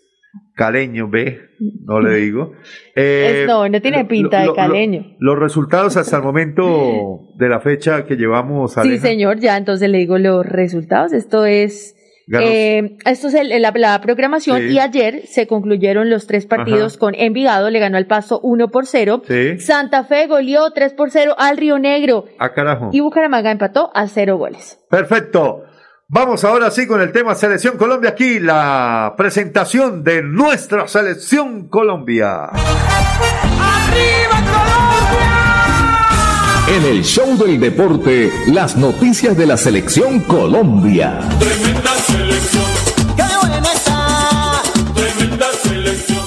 Caleño, 0.55 1.09
ve, 1.09 1.39
no 1.85 2.01
le 2.01 2.15
digo. 2.17 2.51
Eh, 2.95 3.41
Es- 3.43 3.47
no, 3.47 3.67
no 3.69 3.81
tiene 3.81 4.03
lo- 4.03 4.07
pinta 4.07 4.39
de 4.39 4.45
lo- 4.47 4.51
lo- 4.51 4.55
caleño. 4.55 5.15
los 5.19 5.39
resultados 5.39 5.95
hasta 5.97 6.17
el 6.17 6.23
momento 6.29 7.29
de 7.37 7.47
la 7.49 7.59
fecha 7.61 8.05
que 8.05 8.15
llevamos, 8.15 8.73
Sí, 8.73 8.79
Aleja. 8.81 9.07
señor, 9.07 9.39
ya 9.39 9.55
entonces 9.57 9.89
le 9.89 9.97
digo 9.99 10.17
los 10.17 10.45
resultados. 10.45 11.13
Esto 11.13 11.45
es. 11.45 11.94
Eh, 12.31 12.97
esto 13.05 13.27
es 13.27 13.33
el- 13.35 13.61
la, 13.61 13.71
la 13.75 14.01
programación 14.01 14.57
Sí. 14.59 14.67
y 14.73 14.79
ayer 14.79 15.27
se 15.27 15.45
concluyeron 15.47 16.09
los 16.09 16.25
tres 16.27 16.45
partidos 16.47 16.93
Ajá. 16.93 16.99
con 16.99 17.15
Envigado, 17.15 17.69
le 17.69 17.79
ganó 17.79 17.97
al 17.97 18.07
Paso 18.07 18.39
1 18.41 18.69
por 18.69 18.87
0. 18.87 19.21
Sí. 19.27 19.59
Santa 19.59 20.03
Fe 20.05 20.27
goleó 20.27 20.71
3 20.71 20.93
por 20.93 21.11
0 21.11 21.35
al 21.37 21.57
Río 21.57 21.77
Negro 21.77 22.25
Ah, 22.39 22.51
carajo. 22.53 22.89
y 22.91 22.99
Bucaramanga 23.01 23.51
empató 23.51 23.91
a 23.93 24.07
0 24.07 24.37
goles. 24.37 24.79
Perfecto. 24.89 25.63
Vamos 26.07 26.43
ahora 26.43 26.69
sí 26.71 26.85
con 26.87 27.01
el 27.01 27.11
tema 27.11 27.33
Selección 27.35 27.77
Colombia. 27.77 28.11
Aquí 28.11 28.39
la 28.39 29.13
presentación 29.17 30.03
de 30.03 30.21
nuestra 30.23 30.87
Selección 30.87 31.67
Colombia. 31.67 32.49
En 36.67 36.83
el 36.83 37.03
show 37.03 37.37
del 37.37 37.59
deporte, 37.59 38.31
las 38.47 38.75
noticias 38.75 39.37
de 39.37 39.45
la 39.45 39.55
selección 39.55 40.21
Colombia. 40.21 41.19
Tremenda 41.39 41.91
selección. 41.91 42.65
¡Qué 43.15 43.23
buena 43.39 43.71
está! 43.71 44.63
Tremenda 44.95 45.45
selección. 45.51 46.25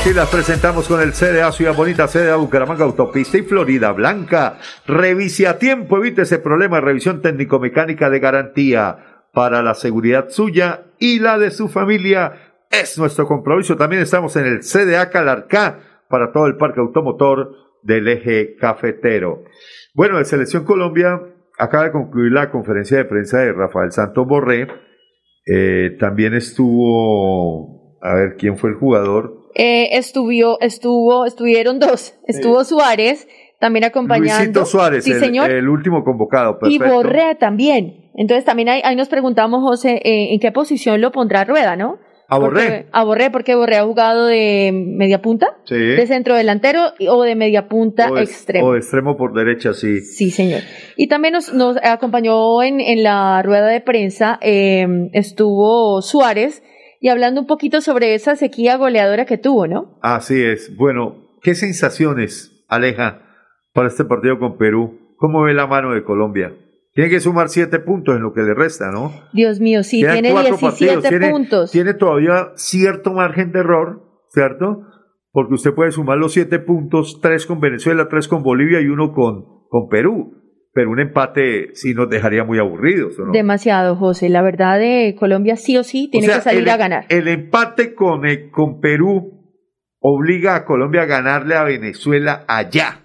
Aquí 0.00 0.14
las 0.14 0.30
presentamos 0.30 0.88
con 0.88 1.02
el 1.02 1.12
CDA 1.12 1.52
Ciudad 1.52 1.74
Bonita, 1.74 2.08
CDA 2.08 2.36
Bucaramanga, 2.36 2.86
Autopista 2.86 3.36
y 3.36 3.42
Florida 3.42 3.92
Blanca. 3.92 4.58
Revise 4.86 5.46
a 5.46 5.58
tiempo, 5.58 5.98
evite 5.98 6.22
ese 6.22 6.38
problema. 6.38 6.80
Revisión 6.80 7.20
técnico-mecánica 7.20 8.08
de 8.08 8.20
garantía 8.20 9.26
para 9.34 9.62
la 9.62 9.74
seguridad 9.74 10.30
suya 10.30 10.84
y 10.98 11.18
la 11.18 11.36
de 11.36 11.50
su 11.50 11.68
familia. 11.68 12.54
Es 12.70 12.96
nuestro 12.96 13.26
compromiso. 13.26 13.76
También 13.76 14.00
estamos 14.00 14.34
en 14.36 14.46
el 14.46 14.60
CDA 14.60 15.10
Calarcá 15.10 15.80
para 16.08 16.32
todo 16.32 16.46
el 16.46 16.56
parque 16.56 16.80
automotor 16.80 17.64
del 17.84 18.08
eje 18.08 18.56
cafetero. 18.56 19.44
Bueno, 19.94 20.18
de 20.18 20.24
Selección 20.24 20.64
Colombia 20.64 21.20
acaba 21.58 21.84
de 21.84 21.92
concluir 21.92 22.32
la 22.32 22.50
conferencia 22.50 22.98
de 22.98 23.04
prensa 23.04 23.38
de 23.38 23.52
Rafael 23.52 23.92
Santos 23.92 24.26
Borré. 24.26 24.66
Eh, 25.46 25.96
también 26.00 26.34
estuvo, 26.34 27.98
a 28.02 28.14
ver, 28.14 28.36
¿quién 28.36 28.56
fue 28.56 28.70
el 28.70 28.76
jugador? 28.76 29.44
Eh, 29.54 29.96
estuvo, 29.96 30.58
estuvo, 30.60 31.26
estuvieron 31.26 31.78
dos. 31.78 32.18
Estuvo 32.26 32.64
Suárez, 32.64 33.28
también 33.60 33.84
acompañando. 33.84 34.34
Luisito 34.34 34.64
Suárez, 34.64 35.04
sí, 35.04 35.12
el, 35.12 35.20
señor. 35.20 35.50
el 35.50 35.68
último 35.68 36.02
convocado. 36.02 36.58
y. 36.62 36.78
Borré 36.78 37.36
también. 37.36 38.10
Entonces 38.14 38.44
también 38.44 38.68
ahí, 38.68 38.80
ahí 38.84 38.96
nos 38.96 39.08
preguntamos, 39.08 39.62
José, 39.62 40.00
eh, 40.04 40.32
en 40.32 40.40
qué 40.40 40.50
posición 40.52 41.00
lo 41.00 41.12
pondrá 41.12 41.44
Rueda, 41.44 41.76
¿no? 41.76 41.98
¿A 42.28 42.38
Borré? 42.38 42.62
Porque- 42.62 42.86
a 42.92 43.04
Borré, 43.04 43.30
porque 43.30 43.54
Borré 43.54 43.76
ha 43.76 43.84
jugado 43.84 44.26
de 44.26 44.70
media 44.72 45.20
punta, 45.20 45.58
Sí. 45.64 45.74
de 45.76 46.06
centro 46.06 46.34
delantero 46.34 46.80
o 47.08 47.22
de 47.22 47.34
media 47.34 47.68
punta 47.68 48.10
O 48.10 48.14
de- 48.14 48.22
extremo. 48.22 48.66
O 48.68 48.72
de 48.72 48.78
extremo 48.78 49.16
por 49.16 49.34
derecha, 49.34 49.72
sí. 49.74 50.00
Sí, 50.00 50.30
señor. 50.30 50.60
Y 50.96 51.08
también 51.08 51.34
nos, 51.34 51.52
nos 51.52 51.76
acompañó 51.82 52.62
en, 52.62 52.80
en 52.80 53.02
la 53.02 53.42
rueda 53.42 53.66
de 53.68 53.80
prensa, 53.80 54.38
eh, 54.40 54.86
estuvo 55.12 56.00
Suárez, 56.02 56.62
y 57.00 57.08
hablando 57.08 57.40
un 57.42 57.46
poquito 57.46 57.80
sobre 57.82 58.14
esa 58.14 58.34
sequía 58.36 58.76
goleadora 58.78 59.26
que 59.26 59.36
tuvo, 59.36 59.66
¿no? 59.66 59.98
Así 60.00 60.42
es. 60.42 60.74
Bueno, 60.76 61.36
¿qué 61.42 61.54
sensaciones, 61.54 62.64
Aleja, 62.68 63.20
para 63.74 63.88
este 63.88 64.04
partido 64.06 64.38
con 64.38 64.56
Perú? 64.56 65.14
¿Cómo 65.16 65.42
ve 65.42 65.52
la 65.52 65.66
mano 65.66 65.92
de 65.92 66.02
Colombia? 66.02 66.54
Tiene 66.94 67.10
que 67.10 67.18
sumar 67.18 67.48
siete 67.48 67.80
puntos 67.80 68.14
en 68.14 68.22
lo 68.22 68.32
que 68.32 68.42
le 68.42 68.54
resta, 68.54 68.92
¿no? 68.92 69.12
Dios 69.32 69.58
mío, 69.58 69.82
sí, 69.82 70.00
Quedan 70.00 70.14
tiene 70.14 70.30
cuatro 70.30 70.56
17 70.56 71.00
partidos, 71.02 71.30
puntos. 71.30 71.70
Tiene 71.72 71.94
todavía 71.94 72.52
cierto 72.54 73.12
margen 73.12 73.50
de 73.50 73.60
error, 73.60 74.04
¿cierto? 74.28 74.82
Porque 75.32 75.54
usted 75.54 75.74
puede 75.74 75.90
sumar 75.90 76.18
los 76.18 76.32
siete 76.32 76.60
puntos, 76.60 77.18
tres 77.20 77.46
con 77.46 77.58
Venezuela, 77.58 78.08
tres 78.08 78.28
con 78.28 78.44
Bolivia 78.44 78.80
y 78.80 78.86
uno 78.86 79.12
con, 79.12 79.44
con 79.68 79.88
Perú. 79.88 80.40
Pero 80.72 80.90
un 80.90 81.00
empate 81.00 81.70
sí 81.74 81.94
nos 81.94 82.08
dejaría 82.08 82.44
muy 82.44 82.60
aburridos, 82.60 83.18
¿o 83.18 83.26
¿no? 83.26 83.32
Demasiado, 83.32 83.96
José. 83.96 84.28
La 84.28 84.42
verdad 84.42 84.78
de 84.78 85.16
Colombia 85.18 85.56
sí 85.56 85.76
o 85.76 85.82
sí 85.82 86.08
tiene 86.10 86.28
O 86.28 86.30
sea, 86.30 86.36
que 86.38 86.42
salir 86.42 86.62
el, 86.62 86.68
a 86.68 86.76
ganar. 86.76 87.06
El 87.08 87.26
empate 87.26 87.94
con, 87.94 88.24
eh, 88.24 88.50
con 88.50 88.80
Perú 88.80 89.34
obliga 89.98 90.54
a 90.54 90.64
Colombia 90.64 91.02
a 91.02 91.06
ganarle 91.06 91.56
a 91.56 91.64
Venezuela 91.64 92.44
allá. 92.46 93.00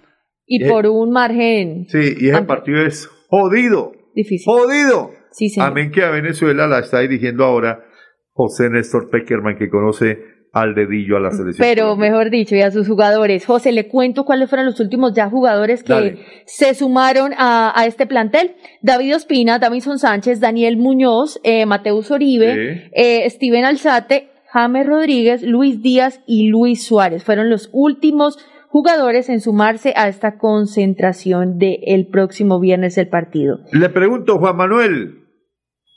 Y 0.46 0.64
eh, 0.64 0.68
por 0.68 0.86
un 0.86 1.10
margen 1.10 1.86
Sí, 1.88 2.14
y 2.20 2.28
ese 2.28 2.42
partido 2.42 2.82
es 2.82 3.08
jodido. 3.30 3.92
difícil. 4.14 4.52
Jodido. 4.52 5.10
Sí, 5.30 5.48
señor. 5.48 5.70
Amén 5.70 5.90
que 5.92 6.02
a 6.02 6.10
Venezuela 6.10 6.66
la 6.66 6.80
está 6.80 6.98
dirigiendo 7.00 7.44
ahora 7.44 7.84
José 8.32 8.68
Néstor 8.68 9.08
Peckerman, 9.10 9.56
que 9.56 9.70
conoce 9.70 10.18
al 10.52 10.74
dedillo 10.74 11.16
a 11.16 11.20
la 11.20 11.30
selección. 11.30 11.64
Pero 11.64 11.94
mejor 11.96 12.30
dicho, 12.30 12.56
y 12.56 12.60
a 12.62 12.72
sus 12.72 12.88
jugadores. 12.88 13.46
José, 13.46 13.70
le 13.70 13.86
cuento 13.86 14.24
cuáles 14.24 14.48
fueron 14.48 14.66
los 14.66 14.80
últimos 14.80 15.14
ya 15.14 15.30
jugadores 15.30 15.84
que 15.84 15.92
Dale. 15.92 16.18
se 16.46 16.74
sumaron 16.74 17.32
a, 17.38 17.72
a 17.78 17.86
este 17.86 18.06
plantel. 18.06 18.56
David 18.82 19.14
Ospina, 19.14 19.60
Davinson 19.60 20.00
Sánchez, 20.00 20.40
Daniel 20.40 20.76
Muñoz, 20.76 21.38
eh, 21.44 21.66
Mateus 21.66 22.10
Oribe, 22.10 22.90
eh, 22.94 23.30
Steven 23.30 23.64
Alzate, 23.64 24.30
James 24.52 24.84
Rodríguez, 24.86 25.42
Luis 25.44 25.80
Díaz 25.82 26.20
y 26.26 26.48
Luis 26.48 26.84
Suárez. 26.84 27.22
Fueron 27.22 27.48
los 27.48 27.70
últimos 27.72 28.38
jugadores 28.70 29.28
en 29.28 29.40
sumarse 29.40 29.92
a 29.96 30.08
esta 30.08 30.38
concentración 30.38 31.58
del 31.58 32.06
próximo 32.06 32.60
viernes 32.60 32.94
del 32.94 33.08
partido. 33.08 33.58
Le 33.72 33.88
pregunto, 33.88 34.38
Juan 34.38 34.56
Manuel, 34.56 35.24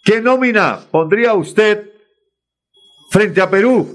¿qué 0.04 0.22
nómina 0.22 0.80
pondría 0.92 1.36
usted 1.36 1.92
frente 3.12 3.42
a 3.42 3.50
Perú? 3.50 3.94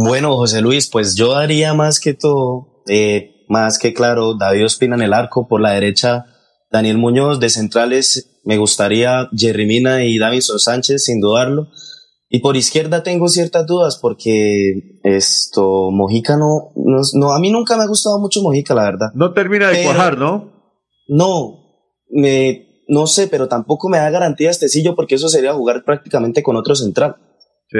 Bueno, 0.00 0.34
José 0.36 0.62
Luis, 0.62 0.88
pues 0.88 1.14
yo 1.14 1.32
daría 1.32 1.74
más 1.74 2.00
que 2.00 2.14
todo, 2.14 2.82
eh, 2.88 3.44
más 3.48 3.78
que 3.78 3.92
claro, 3.92 4.34
David 4.34 4.64
Ospina 4.64 4.96
en 4.96 5.02
el 5.02 5.12
arco, 5.12 5.46
por 5.46 5.60
la 5.60 5.72
derecha 5.72 6.24
Daniel 6.70 6.96
Muñoz, 6.96 7.38
de 7.38 7.50
centrales 7.50 8.40
me 8.46 8.58
gustaría 8.58 9.28
Jerry 9.36 9.66
Mina 9.66 10.04
y 10.04 10.18
Davinson 10.18 10.60
Sánchez, 10.60 11.04
sin 11.04 11.20
dudarlo. 11.20 11.68
Y 12.36 12.40
por 12.40 12.54
izquierda 12.54 13.02
tengo 13.02 13.28
ciertas 13.28 13.66
dudas 13.66 13.98
porque 13.98 14.98
esto, 15.04 15.90
Mojica 15.90 16.36
no, 16.36 16.72
no, 16.76 17.00
no, 17.14 17.32
a 17.32 17.38
mí 17.38 17.50
nunca 17.50 17.78
me 17.78 17.84
ha 17.84 17.86
gustado 17.86 18.18
mucho 18.18 18.42
Mojica, 18.42 18.74
la 18.74 18.84
verdad. 18.84 19.06
No 19.14 19.32
termina 19.32 19.68
de 19.68 19.76
Pero- 19.76 19.88
cuajar, 19.88 20.18
¿no? 20.18 20.52
No, 21.08 21.80
me, 22.10 22.82
no 22.88 23.06
sé, 23.06 23.28
pero 23.28 23.48
tampoco 23.48 23.88
me 23.88 23.96
da 23.96 24.10
garantía 24.10 24.50
este 24.50 24.68
sillo 24.68 24.94
porque 24.94 25.14
eso 25.14 25.30
sería 25.30 25.54
jugar 25.54 25.82
prácticamente 25.82 26.42
con 26.42 26.56
otro 26.56 26.74
central. 26.76 27.16
Sí. 27.70 27.78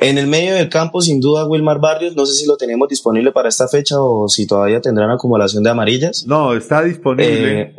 En 0.00 0.16
el 0.16 0.28
medio 0.28 0.54
del 0.54 0.70
campo, 0.70 1.02
sin 1.02 1.20
duda, 1.20 1.46
Wilmar 1.46 1.78
Barrios. 1.78 2.16
No 2.16 2.24
sé 2.24 2.32
si 2.32 2.46
lo 2.46 2.56
tenemos 2.56 2.88
disponible 2.88 3.32
para 3.32 3.50
esta 3.50 3.68
fecha 3.68 3.96
o 4.00 4.28
si 4.28 4.46
todavía 4.46 4.80
tendrán 4.80 5.10
acumulación 5.10 5.62
de 5.62 5.70
amarillas. 5.70 6.24
No, 6.26 6.54
está 6.56 6.82
disponible. 6.84 7.60
Eh, 7.60 7.74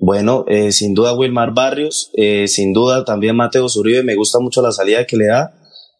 bueno, 0.00 0.44
eh, 0.48 0.72
sin 0.72 0.94
duda 0.94 1.14
Wilmar 1.14 1.52
Barrios, 1.52 2.10
eh, 2.14 2.48
sin 2.48 2.72
duda 2.72 3.04
también 3.04 3.36
Mateo 3.36 3.68
Zuribe, 3.68 4.02
me 4.02 4.16
gusta 4.16 4.40
mucho 4.40 4.62
la 4.62 4.72
salida 4.72 5.06
que 5.06 5.16
le 5.16 5.26
da. 5.26 5.54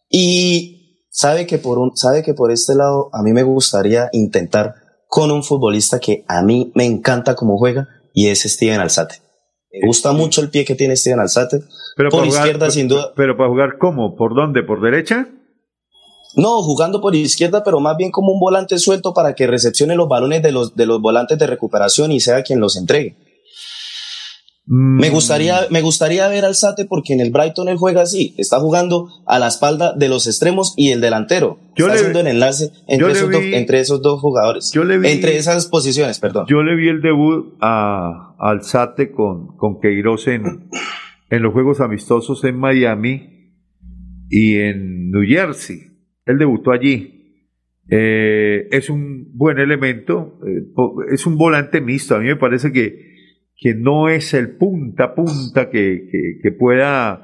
Y 0.09 1.05
sabe 1.11 1.45
que, 1.45 1.57
por 1.57 1.77
un, 1.77 1.95
sabe 1.95 2.23
que 2.23 2.33
por 2.33 2.51
este 2.51 2.75
lado 2.75 3.09
a 3.13 3.21
mí 3.23 3.31
me 3.31 3.43
gustaría 3.43 4.09
intentar 4.11 4.73
con 5.07 5.29
un 5.31 5.43
futbolista 5.43 5.99
que 5.99 6.25
a 6.27 6.41
mí 6.41 6.71
me 6.73 6.85
encanta 6.85 7.35
cómo 7.35 7.57
juega 7.57 7.87
y 8.13 8.27
es 8.27 8.41
Steven 8.41 8.79
Alzate. 8.79 9.15
Me 9.71 9.87
gusta 9.87 10.11
mucho 10.11 10.41
el 10.41 10.49
pie 10.49 10.65
que 10.65 10.75
tiene 10.75 10.95
Steven 10.97 11.19
Alzate. 11.19 11.59
Pero 11.95 12.09
por 12.09 12.19
para 12.21 12.31
jugar- 12.31 12.45
izquierda, 12.47 12.71
sin 12.71 12.87
duda. 12.87 13.13
Pero 13.15 13.37
para 13.37 13.49
jugar, 13.49 13.77
¿cómo? 13.79 14.15
¿Por 14.15 14.35
dónde? 14.35 14.63
¿Por 14.63 14.81
derecha? 14.81 15.27
No, 16.35 16.61
jugando 16.61 17.01
por 17.01 17.13
izquierda, 17.13 17.63
pero 17.63 17.79
más 17.81 17.97
bien 17.97 18.09
como 18.11 18.31
un 18.31 18.39
volante 18.39 18.77
suelto 18.79 19.13
para 19.13 19.35
que 19.35 19.47
recepcione 19.47 19.95
los 19.95 20.07
balones 20.07 20.41
de 20.41 20.51
los, 20.51 20.75
de 20.75 20.85
los 20.85 21.01
volantes 21.01 21.37
de 21.37 21.45
recuperación 21.47 22.11
y 22.11 22.19
sea 22.21 22.41
quien 22.41 22.59
los 22.59 22.77
entregue. 22.77 23.17
Me 24.73 25.09
Mm. 25.09 25.11
gustaría, 25.11 25.55
me 25.69 25.81
gustaría 25.81 26.29
ver 26.29 26.45
al 26.45 26.55
Sate 26.55 26.85
porque 26.85 27.11
en 27.13 27.19
el 27.19 27.29
Brighton 27.29 27.67
él 27.67 27.75
juega 27.75 28.03
así, 28.03 28.33
está 28.37 28.57
jugando 28.61 29.09
a 29.27 29.37
la 29.37 29.47
espalda 29.49 29.93
de 29.97 30.07
los 30.07 30.27
extremos 30.27 30.73
y 30.77 30.91
el 30.91 31.01
delantero. 31.01 31.59
Yo 31.75 31.87
está 31.87 31.95
le- 31.95 31.99
haciendo 31.99 32.19
el 32.21 32.27
enlace 32.27 32.71
entre 32.87 33.11
esos, 33.11 33.29
dos, 33.31 33.41
vi- 33.41 33.53
entre 33.55 33.79
esos 33.81 34.01
dos 34.01 34.21
jugadores. 34.21 34.71
Yo 34.73 34.85
le 34.85 34.97
vi- 34.97 35.09
entre 35.09 35.35
esas 35.35 35.67
posiciones, 35.67 36.19
perdón. 36.19 36.45
Yo 36.47 36.63
le 36.63 36.77
vi 36.77 36.87
el 36.87 37.01
debut 37.01 37.55
a 37.59 38.33
Alzate 38.39 39.11
con, 39.11 39.57
con 39.57 39.81
Queiroz 39.81 40.29
en, 40.29 40.69
en 41.29 41.41
los 41.43 41.51
Juegos 41.51 41.81
Amistosos 41.81 42.41
en 42.45 42.57
Miami 42.57 43.51
y 44.29 44.55
en 44.55 45.11
New 45.11 45.23
Jersey. 45.27 45.79
Él 46.25 46.37
debutó 46.37 46.71
allí. 46.71 47.17
Eh, 47.89 48.69
es 48.71 48.89
un 48.89 49.31
buen 49.33 49.57
elemento, 49.59 50.39
eh, 50.47 50.63
es 51.13 51.25
un 51.25 51.37
volante 51.37 51.81
mixto. 51.81 52.15
A 52.15 52.19
mí 52.19 52.27
me 52.27 52.37
parece 52.37 52.71
que, 52.71 53.10
que 53.61 53.75
no 53.75 54.09
es 54.09 54.33
el 54.33 54.57
punta 54.57 55.13
punta 55.13 55.69
que, 55.69 56.39
que, 56.41 56.51
pueda, 56.51 57.21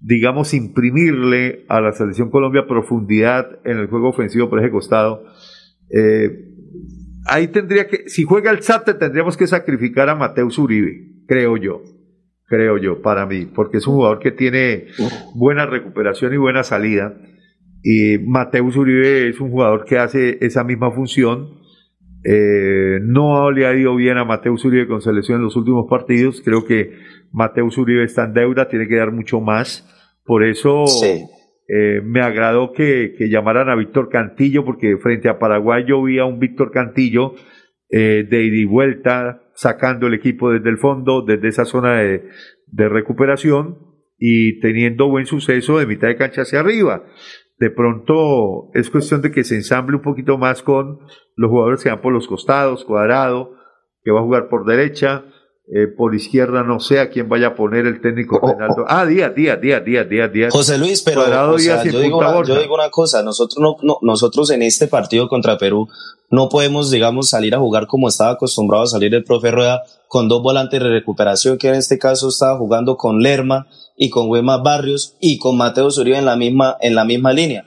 digamos, 0.00 0.54
imprimirle 0.54 1.66
a 1.68 1.82
la 1.82 1.92
selección 1.92 2.30
Colombia 2.30 2.66
profundidad 2.66 3.60
en 3.66 3.76
el 3.76 3.86
juego 3.88 4.08
ofensivo 4.08 4.48
por 4.48 4.60
ese 4.60 4.70
costado. 4.70 5.24
Eh, 5.94 6.54
ahí 7.26 7.48
tendría 7.48 7.86
que, 7.86 8.08
si 8.08 8.22
juega 8.22 8.50
el 8.50 8.62
Sate, 8.62 8.94
tendríamos 8.94 9.36
que 9.36 9.46
sacrificar 9.46 10.08
a 10.08 10.14
Mateus 10.14 10.56
Uribe, 10.56 11.22
creo 11.26 11.58
yo, 11.58 11.82
creo 12.46 12.78
yo, 12.78 13.02
para 13.02 13.26
mí, 13.26 13.44
porque 13.44 13.76
es 13.76 13.86
un 13.86 13.96
jugador 13.96 14.20
que 14.20 14.32
tiene 14.32 14.86
buena 15.34 15.66
recuperación 15.66 16.32
y 16.32 16.38
buena 16.38 16.62
salida. 16.62 17.14
Y 17.82 18.16
Mateus 18.18 18.74
Uribe 18.74 19.28
es 19.28 19.38
un 19.38 19.50
jugador 19.50 19.84
que 19.84 19.98
hace 19.98 20.38
esa 20.40 20.64
misma 20.64 20.90
función. 20.92 21.57
Eh, 22.24 22.98
no 23.02 23.50
le 23.50 23.66
ha 23.66 23.74
ido 23.74 23.94
bien 23.94 24.18
a 24.18 24.24
Mateus 24.24 24.64
Uribe 24.64 24.88
con 24.88 25.00
selección 25.00 25.38
en 25.38 25.44
los 25.44 25.56
últimos 25.56 25.86
partidos. 25.88 26.42
Creo 26.44 26.64
que 26.64 26.92
Mateus 27.32 27.78
Uribe 27.78 28.04
está 28.04 28.24
en 28.24 28.34
deuda, 28.34 28.68
tiene 28.68 28.88
que 28.88 28.96
dar 28.96 29.12
mucho 29.12 29.40
más. 29.40 29.86
Por 30.24 30.44
eso 30.44 30.84
eh, 31.68 32.00
me 32.04 32.20
agradó 32.20 32.72
que, 32.72 33.14
que 33.16 33.28
llamaran 33.28 33.68
a 33.68 33.76
Víctor 33.76 34.08
Cantillo, 34.08 34.64
porque 34.64 34.96
frente 34.98 35.28
a 35.28 35.38
Paraguay 35.38 35.84
yo 35.86 36.02
vi 36.02 36.18
a 36.18 36.24
un 36.24 36.38
Víctor 36.38 36.70
Cantillo 36.70 37.34
eh, 37.90 38.26
de 38.28 38.42
ida 38.42 38.56
y 38.56 38.64
vuelta, 38.64 39.42
sacando 39.54 40.06
el 40.06 40.14
equipo 40.14 40.50
desde 40.50 40.70
el 40.70 40.78
fondo, 40.78 41.22
desde 41.22 41.48
esa 41.48 41.64
zona 41.64 42.00
de, 42.00 42.24
de 42.66 42.88
recuperación 42.88 43.78
y 44.18 44.60
teniendo 44.60 45.08
buen 45.08 45.26
suceso 45.26 45.78
de 45.78 45.86
mitad 45.86 46.08
de 46.08 46.16
cancha 46.16 46.42
hacia 46.42 46.60
arriba. 46.60 47.04
De 47.58 47.70
pronto 47.70 48.70
es 48.74 48.88
cuestión 48.90 49.20
de 49.22 49.30
que 49.32 49.44
se 49.44 49.56
ensamble 49.56 49.96
un 49.96 50.02
poquito 50.02 50.38
más 50.38 50.62
con 50.62 51.00
los 51.36 51.50
jugadores 51.50 51.82
que 51.82 51.88
van 51.90 52.00
por 52.00 52.12
los 52.12 52.28
costados, 52.28 52.84
cuadrado, 52.84 53.50
que 54.04 54.12
va 54.12 54.20
a 54.20 54.22
jugar 54.24 54.48
por 54.48 54.64
derecha, 54.64 55.24
Eh, 55.70 55.86
por 55.86 56.14
izquierda 56.14 56.62
no 56.62 56.80
sé 56.80 56.98
a 56.98 57.10
quién 57.10 57.28
vaya 57.28 57.48
a 57.48 57.54
poner 57.54 57.84
el 57.84 58.00
técnico 58.00 58.38
Oh, 58.40 58.48
Reinaldo. 58.48 58.86
Ah, 58.88 59.04
Díaz, 59.04 59.34
Díaz, 59.34 59.60
Díaz, 59.60 59.84
Díaz, 59.84 60.08
Díaz, 60.08 60.32
Díaz. 60.32 60.50
José 60.54 60.78
Luis, 60.78 61.02
pero 61.02 61.20
Cuadrado, 61.20 61.52
o 61.56 61.58
sea, 61.58 61.74
Díaz 61.82 61.86
y 61.86 61.90
yo, 61.92 62.00
digo 62.00 62.16
una, 62.20 62.42
yo 62.42 62.58
digo 62.58 62.74
una 62.74 62.88
cosa, 62.88 63.22
nosotros 63.22 63.58
no, 63.60 63.76
no- 63.82 63.98
nosotros 64.00 64.48
en 64.50 64.62
este 64.62 64.86
partido 64.88 65.28
contra 65.28 65.58
Perú 65.58 65.86
no 66.30 66.48
podemos, 66.48 66.90
digamos, 66.90 67.28
salir 67.28 67.54
a 67.54 67.58
jugar 67.58 67.86
como 67.86 68.08
estaba 68.08 68.30
acostumbrado 68.30 68.84
a 68.84 68.86
salir 68.86 69.14
el 69.14 69.24
profe 69.24 69.50
Rueda 69.50 69.82
con 70.08 70.26
dos 70.30 70.40
volantes 70.42 70.80
de 70.82 70.88
recuperación, 70.88 71.58
que 71.58 71.68
en 71.68 71.74
este 71.74 71.98
caso 71.98 72.28
estaba 72.30 72.56
jugando 72.56 72.96
con 72.96 73.18
Lerma 73.20 73.66
y 73.98 74.08
con 74.10 74.28
Wemas 74.30 74.62
Barrios 74.62 75.16
y 75.20 75.38
con 75.38 75.56
Mateo 75.56 75.88
Uribe 75.88 76.16
en 76.18 76.24
la 76.24 76.36
misma, 76.36 76.76
en 76.80 76.94
la 76.94 77.04
misma 77.04 77.32
línea. 77.32 77.64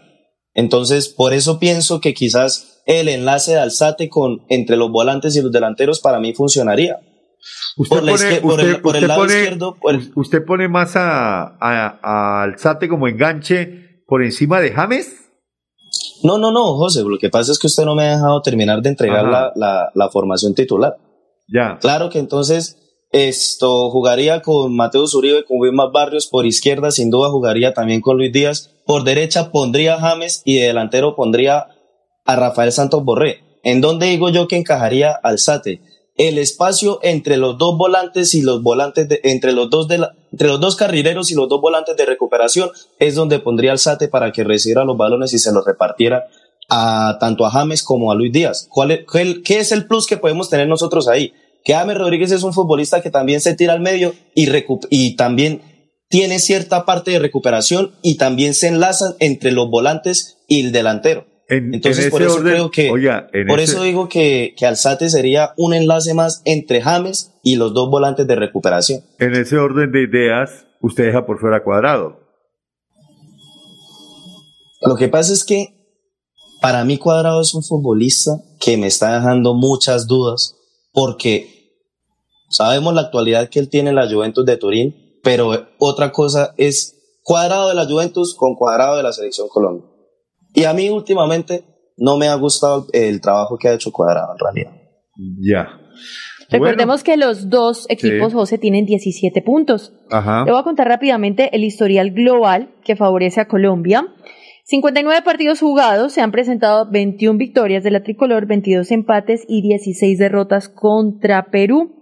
Entonces, 0.53 1.07
por 1.09 1.33
eso 1.33 1.59
pienso 1.59 2.01
que 2.01 2.13
quizás 2.13 2.81
el 2.85 3.07
enlace 3.09 3.51
de 3.51 3.59
Alzate 3.59 4.09
con, 4.09 4.41
entre 4.49 4.75
los 4.77 4.89
volantes 4.91 5.35
y 5.35 5.41
los 5.41 5.51
delanteros 5.51 5.99
para 5.99 6.19
mí 6.19 6.33
funcionaría. 6.33 6.99
Usted 7.77 7.95
por 7.97 8.05
pone, 8.05 8.13
izquier- 8.13 8.41
por 8.41 8.59
el- 8.61 8.75
usted- 8.75 8.95
el 8.95 9.07
lado 9.07 9.21
pone- 9.21 9.33
izquierdo, 9.41 9.75
por 9.79 9.95
el- 9.95 10.11
usted 10.15 10.45
pone 10.45 10.67
más 10.67 10.95
a, 10.95 11.57
a, 11.59 11.99
a 12.01 12.43
Alzate 12.43 12.87
como 12.89 13.07
enganche 13.07 14.03
por 14.07 14.23
encima 14.23 14.59
de 14.59 14.71
James. 14.71 15.15
No, 16.23 16.37
no, 16.37 16.51
no, 16.51 16.75
José, 16.77 17.03
lo 17.03 17.17
que 17.17 17.29
pasa 17.29 17.51
es 17.51 17.59
que 17.59 17.67
usted 17.67 17.83
no 17.85 17.95
me 17.95 18.03
ha 18.03 18.15
dejado 18.15 18.41
terminar 18.41 18.81
de 18.81 18.89
entregar 18.89 19.25
la, 19.25 19.51
la, 19.55 19.89
la 19.95 20.09
formación 20.09 20.53
titular. 20.53 20.95
Ya. 21.47 21.77
Claro 21.79 22.09
que 22.09 22.19
entonces 22.19 22.77
esto 23.11 23.89
jugaría 23.89 24.41
con 24.41 24.75
Mateo 24.75 25.07
Zuribe, 25.07 25.43
con 25.45 25.59
Wilmar 25.59 25.91
Barrios, 25.91 26.27
por 26.27 26.45
izquierda 26.45 26.91
sin 26.91 27.09
duda 27.09 27.29
jugaría 27.29 27.73
también 27.73 28.01
con 28.01 28.17
Luis 28.17 28.31
Díaz, 28.31 28.71
por 28.85 29.03
derecha 29.03 29.51
pondría 29.51 29.95
a 29.95 29.99
James 29.99 30.41
y 30.45 30.59
de 30.59 30.67
delantero 30.67 31.15
pondría 31.15 31.67
a 32.25 32.35
Rafael 32.35 32.71
Santos 32.71 33.03
Borré. 33.03 33.43
¿En 33.63 33.81
dónde 33.81 34.07
digo 34.07 34.29
yo 34.29 34.47
que 34.47 34.55
encajaría 34.57 35.11
Alzate? 35.11 35.81
El 36.17 36.37
espacio 36.37 36.99
entre 37.03 37.37
los 37.37 37.57
dos 37.57 37.77
volantes 37.77 38.33
y 38.35 38.41
los 38.41 38.61
volantes 38.61 39.07
de, 39.09 39.21
entre 39.23 39.53
los 39.53 39.69
dos 39.69 39.87
de 39.87 39.97
la- 39.99 40.13
entre 40.31 40.47
los 40.47 40.59
dos 40.59 40.75
carrileros 40.75 41.31
y 41.31 41.35
los 41.35 41.49
dos 41.49 41.59
volantes 41.61 41.95
de 41.97 42.05
recuperación 42.05 42.69
es 42.99 43.15
donde 43.15 43.39
pondría 43.39 43.71
Alzate 43.71 44.07
para 44.07 44.31
que 44.31 44.43
recibiera 44.43 44.83
los 44.85 44.97
balones 44.97 45.33
y 45.33 45.39
se 45.39 45.51
los 45.51 45.65
repartiera 45.65 46.25
a 46.69 47.17
tanto 47.19 47.45
a 47.45 47.49
James 47.51 47.83
como 47.83 48.11
a 48.11 48.15
Luis 48.15 48.31
Díaz. 48.31 48.67
¿Cuál 48.69 48.91
es, 48.91 48.99
cuál- 49.05 49.41
¿Qué 49.43 49.59
es 49.59 49.71
el 49.71 49.87
plus 49.87 50.05
que 50.07 50.17
podemos 50.17 50.49
tener 50.49 50.67
nosotros 50.67 51.07
ahí? 51.07 51.33
Que 51.63 51.73
James 51.73 51.97
Rodríguez 51.97 52.31
es 52.31 52.43
un 52.43 52.53
futbolista 52.53 53.01
que 53.01 53.11
también 53.11 53.41
se 53.41 53.55
tira 53.55 53.73
al 53.73 53.81
medio 53.81 54.13
y, 54.33 55.15
también 55.15 55.61
tiene 56.09 56.39
cierta 56.39 56.85
parte 56.85 57.11
de 57.11 57.19
recuperación 57.19 57.91
y 58.01 58.17
también 58.17 58.53
se 58.53 58.67
enlazan 58.67 59.13
entre 59.19 59.51
los 59.51 59.69
volantes 59.69 60.39
y 60.47 60.65
el 60.65 60.71
delantero. 60.71 61.25
En, 61.47 61.73
Entonces, 61.73 62.05
en 62.05 62.11
por 62.11 62.21
eso 62.21 62.35
orden, 62.35 62.53
creo 62.53 62.71
que, 62.71 62.91
oiga, 62.91 63.27
por 63.47 63.59
ese- 63.59 63.73
eso 63.73 63.83
digo 63.83 64.09
que, 64.09 64.53
que 64.57 64.65
Alzate 64.65 65.09
sería 65.09 65.51
un 65.57 65.73
enlace 65.73 66.13
más 66.13 66.41
entre 66.45 66.81
James 66.81 67.31
y 67.43 67.55
los 67.57 67.73
dos 67.73 67.89
volantes 67.89 68.25
de 68.25 68.35
recuperación. 68.35 69.01
En 69.19 69.35
ese 69.35 69.57
orden 69.57 69.91
de 69.91 70.03
ideas, 70.03 70.65
usted 70.81 71.05
deja 71.07 71.25
por 71.25 71.39
fuera 71.39 71.63
cuadrado. 71.63 72.19
Lo 74.81 74.95
que 74.95 75.09
pasa 75.09 75.33
es 75.33 75.43
que 75.43 75.75
para 76.61 76.83
mí 76.85 76.97
Cuadrado 76.97 77.41
es 77.41 77.53
un 77.53 77.63
futbolista 77.63 78.31
que 78.59 78.77
me 78.77 78.87
está 78.87 79.15
dejando 79.15 79.53
muchas 79.53 80.07
dudas 80.07 80.55
porque 80.91 81.75
sabemos 82.49 82.93
la 82.93 83.01
actualidad 83.01 83.49
que 83.49 83.59
él 83.59 83.69
tiene 83.69 83.89
en 83.89 83.95
la 83.95 84.09
Juventus 84.09 84.45
de 84.45 84.57
Turín, 84.57 85.19
pero 85.23 85.51
otra 85.77 86.11
cosa 86.11 86.53
es 86.57 86.97
Cuadrado 87.23 87.69
de 87.69 87.75
la 87.75 87.85
Juventus 87.85 88.35
con 88.35 88.55
Cuadrado 88.55 88.97
de 88.97 89.03
la 89.03 89.13
Selección 89.13 89.47
Colombia. 89.47 89.85
Y 90.53 90.63
a 90.63 90.73
mí 90.73 90.89
últimamente 90.89 91.63
no 91.97 92.17
me 92.17 92.27
ha 92.27 92.35
gustado 92.35 92.87
el 92.93 93.21
trabajo 93.21 93.57
que 93.57 93.67
ha 93.69 93.73
hecho 93.73 93.91
Cuadrado 93.91 94.33
en 94.33 94.39
realidad. 94.39 94.81
Ya. 95.39 95.77
Recordemos 96.49 97.03
que 97.03 97.15
los 97.15 97.49
dos 97.49 97.85
equipos, 97.89 98.31
Sí. 98.31 98.35
José, 98.35 98.57
tienen 98.57 98.85
17 98.85 99.41
puntos. 99.41 99.93
Ajá. 100.09 100.43
Le 100.45 100.51
voy 100.51 100.59
a 100.59 100.63
contar 100.63 100.87
rápidamente 100.87 101.55
el 101.55 101.63
historial 101.63 102.11
global 102.11 102.75
que 102.83 102.97
favorece 102.97 103.39
a 103.39 103.47
Colombia. 103.47 104.07
59 104.63 105.21
partidos 105.23 105.59
jugados, 105.59 106.13
se 106.13 106.21
han 106.21 106.31
presentado 106.31 106.89
21 106.89 107.37
victorias 107.37 107.83
de 107.83 107.91
la 107.91 108.03
tricolor, 108.03 108.45
22 108.45 108.91
empates 108.91 109.43
y 109.47 109.61
16 109.61 110.17
derrotas 110.17 110.69
contra 110.69 111.47
Perú. 111.51 112.01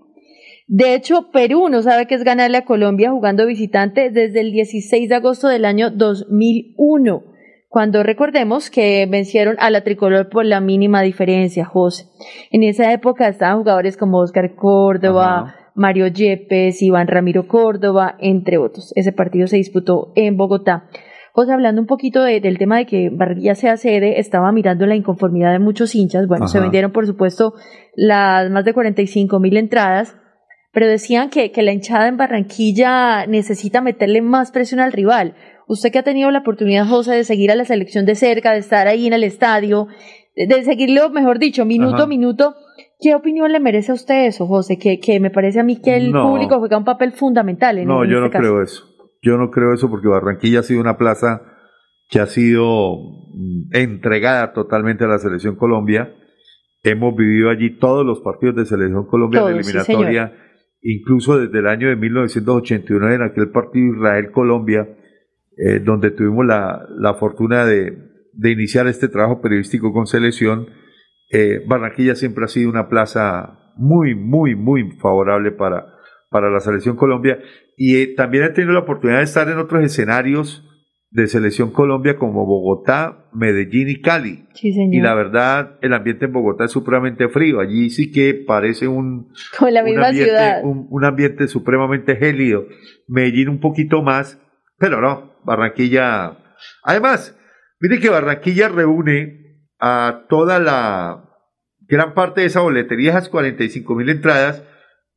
De 0.67 0.93
hecho, 0.93 1.31
Perú 1.31 1.67
no 1.69 1.81
sabe 1.81 2.05
qué 2.05 2.15
es 2.15 2.23
ganarle 2.23 2.57
a 2.57 2.65
Colombia 2.65 3.09
jugando 3.09 3.47
visitante 3.47 4.11
desde 4.11 4.41
el 4.41 4.51
16 4.51 5.09
de 5.09 5.15
agosto 5.15 5.47
del 5.47 5.65
año 5.65 5.89
2001, 5.89 7.23
cuando 7.69 8.03
recordemos 8.03 8.69
que 8.69 9.07
vencieron 9.09 9.55
a 9.59 9.71
la 9.71 9.83
tricolor 9.83 10.29
por 10.29 10.45
la 10.45 10.59
mínima 10.59 11.01
diferencia, 11.01 11.65
José. 11.65 12.05
En 12.51 12.61
esa 12.63 12.91
época 12.93 13.27
estaban 13.27 13.57
jugadores 13.57 13.97
como 13.97 14.19
Oscar 14.19 14.53
Córdoba, 14.53 15.55
Mario 15.73 16.07
Yepes, 16.07 16.81
Iván 16.81 17.07
Ramiro 17.07 17.47
Córdoba, 17.47 18.15
entre 18.19 18.57
otros. 18.57 18.91
Ese 18.95 19.11
partido 19.11 19.47
se 19.47 19.55
disputó 19.55 20.11
en 20.15 20.35
Bogotá. 20.35 20.89
José, 21.33 21.53
hablando 21.53 21.79
un 21.81 21.87
poquito 21.87 22.23
de- 22.23 22.41
del 22.41 22.57
tema 22.57 22.77
de 22.77 22.85
que 22.85 23.09
Barranquilla 23.11 23.55
sea 23.55 23.77
sede, 23.77 24.19
estaba 24.19 24.51
mirando 24.51 24.85
la 24.85 24.95
inconformidad 24.95 25.51
de 25.51 25.59
muchos 25.59 25.95
hinchas. 25.95 26.27
Bueno, 26.27 26.47
se 26.47 26.59
vendieron, 26.59 26.91
por 26.91 27.05
supuesto, 27.05 27.53
las 27.95 28.49
más 28.49 28.65
de 28.65 28.73
45 28.73 29.39
mil 29.39 29.55
entradas, 29.57 30.15
pero 30.71 30.87
decían 30.87 31.29
que, 31.29 31.51
que 31.51 31.61
la 31.63 31.71
hinchada 31.71 32.07
en 32.07 32.17
Barranquilla 32.17 33.25
necesita 33.27 33.81
meterle 33.81 34.21
más 34.21 34.51
presión 34.51 34.79
al 34.79 34.91
rival. 34.91 35.35
Usted 35.67 35.91
que 35.91 35.99
ha 35.99 36.03
tenido 36.03 36.31
la 36.31 36.39
oportunidad, 36.39 36.87
José, 36.87 37.13
de 37.13 37.23
seguir 37.23 37.51
a 37.51 37.55
la 37.55 37.65
selección 37.65 38.05
de 38.05 38.15
cerca, 38.15 38.51
de 38.53 38.59
estar 38.59 38.87
ahí 38.87 39.05
en 39.07 39.13
el 39.13 39.23
estadio, 39.23 39.87
de, 40.35 40.63
seguirlo, 40.63 41.09
mejor 41.09 41.37
dicho, 41.37 41.65
minuto 41.65 41.95
Ajá. 41.95 42.03
a 42.03 42.07
minuto, 42.07 42.55
¿qué 42.99 43.13
opinión 43.13 43.51
le 43.51 43.59
merece 43.59 43.91
a 43.91 43.95
usted 43.95 44.25
eso, 44.25 44.47
José? 44.47 44.77
Que, 44.79 44.99
que 44.99 45.19
me 45.19 45.29
parece 45.29 45.59
a 45.59 45.63
mí 45.63 45.75
que 45.81 45.95
el 45.97 46.11
No. 46.11 46.29
público 46.29 46.57
juega 46.59 46.77
un 46.77 46.85
papel 46.85 47.11
fundamental 47.11 47.77
en, 47.77 47.87
No, 47.87 48.03
yo 48.05 48.17
este 48.17 48.21
no 48.21 48.29
caso. 48.31 48.41
creo 48.41 48.63
eso. 48.63 48.83
Yo 49.21 49.37
no 49.37 49.51
creo 49.51 49.73
eso 49.73 49.89
porque 49.89 50.07
Barranquilla 50.07 50.59
ha 50.59 50.63
sido 50.63 50.81
una 50.81 50.97
plaza 50.97 51.41
que 52.09 52.19
ha 52.19 52.25
sido 52.25 52.95
mm, 53.33 53.75
entregada 53.75 54.53
totalmente 54.53 55.03
a 55.03 55.07
la 55.07 55.19
selección 55.19 55.55
Colombia. 55.55 56.15
Hemos 56.83 57.15
vivido 57.15 57.49
allí 57.49 57.77
todos 57.77 58.05
los 58.05 58.21
partidos 58.21 58.55
de 58.55 58.65
selección 58.65 59.05
Colombia 59.05 59.39
en 59.41 59.45
Todos, 59.45 59.65
sí, 59.65 59.71
eliminatoria, 59.71 60.33
incluso 60.81 61.37
desde 61.37 61.59
el 61.59 61.67
año 61.67 61.89
de 61.89 61.97
1981 61.97 63.13
en 63.13 63.21
aquel 63.21 63.51
partido 63.51 63.95
Israel-Colombia, 63.95 64.87
eh, 65.57 65.79
donde 65.79 66.11
tuvimos 66.11 66.45
la, 66.45 66.87
la 66.97 67.15
fortuna 67.15 67.65
de, 67.65 67.97
de 68.33 68.51
iniciar 68.51 68.87
este 68.87 69.09
trabajo 69.09 69.41
periodístico 69.41 69.91
con 69.91 70.07
selección. 70.07 70.67
Eh, 71.31 71.61
Barranquilla 71.67 72.15
siempre 72.15 72.45
ha 72.45 72.47
sido 72.47 72.69
una 72.69 72.87
plaza 72.87 73.73
muy, 73.75 74.15
muy, 74.15 74.55
muy 74.55 74.91
favorable 74.97 75.51
para, 75.51 75.98
para 76.29 76.49
la 76.49 76.59
selección 76.59 76.95
Colombia 76.95 77.39
y 77.77 77.97
eh, 77.97 78.13
también 78.15 78.43
he 78.43 78.49
tenido 78.49 78.73
la 78.73 78.81
oportunidad 78.81 79.19
de 79.19 79.23
estar 79.25 79.49
en 79.49 79.57
otros 79.57 79.83
escenarios 79.83 80.65
de 81.11 81.27
selección 81.27 81.71
Colombia 81.71 82.17
como 82.17 82.45
Bogotá, 82.45 83.29
Medellín 83.33 83.89
y 83.89 83.99
Cali. 84.01 84.45
Sí, 84.53 84.71
señor. 84.73 84.93
Y 84.93 84.99
la 85.01 85.15
verdad, 85.15 85.79
el 85.81 85.93
ambiente 85.93 86.25
en 86.25 86.33
Bogotá 86.33 86.65
es 86.65 86.71
supremamente 86.71 87.29
frío. 87.29 87.59
Allí 87.59 87.89
sí 87.89 88.11
que 88.11 88.35
parece 88.35 88.87
un, 88.87 89.33
Como 89.57 89.71
la 89.71 89.79
un 89.79 89.85
misma 89.87 90.09
ambiente, 90.09 90.29
ciudad. 90.29 90.63
un, 90.63 90.85
un 90.89 91.05
ambiente 91.05 91.47
supremamente 91.47 92.15
gélido. 92.15 92.65
Medellín 93.07 93.49
un 93.49 93.59
poquito 93.59 94.03
más, 94.03 94.39
pero 94.77 95.01
no, 95.01 95.33
Barranquilla. 95.45 96.37
Además, 96.83 97.35
mire 97.79 97.99
que 97.99 98.09
Barranquilla 98.09 98.67
reúne 98.69 99.63
a 99.79 100.25
toda 100.29 100.59
la 100.59 101.23
gran 101.87 102.13
parte 102.13 102.41
de 102.41 102.47
esa 102.47 102.61
boletería, 102.61 103.11
esas 103.11 103.29
45 103.29 103.95
mil 103.95 104.09
entradas, 104.09 104.63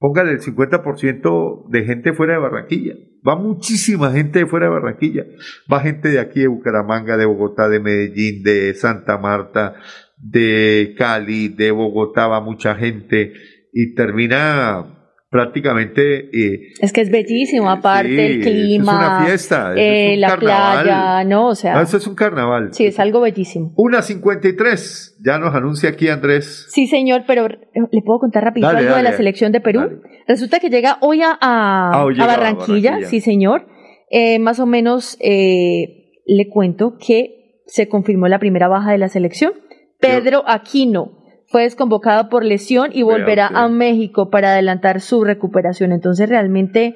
póngale 0.03 0.33
el 0.33 0.41
50% 0.41 1.69
de 1.69 1.85
gente 1.85 2.13
fuera 2.13 2.33
de 2.33 2.41
Barranquilla. 2.41 2.95
Va 3.27 3.37
muchísima 3.37 4.11
gente 4.11 4.41
de 4.41 4.47
fuera 4.47 4.67
de 4.67 4.73
Barranquilla. 4.73 5.25
Va 5.73 5.79
gente 5.79 6.09
de 6.09 6.19
aquí, 6.19 6.41
de 6.41 6.49
Bucaramanga, 6.49 7.17
de 7.17 7.25
Bogotá, 7.25 7.69
de 7.69 7.79
Medellín, 7.79 8.43
de 8.43 8.75
Santa 8.75 9.17
Marta, 9.17 9.77
de 10.19 10.97
Cali, 10.99 11.49
de 11.51 11.71
Bogotá, 11.71 12.27
va 12.27 12.41
mucha 12.41 12.75
gente 12.75 13.33
y 13.73 13.95
termina 13.95 15.02
prácticamente 15.33 16.27
eh, 16.33 16.73
Es 16.81 16.93
que 16.93 17.01
es 17.01 17.11
bellísimo, 17.11 17.71
aparte 17.71 18.09
Sí, 18.11 18.21
el 18.21 18.41
eso 18.43 18.49
es 18.51 18.55
clima, 18.55 18.99
una 19.19 19.25
fiesta, 19.27 19.75
eh, 19.75 20.11
es 20.11 20.15
un 20.15 20.21
la 20.21 20.29
carnaval. 20.29 20.83
playa, 20.85 21.25
¿no? 21.25 21.49
O 21.49 21.55
sea, 21.55 21.75
no, 21.75 21.81
eso 21.81 21.97
es 21.97 22.07
un 22.07 22.15
carnaval. 22.15 22.69
sí, 22.73 22.85
es 22.87 23.01
algo 23.01 23.21
bellísimo. 23.23 23.73
Una 23.77 24.03
53, 24.03 25.19
ya 25.25 25.39
nos 25.39 25.55
anuncia 25.55 25.89
aquí 25.89 26.09
Andrés. 26.09 26.67
Sí, 26.71 26.87
señor, 26.87 27.25
pero 27.27 27.47
eh, 27.47 27.57
le 27.91 28.03
puedo 28.05 28.19
contar 28.21 28.45
rapidito 28.45 28.67
Dale, 28.69 28.79
algo 28.81 28.89
de 28.91 28.93
dale, 28.95 29.03
la 29.05 29.11
dale. 29.11 29.17
selección 29.17 29.53
de 29.53 29.61
Perú. 29.61 30.01
Resulta 30.29 30.61
que 30.61 30.69
llega 30.71 30.99
hoy 31.01 31.23
a, 31.23 31.31
a- 31.31 31.39
Ah, 31.41 32.03
a 32.03 32.09
llega 32.11 32.25
a 32.25 32.27
Barranquilla, 32.27 32.91
Barranquilla. 32.93 33.09
sí, 33.09 33.21
señor. 33.21 33.67
Eh, 34.11 34.39
más 34.39 34.61
o 34.61 34.67
menos 34.67 35.17
eh, 35.21 36.21
le 36.27 36.49
cuento 36.51 36.97
que 36.99 37.63
se 37.67 37.89
confirmó 37.89 38.29
la 38.29 38.39
primera 38.39 38.69
baja 38.69 38.93
de 38.93 38.99
la 38.99 39.09
selección. 39.09 39.55
Pedro 39.99 40.43
Aquino 40.47 41.22
fue 41.53 41.63
desconvocado 41.63 42.29
por 42.29 42.45
lesión 42.45 42.91
y 42.93 43.03
volverá 43.03 43.47
a 43.47 43.69
México 43.69 44.31
para 44.31 44.53
adelantar 44.55 45.01
su 45.01 45.23
recuperación. 45.23 45.93
Entonces, 45.93 46.29
realmente 46.29 46.95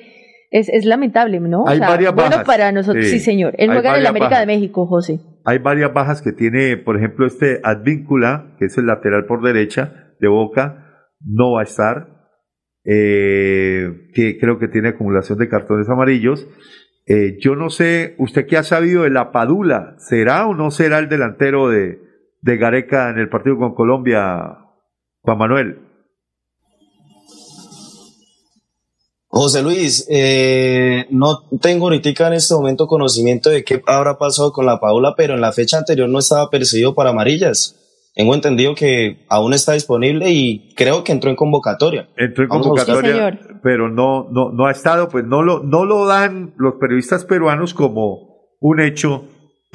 es, 0.51 0.69
es 0.71 0.85
lamentable, 0.85 1.39
¿no? 1.41 1.63
O 1.65 1.69
Hay 1.69 1.79
sea, 1.79 1.89
varias 1.89 2.15
bueno 2.15 2.31
bajas. 2.31 2.47
para 2.47 2.73
nosotros, 2.73 3.05
sí, 3.05 3.19
Sí. 3.19 3.21
señor. 3.21 3.55
Él 3.59 3.71
juega 3.71 3.91
en 3.95 4.01
el 4.01 4.07
América 4.07 4.31
bajas. 4.31 4.47
de 4.47 4.55
México, 4.55 4.87
José. 4.87 5.21
Hay 5.45 5.59
varias 5.59 5.93
bajas 5.93 6.23
que 6.23 6.33
tiene, 6.33 6.77
por 6.77 6.97
ejemplo, 6.97 7.27
este 7.27 7.61
Advíncula, 7.63 8.57
que 8.59 8.65
es 8.65 8.77
el 8.79 8.87
lateral 8.87 9.27
por 9.27 9.43
derecha 9.45 10.15
de 10.19 10.29
Boca, 10.29 11.07
no 11.21 11.53
va 11.53 11.61
a 11.61 11.65
estar. 11.65 12.09
eh, 12.89 13.91
que 14.15 14.39
creo 14.39 14.59
que 14.61 14.69
tiene 14.69 14.91
acumulación 14.91 15.39
de 15.39 15.49
cartones 15.49 15.89
amarillos. 15.89 16.47
Eh, 17.09 17.37
yo 17.41 17.57
no 17.57 17.69
sé, 17.69 18.15
¿usted 18.19 18.47
qué 18.47 18.57
ha 18.57 18.63
sabido 18.63 19.03
de 19.03 19.11
la 19.11 19.33
Padula? 19.33 19.95
¿Será 19.99 20.47
o 20.47 20.55
no 20.55 20.71
será 20.71 20.99
el 21.01 21.09
delantero 21.09 21.69
de, 21.69 21.99
de 22.47 22.57
Gareca 22.57 23.11
en 23.11 23.19
el 23.19 23.29
partido 23.29 23.59
con 23.59 23.75
Colombia, 23.75 24.59
Juan 25.23 25.39
Manuel? 25.39 25.81
José 29.27 29.63
Luis, 29.65 30.07
eh, 30.09 31.07
no 31.11 31.41
tengo 31.61 31.87
ahorita 31.87 32.29
en 32.29 32.35
este 32.35 32.55
momento 32.55 32.87
conocimiento 32.87 33.51
de 33.51 33.65
qué 33.65 33.83
habrá 33.87 34.17
pasado 34.17 34.53
con 34.53 34.65
la 34.65 34.79
Paula, 34.79 35.15
pero 35.17 35.35
en 35.35 35.41
la 35.41 35.51
fecha 35.51 35.77
anterior 35.77 36.09
no 36.09 36.21
estaba 36.21 36.49
percibido 36.49 36.95
para 36.95 37.11
amarillas. 37.11 37.75
Tengo 38.15 38.33
entendido 38.33 38.77
que 38.77 39.27
aún 39.29 39.53
está 39.53 39.73
disponible 39.73 40.31
y 40.31 40.73
creo 40.75 41.03
que 41.03 41.11
entró 41.11 41.31
en 41.31 41.37
convocatoria. 41.37 42.09
Entró 42.17 42.45
en 42.45 42.49
convocatoria, 42.49 43.41
pero 43.63 43.91
no, 43.91 44.29
no, 44.31 44.53
no 44.53 44.67
ha 44.67 44.71
estado, 44.71 45.09
pues 45.09 45.25
no 45.25 45.43
lo, 45.43 45.65
no 45.65 45.85
lo 45.85 46.07
dan 46.07 46.55
los 46.57 46.75
periodistas 46.75 47.25
peruanos 47.25 47.75
como 47.75 48.55
un 48.61 48.81
hecho 48.81 49.25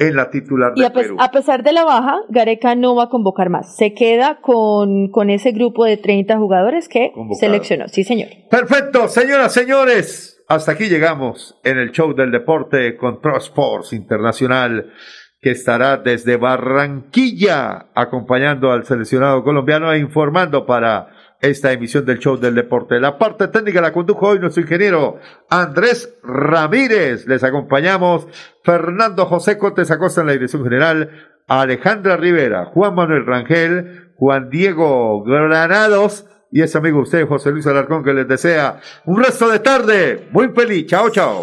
en 0.08 0.16
la 0.16 0.30
titular 0.30 0.72
y 0.76 0.80
de 0.80 0.86
a, 0.86 0.92
Perú. 0.92 1.16
a 1.18 1.30
pesar 1.30 1.62
de 1.62 1.72
la 1.72 1.84
baja, 1.84 2.16
Gareca 2.28 2.74
no 2.74 2.94
va 2.94 3.04
a 3.04 3.08
convocar 3.08 3.50
más. 3.50 3.76
Se 3.76 3.94
queda 3.94 4.38
con, 4.40 5.08
con 5.10 5.30
ese 5.30 5.52
grupo 5.52 5.84
de 5.84 5.96
30 5.96 6.36
jugadores 6.38 6.88
que 6.88 7.12
seleccionó. 7.38 7.88
Sí, 7.88 8.04
señor. 8.04 8.28
Perfecto, 8.50 9.08
señoras, 9.08 9.52
señores. 9.52 10.42
Hasta 10.48 10.72
aquí 10.72 10.88
llegamos 10.88 11.58
en 11.64 11.78
el 11.78 11.92
show 11.92 12.14
del 12.14 12.30
deporte 12.30 12.96
con 12.96 13.20
Sports 13.36 13.92
Internacional, 13.92 14.92
que 15.40 15.50
estará 15.50 15.96
desde 15.96 16.36
Barranquilla 16.36 17.86
acompañando 17.94 18.70
al 18.70 18.84
seleccionado 18.84 19.42
colombiano 19.44 19.92
e 19.92 19.98
informando 19.98 20.66
para 20.66 21.08
esta 21.42 21.72
emisión 21.72 22.06
del 22.06 22.20
show 22.20 22.38
del 22.38 22.54
deporte. 22.54 23.00
La 23.00 23.18
parte 23.18 23.48
técnica 23.48 23.80
la 23.80 23.92
condujo 23.92 24.28
hoy 24.28 24.38
nuestro 24.38 24.62
ingeniero 24.62 25.18
Andrés 25.50 26.16
Ramírez. 26.22 27.26
Les 27.26 27.44
acompañamos 27.44 28.26
Fernando 28.64 29.26
José 29.26 29.58
Cotes 29.58 29.90
Acosta 29.90 30.22
en 30.22 30.28
la 30.28 30.32
dirección 30.32 30.62
general, 30.62 31.10
Alejandra 31.48 32.16
Rivera, 32.16 32.66
Juan 32.66 32.94
Manuel 32.94 33.26
Rangel, 33.26 34.12
Juan 34.16 34.48
Diego 34.50 35.22
Granados 35.24 36.26
y 36.52 36.62
ese 36.62 36.78
amigo 36.78 37.00
usted, 37.00 37.26
José 37.26 37.50
Luis 37.50 37.66
Alarcón, 37.66 38.04
que 38.04 38.14
les 38.14 38.28
desea 38.28 38.78
un 39.06 39.22
resto 39.22 39.48
de 39.48 39.58
tarde 39.58 40.28
muy 40.30 40.48
feliz. 40.50 40.86
Chao, 40.86 41.10
chao. 41.10 41.42